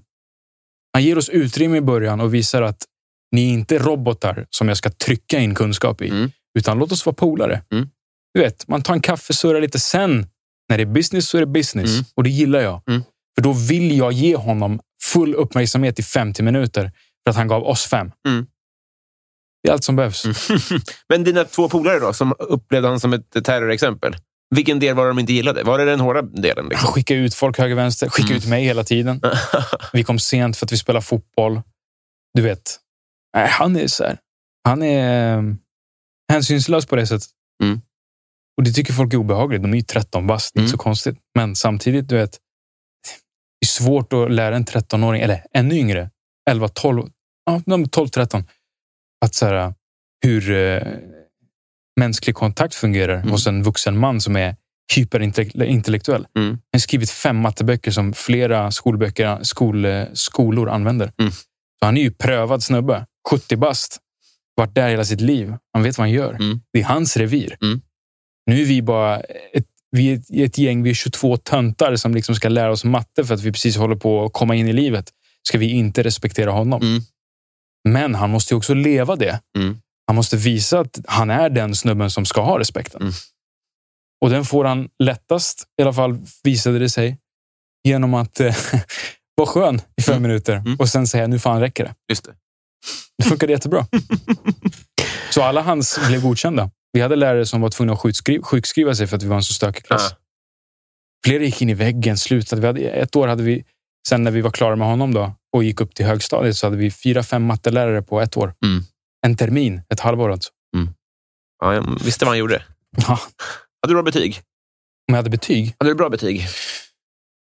Han 0.93 1.03
ger 1.03 1.19
oss 1.19 1.29
utrymme 1.29 1.77
i 1.77 1.81
början 1.81 2.21
och 2.21 2.35
visar 2.35 2.63
att 2.63 2.85
ni 3.33 3.49
är 3.49 3.53
inte 3.53 3.79
robotar 3.79 4.47
som 4.51 4.69
jag 4.69 4.77
ska 4.77 4.91
trycka 4.91 5.39
in 5.39 5.55
kunskap 5.55 6.03
i, 6.03 6.09
Mm. 6.09 6.31
utan 6.59 6.79
låt 6.79 6.93
oss 6.93 7.07
vara 7.07 7.15
polare. 7.15 7.63
Mm. 7.73 7.89
Du 8.35 8.41
vet, 8.41 8.69
man 8.69 8.83
tar 8.83 8.95
en 8.95 9.01
kaffe, 9.01 9.35
surrar 9.35 9.61
lite. 9.61 9.81
Sen, 9.81 10.27
när 10.69 10.77
det 10.77 10.83
är 10.83 10.87
business 10.87 11.29
så 11.29 11.37
är 11.37 11.41
det 11.41 11.47
business. 11.47 11.91
Mm. 11.93 12.05
Och 12.15 12.25
det 12.25 12.31
gillar 12.31 12.61
jag. 12.61 12.83
Mm. 12.89 13.03
För 13.35 13.43
då 13.43 13.53
vill 13.53 13.99
jag 13.99 14.13
ge 14.13 14.37
honom 14.37 14.81
full 15.03 15.35
uppmärksamhet 15.35 15.99
i 15.99 16.03
50 16.03 16.43
minuter 16.43 16.93
för 17.25 17.31
att 17.31 17.37
han 17.37 17.49
gav 17.49 17.63
oss 17.65 17.87
fem. 17.87 18.13
Mm. 18.29 18.47
Det 19.63 19.69
är 19.69 19.73
allt 19.73 19.85
som 19.85 19.97
behövs. 19.97 20.25
Men 21.09 21.25
dina 21.25 21.45
två 21.45 21.69
polare 21.69 21.99
då, 21.99 22.13
som 22.13 22.35
upplevde 22.39 22.89
han 22.89 23.01
som 23.01 23.13
ett 23.13 23.45
terrorexempel. 23.45 24.17
Vilken 24.55 24.79
del 24.79 24.95
var 24.95 25.05
det 25.05 25.11
de 25.11 25.19
inte 25.19 25.33
gillade? 25.33 25.63
Var 25.63 25.79
det 25.79 25.85
den 25.85 26.01
hårda 26.01 26.23
delen? 26.23 26.69
Liksom? 26.69 26.89
skickade 26.93 27.21
ut 27.21 27.35
folk 27.35 27.59
höger 27.59 27.75
vänster. 27.75 28.09
Skickade 28.09 28.33
Mm. 28.35 28.39
ut 28.43 28.49
mig 28.49 28.65
hela 28.65 28.85
tiden. 28.85 29.21
Vi 29.93 30.05
kom 30.05 30.19
sent 30.19 30.57
för 30.57 30.67
att 30.67 30.73
vi 30.73 30.77
spelade 30.77 31.05
fotboll. 31.05 31.63
Du 32.35 32.43
vet. 32.43 32.79
Nej, 33.37 33.49
han 33.49 33.77
är 33.77 33.87
så 33.87 34.05
här. 34.05 34.19
Han 34.65 34.83
är 34.83 35.37
eh, 35.39 35.43
hänsynslös 36.33 36.87
på 36.87 36.97
det 36.97 37.07
sättet. 37.07 37.29
Mm. 37.63 37.81
Och 38.59 38.63
det 38.65 38.73
tycker 38.73 38.93
folk 38.93 39.13
är 39.15 39.17
obehagligt. 39.17 39.63
De 39.63 39.73
är 39.73 39.77
ju 39.77 39.83
13 39.83 40.27
bast. 40.27 40.55
Det 40.55 40.59
är 40.59 40.63
inte 40.63 40.71
Mm. 40.71 40.79
så 40.79 40.83
konstigt. 40.83 41.19
Men 41.35 41.57
samtidigt, 41.57 42.09
du 42.09 42.17
vet. 42.17 42.31
Det 43.61 43.65
är 43.65 43.67
svårt 43.67 44.13
att 44.13 44.31
lära 44.33 44.57
en 44.57 44.65
13-åring, 44.65 45.23
eller 45.23 45.45
ännu 45.55 45.75
yngre, 45.75 46.11
11, 46.51 46.69
12, 46.69 47.09
ja, 47.45 47.61
12, 47.91 48.09
13, 48.09 48.45
att 49.25 49.35
så 49.35 49.47
här, 49.47 49.75
hur 50.25 50.51
eh, 50.51 50.83
mänsklig 52.01 52.35
kontakt 52.37 52.75
fungerar 52.75 53.15
Mm. 53.17 53.31
hos 53.31 53.47
en 53.47 53.63
vuxen 53.63 53.99
man 53.99 54.21
som 54.21 54.37
är 54.37 54.57
hyperintellektuell. 54.95 56.27
Mm. 56.37 56.49
Han 56.49 56.59
har 56.73 56.79
skrivit 56.79 57.11
fem 57.11 57.37
matteböcker 57.37 57.91
som 57.91 58.13
flera 58.13 58.71
skolböcker, 58.71 59.39
skol, 59.43 59.87
skolor 60.13 60.69
använder. 60.69 61.13
Mm. 61.21 61.33
Så 61.33 61.87
han 61.87 61.97
är 61.97 62.03
ju 62.03 62.11
prövad 62.11 62.63
snubbe. 62.63 63.07
70 63.31 63.57
bast. 63.57 63.99
Varit 64.57 64.75
där 64.75 64.89
hela 64.89 65.05
sitt 65.05 65.21
liv. 65.21 65.55
Han 65.73 65.83
vet 65.83 65.99
vad 65.99 66.07
han 66.07 66.11
gör. 66.15 66.35
Mm. 66.35 66.61
Det 66.73 66.81
är 66.81 66.85
hans 66.85 67.17
revir. 67.17 67.57
Mm. 67.63 67.81
Nu 68.47 68.61
är 68.63 68.65
vi 68.65 68.83
bara 68.83 69.21
ett, 69.53 69.67
vi 69.91 70.13
är 70.13 70.17
ett, 70.17 70.31
ett 70.31 70.59
gäng, 70.59 70.83
vi 70.83 70.91
är 70.91 70.95
22 70.95 71.37
töntar 71.37 71.97
som 71.97 72.15
liksom 72.15 72.35
ska 72.35 72.49
lära 72.49 72.71
oss 72.71 72.85
matte 72.85 73.25
för 73.25 73.35
att 73.35 73.41
vi 73.43 73.53
precis 73.53 73.77
håller 73.77 73.97
på 73.97 74.25
att 74.25 74.33
komma 74.33 74.55
in 74.55 74.69
i 74.69 74.73
livet. 74.73 75.11
Ska 75.49 75.59
vi 75.59 75.71
inte 75.71 76.03
respektera 76.03 76.51
honom? 76.51 76.83
Mm. 76.83 77.03
Men 77.89 78.15
han 78.15 78.31
måste 78.31 78.55
ju 78.55 78.59
också 78.59 78.75
leva 78.75 79.17
det. 79.17 79.41
Han 80.07 80.17
måste 80.17 80.37
visa 80.37 80.81
att 80.81 81.01
han 81.07 81.31
är 81.31 81.51
den 81.51 81.75
snubben 81.75 82.11
som 82.11 82.25
ska 82.27 82.41
ha 82.43 82.59
respekten. 82.59 83.03
Mm. 83.03 83.13
Och 84.21 84.31
den 84.31 84.45
får 84.45 84.65
han 84.65 84.89
lättast, 85.03 85.65
i 85.81 85.83
alla 85.83 85.93
fall 85.93 86.19
visade 86.43 86.79
det 86.79 86.91
sig, 86.91 87.19
genom 87.89 88.15
att 88.15 88.41
eh, 88.41 88.57
vara 89.37 89.49
skön 89.49 89.81
i 89.97 90.03
fem 90.03 90.13
Mm. 90.17 90.23
minuter 90.23 90.57
Mm. 90.57 90.77
och 90.77 90.89
sen 90.89 91.07
säga 91.07 91.27
nu 91.27 91.39
fan 91.39 91.61
räcker 91.61 91.85
det. 91.85 91.95
Just 92.09 92.25
det. 92.25 92.35
Det 93.19 93.25
funkade 93.25 93.53
jättebra. 93.53 93.87
Så 95.31 95.43
alla 95.43 95.63
hans 95.63 95.99
blev 96.09 96.23
godkända. 96.23 96.71
Vi 96.93 97.01
hade 97.01 97.17
lärare 97.17 97.47
som 97.47 97.61
var 97.61 97.69
tvungna 97.71 97.93
att 97.93 97.99
sjukskriva, 98.01 98.45
sjukskriva 98.45 98.95
sig 98.95 99.07
för 99.07 99.17
att 99.17 99.23
vi 99.23 99.27
var 99.27 99.37
en 99.37 99.43
så 99.43 99.53
stökig 99.55 99.85
klass. 99.85 100.13
Ah. 100.13 100.17
Flera 101.27 101.43
gick 101.43 101.63
in 101.63 101.71
i 101.71 101.75
väggen, 101.75 102.19
slutade. 102.19 102.61
Vi 102.61 102.67
hade, 102.67 102.81
ett 102.81 103.17
år 103.17 103.29
hade 103.29 103.43
vi, 103.43 103.65
sen 104.09 104.23
när 104.23 104.31
vi 104.31 104.41
var 104.41 104.51
klara 104.51 104.77
med 104.77 104.89
honom 104.89 105.15
då, 105.15 105.33
och 105.57 105.65
gick 105.65 105.81
upp 105.81 105.95
till 105.95 106.07
högstadiet 106.07 106.57
så 106.57 106.67
hade 106.67 106.77
vi 106.77 106.91
fyra, 106.91 107.23
fem 107.23 107.45
mattelärare 107.45 108.03
på 108.03 108.21
ett 108.21 108.37
år. 108.37 108.55
Mm. 108.65 108.85
En 109.27 109.37
termin, 109.37 109.83
ett 109.89 110.01
halvår 110.01 110.31
alltså. 110.33 110.51
Ja, 111.61 111.75
jag 111.75 112.05
visste 112.05 112.25
vad 112.25 112.31
han 112.33 112.39
gjorde. 112.39 112.63
Ja. 112.97 113.19
Hade 113.83 113.91
du 113.91 113.95
bra 113.95 114.03
betyg? 114.03 114.37
Om 115.09 115.15
jag 115.15 115.17
hade 115.17 115.31
betyg? 115.31 115.75
Hade 115.79 115.91
du 115.91 115.95
bra 115.95 116.09
betyg? 116.09 116.47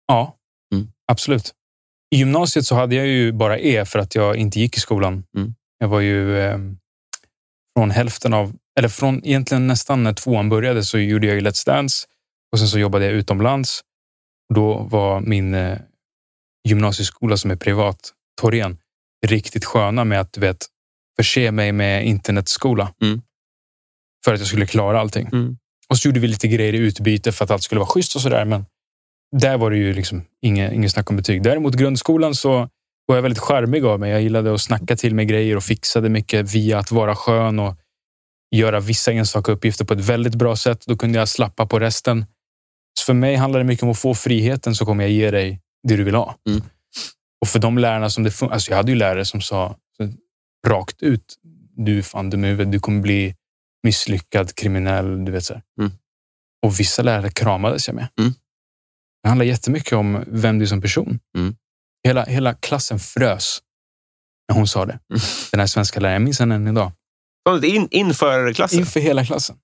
Ja, 0.08 0.34
Mm. 0.74 0.88
absolut. 1.12 1.54
I 2.14 2.16
gymnasiet 2.18 2.66
så 2.66 2.74
hade 2.74 2.94
jag 2.94 3.06
ju 3.06 3.32
bara 3.32 3.58
E 3.58 3.84
för 3.84 3.98
att 3.98 4.14
jag 4.14 4.36
inte 4.36 4.60
gick 4.60 4.76
i 4.76 4.80
skolan. 4.80 5.24
Mm. 5.36 5.54
Jag 5.78 5.88
var 5.88 6.00
ju 6.00 6.38
eh, 6.40 6.58
från 7.78 7.90
hälften 7.90 8.34
av, 8.34 8.52
eller 8.78 8.88
från 8.88 9.24
egentligen 9.26 9.66
nästan 9.66 10.02
när 10.02 10.12
tvåan 10.12 10.48
började 10.48 10.84
så 10.84 10.98
gjorde 10.98 11.26
jag 11.26 11.34
ju 11.36 11.40
Let's 11.42 11.66
Dance 11.66 12.06
och 12.52 12.58
sen 12.58 12.68
så 12.68 12.78
jobbade 12.78 13.04
jag 13.04 13.14
utomlands. 13.14 13.80
Då 14.54 14.78
var 14.78 15.20
min 15.20 15.54
eh, 15.54 15.78
gymnasieskola 16.68 17.36
som 17.36 17.50
är 17.50 17.56
privat, 17.56 18.12
Torén, 18.40 18.78
riktigt 19.26 19.64
sköna 19.64 20.04
med 20.04 20.20
att 20.20 20.32
du 20.32 20.40
vet, 20.40 20.66
förse 21.18 21.52
mig 21.52 21.72
med 21.72 22.06
internetskola. 22.06 22.92
Mm. 23.02 23.22
För 24.24 24.34
att 24.34 24.40
jag 24.40 24.48
skulle 24.48 24.66
klara 24.66 25.00
allting. 25.00 25.28
Mm. 25.32 25.56
Och 25.88 25.98
så 25.98 26.08
gjorde 26.08 26.20
vi 26.20 26.28
lite 26.28 26.48
grejer 26.48 26.74
i 26.74 26.78
utbyte 26.78 27.32
för 27.32 27.44
att 27.44 27.50
allt 27.50 27.62
skulle 27.62 27.78
vara 27.78 27.88
schysst 27.88 28.16
och 28.16 28.22
sådär. 28.22 28.44
Men 28.44 28.64
där 29.36 29.58
var 29.58 29.70
det 29.70 29.76
ju 29.76 29.94
liksom 29.94 30.24
inget, 30.42 30.72
inget 30.72 30.92
snack 30.92 31.10
om 31.10 31.16
betyg. 31.16 31.42
Däremot 31.42 31.74
grundskolan 31.74 32.34
så 32.34 32.68
var 33.06 33.14
jag 33.16 33.22
väldigt 33.22 33.38
charmig 33.38 33.84
av 33.84 34.00
mig. 34.00 34.10
Jag 34.10 34.22
gillade 34.22 34.54
att 34.54 34.60
snacka 34.60 34.96
till 34.96 35.14
mig 35.14 35.24
grejer 35.24 35.56
och 35.56 35.64
fixade 35.64 36.08
mycket 36.08 36.54
via 36.54 36.78
att 36.78 36.90
vara 36.90 37.16
skön 37.16 37.58
och 37.58 37.76
göra 38.56 38.80
vissa 38.80 39.12
enstaka 39.12 39.52
uppgifter 39.52 39.84
på 39.84 39.94
ett 39.94 40.00
väldigt 40.00 40.34
bra 40.34 40.56
sätt. 40.56 40.84
Då 40.86 40.96
kunde 40.96 41.18
jag 41.18 41.28
slappa 41.28 41.66
på 41.66 41.78
resten. 41.78 42.26
Så 43.00 43.04
för 43.04 43.14
mig 43.14 43.36
handlar 43.36 43.60
det 43.60 43.66
mycket 43.66 43.82
om 43.82 43.90
att 43.90 43.98
få 43.98 44.14
friheten 44.14 44.74
så 44.74 44.84
kommer 44.84 45.04
jag 45.04 45.10
ge 45.10 45.30
dig 45.30 45.60
det 45.88 45.96
du 45.96 46.04
vill 46.04 46.14
ha. 46.14 46.34
Mm. 46.48 46.62
Och 47.40 47.48
för 47.48 47.58
de 47.58 47.78
lärarna 47.78 48.10
som 48.10 48.24
det 48.24 48.30
fun- 48.30 48.52
alltså 48.52 48.70
Jag 48.70 48.76
hade 48.76 48.92
ju 48.92 48.98
lärare 48.98 49.24
som 49.24 49.40
sa 49.40 49.76
rakt 50.66 51.02
ut. 51.02 51.38
Du 51.76 51.98
är 51.98 52.02
fan 52.02 52.30
dum 52.30 52.44
i 52.44 52.48
huvudet. 52.48 52.72
Du 52.72 52.80
kommer 52.80 53.00
bli 53.00 53.34
misslyckad, 53.82 54.54
kriminell. 54.54 55.24
Du 55.24 55.32
vet 55.32 55.44
så. 55.44 55.60
Mm. 55.80 55.92
Och 56.66 56.80
vissa 56.80 57.02
lärare 57.02 57.30
kramades 57.30 57.86
jag 57.88 57.94
med. 57.94 58.08
Mm. 58.20 58.32
Det 59.22 59.28
handlar 59.28 59.46
jättemycket 59.46 59.92
om 59.92 60.24
vem 60.26 60.58
du 60.58 60.62
är 60.64 60.66
som 60.66 60.80
person. 60.82 61.20
Mm. 61.36 61.56
Hela, 62.06 62.24
hela 62.24 62.54
klassen 62.54 62.98
frös 62.98 63.58
när 64.48 64.56
hon 64.56 64.68
sa 64.68 64.86
det. 64.86 64.92
Mm. 64.92 65.20
Den 65.50 65.60
här 65.60 65.66
svenska 65.66 66.00
läraren. 66.00 66.14
Jag 66.14 66.22
minns 66.22 66.38
henne 66.40 66.54
än 66.54 66.66
idag. 66.68 66.92
In, 67.64 67.88
inför 67.90 68.52
klassen? 68.52 68.78
Inför 68.78 69.00
hela 69.00 69.24
klassen. 69.24 69.56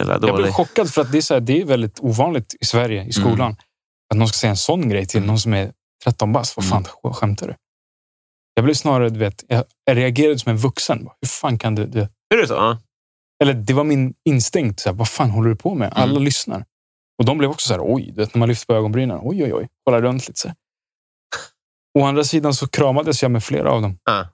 Jag 0.00 0.20
blev 0.36 0.52
chockad 0.52 0.90
för 0.92 1.02
att 1.02 1.12
det 1.12 1.18
är, 1.18 1.22
så 1.22 1.34
här, 1.34 1.40
det 1.40 1.60
är 1.60 1.64
väldigt 1.64 2.00
ovanligt 2.00 2.54
i 2.60 2.64
Sverige, 2.64 3.04
i 3.04 3.12
skolan. 3.12 3.56
Att 4.12 4.16
någon 4.18 4.28
ska 4.28 4.36
säga 4.36 4.50
en 4.50 4.56
sån 4.56 4.88
grej 4.88 5.06
till 5.06 5.18
Mm. 5.18 5.26
någon 5.26 5.38
som 5.38 5.52
är 5.54 5.72
13 6.04 6.32
bast. 6.32 6.56
Vad 6.56 6.68
fan 6.68 6.84
sk- 6.84 7.12
skämtar 7.12 7.46
du? 7.48 7.54
Jag 8.54 8.64
blev 8.64 8.74
snarare, 8.74 9.08
du 9.10 9.18
vet, 9.18 9.44
jag 9.48 9.64
reagerade 9.90 10.38
som 10.38 10.50
en 10.50 10.56
vuxen. 10.56 11.08
Hur 11.20 11.28
fan 11.28 11.58
kan 11.58 11.74
du... 11.74 11.86
du 11.86 12.00
Är 12.00 12.36
det 12.40 12.46
så? 12.48 12.54
Ja. 12.54 12.78
eller 13.42 13.54
det 13.54 13.72
var 13.72 13.84
min 13.84 14.14
instinkt. 14.24 14.80
Så 14.80 14.88
här, 14.88 14.96
vad 14.96 15.08
fan 15.08 15.30
håller 15.30 15.48
du 15.50 15.56
på 15.56 15.74
med? 15.74 15.92
Alla 15.92 16.10
Mm. 16.10 16.22
lyssnar. 16.22 16.64
Och 17.18 17.24
de 17.24 17.38
blev 17.38 17.50
också 17.50 17.68
så 17.68 17.74
här, 17.74 17.80
oj, 17.84 18.06
du 18.06 18.12
vet, 18.12 18.34
när 18.34 18.38
man 18.38 18.48
lyfter 18.48 18.66
på 18.66 18.74
ögonbrynen. 18.74 19.18
Oj, 19.22 19.44
oj, 19.44 19.54
oj. 19.54 19.68
Kolla 19.84 20.00
runt 20.02 20.28
lite. 20.28 20.40
Så 20.40 20.48
här. 20.48 20.56
Å 21.98 22.04
andra 22.04 22.24
sidan 22.24 22.54
så 22.54 22.68
kramades 22.68 23.22
jag 23.22 23.30
med 23.30 23.44
flera 23.44 23.70
av 23.70 23.82
dem. 23.82 23.98
Ja. 24.04 24.28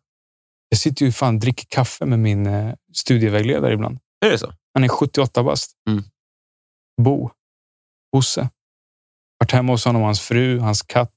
Jag 0.68 0.78
sitter 0.78 1.06
ju 1.06 1.12
fan 1.12 1.38
dricker 1.38 1.66
kaffe 1.68 2.06
med 2.06 2.18
min 2.18 2.46
eh, 2.46 2.74
studievägledare 2.94 3.72
ibland. 3.74 3.98
Är 4.26 4.30
det 4.30 4.38
så? 4.38 4.52
Han 4.74 4.84
är 4.84 4.88
78 4.88 5.42
bast. 5.42 5.72
Mm. 5.90 6.04
Bo. 7.02 7.30
Bosse. 8.12 8.48
Varit 9.38 9.52
hemma 9.52 9.72
hos 9.72 9.84
honom 9.84 10.02
och 10.02 10.06
hans 10.08 10.20
fru, 10.20 10.58
hans 10.58 10.82
katt. 10.82 11.12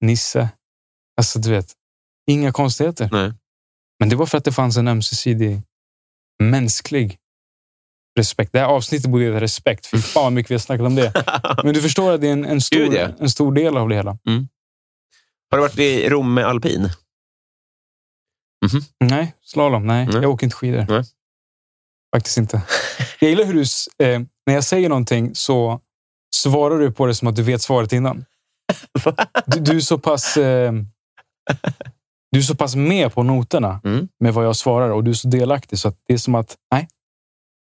Nisse. 0.00 0.48
Alltså, 1.16 1.38
du 1.38 1.50
vet. 1.50 1.72
Inga 2.26 2.52
konstigheter. 2.52 3.08
Nej. 3.12 3.32
Men 3.98 4.08
det 4.08 4.16
var 4.16 4.26
för 4.26 4.38
att 4.38 4.44
det 4.44 4.52
fanns 4.52 4.76
en 4.76 4.88
ömsesidig 4.88 5.62
mänsklig 6.42 7.18
respekt. 8.18 8.52
Det 8.52 8.58
här 8.58 8.66
avsnittet 8.66 9.10
borde 9.10 9.24
heta 9.24 9.40
respekt. 9.40 9.86
Fy 9.86 9.98
fan 9.98 10.22
vad 10.22 10.32
mycket 10.32 10.50
vi 10.50 10.54
har 10.54 10.60
snackat 10.60 10.86
om 10.86 10.94
det. 10.94 11.12
Men 11.64 11.74
du 11.74 11.82
förstår 11.82 12.12
att 12.12 12.20
det 12.20 12.28
är 12.28 12.32
en, 12.32 12.44
en, 12.44 12.60
stor, 12.60 12.78
Gud, 12.78 12.92
ja. 12.92 13.08
en 13.20 13.30
stor 13.30 13.52
del 13.52 13.76
av 13.76 13.88
det 13.88 13.94
hela. 13.94 14.10
Har 15.50 15.56
du 15.56 15.60
varit 15.60 15.78
i 15.78 16.08
Rom 16.08 16.34
med 16.34 16.46
alpin? 16.46 16.90
Nej, 19.00 19.34
slalom. 19.42 19.86
Nej, 19.86 20.06
Nej. 20.06 20.22
jag 20.22 20.30
åker 20.30 20.46
inte 20.46 20.56
skidor. 20.56 20.86
Nej. 20.88 21.04
Faktiskt 22.16 22.38
inte. 22.38 22.62
Jag 23.20 23.30
gillar 23.30 23.44
hur 23.44 23.54
du, 23.54 23.60
eh, 24.06 24.20
när 24.46 24.54
jag 24.54 24.64
säger 24.64 24.88
någonting 24.88 25.34
så 25.34 25.80
svarar 26.34 26.78
du 26.78 26.92
på 26.92 27.06
det 27.06 27.14
som 27.14 27.28
att 27.28 27.36
du 27.36 27.42
vet 27.42 27.62
svaret 27.62 27.92
innan. 27.92 28.24
Du, 29.46 29.60
du 29.60 29.76
är 29.76 29.80
så 29.80 29.98
pass... 29.98 30.36
Eh, 30.36 30.72
du 32.32 32.38
är 32.38 32.42
så 32.42 32.54
pass 32.54 32.76
med 32.76 33.14
på 33.14 33.22
noterna 33.22 33.80
Mm. 33.84 34.08
med 34.20 34.34
vad 34.34 34.46
jag 34.46 34.56
svarar 34.56 34.90
och 34.90 35.04
du 35.04 35.10
är 35.10 35.14
så 35.14 35.28
delaktig 35.28 35.78
så 35.78 35.88
att 35.88 35.96
det 36.08 36.14
är 36.14 36.18
som 36.18 36.34
att, 36.34 36.54
nej, 36.72 36.88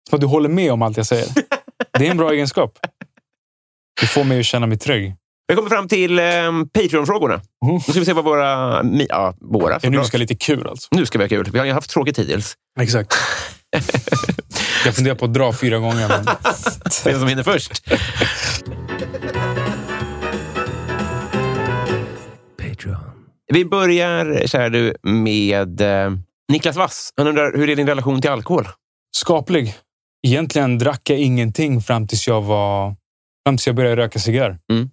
som 0.10 0.16
att 0.16 0.22
du 0.22 0.28
håller 0.28 0.50
med 0.50 0.72
om 0.72 0.82
allt 0.82 0.98
jag 0.98 1.06
säger. 1.06 1.28
Det 2.00 2.08
är 2.08 2.12
en 2.12 2.18
bra 2.18 2.32
egenskap. 2.34 2.80
Det 4.02 4.08
får 4.08 4.24
mig 4.24 4.40
att 4.40 4.46
känna 4.46 4.68
mig 4.68 4.78
trygg. 4.78 5.16
Vi 5.48 5.56
kommer 5.56 5.70
fram 5.70 5.88
till 5.88 6.20
eh, 6.20 6.26
Patreon-frågorna. 6.74 7.34
Mm. 7.34 7.76
Nu 7.76 7.80
ska 7.80 7.94
vi 8.00 8.06
se 8.06 8.14
vad 8.14 8.24
våra... 8.26 8.84
Ja, 9.10 9.34
våra. 9.42 9.80
Ja, 9.82 9.90
nu 9.90 10.04
ska 10.04 10.18
lite 10.18 10.36
kul 10.36 10.68
alltså. 10.68 10.88
nu 10.92 11.06
ska 11.06 11.18
vi 11.18 11.24
ha 11.24 11.30
kul. 11.30 11.50
Vi 11.52 11.60
har 11.60 11.66
ju 11.66 11.72
haft 11.72 11.90
tråkigt 11.90 12.20
hittills. 12.20 12.56
Exakt. 12.80 13.14
Jag 14.86 14.96
funderar 14.96 15.16
på 15.16 15.26
att 15.26 15.34
dra 15.34 15.54
fyra 15.54 15.78
gånger. 15.80 16.08
Men... 16.08 16.26
Den 17.04 17.20
som 17.20 17.28
hinner 17.28 17.44
först. 17.44 17.90
Vi 23.54 23.66
börjar, 23.66 24.48
kära 24.48 24.70
du, 24.70 24.96
med 25.04 25.82
eh, 25.82 26.12
Niklas 26.52 26.76
Wass. 26.76 27.14
Han 27.18 27.28
undrar, 27.28 27.58
hur 27.58 27.70
är 27.70 27.76
din 27.76 27.88
relation 27.88 28.22
till 28.22 28.30
alkohol? 28.30 28.68
Skaplig. 29.18 29.76
Egentligen 30.28 30.78
drack 30.78 31.10
jag 31.10 31.20
ingenting 31.20 31.82
fram 31.82 32.08
tills 32.08 32.28
jag 32.28 32.42
var 32.42 32.96
fram 33.46 33.58
tills 33.58 33.68
jag 33.68 33.76
började 33.76 33.96
röka 33.96 34.20
cigarr. 34.20 34.60
Mm. 34.72 34.90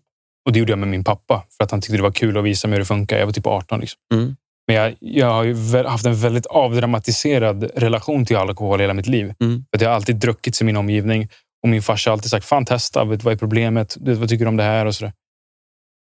Och 0.46 0.52
det 0.52 0.59
gjorde 0.59 0.72
jag 0.72 0.78
med 0.78 0.88
min 0.88 1.05
pappa 1.05 1.44
för 1.57 1.64
att 1.64 1.70
han 1.70 1.80
tyckte 1.80 1.96
det 1.96 2.02
var 2.02 2.11
kul 2.11 2.38
att 2.38 2.44
visa 2.44 2.68
mig 2.68 2.74
hur 2.74 2.80
det 2.80 2.86
funkar. 2.86 3.18
Jag 3.18 3.26
var 3.26 3.32
typ 3.32 3.46
18. 3.46 3.80
Liksom. 3.80 3.98
Mm. 4.14 4.36
Men 4.66 4.76
jag, 4.76 4.96
jag 5.00 5.26
har 5.26 5.84
haft 5.84 6.07
en 6.07 6.14
väldigt 6.14 6.46
avdramatiserad 6.46 7.70
relation 7.74 8.26
till 8.26 8.36
alkohol 8.36 8.80
hela 8.80 8.94
mitt 8.94 9.07
liv. 9.07 9.34
Mm. 9.40 9.64
För 9.70 9.76
att 9.76 9.82
jag 9.82 9.88
har 9.88 9.94
alltid 9.94 10.16
druckit 10.16 10.61
i 10.61 10.64
min 10.64 10.76
omgivning 10.76 11.28
och 11.62 11.68
min 11.68 11.82
farsa 11.82 12.11
har 12.11 12.12
alltid 12.12 12.30
sagt, 12.30 12.46
fan 12.46 12.64
testa, 12.64 13.05
vet, 13.05 13.24
vad 13.24 13.34
är 13.34 13.38
problemet? 13.38 13.96
Du, 14.00 14.14
vad 14.14 14.28
tycker 14.28 14.44
du 14.44 14.48
om 14.48 14.57
det 14.57 14.62
här? 14.62 14.86
Och 14.86 14.94
så 14.94 15.05
där. 15.05 15.12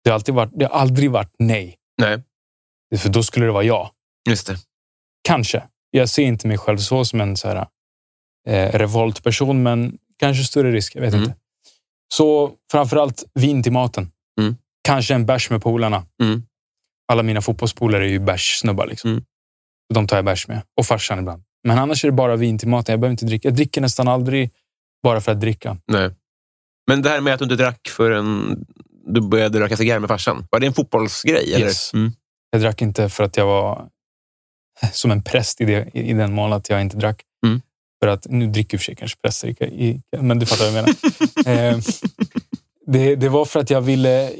Det, 0.05 0.11
har 0.11 0.14
alltid 0.14 0.34
varit, 0.34 0.51
det 0.55 0.64
har 0.64 0.80
aldrig 0.80 1.11
varit 1.11 1.34
nej. 1.38 1.76
Nej, 2.01 2.18
För 2.97 3.09
då 3.09 3.22
skulle 3.22 3.47
det 3.47 3.53
vara 3.53 3.64
ja. 3.64 3.91
just 4.28 4.47
det. 4.47 4.57
Kanske. 5.22 5.62
jag 5.91 6.09
ser 6.09 6.22
inte 6.22 6.47
mig 6.49 6.59
själv 6.59 6.78
så 6.78 7.05
som 7.05 7.20
en 7.20 7.36
så 7.36 7.49
här, 7.49 7.66
eh, 8.49 8.78
revoltperson, 8.78 9.62
men 9.62 9.99
kanske 10.18 10.45
större 10.45 10.72
risk. 10.72 10.97
Jag 10.97 11.01
vet 11.01 11.14
Mm. 11.14 11.24
inte. 11.24 11.36
Så 12.14 12.53
framförallt 12.70 13.24
vin 13.34 13.62
till 13.62 13.72
maten. 13.72 14.11
Mm. 14.41 14.57
Kanske 14.84 15.14
en 15.14 15.26
bärs 15.26 15.51
med 15.51 15.62
polarna. 15.62 16.07
Mm. 16.22 16.43
Alla 17.12 17.22
mina 17.22 17.41
fotbollspolare 17.43 18.05
är 18.05 18.09
ju 18.09 18.18
bärssnubbar. 18.18 18.86
Liksom. 18.86 19.11
Mm. 19.11 19.24
De 19.95 20.07
tar 20.07 20.16
jag 20.16 20.24
bärs 20.24 20.49
med. 20.49 20.62
Och 20.78 20.86
farsan 20.86 21.18
ibland. 21.18 21.43
Men 21.64 21.78
annars 21.78 22.05
är 22.05 22.09
det 22.09 22.12
bara 22.12 22.36
vin 22.36 22.59
till 22.59 22.68
maten. 22.68 22.93
Jag 22.93 23.01
behöver 23.01 23.12
inte 23.12 23.24
dricka. 23.26 23.49
Jag 23.49 23.57
dricker 23.57 23.80
nästan 23.80 24.09
aldrig 24.09 24.51
bara 25.03 25.20
för 25.20 25.32
att 25.32 25.41
dricka. 25.41 25.76
Nej. 25.86 26.11
Men 26.86 27.03
det 27.03 27.09
här 27.11 27.20
med 27.20 27.32
att 27.34 27.39
du 27.39 27.45
inte 27.45 27.57
drack 27.57 27.89
förrän 27.89 28.64
du 29.07 29.20
började 29.20 29.61
röka 29.61 29.76
cigarr 29.76 29.99
med 29.99 30.09
farsan. 30.09 30.47
Var 30.51 30.61
det 30.61 30.66
en 30.66 30.74
fotbollsgrej? 30.74 31.55
Eller? 31.55 31.66
Yes. 31.66 31.95
Mm. 31.95 32.12
Jag 32.51 32.61
drack 32.61 32.82
inte 32.82 33.09
för 33.09 33.24
att 33.24 33.36
jag 33.36 33.46
var 33.46 33.88
som 34.92 35.11
en 35.11 35.22
präst 35.22 35.61
i, 35.61 35.64
det, 35.64 35.90
i 35.94 36.12
den 36.12 36.32
mån 36.32 36.53
att 36.53 36.68
jag 36.68 36.80
inte 36.80 36.96
drack. 36.96 37.22
Mm. 37.46 37.62
För 38.03 38.09
att, 38.09 38.26
nu 38.30 38.46
dricker 38.46 38.74
ju 38.74 38.78
för 38.78 38.84
sig 38.84 38.94
kanske 38.96 39.18
präster, 39.22 39.49
i- 39.49 39.88
i- 39.88 40.03
men 40.20 40.38
du 40.38 40.46
fattar 40.46 40.70
vad 40.70 40.74
jag 40.74 40.84
menar. 41.46 41.72
eh, 41.74 41.78
det, 42.86 43.16
det 43.16 43.28
var 43.28 43.44
för 43.44 43.61
att 43.61 43.70
jag 43.70 43.80
ville 43.80 44.32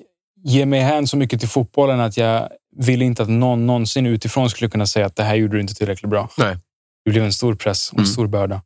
ge 0.45 0.67
mig 0.67 0.81
hän 0.81 1.07
så 1.07 1.17
mycket 1.17 1.41
till 1.41 1.49
fotbollen 1.49 2.01
att 2.01 2.17
jag 2.17 2.49
ville 2.77 3.05
inte 3.05 3.23
att 3.23 3.29
någon 3.29 3.67
någonsin 3.67 4.07
utifrån 4.07 4.51
skulle 4.51 4.71
kunna 4.71 4.87
säga 4.87 5.07
att 5.07 5.17
det 5.17 5.23
här 5.23 5.35
gjorde 5.35 5.57
du 5.57 5.61
inte 5.61 5.75
tillräckligt 5.75 6.11
bra. 6.11 6.31
Nej. 6.39 6.57
Det 7.05 7.11
blev 7.11 7.25
en 7.25 7.33
stor 7.33 7.55
press 7.55 7.89
och 7.93 7.99
en 7.99 8.05
Mm. 8.05 8.13
stor 8.13 8.27
börda. 8.27 8.63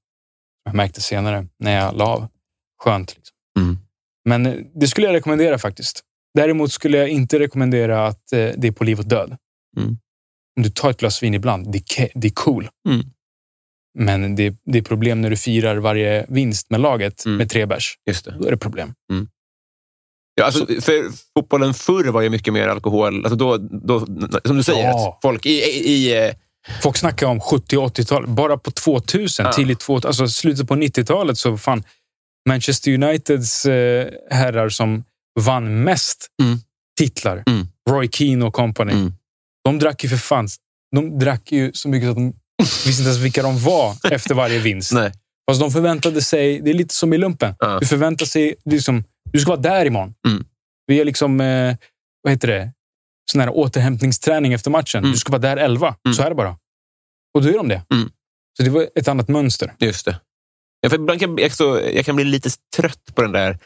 Jag 0.64 0.74
märkte 0.74 1.00
senare 1.00 1.46
när 1.58 1.76
jag 1.80 1.96
la 1.96 2.04
av. 2.06 2.28
Skönt. 2.82 3.14
Liksom. 3.16 3.34
Mm. 3.58 3.78
Men 4.24 4.46
eh, 4.46 4.54
det 4.74 4.86
skulle 4.88 5.06
jag 5.06 5.14
rekommendera 5.14 5.58
faktiskt. 5.58 6.04
Däremot 6.34 6.72
skulle 6.72 6.98
jag 6.98 7.08
inte 7.08 7.38
rekommendera 7.38 8.06
att 8.06 8.32
eh, 8.32 8.50
det 8.56 8.68
är 8.68 8.72
på 8.72 8.84
liv 8.84 8.98
och 8.98 9.08
död. 9.08 9.36
Mm. 9.76 9.88
Om 10.56 10.62
du 10.62 10.70
tar 10.70 10.90
ett 10.90 10.96
glas 11.00 11.22
vin 11.22 11.34
ibland, 11.34 11.72
det 11.72 11.78
är, 11.78 11.82
ke- 11.82 12.12
det 12.14 12.26
är 12.28 12.32
cool. 12.32 12.68
Mm. 12.88 13.06
Men 13.98 14.36
det, 14.36 14.54
det 14.64 14.78
är 14.78 14.82
problem 14.82 15.20
när 15.20 15.30
du 15.30 15.36
firar 15.36 15.76
varje 15.76 16.26
vinst 16.28 16.70
med 16.70 16.80
laget 16.80 17.24
Mm. 17.24 17.38
med 17.38 17.50
tre 17.50 17.66
bärs. 17.66 17.98
Just 18.08 18.24
det. 18.24 18.36
Då 18.40 18.46
är 18.46 18.50
det 18.50 18.56
problem. 18.56 18.94
Ja, 20.34 20.44
alltså, 20.44 20.66
för 20.66 21.10
fotbollen 21.34 21.74
förr 21.74 22.04
var 22.04 22.22
ju 22.22 22.30
mycket 22.30 22.52
mer 22.54 22.68
alkohol. 22.68 23.16
Alltså 23.24 23.36
då, 23.36 23.56
då, 23.58 24.06
som 24.44 24.56
du 24.56 24.62
säger, 24.62 24.84
Ja. 24.84 25.18
folk 25.22 25.46
i, 25.46 25.50
i, 25.50 25.92
i 25.92 26.26
eh, 26.26 26.34
Folk 26.82 26.96
snackar 26.96 27.26
om 27.26 27.40
70 27.40 27.76
och 27.76 27.88
80-talet. 27.98 28.28
Bara 28.30 28.56
på 28.58 28.70
2000, 28.70 29.46
Ja. 29.46 29.52
tidigt 29.52 29.80
2000, 29.80 30.08
alltså 30.08 30.28
slutet 30.28 30.68
på 30.68 30.74
90-talet 30.74 31.38
så 31.38 31.58
fan 31.58 31.84
Manchester 32.48 32.92
Uniteds 32.94 33.66
eh, 33.66 34.08
herrar 34.30 34.68
som 34.68 35.04
vann 35.40 35.84
mest 35.84 36.26
Mm. 36.42 36.58
titlar, 36.98 37.42
Mm. 37.46 37.66
Roy 37.90 38.08
Keane 38.12 38.44
och 38.44 38.54
company, 38.54 38.92
Mm. 38.92 39.12
de 39.64 39.78
drack 39.78 40.04
ju 40.04 40.08
för 40.10 40.16
fan 40.16 40.48
de 40.94 41.18
drack 41.18 41.52
ju 41.52 41.72
så 41.72 41.88
mycket 41.88 42.08
att 42.08 42.16
de 42.16 42.32
visste 42.58 42.90
inte 42.90 43.02
ens 43.02 43.18
vilka 43.18 43.42
de 43.42 43.58
var 43.58 43.96
efter 44.12 44.34
varje 44.34 44.58
vinst. 44.58 44.92
Nej. 44.92 45.12
Fast 45.50 45.60
de 45.60 45.70
förväntade 45.70 46.22
sig, 46.22 46.60
det 46.60 46.70
är 46.70 46.74
lite 46.74 46.94
som 46.94 47.12
i 47.12 47.18
lumpen. 47.18 47.54
Ja. 47.58 47.78
Du 47.80 47.86
förväntar 47.86 48.26
sig, 48.26 48.54
liksom, 48.64 49.04
du 49.32 49.40
ska 49.40 49.50
vara 49.50 49.60
där 49.60 49.86
imorgon. 49.86 50.14
Mm. 50.28 50.44
Vi 50.86 51.00
är 51.00 51.04
liksom, 51.04 51.40
eh, 51.40 51.76
vad 52.22 52.32
heter 52.32 52.48
det, 52.48 52.72
sån 53.32 53.40
här 53.40 53.50
återhämtningsträning 53.50 54.52
efter 54.52 54.70
matchen. 54.70 54.98
Mm. 54.98 55.12
Du 55.12 55.18
ska 55.18 55.32
vara 55.32 55.42
där 55.42 55.56
11. 55.56 55.96
Mm. 56.06 56.14
Så 56.14 56.22
är 56.22 56.28
det 56.28 56.34
bara. 56.34 56.56
Och 57.34 57.42
då 57.42 57.48
är 57.48 57.52
de 57.52 57.68
det. 57.68 57.82
Mm. 57.94 58.10
Så 58.56 58.62
det 58.62 58.70
var 58.70 58.88
ett 58.94 59.08
annat 59.08 59.28
mönster. 59.28 59.74
Just 59.78 60.04
det. 60.04 60.20
Ja, 60.80 60.88
för 60.90 60.96
ibland 60.96 61.20
kan 61.20 61.38
jag, 61.38 61.52
så, 61.52 61.80
jag 61.94 62.04
kan 62.06 62.16
bli 62.16 62.24
lite 62.24 62.50
trött 62.76 63.14
på 63.14 63.22
den 63.22 63.32
där 63.32 63.58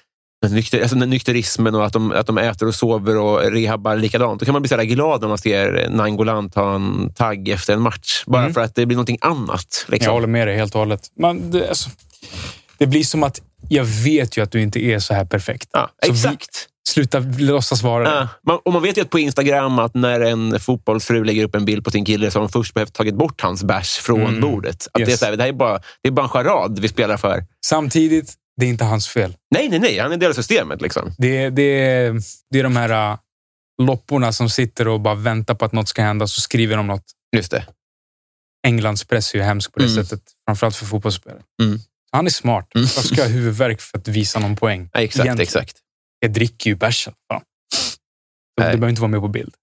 nykter, 0.51 0.81
alltså 0.83 0.97
nykterismen 0.97 1.75
och 1.75 1.87
att 1.87 1.93
de, 1.93 2.13
att 2.13 2.27
de 2.27 2.39
äter 2.39 2.69
och 2.69 2.75
sover 2.75 3.17
och 3.17 3.53
rehabbar 3.53 3.97
likadant. 3.97 4.41
Då 4.41 4.47
kan 4.47 4.53
man 4.53 4.63
bli 4.63 4.69
så 4.69 4.77
glad 4.77 5.21
när 5.21 5.29
man 5.29 5.39
ser 5.39 5.89
Nangolan 5.91 6.51
ta 6.51 6.75
en 6.75 7.13
tagg 7.15 7.49
efter 7.49 7.73
en 7.75 7.83
match. 7.83 8.25
Bara 8.27 8.43
Mm. 8.43 8.55
för 8.55 8.61
att 8.61 8.75
det 8.75 8.87
blir 8.87 8.97
någonting 8.97 9.19
annat. 9.21 9.87
Liksom. 9.89 10.05
Jag 10.05 10.13
håller 10.13 10.27
med 10.27 10.49
dig 10.49 10.57
helt 10.57 10.75
och 10.75 10.79
hållet. 10.79 11.01
Man, 11.21 11.51
det, 11.51 11.69
alltså, 11.69 11.91
det 12.79 12.87
blir 12.87 13.05
som 13.05 13.23
att 13.23 13.41
jag 13.69 13.85
vet 13.85 14.37
ju 14.37 14.43
att 14.43 14.51
du 14.53 14.63
inte 14.63 14.81
är 14.85 14.99
så 14.99 15.15
här 15.15 15.25
perfekt. 15.25 15.69
Ja, 15.73 15.91
Så 16.07 16.13
vi- 16.13 16.19
exakt. 16.19 16.69
Sluta 16.89 17.19
låtsas 17.39 17.83
vara 17.83 18.05
det. 18.05 18.11
Ja, 18.17 18.29
man, 18.47 18.59
och 18.65 18.73
man 18.73 18.83
vet 18.83 18.97
ju 18.99 19.03
att 19.03 19.11
på 19.11 19.19
Instagram 19.19 19.79
att 19.79 19.95
när 19.95 20.21
en 20.21 20.61
fotbollsfru 20.61 21.25
lägger 21.25 21.45
upp 21.45 21.55
en 21.55 21.65
bild 21.65 21.85
på 21.85 21.91
sin 21.91 22.05
kille 22.05 22.31
så 22.31 22.39
har 22.39 22.47
de 22.47 22.53
först 22.53 22.75
behövt 22.75 22.93
tagit 22.93 23.15
bort 23.15 23.41
hans 23.41 23.65
bärs 23.65 23.89
från 23.99 24.21
Mm. 24.21 24.41
bordet. 24.41 24.75
Att 24.87 24.91
det, 24.95 25.03
är 25.03 25.09
Yes. 25.09 25.19
så 25.21 25.25
här, 25.27 25.37
det, 25.37 25.43
här 25.43 25.49
är 25.49 25.53
bara, 25.53 25.79
det 26.03 26.09
är 26.09 26.13
bara 26.13 26.23
en 26.23 26.29
charad 26.29 26.79
vi 26.79 26.89
spelar 26.89 27.17
för. 27.17 27.45
Samtidigt, 27.67 28.35
det 28.57 28.67
är 28.67 28.71
inte 28.71 28.85
hans 28.85 29.09
fel. 29.09 29.37
Nej, 29.51 29.69
nej, 29.69 29.79
nej. 29.79 29.99
Han 29.99 30.13
är 30.13 30.17
del 30.17 30.31
av 30.31 30.35
systemet. 30.35 30.83
Liksom. 30.83 31.15
Det, 31.19 31.51
det, 31.51 32.09
det 32.51 32.59
är 32.59 32.63
de 32.63 32.77
här 32.77 33.13
uh, 33.13 33.19
lopporna 33.83 34.33
som 34.33 34.51
sitter 34.51 34.89
och 34.89 35.01
bara 35.01 35.15
väntar 35.15 35.55
på 35.55 35.65
att 35.65 35.73
något 35.73 35.89
ska 35.89 36.03
hända, 36.03 36.27
så 36.27 36.41
skriver 36.41 36.77
de 36.77 36.87
något. 36.87 37.05
Just 37.37 37.51
det. 37.51 37.67
Englands 38.67 39.05
press 39.05 39.35
är 39.35 39.39
ju 39.39 39.45
hemsk 39.45 39.73
på 39.73 39.79
det 39.79 39.85
Mm. 39.85 40.05
sättet. 40.05 40.23
Framförallt 40.49 40.77
för 40.77 40.87
fotbollsspelare. 40.87 41.43
Mm. 41.63 41.79
Han 42.13 42.27
är 42.27 42.31
smart. 42.31 42.75
Mm. 42.75 42.85
Varför 42.97 43.09
ska 43.09 43.17
jag 43.17 43.25
ha 43.29 43.33
huvudvärk 43.35 43.81
för 43.81 43.99
att 43.99 44.09
visa 44.09 44.39
någon 44.39 44.57
poäng? 44.57 44.91
Ja, 44.93 45.01
exakt, 45.01 45.25
Egentligen. 45.27 45.47
exakt. 45.47 45.77
Jag 46.21 46.33
dricker 46.33 46.71
ju 46.71 46.77
bärsen. 46.77 47.15
Det 47.29 47.35
Nej. 48.63 48.67
behöver 48.71 48.89
inte 48.89 49.01
vara 49.01 49.11
med 49.11 49.21
på 49.21 49.29
bild. 49.29 49.55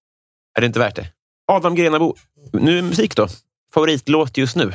Är 0.56 0.60
det 0.60 0.66
inte 0.66 0.78
värt 0.78 0.96
det? 0.96 1.08
Adam 1.52 1.74
Grenabo. 1.74 2.16
Nu 2.52 2.82
musik 2.82 3.16
då. 3.16 3.28
Favoritlåt 3.74 4.36
just 4.36 4.56
nu? 4.56 4.66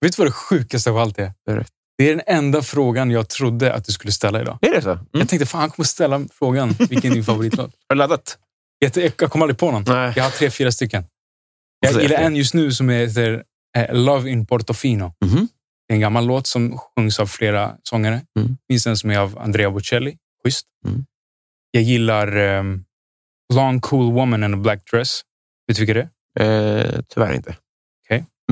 Vet 0.00 0.16
du 0.16 0.22
vad 0.22 0.26
det 0.26 0.32
sjukaste 0.32 0.90
av 0.90 0.98
allt 0.98 1.18
är? 1.18 1.32
Berätta. 1.46 1.70
Det 1.98 2.04
är 2.10 2.16
den 2.16 2.22
enda 2.26 2.62
frågan 2.62 3.10
jag 3.10 3.28
trodde 3.28 3.74
att 3.74 3.84
du 3.84 3.92
skulle 3.92 4.12
ställa 4.12 4.40
idag. 4.40 4.58
Är 4.62 4.70
det 4.70 4.82
så? 4.82 4.90
Mm. 4.90 5.06
Jag 5.12 5.28
tänkte, 5.28 5.46
fan 5.46 5.60
han 5.60 5.70
kommer 5.70 5.86
ställa 5.86 6.26
frågan, 6.32 6.68
vilken 6.78 7.10
är 7.10 7.14
din 7.14 7.24
favoritlåt? 7.24 7.70
Har 7.88 7.94
du 7.94 7.98
laddat? 7.98 8.38
Jag, 8.78 8.96
jag 8.96 9.30
kom 9.30 9.42
aldrig 9.42 9.58
på 9.58 9.70
någon. 9.70 9.84
Nej. 9.86 10.12
Jag 10.16 10.24
har 10.24 10.30
tre, 10.30 10.50
fyra 10.50 10.72
stycken. 10.72 11.04
Jag 11.80 11.88
Alltså, 11.88 12.02
gillar 12.02 12.16
en 12.18 12.36
just 12.36 12.54
nu 12.54 12.72
som 12.72 12.88
heter 12.88 13.44
eh, 13.76 13.94
Love 13.94 14.30
in 14.30 14.46
Portofino. 14.46 15.12
Mhm. 15.24 15.48
Det 15.88 15.92
är 15.92 15.96
en 15.96 16.00
gammal 16.00 16.26
låt 16.26 16.46
som 16.46 16.78
sjungs 16.78 17.20
av 17.20 17.26
flera 17.26 17.76
sångare. 17.82 18.14
Mm. 18.38 18.48
Det 18.68 18.74
finns 18.74 18.86
en 18.86 18.96
som 18.96 19.10
är 19.10 19.18
av 19.18 19.38
Andrea 19.38 19.70
Bocelli. 19.70 20.16
Schysst. 20.44 20.66
Mm. 20.86 21.04
Jag 21.70 21.82
gillar 21.82 22.36
um, 22.36 22.84
Long 23.54 23.80
Cool 23.80 24.12
Woman 24.12 24.44
in 24.44 24.54
a 24.54 24.56
Black 24.56 24.90
Dress. 24.92 25.20
Vet 25.66 25.76
du 25.76 25.86
vilka 25.86 25.94
det 26.34 26.44
är? 26.44 26.86
Eh, 26.96 27.00
tyvärr 27.08 27.32
inte. 27.34 27.56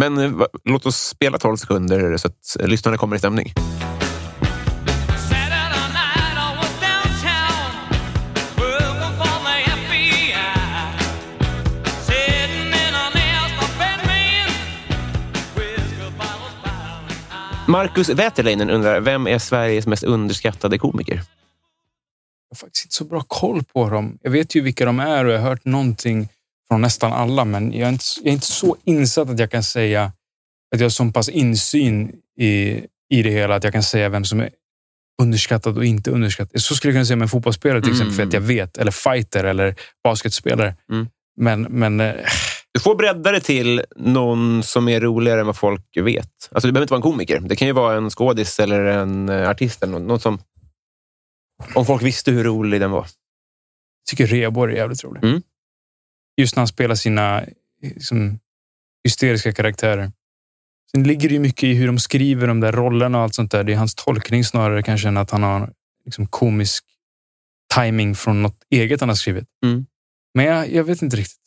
Men 0.01 0.19
eh, 0.19 0.31
va, 0.31 0.47
låt 0.65 0.87
oss 0.87 1.09
spela 1.09 1.39
12 1.39 1.57
sekunder 1.57 2.17
så 2.17 2.29
att 2.29 2.57
eh, 2.61 2.67
lyssnarna 2.67 2.97
kommer 2.97 3.17
i 3.17 3.19
stämning. 3.19 3.53
Marcus 17.69 18.09
Wäterleinen 18.09 18.71
undrar, 18.71 19.01
vem 19.01 19.27
är 19.27 19.39
Sveriges 19.39 19.87
mest 19.87 20.05
underskattade 20.05 20.79
komiker? 20.79 21.15
Jag 21.15 21.23
har 22.51 22.57
faktiskt 22.57 22.85
inte 22.85 22.95
så 22.95 23.05
bra 23.05 23.21
koll 23.21 23.63
på 23.65 23.91
dem. 23.91 24.19
Jag 24.23 24.31
vet 24.31 24.55
ju 24.55 24.61
vilka 24.61 24.85
de 24.85 25.01
är 25.01 25.25
och 25.25 25.33
jag 25.33 25.39
har 25.39 25.49
hört 25.49 25.65
någonting 25.65 26.29
från 26.69 26.81
nästan 26.81 27.13
alla, 27.13 27.45
men 27.45 27.73
jag 27.73 27.89
är 27.89 27.93
inte, 27.93 28.05
jag 28.23 28.29
är 28.29 28.33
inte 28.33 28.47
så 28.47 28.77
insatt 28.85 29.31
att 29.31 29.39
jag 29.39 29.51
kan 29.51 29.63
säga 29.63 30.05
att 30.75 30.81
jag 30.81 30.85
har 30.85 30.89
så 30.91 31.11
pass 31.13 31.29
insyn 31.29 32.13
i, 32.41 32.81
i 33.15 33.23
det 33.23 33.31
hela 33.31 33.55
att 33.55 33.65
jag 33.65 33.73
kan 33.73 33.83
säga 33.83 34.09
vem 34.09 34.25
som 34.25 34.41
är 34.41 34.51
underskattad 35.23 35.77
och 35.79 35.85
inte 35.85 36.11
underskattad. 36.11 36.63
Så 36.63 36.75
skulle 36.75 36.91
jag 36.91 36.95
kunna 36.95 37.05
säga 37.05 37.17
med 37.17 37.23
en 37.25 37.29
fotbollsspelare 37.29 37.81
till 37.83 37.91
Mm. 37.93 37.97
exempel, 38.01 38.17
för 38.17 38.23
att 38.27 38.33
jag 38.33 38.41
vet. 38.41 38.79
Eller 38.79 38.93
fighter 38.93 39.45
eller 39.45 39.75
basketspelare. 40.05 40.75
Mm. 40.91 41.09
Men, 41.37 41.63
men 41.63 42.01
eh, 42.01 42.15
Du 42.73 42.81
får 42.81 42.95
bredda 42.95 43.33
det 43.33 43.41
till 43.41 43.85
någon 43.97 44.63
som 44.63 44.89
är 44.89 45.01
roligare 45.01 45.41
än 45.41 45.47
vad 45.47 45.57
folk 45.57 45.97
vet. 45.97 46.49
Alltså, 46.53 46.67
det 46.69 46.73
behöver 46.73 46.83
inte 46.85 46.93
vara 46.93 46.99
en 46.99 47.03
komiker. 47.13 47.41
Det 47.41 47.57
kan 47.57 47.69
ju 47.69 47.73
vara 47.73 47.97
en 47.97 48.11
skådis 48.11 48.61
eller 48.61 48.85
en 48.85 49.29
eh, 49.29 49.49
artist. 49.51 49.83
Eller 49.83 49.93
något, 49.93 50.03
något 50.09 50.23
som... 50.23 50.39
Om 51.75 51.87
folk 51.87 52.03
visste 52.03 52.31
hur 52.31 52.45
rolig 52.45 52.81
den 52.81 52.91
var. 52.91 52.99
jag 53.01 53.07
tycker 54.11 54.27
Reborg 54.27 54.73
är 54.73 54.77
jävligt 54.77 55.05
rolig. 55.05 55.25
Mm. 55.25 55.43
Just 56.37 56.57
när 56.57 56.61
han 56.61 56.69
spelar 56.69 56.95
sina 56.95 57.45
liksom, 57.83 58.39
hysteriska 59.05 59.53
karaktärer. 59.53 60.13
Sen 60.91 61.03
ligger 61.03 61.29
det 61.29 61.35
ju 61.35 61.41
mycket 61.41 61.65
i 61.65 61.75
hur 61.75 61.87
de 61.87 61.99
skriver 61.99 62.47
de 62.47 62.61
där 62.61 62.73
rollerna 62.73 63.19
och 63.19 63.25
allt 63.25 63.35
sånt 63.35 63.51
där. 63.51 63.65
Det 63.65 63.73
är 63.73 63.77
hans 63.77 63.95
tolkning 63.95 64.45
snarare 64.45 64.83
kanske 64.83 65.09
än 65.09 65.17
att 65.17 65.31
han 65.31 65.43
har 65.43 65.73
liksom, 66.05 66.27
komisk 66.27 66.85
timing 67.75 68.15
från 68.15 68.43
något 68.43 68.59
eget 68.71 69.01
han 69.01 69.09
har 69.09 69.17
skrivit. 69.17 69.45
Mm. 69.65 69.87
Men 70.35 70.45
jag, 70.45 70.73
jag 70.73 70.85
vet 70.85 71.03
inte 71.03 71.17
riktigt. 71.17 71.41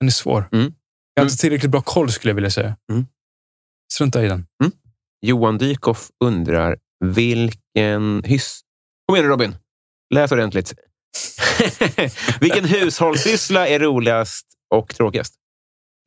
Den 0.00 0.06
är 0.06 0.12
svår. 0.12 0.48
Mm. 0.52 0.74
Jag 1.14 1.22
har 1.22 1.26
inte 1.26 1.40
tillräckligt 1.40 1.70
bra 1.70 1.82
koll 1.82 2.12
skulle 2.12 2.30
jag 2.30 2.34
vilja 2.34 2.50
säga. 2.50 2.76
Mm. 2.92 3.06
Strunta 3.92 4.24
i 4.24 4.28
den. 4.28 4.46
Johan 5.22 5.58
Dykhoff 5.58 6.10
undrar, 6.24 6.78
vilken 7.04 8.22
hyss... 8.24 8.60
Kom 9.06 9.16
igen 9.16 9.26
nu 9.26 9.32
Robin. 9.32 9.56
Läs 10.14 10.32
ordentligt. 10.32 10.74
vilken 12.40 12.64
hushållssyssla 12.64 13.68
är 13.68 13.78
roligast 13.78 14.46
och 14.74 14.94
tråkigast? 14.94 15.34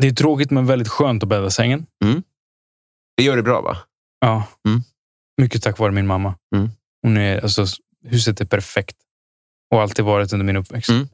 Det 0.02 0.08
är 0.08 0.12
tråkigt 0.12 0.52
men 0.52 0.66
väldigt 0.66 0.88
skönt 0.88 1.24
att 1.24 1.30
bädda 1.30 1.50
sängen. 1.50 1.86
Det 3.18 3.24
gör 3.24 3.36
det 3.36 3.44
bra, 3.44 3.62
va? 3.62 3.78
Ja. 4.20 4.44
Mm. 4.68 4.82
Mycket 5.42 5.64
tack 5.64 5.78
vare 5.80 5.92
min 5.92 6.08
mamma. 6.08 6.36
Mm. 6.56 6.70
Hon 7.02 7.18
är, 7.18 7.42
alltså, 7.42 7.66
huset 8.06 8.42
är 8.42 8.46
perfekt. 8.46 8.96
Och 9.74 9.82
alltid 9.82 10.06
varit 10.06 10.34
under 10.34 10.46
min 10.46 10.56
uppväxt. 10.56 10.90
Mm. 10.90 11.08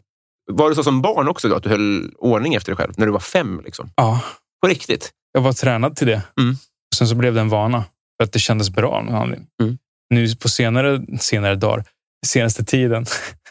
Var 0.52 0.70
det 0.70 0.76
så 0.76 0.84
som 0.84 1.02
barn 1.02 1.28
också, 1.28 1.49
då, 1.49 1.56
att 1.56 1.64
du 1.64 1.70
höll 1.70 2.14
ordning 2.18 2.53
efter 2.56 2.72
dig 2.72 2.78
själv 2.78 2.94
när 2.98 3.06
du 3.06 3.12
var 3.12 3.20
fem? 3.20 3.62
Liksom? 3.66 3.90
Ja, 3.95 4.22
På 4.62 4.68
riktigt? 4.68 5.12
jag 5.32 5.41
var 5.41 5.53
tränad 5.53 5.95
till 5.95 6.07
det. 6.07 6.22
Mm. 6.41 6.56
Sen 6.95 7.07
så 7.07 7.16
blev 7.16 7.34
det 7.34 7.41
en 7.41 7.49
vana 7.49 7.84
för 8.18 8.24
att 8.24 8.32
det 8.32 8.40
kändes 8.40 8.70
bra. 8.70 8.91
av 8.91 9.06
någon 9.06 9.16
anledning. 9.16 9.48
Mm. 9.64 9.78
Nu 10.10 10.36
på 10.36 10.49
senare, 10.49 11.02
senare 11.20 11.56
dagar, 11.56 11.84
senaste 12.26 12.66
tiden, 12.66 13.06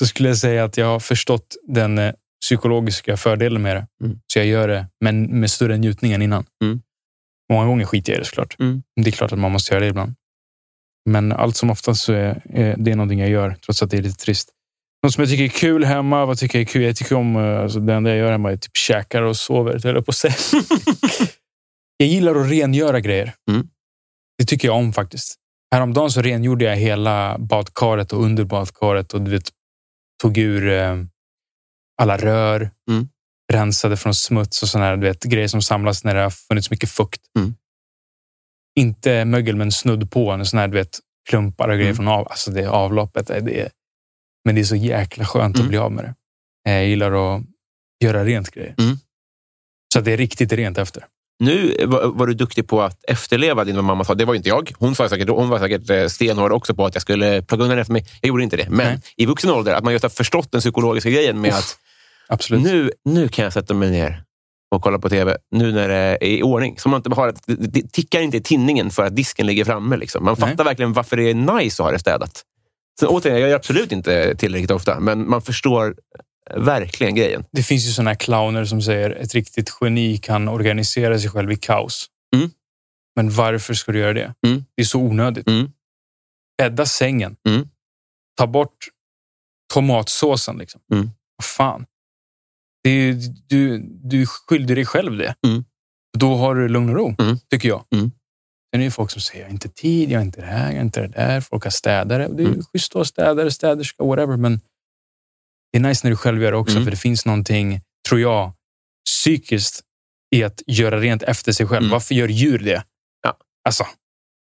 så 0.00 0.06
skulle 0.06 0.28
jag 0.28 0.38
säga 0.38 0.64
att 0.64 0.76
jag 0.76 0.86
har 0.86 1.00
förstått 1.00 1.56
den 1.68 1.98
eh, 1.98 2.12
psykologiska 2.40 3.16
fördelen 3.16 3.62
med 3.62 3.76
det. 3.76 3.86
Mm. 4.04 4.20
Så 4.32 4.38
jag 4.38 4.46
gör 4.46 4.68
det, 4.68 4.86
men 5.00 5.40
med 5.40 5.50
större 5.50 5.76
njutning 5.76 6.12
än 6.12 6.22
innan. 6.22 6.44
Mm. 6.64 6.82
Många 7.52 7.66
gånger 7.66 7.84
skiter 7.84 8.12
jag 8.12 8.16
i 8.16 8.20
det 8.20 8.24
såklart. 8.24 8.56
Mm. 8.58 8.82
Det 9.00 9.10
är 9.10 9.12
klart 9.12 9.32
att 9.32 9.38
man 9.38 9.52
måste 9.52 9.74
göra 9.74 9.84
det 9.84 9.90
ibland. 9.90 10.14
Men 11.10 11.32
allt 11.32 11.56
som 11.56 11.70
oftast 11.70 12.02
så 12.02 12.12
är, 12.12 12.42
är 12.54 12.76
det 12.78 12.94
någonting 12.94 13.20
jag 13.20 13.28
gör, 13.28 13.56
trots 13.64 13.82
att 13.82 13.90
det 13.90 13.96
är 13.96 14.02
lite 14.02 14.24
trist. 14.24 14.50
Något 15.02 15.12
som 15.12 15.22
jag 15.22 15.30
tycker 15.30 15.44
är 15.44 15.48
kul 15.48 15.84
hemma, 15.84 16.26
vad 16.26 16.38
tycker 16.38 16.58
jag 16.58 16.68
är 16.68 16.72
kul? 16.72 16.82
Jag 16.82 16.96
tycker 16.96 17.16
om, 17.16 17.36
eh, 17.36 17.60
alltså 17.60 17.80
det 17.80 17.94
enda 17.94 18.10
jag 18.10 18.18
gör 18.18 18.32
hemma 18.32 18.52
är 18.52 18.56
typ 18.56 18.76
käkar 18.76 19.22
och 19.22 19.36
sover, 19.36 19.80
höll 19.84 19.94
jag 19.94 20.06
på 20.06 20.10
att 20.10 20.16
säga. 20.16 20.34
jag 21.96 22.08
gillar 22.08 22.34
att 22.34 22.50
rengöra 22.50 23.00
grejer. 23.00 23.34
Mm. 23.50 23.68
Det 24.38 24.44
tycker 24.44 24.68
jag 24.68 24.76
om 24.76 24.92
faktiskt. 24.92 25.36
Häromdagen 25.74 26.10
så 26.10 26.22
rengjorde 26.22 26.64
jag 26.64 26.76
hela 26.76 27.38
badkaret 27.38 28.12
och 28.12 28.22
under 28.22 28.44
badkaret 28.44 29.14
och 29.14 29.22
du 29.22 29.30
vet, 29.30 29.50
tog 30.20 30.38
ur 30.38 30.68
eh, 30.68 30.96
alla 32.02 32.16
rör, 32.16 32.70
Mm. 32.90 33.08
rensade 33.52 33.96
från 33.96 34.14
smuts 34.14 34.62
och 34.62 34.68
såna 34.68 34.84
här, 34.84 34.96
du 34.96 35.06
vet, 35.06 35.22
grejer 35.24 35.48
som 35.48 35.62
samlas 35.62 36.04
när 36.04 36.14
det 36.14 36.22
har 36.22 36.30
funnits 36.30 36.70
mycket 36.70 36.90
fukt. 36.90 37.20
Mm. 37.38 37.54
Inte 38.78 39.24
mögel, 39.24 39.56
men 39.56 39.72
snudd 39.72 40.10
på. 40.10 40.30
En 40.30 40.46
sån 40.46 40.58
här, 40.58 40.68
du 40.68 40.74
vet, 40.74 40.98
klumpar 41.28 41.68
och 41.68 41.74
grejer 41.74 41.86
Mm. 41.90 41.96
från 41.96 42.08
av, 42.08 42.26
alltså 42.30 42.50
det 42.50 42.66
avloppet. 42.70 43.26
Det 43.26 43.60
är, 43.60 43.70
men 44.44 44.54
det 44.54 44.60
är 44.60 44.64
så 44.64 44.76
jäkla 44.76 45.24
skönt 45.24 45.56
Mm. 45.56 45.64
att 45.66 45.68
bli 45.68 45.78
av 45.78 45.92
med 45.92 46.04
det. 46.04 46.14
Eh, 46.70 46.76
Jag 46.76 46.86
gillar 46.88 47.12
att 47.36 47.42
göra 48.04 48.24
rent 48.24 48.50
grejer. 48.50 48.74
Mm. 48.78 48.96
Så 49.92 49.98
att 49.98 50.04
det 50.04 50.12
är 50.12 50.16
riktigt 50.16 50.52
rent 50.52 50.78
efter. 50.78 51.06
Nu 51.40 51.74
var, 51.86 52.06
var 52.06 52.26
du 52.26 52.34
duktig 52.34 52.68
på 52.68 52.82
att 52.82 53.04
efterleva 53.04 53.64
din 53.64 53.84
mamma 53.84 54.04
sa. 54.04 54.14
Det 54.14 54.24
var 54.24 54.34
ju 54.34 54.36
inte 54.36 54.48
jag. 54.48 54.72
Hon, 54.78 54.94
sa 54.94 55.08
säkert, 55.08 55.28
hon 55.28 55.48
var 55.48 55.58
säkert 55.58 55.90
eh, 55.90 56.06
stenhård 56.06 56.52
också 56.52 56.74
på 56.74 56.86
att 56.86 56.94
jag 56.94 57.02
skulle 57.02 57.42
plugga 57.42 57.64
undan 57.64 57.78
efter 57.78 57.92
mig. 57.92 58.04
Jag 58.20 58.28
gjorde 58.28 58.42
inte 58.42 58.56
det. 58.56 58.70
Men 58.70 58.86
Nej. 58.86 59.00
i 59.16 59.26
vuxen 59.26 59.50
ålder, 59.50 59.74
att 59.74 59.84
man 59.84 59.92
just 59.92 60.02
har 60.02 60.10
förstått 60.10 60.52
den 60.52 60.60
psykologiska 60.60 61.10
grejen 61.10 61.40
med 61.40 61.54
att 61.54 61.76
Absolut. 62.28 62.62
nu, 62.62 62.90
nu 63.04 63.28
kan 63.28 63.42
jag 63.42 63.52
sätta 63.52 63.74
mig 63.74 63.90
ner 63.90 64.22
och 64.70 64.82
kolla 64.82 64.98
på 64.98 65.08
tv. 65.08 65.36
Nu 65.50 65.72
när 65.72 65.88
det 65.88 65.94
är 65.94 66.24
i 66.24 66.42
ordning. 66.42 66.78
Så 66.78 66.88
man 66.88 66.98
inte 66.98 67.14
har, 67.14 67.34
det, 67.46 67.92
tickar 67.92 68.20
inte 68.20 68.36
i 68.36 68.42
tinningen 68.42 68.90
för 68.90 69.04
att 69.04 69.16
disken 69.16 69.46
ligger 69.46 69.64
framme. 69.64 69.96
Liksom. 69.96 70.24
Man 70.24 70.36
Nej. 70.38 70.50
fattar 70.50 70.64
verkligen 70.64 70.92
varför 70.92 71.16
det 71.16 71.30
är 71.30 71.34
nice 71.34 71.82
att 71.82 71.86
ha 71.86 71.92
det 71.92 71.98
städat. 71.98 72.42
Sen, 73.00 73.08
återigen, 73.08 73.40
jag 73.40 73.50
gör 73.50 73.56
absolut 73.56 73.92
inte 73.92 74.34
tillräckligt 74.34 74.70
ofta, 74.70 75.00
men 75.00 75.30
man 75.30 75.42
förstår 75.42 75.94
verkligen 76.56 77.14
grejen. 77.14 77.44
Det 77.52 77.62
finns 77.62 77.86
ju 77.88 77.90
såna 77.92 78.10
här 78.10 78.14
clowner 78.14 78.64
som 78.64 78.82
säger 78.82 79.10
ett 79.10 79.34
riktigt 79.34 79.70
geni 79.80 80.18
kan 80.18 80.48
organisera 80.48 81.18
sig 81.18 81.30
själv 81.30 81.52
i 81.52 81.56
kaos. 81.56 82.06
Mm. 82.36 82.50
Men 83.16 83.30
varför 83.30 83.74
ska 83.74 83.92
du 83.92 83.98
göra 83.98 84.12
det? 84.12 84.34
Mm. 84.46 84.64
Det 84.76 84.82
är 84.82 84.86
så 84.86 84.98
onödigt. 85.00 85.46
Mm. 85.48 85.72
Bädda 86.58 86.86
sängen. 86.86 87.36
Mm. 87.48 87.68
Ta 88.36 88.46
bort 88.46 88.76
tomatsåsen. 89.74 90.58
Liksom. 90.58 90.80
Mm. 90.92 91.10
Vad 91.36 91.44
fan. 91.44 91.86
Det 92.84 92.90
är, 92.90 93.16
du, 93.46 93.78
du 94.02 94.26
skyllde 94.26 94.74
dig 94.74 94.84
själv 94.86 95.16
det. 95.18 95.34
Mm. 95.46 95.64
Då 96.18 96.34
har 96.34 96.54
du 96.54 96.68
lugn 96.68 96.88
och 96.88 96.94
ro, 96.96 97.14
Mm. 97.18 97.38
tycker 97.50 97.68
jag. 97.68 97.84
Mm. 97.94 98.10
Sen 98.74 98.80
är 98.80 98.84
det 98.84 98.90
folk 98.90 99.10
som 99.10 99.22
säger 99.22 99.40
jag 99.40 99.48
har 99.48 99.52
inte 99.52 99.68
tid, 99.68 100.10
jag 100.10 100.18
har 100.18 100.24
inte 100.24 100.40
det 100.40 100.46
här, 100.46 100.68
jag 100.70 100.76
har 100.76 100.84
inte 100.84 101.00
det 101.00 101.08
där. 101.08 101.40
Folk 101.40 101.64
har 101.64 101.70
städare. 101.70 102.28
Det 102.28 102.42
är 102.42 102.46
Mm. 102.46 102.62
schysst 102.72 102.92
att 102.92 102.98
ha 102.98 103.04
städare, 103.04 103.50
städerska, 103.50 104.04
whatever. 104.04 104.36
Men 104.36 104.60
det 105.72 105.78
är 105.78 105.82
nice 105.82 106.06
när 106.06 106.10
du 106.10 106.16
själv 106.16 106.42
gör 106.42 106.52
det 106.52 106.58
också, 106.58 106.76
Mm. 106.76 106.84
för 106.84 106.90
det 106.90 106.96
finns 106.96 107.26
någonting, 107.26 107.80
tror 108.08 108.20
jag, 108.20 108.52
psykiskt 109.06 109.80
i 110.36 110.44
att 110.44 110.62
göra 110.66 111.00
rent 111.00 111.22
efter 111.22 111.52
sig 111.52 111.66
själv. 111.66 111.82
Mm. 111.84 111.90
Varför 111.92 112.14
gör 112.14 112.28
djur 112.28 112.58
det? 112.58 112.84
Ja. 113.22 113.36
Alltså. 113.64 113.86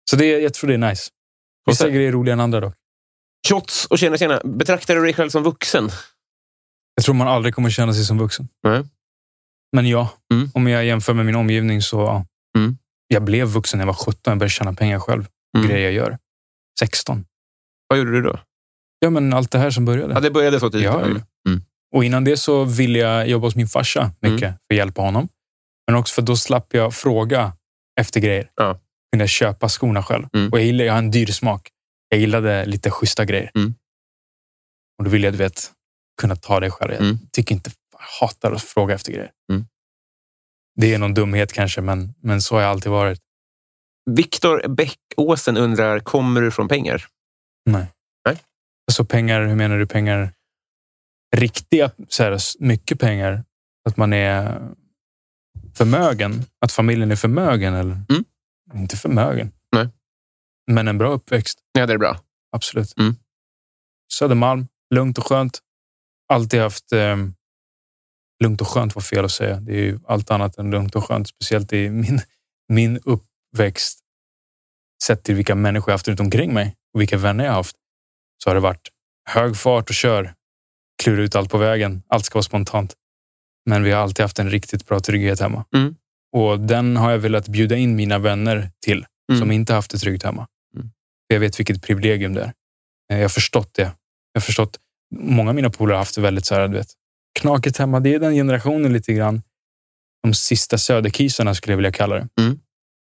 Så 0.09 0.15
det, 0.15 0.25
jag 0.39 0.53
tror 0.53 0.67
det 0.67 0.73
är 0.73 0.89
nice. 0.89 1.09
Vissa 1.65 1.89
grejer 1.89 2.07
är 2.07 2.11
roligare 2.11 2.33
än 2.33 2.39
andra 2.39 2.59
dock. 2.59 2.75
Shots 3.49 3.85
och 3.85 3.99
tjena, 3.99 4.17
tjena. 4.17 4.41
Betraktar 4.43 4.95
du 4.95 5.01
dig 5.03 5.13
själv 5.13 5.29
som 5.29 5.43
vuxen? 5.43 5.89
Jag 6.95 7.05
tror 7.05 7.15
man 7.15 7.27
aldrig 7.27 7.55
kommer 7.55 7.69
känna 7.69 7.93
sig 7.93 8.05
som 8.05 8.17
vuxen. 8.17 8.47
Nej. 8.63 8.83
Men 9.75 9.87
ja, 9.89 10.09
Mm. 10.33 10.49
om 10.53 10.67
jag 10.67 10.85
jämför 10.85 11.13
med 11.13 11.25
min 11.25 11.35
omgivning 11.35 11.81
så. 11.81 12.25
Mm. 12.57 12.77
Jag 13.07 13.23
blev 13.23 13.47
vuxen 13.47 13.77
när 13.77 13.81
jag 13.85 13.87
var 13.87 13.93
17 13.93 14.31
och 14.33 14.37
började 14.39 14.49
tjäna 14.49 14.73
pengar 14.73 14.99
själv. 14.99 15.25
Mm. 15.57 15.67
Grejer 15.69 15.83
jag 15.83 15.93
gör. 15.93 16.17
16. 16.79 17.25
Vad 17.87 17.99
gjorde 17.99 18.11
du 18.11 18.21
då? 18.21 18.39
Ja, 19.03 19.09
men 19.09 19.33
allt 19.33 19.51
det 19.51 19.57
här 19.59 19.71
som 19.71 19.85
började. 19.85 20.13
Ja, 20.13 20.19
det 20.19 20.31
började 20.31 20.59
så 20.59 20.69
tidigt. 20.69 20.85
Ja. 20.85 21.01
Mm. 21.05 21.21
Mm. 21.47 21.61
Och 21.95 22.03
innan 22.05 22.23
det 22.23 22.37
så 22.37 22.63
ville 22.63 22.99
jag 22.99 23.27
jobba 23.27 23.47
hos 23.47 23.55
min 23.55 23.67
farsa 23.67 24.11
mycket 24.21 24.49
för 24.49 24.73
att 24.73 24.77
hjälpa 24.77 25.01
honom. 25.01 25.29
Men 25.87 25.95
också 25.95 26.13
för 26.13 26.21
då 26.21 26.35
slapp 26.35 26.73
jag 26.73 26.93
fråga 26.93 27.53
efter 27.99 28.19
grejer. 28.19 28.51
Ja. 28.55 28.79
Kunde 29.11 29.23
jag 29.23 29.29
köpa 29.29 29.69
skorna 29.69 30.03
själv. 30.03 30.25
Mm. 30.33 30.49
Och 30.51 30.59
jag, 30.59 30.65
gillar, 30.65 30.85
jag 30.85 30.93
har 30.93 30.99
en 30.99 31.11
dyr 31.11 31.25
smak. 31.25 31.69
Jag 32.09 32.19
gillade 32.19 32.65
lite 32.65 32.91
schyssta 32.91 33.25
grejer. 33.25 33.51
Mm. 33.55 33.75
Och 34.97 35.03
då 35.03 35.09
ville 35.09 35.27
jag, 35.27 35.33
du 35.33 35.37
vet, 35.37 35.71
kunna 36.21 36.35
ta 36.35 36.59
det 36.59 36.71
själv. 36.71 36.91
Jag 36.91 37.01
Mm. 37.01 37.17
tycker 37.31 37.55
inte, 37.55 37.71
jag 37.91 37.99
hatar 38.27 38.51
att 38.51 38.61
fråga 38.63 38.95
efter 38.95 39.11
grejer. 39.11 39.31
Mm. 39.51 39.65
Det 40.75 40.93
är 40.93 40.97
någon 40.97 41.13
dumhet 41.13 41.53
kanske, 41.53 41.81
men, 41.81 42.13
men 42.21 42.41
så 42.41 42.55
har 42.55 42.61
jag 42.61 42.69
alltid 42.71 42.91
varit. 42.91 43.19
Viktor 44.11 44.67
Bäckåsen 44.67 45.57
undrar, 45.57 45.99
kommer 45.99 46.41
du 46.41 46.51
från 46.51 46.67
pengar? 46.67 47.05
Nej. 47.65 47.85
Alltså 48.91 49.05
pengar, 49.05 49.41
hur 49.45 49.55
menar 49.55 49.77
du 49.77 49.87
pengar? 49.87 50.33
Riktiga, 51.35 51.91
så 52.07 52.23
här, 52.23 52.37
mycket 52.59 52.99
pengar? 52.99 53.43
Att 53.89 53.97
man 53.97 54.13
är 54.13 54.61
förmögen? 55.73 56.45
Att 56.59 56.71
familjen 56.71 57.11
är 57.11 57.15
förmögen? 57.15 57.73
Eller? 57.73 58.01
Mm. 58.09 58.25
Inte 58.73 58.97
förmögen. 58.97 59.51
Nej. 59.75 59.89
Men 60.71 60.87
en 60.87 60.97
bra 60.97 61.11
uppväxt, 61.11 61.59
Ja, 61.71 61.85
det 61.85 61.93
är 61.93 61.97
bra. 61.97 62.19
absolut. 62.51 62.97
Mm. 62.97 63.15
Södermalm, 64.13 64.67
lugnt 64.93 65.17
och 65.17 65.25
skönt. 65.25 65.59
Alltid 66.33 66.61
haft... 66.61 66.91
Eh, 66.91 67.17
lugnt 68.43 68.61
och 68.61 68.67
skönt 68.67 68.95
var 68.95 69.01
fel 69.01 69.25
att 69.25 69.31
säga. 69.31 69.59
Det 69.59 69.71
är 69.71 69.83
ju 69.83 69.99
allt 70.07 70.31
annat 70.31 70.57
än 70.57 70.71
lugnt 70.71 70.95
och 70.95 71.05
skönt. 71.05 71.27
Speciellt 71.27 71.73
i 71.73 71.89
min, 71.89 72.19
min 72.69 72.99
uppväxt. 73.03 73.99
Sett 75.03 75.23
till 75.23 75.35
vilka 75.35 75.55
människor 75.55 75.89
jag 75.89 75.93
haft 75.93 76.07
runt 76.07 76.19
omkring 76.19 76.53
mig 76.53 76.75
och 76.93 77.01
vilka 77.01 77.17
vänner 77.17 77.45
jag 77.45 77.53
haft. 77.53 77.77
Så 78.43 78.49
har 78.49 78.55
det 78.55 78.59
varit 78.61 78.89
hög 79.29 79.57
fart 79.57 79.89
och 79.89 79.95
kör. 79.95 80.33
Klura 81.03 81.21
ut 81.21 81.35
allt 81.35 81.49
på 81.51 81.57
vägen. 81.57 82.03
Allt 82.07 82.25
ska 82.25 82.37
vara 82.37 82.43
spontant. 82.43 82.93
Men 83.69 83.83
vi 83.83 83.91
har 83.91 84.01
alltid 84.01 84.23
haft 84.23 84.39
en 84.39 84.49
riktigt 84.49 84.87
bra 84.87 84.99
trygghet 84.99 85.39
hemma. 85.39 85.65
Mm. 85.75 85.95
Och 86.35 86.59
den 86.59 86.97
har 86.97 87.11
jag 87.11 87.17
velat 87.19 87.47
bjuda 87.47 87.75
in 87.75 87.95
mina 87.95 88.17
vänner 88.19 88.69
till 88.85 89.05
Mm. 89.31 89.41
som 89.41 89.51
inte 89.51 89.73
haft 89.73 89.91
det 89.91 89.97
tryggt 89.97 90.23
hemma. 90.23 90.47
Mm. 90.75 90.89
Jag 91.27 91.39
vet 91.39 91.59
vilket 91.59 91.81
privilegium 91.83 92.33
det 92.33 92.41
är. 92.41 92.53
Eh, 93.11 93.17
Jag 93.17 93.23
har 93.23 93.29
förstått 93.29 93.73
det. 93.73 93.81
Jag 93.81 93.91
har 94.33 94.41
förstått. 94.41 94.79
Många 95.15 95.49
av 95.49 95.55
mina 95.55 95.69
polare 95.69 95.93
har 95.95 95.99
haft 95.99 96.15
det 96.15 96.21
väldigt 96.21 96.45
så 96.45 96.55
här, 96.55 96.67
du 96.67 96.77
vet, 96.77 96.87
knakigt 97.39 97.77
hemma. 97.77 97.99
Det 97.99 98.13
är 98.13 98.19
den 98.19 98.33
generationen 98.33 98.93
lite 98.93 99.13
grann. 99.13 99.41
De 100.23 100.33
sista 100.33 100.77
söderkisarna 100.77 101.55
skulle 101.55 101.71
jag 101.73 101.77
vilja 101.77 101.91
kalla 101.91 102.15
det. 102.15 102.27
Mm. 102.41 102.59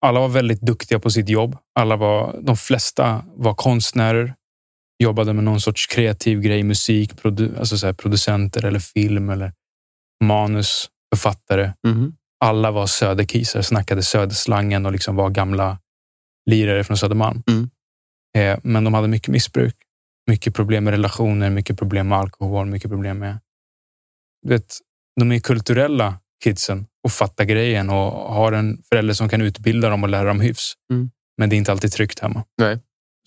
Alla 0.06 0.20
var 0.20 0.28
väldigt 0.28 0.60
duktiga 0.60 0.98
på 0.98 1.10
sitt 1.10 1.28
jobb. 1.28 1.56
Alla 1.74 1.96
var, 1.96 2.40
de 2.42 2.56
flesta 2.56 3.24
var 3.36 3.54
konstnärer. 3.54 4.34
Jobbade 5.02 5.32
med 5.32 5.44
någon 5.44 5.60
sorts 5.60 5.86
kreativ 5.86 6.40
grej, 6.40 6.62
musik, 6.62 7.22
produ, 7.22 7.56
alltså 7.58 7.78
så 7.78 7.86
här, 7.86 7.92
producenter 7.92 8.64
eller 8.64 8.78
film 8.78 9.30
eller 9.30 9.52
manus, 10.24 10.88
författare 11.14 11.72
Mhm. 11.86 12.16
alla 12.44 12.70
var 12.70 12.86
söderkisar, 12.86 13.62
snackade 13.62 14.02
söderslangen 14.02 14.86
och 14.86 14.92
liksom 14.92 15.16
var 15.16 15.30
gamla 15.30 15.78
lirare 16.50 16.84
från 16.84 16.96
Södermalm. 16.96 17.42
Mm. 17.50 17.70
Eh, 18.38 18.60
men 18.62 18.84
de 18.84 18.94
hade 18.94 19.08
mycket 19.08 19.28
missbruk, 19.28 19.74
mycket 20.30 20.54
problem 20.54 20.84
med 20.84 20.90
relationer, 20.90 21.50
mycket 21.50 21.78
problem 21.78 22.08
med 22.08 22.18
alkohol, 22.18 22.66
mycket 22.66 22.90
problem 22.90 23.18
med... 23.18 23.38
Du 24.42 24.48
vet, 24.48 24.78
de 25.20 25.32
är 25.32 25.38
kulturella, 25.40 26.18
kidsen, 26.44 26.86
och 27.04 27.12
fattar 27.12 27.44
grejen 27.44 27.90
och 27.90 28.12
har 28.34 28.52
en 28.52 28.82
förälder 28.88 29.14
som 29.14 29.28
kan 29.28 29.40
utbilda 29.42 29.88
dem 29.88 30.02
och 30.02 30.08
lära 30.08 30.24
dem 30.28 30.40
hyfs. 30.40 30.74
Mm. 30.92 31.10
Men 31.38 31.50
det 31.50 31.56
är 31.56 31.58
inte 31.58 31.72
alltid 31.72 31.92
tryggt 31.92 32.18
hemma. 32.18 32.44
Nej. 32.58 32.78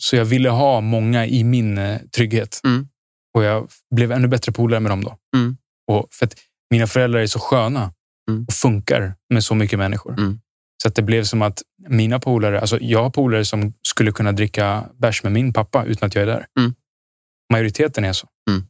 Så 0.03 0.15
jag 0.15 0.25
ville 0.25 0.49
ha 0.49 0.81
många 0.81 1.25
i 1.25 1.43
min 1.43 1.77
eh, 1.77 1.97
trygghet. 2.15 2.61
Mm. 2.63 2.87
Och 3.35 3.43
jag 3.43 3.67
blev 3.95 4.11
ännu 4.11 4.27
bättre 4.27 4.51
polare 4.51 4.79
med 4.79 4.91
dem 4.91 5.03
då. 5.03 5.17
Mm. 5.35 5.57
Och 5.91 6.07
för 6.11 6.25
att 6.25 6.35
mina 6.71 6.87
föräldrar 6.87 7.19
är 7.19 7.27
så 7.27 7.39
sköna 7.39 7.93
Mm. 8.29 8.45
och 8.47 8.53
funkar 8.53 9.15
med 9.29 9.43
så 9.43 9.55
mycket 9.55 9.79
människor. 9.79 10.19
Mm. 10.19 10.39
Så 10.81 10.87
att 10.87 10.95
det 10.95 11.01
blev 11.01 11.23
som 11.23 11.41
att 11.41 11.61
mina 11.89 12.19
polare, 12.19 12.59
alltså 12.61 12.77
jag 12.81 13.03
har 13.03 13.09
polare 13.09 13.45
som 13.45 13.73
skulle 13.81 14.11
kunna 14.11 14.31
dricka 14.31 14.89
bärs 14.97 15.23
med 15.23 15.31
min 15.31 15.53
pappa 15.53 15.85
utan 15.85 16.07
att 16.07 16.15
jag 16.15 16.21
är 16.21 16.25
där. 16.25 16.45
Mm. 16.59 16.73
Majoriteten 17.53 18.05
är 18.05 18.13
så. 18.13 18.27
Mm. 18.49 18.63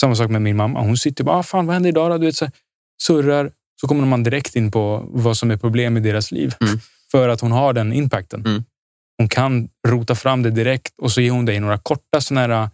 Samma 0.00 0.14
sak 0.14 0.30
med 0.30 0.42
min 0.42 0.56
mamma. 0.56 0.80
Hon 0.80 0.96
sitter 0.96 1.24
bara, 1.24 1.36
ah, 1.36 1.42
fan 1.42 1.66
vad 1.66 1.74
händer 1.74 1.88
idag 1.90 2.10
då? 2.10 2.18
Du 2.18 2.26
vet, 2.26 2.36
så 2.36 2.44
här, 2.44 2.52
surrar. 3.02 3.52
Så 3.80 3.88
kommer 3.88 4.06
man 4.06 4.22
direkt 4.22 4.56
in 4.56 4.70
på 4.70 5.04
vad 5.08 5.36
som 5.36 5.50
är 5.50 5.56
problem 5.56 5.96
i 5.96 6.00
deras 6.00 6.32
liv. 6.32 6.54
Mm. 6.60 6.78
För 7.10 7.28
att 7.28 7.40
hon 7.40 7.52
har 7.52 7.72
den 7.72 7.92
impacten. 7.92 8.46
Mm. 8.46 8.64
Hon 9.18 9.28
kan 9.28 9.68
rota 9.88 10.14
fram 10.14 10.42
det 10.42 10.50
direkt 10.50 10.92
och 11.02 11.12
så 11.12 11.20
ger 11.20 11.30
hon 11.30 11.44
dig 11.44 11.60
några 11.60 11.78
korta 11.78 12.20
såna 12.20 12.40
här 12.40 12.70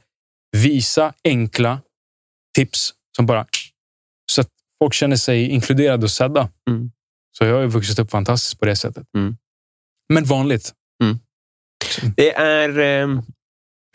visa, 0.57 1.13
enkla 1.25 1.81
tips 2.57 2.95
som 3.17 3.27
bara 3.27 3.47
så 4.33 4.41
att 4.41 4.49
folk 4.83 4.95
känner 4.95 5.17
sig 5.17 5.49
inkluderade 5.49 6.05
och 6.05 6.11
sedda. 6.11 6.49
Mm. 6.71 6.91
Så 7.39 7.45
jag 7.45 7.55
har 7.55 7.67
vuxit 7.67 7.99
upp 7.99 8.11
fantastiskt 8.11 8.61
på 8.61 8.67
det 8.67 8.77
sättet. 8.77 9.07
Mm. 9.17 9.37
Men 10.13 10.25
vanligt. 10.25 10.73
Det 12.17 12.35
är 12.35 12.79
eh, 12.79 13.21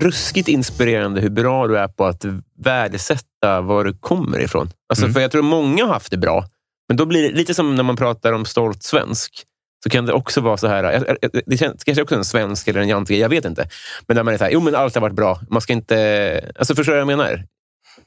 ruskigt 0.04 0.48
inspirerande 0.48 1.22
hur 1.22 1.30
bra 1.30 1.68
du 1.68 1.78
är 1.78 1.88
på 1.88 2.06
att 2.06 2.26
värdesätta 2.58 3.62
var 3.62 3.84
du 3.84 3.94
kommer 3.94 4.40
ifrån. 4.40 4.70
Alltså, 4.90 5.06
Mm. 5.06 5.14
För 5.14 5.22
Jag 5.22 5.32
tror 5.32 5.42
många 5.42 5.86
har 5.86 5.94
haft 5.94 6.12
det 6.12 6.18
bra, 6.18 6.46
men 6.88 6.98
då 6.98 7.06
blir 7.06 7.24
det 7.24 7.38
lite 7.38 7.54
som 7.54 7.76
när 7.76 7.84
man 7.84 7.96
pratar 7.98 8.34
om 8.34 8.46
stolt 8.46 8.84
svensk. 8.84 9.46
Så 9.84 9.90
kan 9.90 10.06
det 10.06 10.14
också 10.14 10.42
vara 10.42 10.58
så 10.58 10.68
här, 10.68 11.18
det 11.46 11.58
känns 11.58 11.84
kanske 11.84 12.02
också 12.02 12.16
en 12.16 12.26
svensk 12.26 12.68
eller 12.68 12.80
en 12.82 12.88
jantig, 12.88 13.20
jag 13.20 13.30
vet 13.30 13.46
inte. 13.46 13.70
Men 14.08 14.16
där 14.16 14.24
man 14.24 14.34
är 14.34 14.38
så 14.38 14.44
här, 14.44 14.52
jo 14.52 14.60
men 14.60 14.76
allt 14.76 14.96
har 14.96 15.02
varit 15.02 15.16
bra. 15.16 15.40
Man 15.50 15.62
ska 15.62 15.74
inte... 15.74 16.52
Alltså 16.56 16.76
förstår 16.76 16.94
du 16.94 17.04
vad 17.04 17.12
jag 17.12 17.18
menar? 17.18 17.46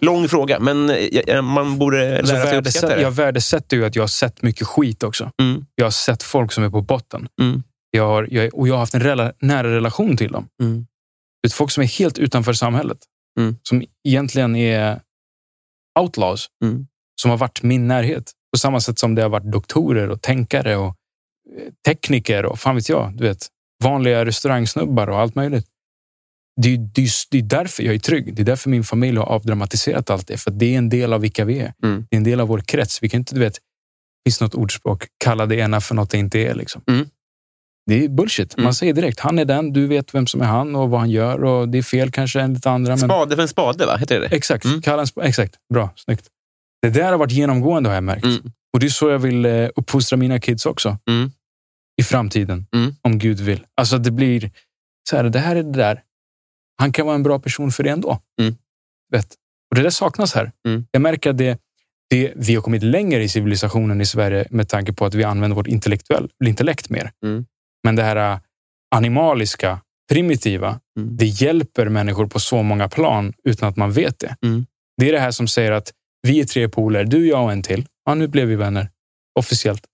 Lång 0.01 0.29
fråga, 0.29 0.59
men 0.61 0.87
man 1.45 1.79
borde 1.79 1.99
lära 2.09 2.19
Alltså, 2.19 2.37
sig 2.37 2.59
uppskatta 2.59 2.97
det. 2.97 3.03
jag 3.03 3.11
värdesätter 3.11 3.77
ju 3.77 3.85
att 3.85 3.97
jag 3.97 4.03
har 4.03 4.09
sett 4.09 4.43
mycket 4.43 4.67
skit 4.67 5.03
också. 5.03 5.31
Mm. 5.43 5.67
Jag 5.75 5.87
har 5.87 5.91
sett 5.91 6.23
folk 6.23 6.53
som 6.53 6.65
är 6.65 6.71
på 6.71 6.81
botten. 6.83 7.29
Mm. 7.41 7.63
Jag 7.91 8.07
har, 8.07 8.29
jag, 8.31 8.55
och 8.55 8.69
jag 8.69 8.75
har 8.75 8.79
haft 8.79 8.95
en 8.95 9.03
rela, 9.03 9.33
nära 9.41 9.75
relation 9.75 10.17
till 10.17 10.33
dem. 10.33 10.49
Mm. 10.63 10.87
Det 11.43 11.49
är 11.49 11.51
folk 11.51 11.71
som 11.71 11.83
är 11.83 11.87
helt 11.87 12.19
utanför 12.19 12.53
samhället. 12.53 12.99
Mm. 13.41 13.57
Som 13.63 13.85
egentligen 14.09 14.57
är 14.57 15.01
outlaws. 16.01 16.47
Mm. 16.65 16.87
Som 17.23 17.31
har 17.31 17.39
varit 17.39 17.63
min 17.63 17.89
närhet. 17.89 18.33
På 18.53 18.59
samma 18.59 18.81
sätt 18.81 18.99
som 18.99 19.15
det 19.15 19.23
har 19.23 19.29
varit 19.29 19.53
doktorer 19.53 20.09
och 20.09 20.23
tänkare 20.23 20.77
och 20.77 20.97
tekniker 21.87 22.45
och 22.47 22.59
fan 22.59 22.75
vet 22.77 22.89
jag. 22.89 23.17
Du 23.17 23.25
vet, 23.25 23.47
vanliga 23.85 24.25
restaurangsnubbar 24.25 25.07
och 25.09 25.19
allt 25.21 25.35
möjligt. 25.35 25.67
Det 26.63 26.69
är, 26.75 26.79
det, 26.79 27.03
är, 27.03 27.11
det 27.31 27.39
är 27.39 27.43
därför 27.43 27.83
jag 27.83 27.95
är 27.95 27.99
trygg. 27.99 28.35
Det 28.35 28.43
är 28.43 28.47
därför 28.47 28.71
min 28.71 28.85
familj 28.85 29.19
har 29.19 29.25
avdramatiserat 29.27 30.11
allt 30.11 30.27
det. 30.27 30.37
För 30.37 30.51
det 30.51 30.75
är 30.75 30.79
en 30.79 30.89
del 30.89 31.13
av 31.13 31.21
vilka 31.21 31.45
vi 31.45 31.59
är. 31.59 31.73
Mm. 31.85 32.07
Det 32.11 32.17
är 32.17 32.19
en 32.19 32.25
del 32.25 32.41
av 32.41 32.49
vår 32.49 32.59
krets. 32.61 33.03
Vi 33.03 33.09
kan 33.09 33.19
inte, 33.21 33.35
du 33.35 33.41
vet, 33.41 33.59
finns 34.27 34.41
något 34.41 34.55
ordspråk, 34.55 35.07
kalla 35.25 35.47
det 35.47 35.57
ena 35.57 35.81
för 35.81 35.95
något 35.95 36.11
det 36.11 36.19
inte 36.19 36.39
är. 36.39 36.55
Liksom. 36.55 36.83
Mm. 36.89 37.07
Det 37.87 38.05
är 38.05 38.09
bullshit. 38.09 38.57
Man 38.57 38.65
Mm. 38.65 38.75
säger 38.75 38.93
direkt, 38.93 39.21
han 39.21 39.39
är 39.39 39.45
den, 39.45 39.73
du 39.73 39.87
vet 39.87 40.15
vem 40.15 40.27
som 40.27 40.41
är 40.41 40.45
han 40.45 40.77
och 40.77 40.91
vad 40.91 41.01
han 41.01 41.11
gör. 41.11 41.45
och 41.45 41.69
Det 41.69 41.79
är 41.79 41.83
fel 41.83 42.11
kanske 42.11 42.41
enligt 42.41 42.67
andra. 42.67 42.91
Men... 42.91 42.99
Spade 42.99 43.35
för 43.37 43.43
en 43.43 43.49
spade, 43.49 43.87
va? 43.87 43.97
Heter 43.97 44.21
det? 44.21 44.27
Exakt, 44.27 44.65
Mm. 44.65 44.83
kalla 44.83 45.03
en 45.17 45.23
exakt. 45.23 45.55
Bra, 45.75 45.91
snyggt. 45.97 46.27
Det 46.83 46.91
där 46.91 47.11
har 47.11 47.19
varit 47.19 47.33
genomgående 47.33 47.89
har 47.89 47.95
jag 47.95 48.05
märkt. 48.05 48.25
Mm. 48.25 48.43
Och 48.73 48.81
det 48.81 48.87
är 48.87 48.91
så 48.91 49.09
jag 49.11 49.19
vill 49.19 49.45
eh, 49.45 49.69
uppfostra 49.77 50.17
mina 50.17 50.41
kids 50.41 50.67
också. 50.67 50.99
Mm. 51.11 51.31
I 52.01 52.03
framtiden, 52.03 52.67
Mm. 52.75 52.95
om 53.03 53.19
Gud 53.19 53.41
vill. 53.41 53.67
Alltså 53.77 53.99
det 53.99 54.11
blir 54.11 54.51
så 55.11 55.17
här, 55.17 55.25
det 55.25 55.39
här 55.39 55.57
är 55.57 55.63
det 55.63 55.73
där. 55.73 56.03
Han 56.79 56.93
kan 56.93 57.07
vara 57.07 57.15
en 57.15 57.23
bra 57.23 57.39
person 57.39 57.71
för 57.73 57.83
det 57.83 57.91
ändå. 57.91 58.19
Mm. 58.41 58.57
Vet. 59.13 59.27
Och 59.71 59.77
det 59.77 59.83
där 59.83 59.91
saknas 59.91 60.35
här. 60.35 60.53
Mm. 60.69 60.87
Jag 60.91 61.03
märker 61.03 61.31
att 61.31 61.39
det, 61.39 61.59
det, 62.11 62.33
vi 62.37 62.55
har 62.55 62.63
kommit 62.63 62.83
längre 62.83 63.23
i 63.23 63.29
civilisationen 63.29 64.01
i 64.01 64.07
Sverige 64.07 64.47
med 64.51 64.69
tanke 64.69 64.93
på 64.93 65.05
att 65.07 65.15
vi 65.15 65.25
använder 65.25 65.55
vårt 65.55 65.67
intellektuell, 65.67 66.31
intellekt 66.45 66.91
mer. 66.91 67.13
Mm. 67.25 67.47
Men 67.85 67.97
det 67.97 68.03
här 68.03 68.33
eh, 68.35 68.39
animaliska, 68.95 69.81
primitiva, 70.13 70.81
Mm. 70.99 71.17
det 71.17 71.27
hjälper 71.27 71.89
människor 71.89 72.27
på 72.27 72.41
så 72.41 72.63
många 72.63 72.89
plan 72.89 73.33
utan 73.45 73.69
att 73.69 73.77
man 73.77 73.93
vet 73.93 74.19
det. 74.19 74.37
Mm. 74.43 74.67
Det 74.97 75.09
är 75.09 75.13
det 75.13 75.21
här 75.21 75.31
som 75.31 75.49
säger 75.49 75.73
att 75.73 75.93
vi 76.23 76.41
är 76.41 76.45
tre 76.45 76.69
poler, 76.69 77.05
du, 77.05 77.27
jag 77.29 77.45
och 77.45 77.53
en 77.53 77.63
till. 77.63 77.87
Ja, 78.05 78.15
nu 78.15 78.27
blev 78.29 78.49
vi 78.49 78.57
vänner. 78.57 78.91
Officiellt. 79.39 79.85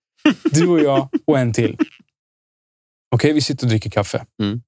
Du 0.53 0.69
och 0.69 0.81
jag 0.81 1.09
och 1.27 1.39
en 1.39 1.53
till. 1.53 1.77
Okej, 3.15 3.33
vi 3.33 3.41
sitter 3.41 3.67
och 3.67 3.71
dricker 3.71 3.91
kaffe. 3.91 4.27
Mm. 4.43 4.63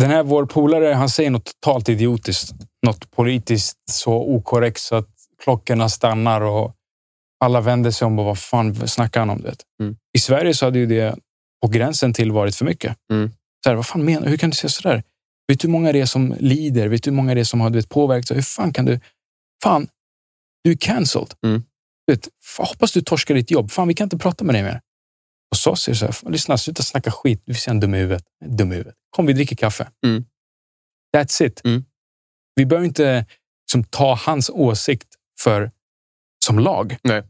Den 0.00 0.10
här 0.10 0.22
vår 0.22 0.46
polare, 0.46 0.94
han 0.94 1.08
säger 1.08 1.30
något 1.30 1.44
totalt 1.44 1.88
idiotiskt. 1.88 2.52
Något 2.86 3.10
politiskt 3.10 3.78
så 3.90 4.12
okorrekt 4.12 4.80
så 4.80 4.96
att 4.96 5.08
klockorna 5.42 5.88
stannar 5.88 6.40
och 6.40 6.74
alla 7.44 7.60
vänder 7.60 7.90
sig 7.90 8.06
om 8.06 8.18
och 8.18 8.24
vad 8.24 8.38
fan 8.38 8.88
snackar 8.88 9.20
han 9.20 9.30
om? 9.30 9.38
Du 9.38 9.44
vet? 9.44 9.62
Mm. 9.82 9.96
I 10.16 10.18
Sverige 10.18 10.54
så 10.54 10.64
hade 10.64 10.78
ju 10.78 10.86
det 10.86 11.18
på 11.62 11.68
gränsen 11.68 12.12
till 12.12 12.32
varit 12.32 12.56
för 12.56 12.64
mycket. 12.64 12.96
Mm. 13.12 13.30
Så 13.64 13.70
här, 13.70 13.76
vad 13.76 13.86
fan 13.86 14.04
menar? 14.04 14.26
Hur 14.28 14.36
kan 14.36 14.50
du 14.50 14.56
säga 14.56 14.68
sådär? 14.68 15.02
Vet 15.48 15.60
du 15.60 15.68
hur 15.68 15.72
många 15.72 15.92
det 15.92 16.00
är 16.00 16.06
som 16.06 16.36
lider? 16.40 16.88
Vet 16.88 17.02
du 17.02 17.10
hur 17.10 17.16
många 17.16 17.34
det 17.34 17.40
är 17.40 17.44
som 17.44 17.60
har 17.60 17.70
du 17.70 17.78
vet, 17.78 17.88
påverkats? 17.88 18.30
Hur 18.30 18.42
fan 18.42 18.72
kan 18.72 18.84
du? 18.84 19.00
Fan, 19.62 19.88
du 20.64 20.70
är 20.70 20.76
cancelled. 20.76 21.34
Mm. 21.46 21.62
Vet, 22.10 22.28
hoppas 22.58 22.92
du 22.92 23.00
torskar 23.00 23.34
ditt 23.34 23.50
jobb. 23.50 23.70
Fan, 23.70 23.88
vi 23.88 23.94
kan 23.94 24.04
inte 24.06 24.18
prata 24.18 24.44
med 24.44 24.54
dig 24.54 24.62
mer. 24.62 24.80
Och 25.50 25.56
så 25.56 25.76
säger 25.76 25.96
så 25.96 26.04
här, 26.04 26.12
"Fan, 26.12 26.32
lyssna, 26.32 26.58
sluta 26.58 26.82
snacka 26.82 27.10
skit. 27.10 27.42
Du 27.46 27.52
är 27.52 27.68
en 27.70 27.80
dum 27.80 27.94
i 27.94 27.98
huvudet. 27.98 28.24
Dum 28.44 28.72
i 28.72 28.74
huvudet. 28.74 28.94
Kom, 29.10 29.26
vi 29.26 29.32
dricker 29.32 29.56
kaffe. 29.56 29.90
Mm. 30.06 30.24
That's 31.16 31.42
it. 31.42 31.60
Mm. 31.64 31.84
Vi 32.54 32.66
behöver 32.66 32.86
inte 32.86 33.26
liksom, 33.66 33.84
ta 33.84 34.14
hans 34.14 34.50
åsikt 34.50 35.08
för 35.40 35.70
som 36.44 36.58
lag. 36.58 36.96
Nej. 37.02 37.22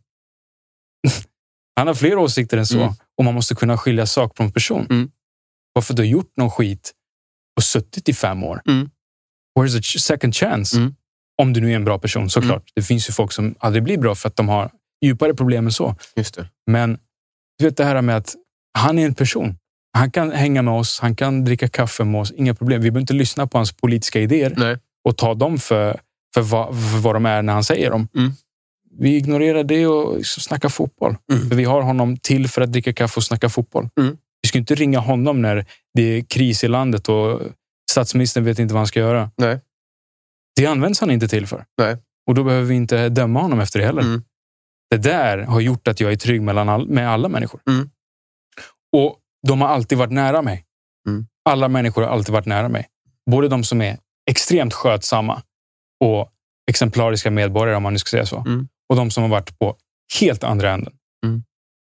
Han 1.76 1.86
har 1.86 1.94
fler 1.94 2.18
åsikter 2.18 2.56
än 2.56 2.66
så 2.66 2.80
Mm. 2.80 2.94
och 3.18 3.24
man 3.24 3.34
måste 3.34 3.54
kunna 3.54 3.78
skilja 3.78 4.06
sak 4.06 4.36
från 4.36 4.52
person. 4.52 4.86
Mm. 4.90 5.10
Varför 5.72 5.94
du 5.94 6.02
har 6.02 6.06
gjort 6.06 6.32
någon 6.36 6.50
skit 6.50 6.92
och 7.56 7.64
suttit 7.64 8.08
i 8.08 8.14
fem 8.14 8.44
år. 8.44 8.62
Mm. 8.68 8.90
Where's 9.58 9.78
a 9.78 9.98
second 10.00 10.34
chance? 10.34 10.76
Mm. 10.76 10.94
Om 11.40 11.52
du 11.52 11.60
nu 11.60 11.72
är 11.72 11.76
en 11.76 11.84
bra 11.84 11.98
person, 11.98 12.30
såklart. 12.30 12.62
Det 12.74 12.82
finns 12.82 13.08
ju 13.08 13.12
folk 13.12 13.32
som 13.32 13.54
aldrig 13.58 13.82
blir 13.82 13.98
bra 13.98 14.14
för 14.14 14.28
att 14.28 14.36
de 14.36 14.48
har 14.48 14.70
djupare 15.04 15.34
problem 15.34 15.66
än 15.66 15.72
så. 15.72 15.94
Just 16.16 16.34
det. 16.34 16.46
Men 16.66 16.98
du 17.58 17.64
vet 17.64 17.76
det 17.76 17.84
här 17.84 18.02
med 18.02 18.16
att 18.16 18.34
han 18.78 18.98
är 18.98 19.06
en 19.06 19.14
person. 19.14 19.56
Han 19.98 20.10
kan 20.10 20.32
hänga 20.32 20.62
med 20.62 20.74
oss, 20.74 21.00
han 21.00 21.16
kan 21.16 21.44
dricka 21.44 21.68
kaffe 21.68 22.04
med 22.04 22.20
oss, 22.20 22.32
inga 22.32 22.54
problem. 22.54 22.80
Vi 22.80 22.90
behöver 22.90 23.00
inte 23.00 23.14
lyssna 23.14 23.46
på 23.46 23.58
hans 23.58 23.72
politiska 23.72 24.20
idéer 24.20 24.54
Nej. 24.56 24.78
och 25.04 25.16
ta 25.16 25.34
dem 25.34 25.58
för, 25.58 26.00
för, 26.34 26.42
vad, 26.42 26.68
för 26.68 26.98
vad 26.98 27.14
de 27.14 27.26
är 27.26 27.42
när 27.42 27.52
han 27.52 27.64
säger 27.64 27.90
dem. 27.90 28.08
Mm. 28.16 28.32
Vi 28.98 29.16
ignorerar 29.16 29.64
det 29.64 29.86
och 29.86 30.26
snackar 30.26 30.68
fotboll. 30.68 31.16
Mm. 31.32 31.48
För 31.48 31.56
vi 31.56 31.64
har 31.64 31.82
honom 31.82 32.16
till 32.16 32.48
för 32.48 32.62
att 32.62 32.72
dricka 32.72 32.92
kaffe 32.92 33.16
och 33.16 33.24
snacka 33.24 33.48
fotboll. 33.48 33.88
Mm. 34.00 34.16
Vi 34.42 34.48
ska 34.48 34.58
inte 34.58 34.74
ringa 34.74 34.98
honom 34.98 35.42
när 35.42 35.66
det 35.94 36.02
är 36.02 36.22
kris 36.22 36.64
i 36.64 36.68
landet 36.68 37.08
och 37.08 37.40
statsministern 37.90 38.44
vet 38.44 38.58
inte 38.58 38.74
vad 38.74 38.80
han 38.80 38.86
ska 38.86 39.00
göra. 39.00 39.30
Nej. 39.36 39.60
Det 40.60 40.66
används 40.66 41.00
han 41.00 41.10
inte 41.10 41.28
till 41.28 41.46
för. 41.46 41.64
Nej. 41.78 41.96
Och 42.26 42.34
då 42.34 42.44
behöver 42.44 42.66
vi 42.66 42.74
inte 42.74 43.08
döma 43.08 43.40
honom 43.40 43.60
efter 43.60 43.78
det 43.78 43.86
heller. 43.86 44.02
Mm. 44.02 44.22
Det 44.90 44.96
där 44.96 45.38
har 45.38 45.60
gjort 45.60 45.88
att 45.88 46.00
jag 46.00 46.12
är 46.12 46.16
trygg 46.16 46.42
mellan 46.42 46.68
all, 46.68 46.88
med 46.88 47.10
alla 47.10 47.28
människor. 47.28 47.60
Mm. 47.68 47.90
Och 48.96 49.18
de 49.46 49.60
har 49.60 49.68
alltid 49.68 49.98
varit 49.98 50.12
nära 50.12 50.42
mig. 50.42 50.64
Mm. 51.08 51.26
Alla 51.44 51.68
människor 51.68 52.02
har 52.02 52.08
alltid 52.08 52.32
varit 52.32 52.46
nära 52.46 52.68
mig. 52.68 52.86
Både 53.30 53.48
de 53.48 53.64
som 53.64 53.82
är 53.82 53.98
extremt 54.30 54.74
skötsamma 54.74 55.42
och 56.04 56.32
exemplariska 56.70 57.30
medborgare, 57.30 57.76
om 57.76 57.82
man 57.82 57.92
nu 57.92 57.98
ska 57.98 58.08
säga 58.08 58.26
så. 58.26 58.38
Mm. 58.38 58.68
Och 58.88 58.96
de 58.96 59.10
som 59.10 59.22
har 59.22 59.30
varit 59.30 59.58
på 59.58 59.76
helt 60.20 60.44
andra 60.44 60.70
änden. 60.70 60.92
Mm. 61.26 61.42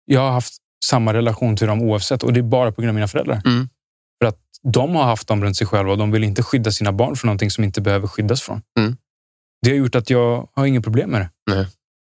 Jag 0.06 0.22
har 0.22 0.32
haft 0.32 0.54
samma 0.86 1.14
relation 1.14 1.56
till 1.56 1.68
dem 1.68 1.82
oavsett 1.82 2.24
och 2.24 2.34
det 2.34 2.40
är 2.40 2.44
bara 2.44 2.72
på 2.72 2.82
grund 2.82 2.90
av 2.90 2.96
mina 2.96 3.08
föräldrar. 3.08 3.41
De 4.68 4.95
har 4.95 5.03
haft 5.03 5.27
dem 5.27 5.44
runt 5.44 5.57
sig 5.57 5.68
själva 5.68 5.91
och 5.91 5.98
de 5.98 6.11
vill 6.11 6.23
inte 6.23 6.44
skydda 6.44 6.72
sina 6.72 6.91
barn 6.91 7.15
från 7.15 7.27
någonting 7.27 7.52
som 7.52 7.64
inte 7.64 7.81
behöver 7.81 8.07
skyddas 8.07 8.41
från. 8.41 8.61
Mm. 8.80 8.98
Det 9.61 9.69
har 9.69 9.77
gjort 9.77 9.95
att 9.95 10.10
jag 10.10 10.49
har 10.53 10.65
inga 10.65 10.81
problem 10.81 11.10
med 11.10 11.22
det. 11.22 11.30
Nej. 11.56 11.68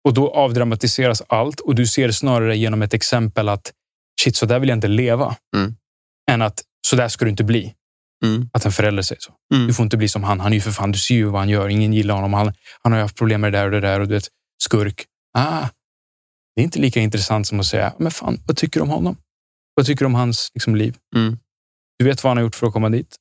Och 0.07 0.13
då 0.13 0.31
avdramatiseras 0.31 1.21
allt 1.27 1.59
och 1.59 1.75
du 1.75 1.87
ser 1.87 2.11
snarare 2.11 2.57
genom 2.57 2.81
ett 2.81 2.93
exempel 2.93 3.49
att 3.49 3.71
shit, 4.21 4.35
så 4.35 4.45
där 4.45 4.59
vill 4.59 4.69
jag 4.69 4.77
inte 4.77 4.87
leva. 4.87 5.35
Mm. 5.55 5.75
Än 6.31 6.41
att 6.41 6.63
så 6.87 6.95
där 6.95 7.07
ska 7.07 7.25
du 7.25 7.31
inte 7.31 7.43
bli. 7.43 7.73
Mm. 8.25 8.49
Att 8.53 8.65
en 8.65 8.71
förälder 8.71 9.03
säger 9.03 9.21
så. 9.21 9.33
Mm. 9.53 9.67
Du 9.67 9.73
får 9.73 9.83
inte 9.83 9.97
bli 9.97 10.07
som 10.07 10.23
han. 10.23 10.39
Han 10.39 10.51
är 10.51 10.55
ju 10.55 10.61
för 10.61 10.71
fan, 10.71 10.91
du 10.91 10.99
ser 10.99 11.15
ju 11.15 11.25
vad 11.25 11.41
han 11.41 11.49
gör. 11.49 11.69
Ingen 11.69 11.93
gillar 11.93 12.15
honom. 12.15 12.33
Han, 12.33 12.53
han 12.81 12.91
har 12.91 12.99
ju 12.99 13.03
haft 13.03 13.17
problem 13.17 13.41
med 13.41 13.53
det 13.53 13.57
där 13.59 13.65
och 13.65 13.71
det 13.71 13.79
där. 13.79 13.99
Och 13.99 14.07
du 14.07 14.13
vet, 14.13 14.27
skurk. 14.63 15.05
Ah, 15.37 15.67
det 16.55 16.61
är 16.61 16.63
inte 16.63 16.79
lika 16.79 16.99
intressant 16.99 17.47
som 17.47 17.59
att 17.59 17.65
säga, 17.65 17.93
men 17.97 18.11
fan, 18.11 18.41
vad 18.45 18.57
tycker 18.57 18.79
du 18.79 18.83
om 18.83 18.89
honom? 18.89 19.17
Vad 19.73 19.85
tycker 19.85 19.99
du 19.99 20.05
om 20.05 20.15
hans 20.15 20.51
liksom, 20.53 20.75
liv? 20.75 20.97
Mm. 21.15 21.37
Du 21.99 22.05
vet 22.05 22.23
vad 22.23 22.29
han 22.29 22.37
har 22.37 22.43
gjort 22.43 22.55
för 22.55 22.67
att 22.67 22.73
komma 22.73 22.89
dit. 22.89 23.15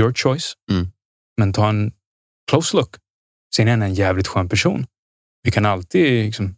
Your 0.00 0.12
choice. 0.14 0.54
Mm. 0.70 0.88
Men 1.36 1.52
ta 1.52 1.68
en 1.68 1.92
close 2.50 2.76
look. 2.76 2.96
Sen 3.56 3.68
är 3.68 3.70
han 3.70 3.82
en 3.82 3.94
jävligt 3.94 4.28
skön 4.28 4.48
person. 4.48 4.86
Vi 5.42 5.50
kan 5.50 5.66
alltid 5.66 6.24
liksom, 6.24 6.56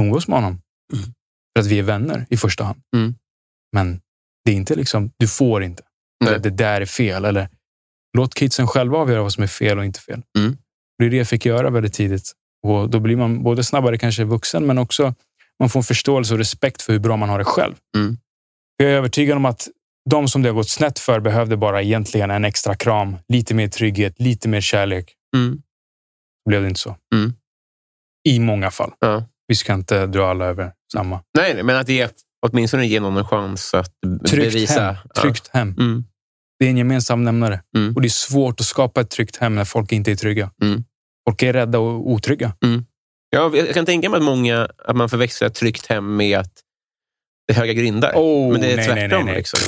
umgås 0.00 0.28
med 0.28 0.38
honom. 0.38 0.60
Mm. 0.92 1.04
För 1.56 1.60
att 1.60 1.66
vi 1.66 1.78
är 1.78 1.82
vänner 1.82 2.26
i 2.30 2.36
första 2.36 2.64
hand. 2.64 2.80
Mm. 2.96 3.14
Men 3.72 4.00
det 4.44 4.50
är 4.50 4.54
inte 4.54 4.74
liksom, 4.74 5.10
du 5.16 5.28
får 5.28 5.62
inte. 5.62 5.82
Eller 6.24 6.38
det 6.38 6.50
där 6.50 6.80
är 6.80 6.86
fel. 6.86 7.24
Eller 7.24 7.48
låt 8.16 8.34
kidsen 8.34 8.66
själva 8.66 8.98
avgöra 8.98 9.22
vad 9.22 9.32
som 9.32 9.42
är 9.42 9.48
fel 9.48 9.78
och 9.78 9.84
inte 9.84 10.00
fel. 10.00 10.22
Mm. 10.38 10.56
Det 10.98 11.04
är 11.04 11.10
det 11.10 11.16
jag 11.16 11.28
fick 11.28 11.46
göra 11.46 11.70
väldigt 11.70 11.94
tidigt. 11.94 12.32
Och 12.66 12.90
då 12.90 13.00
blir 13.00 13.16
man 13.16 13.42
både 13.42 13.64
snabbare 13.64 13.98
kanske 13.98 14.24
vuxen, 14.24 14.66
men 14.66 14.78
också 14.78 15.14
man 15.58 15.68
får 15.68 15.80
en 15.80 15.84
förståelse 15.84 16.34
och 16.34 16.38
respekt 16.38 16.82
för 16.82 16.92
hur 16.92 17.00
bra 17.00 17.16
man 17.16 17.28
har 17.28 17.38
det 17.38 17.44
själv. 17.44 17.74
Mm. 17.96 18.18
Jag 18.76 18.90
är 18.90 18.94
övertygad 18.94 19.36
om 19.36 19.44
att 19.44 19.68
de 20.10 20.28
som 20.28 20.42
det 20.42 20.48
har 20.48 20.54
gått 20.54 20.68
snett 20.68 20.98
för 20.98 21.20
behövde 21.20 21.56
bara 21.56 21.82
egentligen 21.82 22.30
en 22.30 22.44
extra 22.44 22.74
kram, 22.74 23.16
lite 23.28 23.54
mer 23.54 23.68
trygghet, 23.68 24.20
lite 24.20 24.48
mer 24.48 24.60
kärlek. 24.60 25.14
Mm. 25.36 25.62
Blev 26.48 26.62
det 26.62 26.68
inte 26.68 26.80
så. 26.80 26.96
Mm. 27.14 27.32
I 28.28 28.40
många 28.40 28.70
fall. 28.70 28.92
Ja. 29.00 29.24
Vi 29.48 29.54
ska 29.54 29.74
inte 29.74 30.06
dra 30.06 30.30
alla 30.30 30.44
över 30.44 30.72
samma. 30.92 31.20
Nej, 31.38 31.62
men 31.62 31.76
att 31.76 31.86
det 31.86 32.12
åtminstone 32.46 32.86
ger 32.86 33.00
någon 33.00 33.16
en 33.16 33.24
chans 33.24 33.74
att 33.74 33.92
Tryggt 34.28 34.52
bevisa. 34.52 34.82
hem. 34.82 34.96
Tryggt 35.22 35.48
hem. 35.52 35.74
Mm. 35.78 36.04
Det 36.58 36.66
är 36.66 36.70
en 36.70 36.76
gemensam 36.76 37.24
nämnare. 37.24 37.62
Mm. 37.76 37.94
Och 37.94 38.02
det 38.02 38.08
är 38.08 38.10
svårt 38.10 38.60
att 38.60 38.66
skapa 38.66 39.00
ett 39.00 39.10
tryggt 39.10 39.36
hem 39.36 39.54
när 39.54 39.64
folk 39.64 39.92
inte 39.92 40.10
är 40.10 40.16
trygga. 40.16 40.50
Mm. 40.62 40.84
Folk 41.28 41.42
är 41.42 41.52
rädda 41.52 41.78
och 41.78 42.10
otrygga. 42.10 42.52
Ja, 43.30 43.56
jag 43.56 43.74
kan 43.74 43.86
tänka 43.86 44.10
mig 44.10 44.16
att 44.18 44.24
många 44.24 44.68
att 44.84 44.96
man 44.96 45.08
förväxlar 45.08 45.48
ett 45.48 45.54
tryggt 45.54 45.86
hem 45.86 46.16
med 46.16 46.38
att 46.38 46.52
höga 47.54 47.72
grindar. 47.72 48.12
Oh, 48.14 48.52
men 48.52 48.60
det 48.60 48.72
är 48.72 48.76
nej, 48.76 48.86
tvärtom. 48.86 49.08
nej, 49.08 49.24
nej. 49.24 49.36
Liksom. 49.36 49.60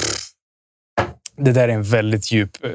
Det 1.37 1.53
där 1.53 1.69
är 1.69 1.73
en 1.73 1.83
väldigt 1.83 2.33
djup 2.33 2.65
eh, 2.65 2.71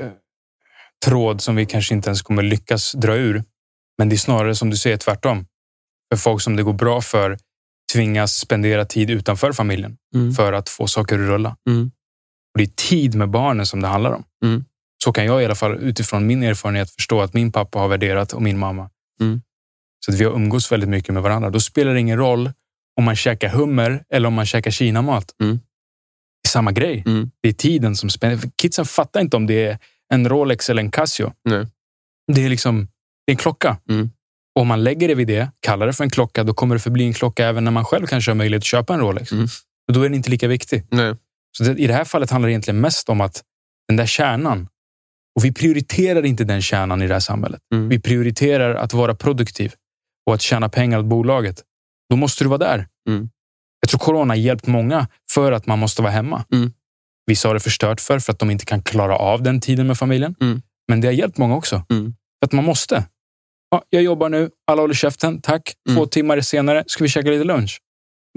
tråd 1.05 1.41
som 1.41 1.55
vi 1.55 1.65
kanske 1.65 1.93
inte 1.93 2.09
ens 2.09 2.21
kommer 2.21 2.43
lyckas 2.43 2.91
dra 2.91 3.15
ur. 3.15 3.43
Men 3.97 4.09
det 4.09 4.15
är 4.15 4.17
snarare 4.17 4.55
som 4.55 4.69
du 4.69 4.77
säger 4.77 4.97
tvärtom. 4.97 5.45
För 6.13 6.17
folk 6.17 6.41
som 6.41 6.55
det 6.55 6.63
går 6.63 6.73
bra 6.73 7.01
för 7.01 7.37
tvingas 7.93 8.35
spendera 8.35 8.85
tid 8.85 9.09
utanför 9.09 9.51
familjen 9.51 9.97
Mm. 10.15 10.33
för 10.33 10.53
att 10.53 10.69
få 10.69 10.87
saker 10.87 11.15
att 11.15 11.21
rulla. 11.29 11.57
Mm. 11.69 11.91
Och 12.53 12.57
det 12.57 12.63
är 12.63 12.89
tid 12.89 13.15
med 13.15 13.29
barnen 13.29 13.65
som 13.65 13.81
det 13.81 13.87
handlar 13.87 14.11
om. 14.11 14.23
Mm. 14.45 14.65
Så 15.03 15.13
kan 15.13 15.25
jag 15.25 15.41
i 15.41 15.45
alla 15.45 15.55
fall 15.55 15.75
utifrån 15.75 16.27
min 16.27 16.43
erfarenhet 16.43 16.91
förstå 16.91 17.21
att 17.21 17.33
min 17.33 17.51
pappa 17.51 17.79
har 17.79 17.87
värderat 17.87 18.33
och 18.33 18.41
min 18.41 18.57
mamma. 18.59 18.89
Mm. 19.21 19.41
Så 20.05 20.11
att 20.11 20.17
vi 20.19 20.23
har 20.23 20.31
umgås 20.31 20.71
väldigt 20.71 20.89
mycket 20.89 21.13
med 21.13 21.23
varandra. 21.23 21.49
Då 21.49 21.59
spelar 21.59 21.93
det 21.93 21.99
ingen 21.99 22.17
roll 22.17 22.51
om 22.97 23.03
man 23.03 23.15
käkar 23.15 23.49
hummer 23.49 24.03
eller 24.09 24.27
om 24.27 24.33
man 24.33 24.45
käkar 24.45 24.71
kinamat. 24.71 25.35
Mm. 25.41 25.55
Det 26.43 26.47
är 26.47 26.49
samma 26.49 26.71
grej. 26.71 27.03
Mm. 27.05 27.31
Det 27.41 27.49
är 27.49 27.53
tiden 27.53 27.95
som 27.95 28.09
för 28.09 28.49
Kidsen 28.61 28.85
fattar 28.85 29.21
inte 29.21 29.37
om 29.37 29.47
det 29.47 29.65
är 29.65 29.77
en 30.13 30.29
Rolex 30.29 30.69
eller 30.69 30.83
en 30.83 30.91
Casio. 30.91 31.33
Nej. 31.49 31.67
Det 32.33 32.45
är 32.45 32.49
liksom 32.49 32.87
det 33.25 33.31
är 33.31 33.33
en 33.33 33.37
klocka. 33.37 33.77
Mm. 33.89 34.09
Och 34.55 34.61
om 34.61 34.67
man 34.67 34.83
lägger 34.83 35.07
det 35.07 35.15
vid 35.15 35.27
det, 35.27 35.51
kallar 35.59 35.87
det 35.87 35.93
för 35.93 36.03
en 36.03 36.09
klocka, 36.09 36.43
då 36.43 36.53
kommer 36.53 36.75
det 36.75 36.79
förbli 36.79 37.03
en 37.03 37.13
klocka 37.13 37.47
även 37.47 37.63
när 37.63 37.71
man 37.71 37.85
själv 37.85 38.07
kanske 38.07 38.31
har 38.31 38.35
möjlighet 38.35 38.61
att 38.61 38.65
köpa 38.65 38.93
en 38.93 38.99
Rolex. 38.99 39.31
Mm. 39.31 39.47
Och 39.87 39.93
då 39.93 39.99
är 39.99 40.03
den 40.03 40.13
inte 40.13 40.29
lika 40.29 40.47
viktig. 40.47 40.83
Nej. 40.89 41.15
Så 41.57 41.63
det, 41.63 41.81
I 41.81 41.87
det 41.87 41.93
här 41.93 42.05
fallet 42.05 42.29
handlar 42.29 42.47
det 42.47 42.51
egentligen 42.51 42.81
mest 42.81 43.09
om 43.09 43.21
att 43.21 43.43
den 43.87 43.97
där 43.97 44.05
kärnan, 44.05 44.67
och 45.35 45.45
vi 45.45 45.53
prioriterar 45.53 46.25
inte 46.25 46.43
den 46.43 46.61
kärnan 46.61 47.01
i 47.01 47.07
det 47.07 47.13
här 47.13 47.19
samhället. 47.19 47.61
Mm. 47.73 47.89
Vi 47.89 47.99
prioriterar 47.99 48.75
att 48.75 48.93
vara 48.93 49.15
produktiv 49.15 49.73
och 50.25 50.33
att 50.33 50.41
tjäna 50.41 50.69
pengar 50.69 50.99
åt 50.99 51.05
bolaget. 51.05 51.63
Då 52.13 52.17
måste 52.17 52.43
du 52.43 52.47
vara 52.47 52.57
där. 52.57 52.87
Mm. 53.09 53.29
Jag 53.81 53.89
tror 53.89 53.99
corona 53.99 54.31
har 54.31 54.37
hjälpt 54.37 54.67
många 54.67 55.07
för 55.31 55.51
att 55.51 55.65
man 55.65 55.79
måste 55.79 56.01
vara 56.01 56.11
hemma. 56.11 56.45
Mm. 56.53 56.71
Vissa 57.25 57.47
har 57.49 57.53
det 57.53 57.59
förstört 57.59 58.01
för, 58.01 58.19
för 58.19 58.31
att 58.31 58.39
de 58.39 58.51
inte 58.51 58.65
kan 58.65 58.81
klara 58.81 59.15
av 59.15 59.43
den 59.43 59.61
tiden 59.61 59.87
med 59.87 59.97
familjen. 59.97 60.35
Mm. 60.41 60.61
Men 60.87 61.01
det 61.01 61.07
har 61.07 61.13
hjälpt 61.13 61.37
många 61.37 61.55
också. 61.55 61.85
Mm. 61.89 62.05
För 62.05 62.45
att 62.45 62.51
man 62.51 62.65
måste. 62.65 63.03
Ja, 63.71 63.83
jag 63.89 64.03
jobbar 64.03 64.29
nu, 64.29 64.49
alla 64.67 64.81
håller 64.81 64.93
käften, 64.93 65.41
tack. 65.41 65.73
Mm. 65.89 65.97
Två 65.97 66.05
timmar 66.05 66.41
senare 66.41 66.83
ska 66.87 67.03
vi 67.03 67.09
käka 67.09 67.29
lite 67.29 67.43
lunch. 67.43 67.81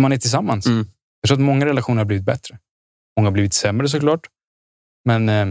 Man 0.03 0.13
är 0.13 0.17
tillsammans. 0.17 0.67
Mm. 0.67 0.87
Jag 1.21 1.29
tror 1.29 1.39
att 1.39 1.45
många 1.45 1.67
relationer 1.67 1.99
har 1.99 2.05
blivit 2.05 2.25
bättre. 2.25 2.59
Många 3.17 3.27
har 3.27 3.33
blivit 3.33 3.55
sämre 3.55 3.89
såklart. 3.89 4.27
Men 5.05 5.29
eh, 5.29 5.47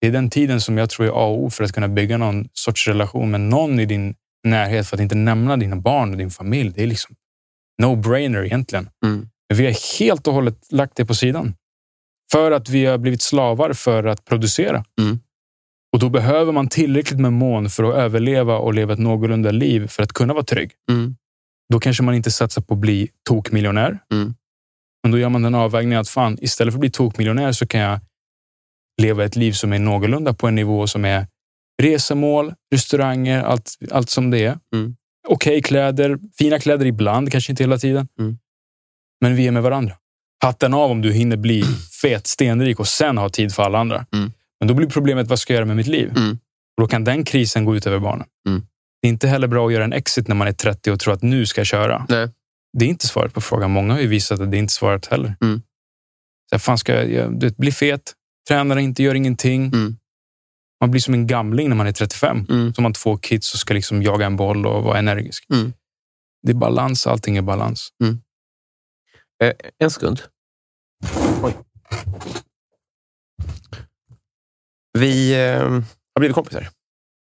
det 0.00 0.06
är 0.06 0.12
den 0.12 0.30
tiden 0.30 0.60
som 0.60 0.78
jag 0.78 0.90
tror 0.90 1.06
är 1.06 1.10
A 1.10 1.26
och 1.26 1.44
O 1.44 1.50
för 1.50 1.64
att 1.64 1.72
kunna 1.72 1.88
bygga 1.88 2.18
någon 2.18 2.48
sorts 2.52 2.88
relation 2.88 3.30
med 3.30 3.40
någon 3.40 3.80
i 3.80 3.86
din 3.86 4.14
närhet. 4.44 4.86
För 4.86 4.96
att 4.96 5.00
inte 5.00 5.14
nämna 5.14 5.56
dina 5.56 5.76
barn 5.76 6.10
och 6.10 6.16
din 6.16 6.30
familj. 6.30 6.72
Det 6.76 6.82
är 6.82 6.86
liksom 6.86 7.16
no-brainer 7.82 8.44
egentligen. 8.44 8.88
Mm. 9.04 9.28
Men 9.48 9.58
vi 9.58 9.64
har 9.64 9.98
helt 9.98 10.26
och 10.26 10.34
hållet 10.34 10.72
lagt 10.72 10.96
det 10.96 11.06
på 11.06 11.14
sidan. 11.14 11.54
För 12.32 12.50
att 12.50 12.68
vi 12.68 12.86
har 12.86 12.98
blivit 12.98 13.22
slavar 13.22 13.72
för 13.72 14.04
att 14.04 14.24
producera. 14.24 14.84
Mm. 15.00 15.20
Och 15.92 15.98
då 15.98 16.08
behöver 16.08 16.52
man 16.52 16.68
tillräckligt 16.68 17.20
med 17.20 17.32
mån 17.32 17.70
för 17.70 17.84
att 17.84 17.94
överleva 17.94 18.58
och 18.58 18.74
leva 18.74 18.92
ett 18.92 18.98
någorlunda 18.98 19.50
liv 19.50 19.86
för 19.86 20.02
att 20.02 20.12
kunna 20.12 20.34
vara 20.34 20.44
trygg. 20.44 20.72
Mm. 20.90 21.16
Då 21.72 21.80
kanske 21.80 22.02
man 22.02 22.14
inte 22.14 22.30
satsar 22.30 22.62
på 22.62 22.74
att 22.74 22.80
bli 22.80 23.10
tokmiljonär. 23.28 23.98
Mm. 24.12 24.34
Men 25.02 25.12
då 25.12 25.18
gör 25.18 25.28
man 25.28 25.42
den 25.42 25.54
avvägningen 25.54 26.00
att 26.00 26.08
fan, 26.08 26.38
istället 26.40 26.72
för 26.72 26.76
att 26.76 26.80
bli 26.80 26.90
tokmiljonär 26.90 27.52
så 27.52 27.66
kan 27.66 27.80
jag 27.80 28.00
leva 29.02 29.24
ett 29.24 29.36
liv 29.36 29.52
som 29.52 29.72
är 29.72 29.78
någorlunda 29.78 30.34
på 30.34 30.48
en 30.48 30.54
nivå 30.54 30.86
som 30.86 31.04
är 31.04 31.26
resemål, 31.82 32.54
restauranger, 32.74 33.42
allt, 33.42 33.78
allt 33.90 34.10
som 34.10 34.30
det 34.30 34.44
är. 34.44 34.58
Mm. 34.74 34.96
Okej 35.28 35.62
kläder, 35.62 36.18
fina 36.38 36.58
kläder 36.58 36.86
ibland, 36.86 37.32
kanske 37.32 37.52
inte 37.52 37.62
hela 37.62 37.78
tiden. 37.78 38.08
Mm. 38.18 38.38
Men 39.20 39.36
vi 39.36 39.46
är 39.46 39.50
med 39.50 39.62
varandra. 39.62 39.94
Hatten 40.42 40.74
av 40.74 40.90
om 40.90 41.02
du 41.02 41.12
hinner 41.12 41.36
bli 41.36 41.64
fet, 42.02 42.26
stenrik 42.26 42.80
och 42.80 42.88
sen 42.88 43.18
ha 43.18 43.28
tid 43.28 43.54
för 43.54 43.62
alla 43.62 43.78
andra. 43.78 44.06
Mm. 44.12 44.32
Men 44.60 44.68
då 44.68 44.74
blir 44.74 44.88
problemet, 44.88 45.28
vad 45.28 45.38
ska 45.38 45.52
jag 45.52 45.56
göra 45.58 45.66
med 45.66 45.76
mitt 45.76 45.86
liv? 45.86 46.12
Mm. 46.16 46.30
Och 46.76 46.82
då 46.82 46.86
kan 46.86 47.04
den 47.04 47.24
krisen 47.24 47.64
gå 47.64 47.76
ut 47.76 47.86
över 47.86 47.98
barnen. 47.98 48.26
Mm. 48.48 48.62
Det 49.02 49.08
är 49.08 49.10
inte 49.10 49.28
heller 49.28 49.48
bra 49.48 49.66
att 49.66 49.72
göra 49.72 49.84
en 49.84 49.92
exit 49.92 50.28
när 50.28 50.34
man 50.34 50.48
är 50.48 50.52
30 50.52 50.90
och 50.90 51.00
tror 51.00 51.14
att 51.14 51.22
nu 51.22 51.46
ska 51.46 51.60
jag 51.60 51.66
köra. 51.66 52.06
Nej. 52.08 52.28
Det 52.78 52.84
är 52.84 52.88
inte 52.88 53.06
svaret 53.06 53.34
på 53.34 53.40
frågan. 53.40 53.70
Många 53.70 53.92
har 53.94 54.00
ju 54.00 54.06
visat 54.06 54.40
att 54.40 54.50
det 54.50 54.56
är 54.56 54.58
inte 54.58 54.72
svaret 54.72 55.06
heller. 55.06 55.36
Mm. 55.40 55.62
Så 56.50 56.54
här, 56.54 56.58
fan 56.58 56.78
ska 56.78 56.94
jag, 56.94 57.12
jag 57.12 57.40
du 57.40 57.46
vet, 57.46 57.56
bli 57.56 57.72
fet, 57.72 58.12
tränar 58.48 58.76
inte, 58.76 59.02
gör 59.02 59.14
ingenting. 59.14 59.66
Mm. 59.66 59.96
Man 60.84 60.90
blir 60.90 61.00
som 61.00 61.14
en 61.14 61.26
gamling 61.26 61.68
när 61.68 61.76
man 61.76 61.86
är 61.86 61.92
35. 61.92 62.46
Mm. 62.50 62.74
Som 62.74 62.84
har 62.84 62.92
två 62.92 63.16
kids 63.16 63.54
och 63.54 63.60
ska 63.60 63.74
liksom 63.74 64.02
jaga 64.02 64.26
en 64.26 64.36
boll 64.36 64.66
och 64.66 64.82
vara 64.82 64.98
energisk. 64.98 65.46
Mm. 65.50 65.72
Det 66.42 66.52
är 66.52 66.54
balans, 66.56 67.06
allting 67.06 67.36
är 67.36 67.42
balans. 67.42 67.88
Eh, 69.42 69.52
en 69.78 69.90
sekund. 69.90 70.22
Oj. 71.42 71.54
Vi 74.98 75.34
eh, 75.46 75.62
har 76.14 76.18
blivit 76.18 76.34
kompisar. 76.34 76.68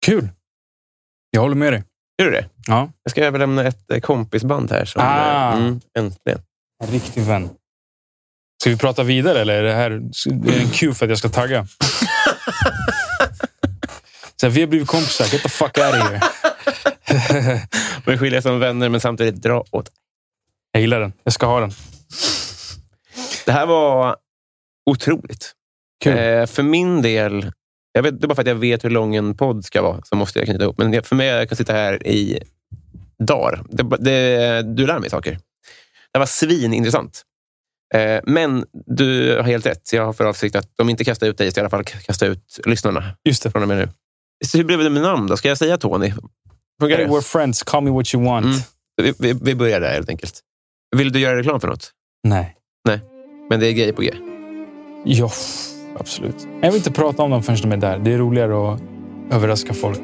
Kul! 0.06 0.30
Jag 1.32 1.42
håller 1.42 1.56
med 1.56 1.74
dig. 1.74 1.84
Gör 2.18 2.26
du 2.26 2.32
det? 2.32 2.50
Ja. 2.68 2.92
Jag 3.04 3.12
ska 3.12 3.26
överlämna 3.26 3.64
ett 3.64 3.92
eh, 3.92 4.00
kompisband 4.00 4.72
här. 4.72 4.86
Som, 4.86 5.02
Ah. 5.02 5.52
eh, 5.54 5.58
mm, 5.58 5.82
äntligen. 5.98 6.42
En 6.84 6.90
riktig 6.92 7.24
vän. 7.24 7.50
Ska 8.62 8.70
vi 8.70 8.78
prata 8.78 9.04
vidare 9.04 9.40
eller 9.42 9.54
är 9.54 9.64
det 9.64 9.74
här 9.74 9.92
är 9.92 10.00
det 10.26 10.60
en 10.62 10.70
cue 10.70 10.94
för 10.94 11.06
att 11.06 11.10
jag 11.10 11.18
ska 11.20 11.30
tagga? 11.30 11.68
Så 14.44 14.50
vi 14.50 14.62
har 14.62 14.68
blivit 14.68 14.88
kompisar. 14.88 15.26
Get 15.26 15.44
the 15.44 15.50
fuck 15.50 15.78
out 15.78 15.94
of 15.94 16.10
here. 16.10 16.20
Vi 18.06 18.18
skiljer 18.18 18.42
som 18.42 18.60
vänner, 18.60 18.90
men 18.90 19.00
samtidigt 19.00 19.42
dra 19.42 19.64
åt. 19.72 19.92
Jag 20.72 20.82
gillar 20.82 21.00
den. 21.00 21.14
Jag 21.24 21.34
ska 21.34 21.46
ha 21.46 21.60
den. 21.60 21.72
Det 23.46 23.52
här 23.52 23.66
var 23.66 24.16
otroligt. 24.86 25.52
Kul. 26.04 26.18
Eh, 26.18 26.46
för 26.46 26.64
min 26.64 27.02
del, 27.02 27.52
jag 27.92 28.04
vet, 28.04 28.22
det 28.22 28.26
är 28.26 28.28
bara 28.28 28.36
för 28.36 28.42
att 28.42 28.48
jag 28.48 28.56
vet 28.56 28.84
hur 28.84 28.90
lång 28.90 29.16
en 29.16 29.38
podd 29.38 29.66
ska 29.66 29.82
vara, 29.82 30.02
så 30.04 30.16
måste 30.16 30.40
jag 30.40 30.48
knyta 30.48 30.64
ihop. 30.64 30.78
Men 30.78 31.04
för 31.04 31.16
mig, 31.16 31.28
jag 31.28 31.50
kan 31.50 31.56
sitta 31.56 31.74
här 31.74 32.08
i 32.08 32.44
dagar. 33.20 33.64
Det, 33.70 33.98
det, 34.00 34.62
du 34.62 34.88
lär 34.88 35.00
mig 35.00 35.10
saker. 35.10 35.40
Det 36.14 36.20
var 36.20 36.26
svinintressant. 36.26 37.22
Eh, 37.94 38.22
men 38.24 38.66
du 38.72 39.36
har 39.36 39.44
helt 39.44 39.66
rätt. 39.66 39.94
Jag 39.94 40.06
har 40.06 40.14
för 40.14 40.26
avsikt 40.26 40.56
att 40.56 40.80
om 40.80 40.90
inte 40.90 41.04
kasta 41.04 41.28
ut 41.28 41.38
dig, 41.38 41.52
så 41.52 41.60
i 41.60 41.62
alla 41.62 41.70
fall 41.70 41.84
kasta 41.84 42.26
ut 42.26 42.60
lyssnarna 42.66 43.16
Just 43.24 43.44
det. 43.44 43.52
från 43.52 43.62
och 43.62 43.68
med 43.68 43.78
nu. 43.78 43.90
Så 44.48 44.58
hur 44.58 44.64
blev 44.66 44.80
det 44.80 44.90
med 44.90 45.02
namn 45.02 45.28
då? 45.28 45.38
Ska 45.38 45.48
jag 45.48 45.58
säga 45.58 45.78
Tony? 45.78 46.12
Funkar 46.82 46.98
Hey, 46.98 47.06
det? 47.06 47.12
we're 47.12 47.22
friends. 47.22 47.64
Call 47.64 47.84
me 47.84 47.92
what 47.92 48.14
you 48.14 48.26
want. 48.26 48.46
Mm. 48.46 48.58
Vi, 49.02 49.14
vi, 49.20 49.40
vi 49.42 49.56
börjar 49.56 49.80
där 49.80 49.94
helt 49.94 50.10
enkelt. 50.10 50.40
Vill 50.96 51.12
du 51.12 51.20
göra 51.20 51.38
reklam 51.38 51.60
för 51.60 51.68
något? 51.68 51.92
Nej. 52.28 52.56
Men 53.50 53.60
det 53.60 53.68
är 53.68 53.72
grejer 53.72 53.94
på 53.94 54.02
G. 54.02 54.12
Ja, 55.06 55.32
absolut. 56.00 56.48
Jag 56.62 56.72
vill 56.72 56.78
inte 56.78 56.92
prata 56.92 57.24
om 57.24 57.32
dem 57.32 57.44
förrän 57.44 57.58
de 57.62 57.72
är 57.72 57.78
där. 57.78 58.00
Det 58.00 58.14
är 58.14 58.18
roligare 58.18 58.74
att 58.74 58.82
överraska 59.32 59.74
folk. 59.74 60.00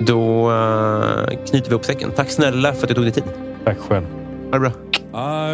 Då 0.00 0.50
eh, 0.50 1.44
knyter 1.46 1.68
vi 1.70 1.74
upp 1.74 1.84
säcken. 1.84 2.10
Tack 2.16 2.30
snälla 2.30 2.74
för 2.74 2.82
att 2.82 2.88
du 2.88 2.94
tog 2.94 3.04
dig 3.04 3.12
tid. 3.12 3.24
Tack 3.64 3.78
själv. 3.78 4.06
Ha 4.44 4.52
det 4.52 4.60
bra. 4.60 4.70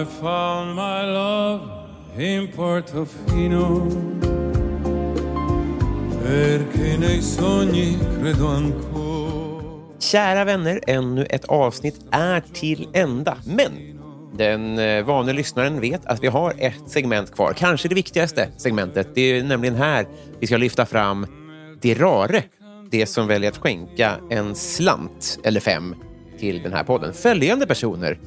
I 0.00 0.04
found 0.20 0.74
my 0.74 1.12
love 1.14 1.60
in 2.18 2.52
Portofino 2.52 3.90
Kära 9.98 10.44
vänner, 10.44 10.80
ännu 10.86 11.24
ett 11.24 11.44
avsnitt 11.44 12.00
är 12.10 12.40
till 12.52 12.88
ända. 12.92 13.36
Men 13.46 13.72
den 14.36 14.78
eh, 14.78 15.04
vane 15.04 15.32
lyssnaren 15.32 15.80
vet 15.80 16.06
att 16.06 16.22
vi 16.22 16.26
har 16.26 16.54
ett 16.58 16.82
segment 16.86 17.34
kvar. 17.34 17.52
Kanske 17.52 17.88
det 17.88 17.94
viktigaste 17.94 18.48
segmentet. 18.56 19.08
Det 19.14 19.20
är 19.20 19.44
nämligen 19.44 19.74
här 19.74 20.06
vi 20.40 20.46
ska 20.46 20.56
lyfta 20.56 20.86
fram 20.86 21.26
det 21.80 21.94
rare. 21.94 22.42
Det 22.90 23.06
som 23.06 23.26
väljer 23.26 23.50
att 23.50 23.58
skänka 23.58 24.16
en 24.30 24.54
slant 24.54 25.38
eller 25.44 25.60
fem 25.60 25.94
till 26.38 26.62
den 26.62 26.72
här 26.72 26.84
podden. 26.84 27.12
Följande 27.12 27.66
personer 27.66 28.18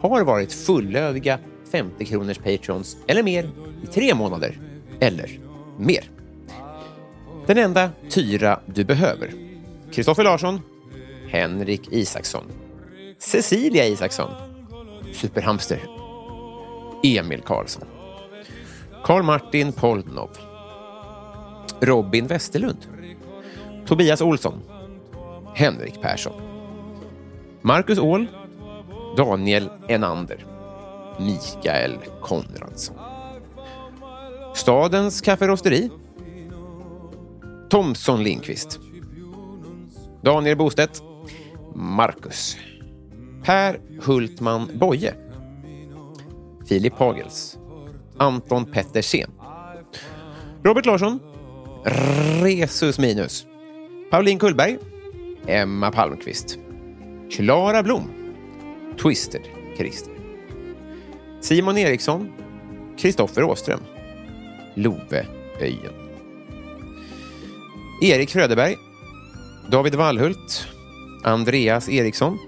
har 0.00 0.24
varit 0.24 0.52
fullödiga 0.52 1.38
50 1.72 2.04
kronors 2.04 2.38
patrons 2.38 2.96
eller 3.06 3.22
mer 3.22 3.50
i 3.82 3.86
tre 3.86 4.14
månader 4.14 4.58
eller 5.00 5.30
mer. 5.78 6.15
Den 7.46 7.58
enda 7.58 7.90
Tyra 8.08 8.60
du 8.66 8.84
behöver. 8.84 9.30
Kristoffer 9.92 10.24
Larsson, 10.24 10.60
Henrik 11.28 11.92
Isaksson, 11.92 12.44
Cecilia 13.18 13.86
Isaksson, 13.86 14.30
Superhamster, 15.12 15.80
Emil 17.02 17.42
Karlsson, 17.42 17.84
Karl-Martin 19.04 19.72
Polnov, 19.72 20.30
Robin 21.80 22.26
Westerlund, 22.26 22.88
Tobias 23.86 24.20
Olsson, 24.20 24.62
Henrik 25.54 26.02
Persson, 26.02 26.32
Marcus 27.62 27.98
Åhl, 27.98 28.26
Daniel 29.16 29.70
Enander, 29.88 30.44
Mikael 31.18 31.98
Konradsson, 32.22 32.96
Stadens 34.54 35.20
kafferosteri, 35.20 35.90
Thomson 37.76 38.24
Lindqvist, 38.24 38.80
Daniel 40.22 40.56
Bostedt, 40.56 41.02
Marcus, 41.74 42.56
Per 43.42 43.80
Hultman 44.06 44.78
Boye, 44.78 45.12
Filip 46.66 46.94
Hagels, 46.98 47.58
Anton 48.18 48.64
Pettersen. 48.64 49.30
Robert 50.62 50.86
Larsson. 50.86 51.20
Resus 52.42 52.98
Minus. 52.98 53.46
Pauline 54.10 54.38
Kullberg. 54.38 54.78
Emma 55.46 55.90
Palmqvist. 55.90 56.58
Klara 57.30 57.82
Blom. 57.82 58.10
Twisted 58.96 59.42
Christer. 59.76 60.12
Simon 61.40 61.76
Eriksson. 61.76 62.32
Kristoffer 62.96 63.44
Åström. 63.44 63.80
Love 64.74 65.26
Öjen. 65.60 66.05
Erik 68.00 68.30
Fröderberg. 68.30 68.78
David 69.70 69.94
Wallhult. 69.94 70.68
Andreas 71.24 71.88
Eriksson. 71.88 72.38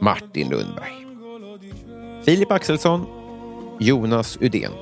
Martin 0.00 0.50
Lundberg. 0.50 1.06
Filip 2.24 2.52
Axelsson. 2.52 3.06
Jonas 3.78 4.38
Udén. 4.40 4.72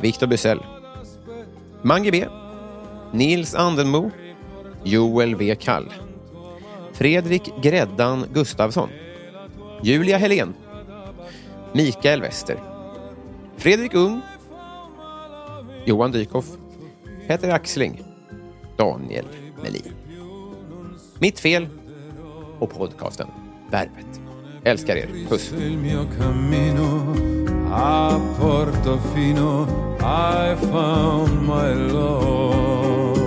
Viktor 0.00 0.28
Bysell. 0.28 0.60
Mange 1.82 2.10
B. 2.10 2.26
Nils 3.12 3.54
Andenmo. 3.54 4.10
Joel 4.84 5.34
V. 5.36 5.54
Kall. 5.54 5.86
Fredrik 6.92 7.52
Gräddan 7.62 8.26
Gustafsson. 8.34 8.90
Julia 9.82 10.18
Helén. 10.18 10.54
Mikael 11.72 12.20
Wester. 12.20 12.56
Fredrik 13.56 13.94
Ung. 13.94 14.20
Johan 15.86 16.12
Dykhoff. 16.12 16.46
Peter 17.28 17.50
Axling. 17.50 18.09
Daniel 18.80 19.24
Melin. 19.62 19.92
Mitt 21.18 21.40
fel 21.40 21.68
och 22.58 22.70
podcasten 22.70 23.26
Värvet. 23.70 24.20
Älskar 24.64 24.96
er. 24.96 25.08
Puss. 25.28 25.52
a 27.72 28.20
Portofino 28.38 29.66
I 30.00 30.56
found 30.72 31.42
my 31.46 31.72
love 31.92 33.20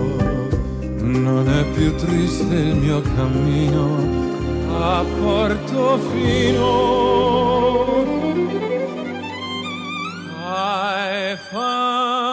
non 1.02 1.48
è 1.48 1.64
più 1.76 1.96
triste 1.96 2.56
il 2.56 2.76
mio 2.76 3.02
cammino 3.02 3.86
a 4.68 5.06
Portofino 5.22 6.72
I 10.46 11.38
found 11.52 12.33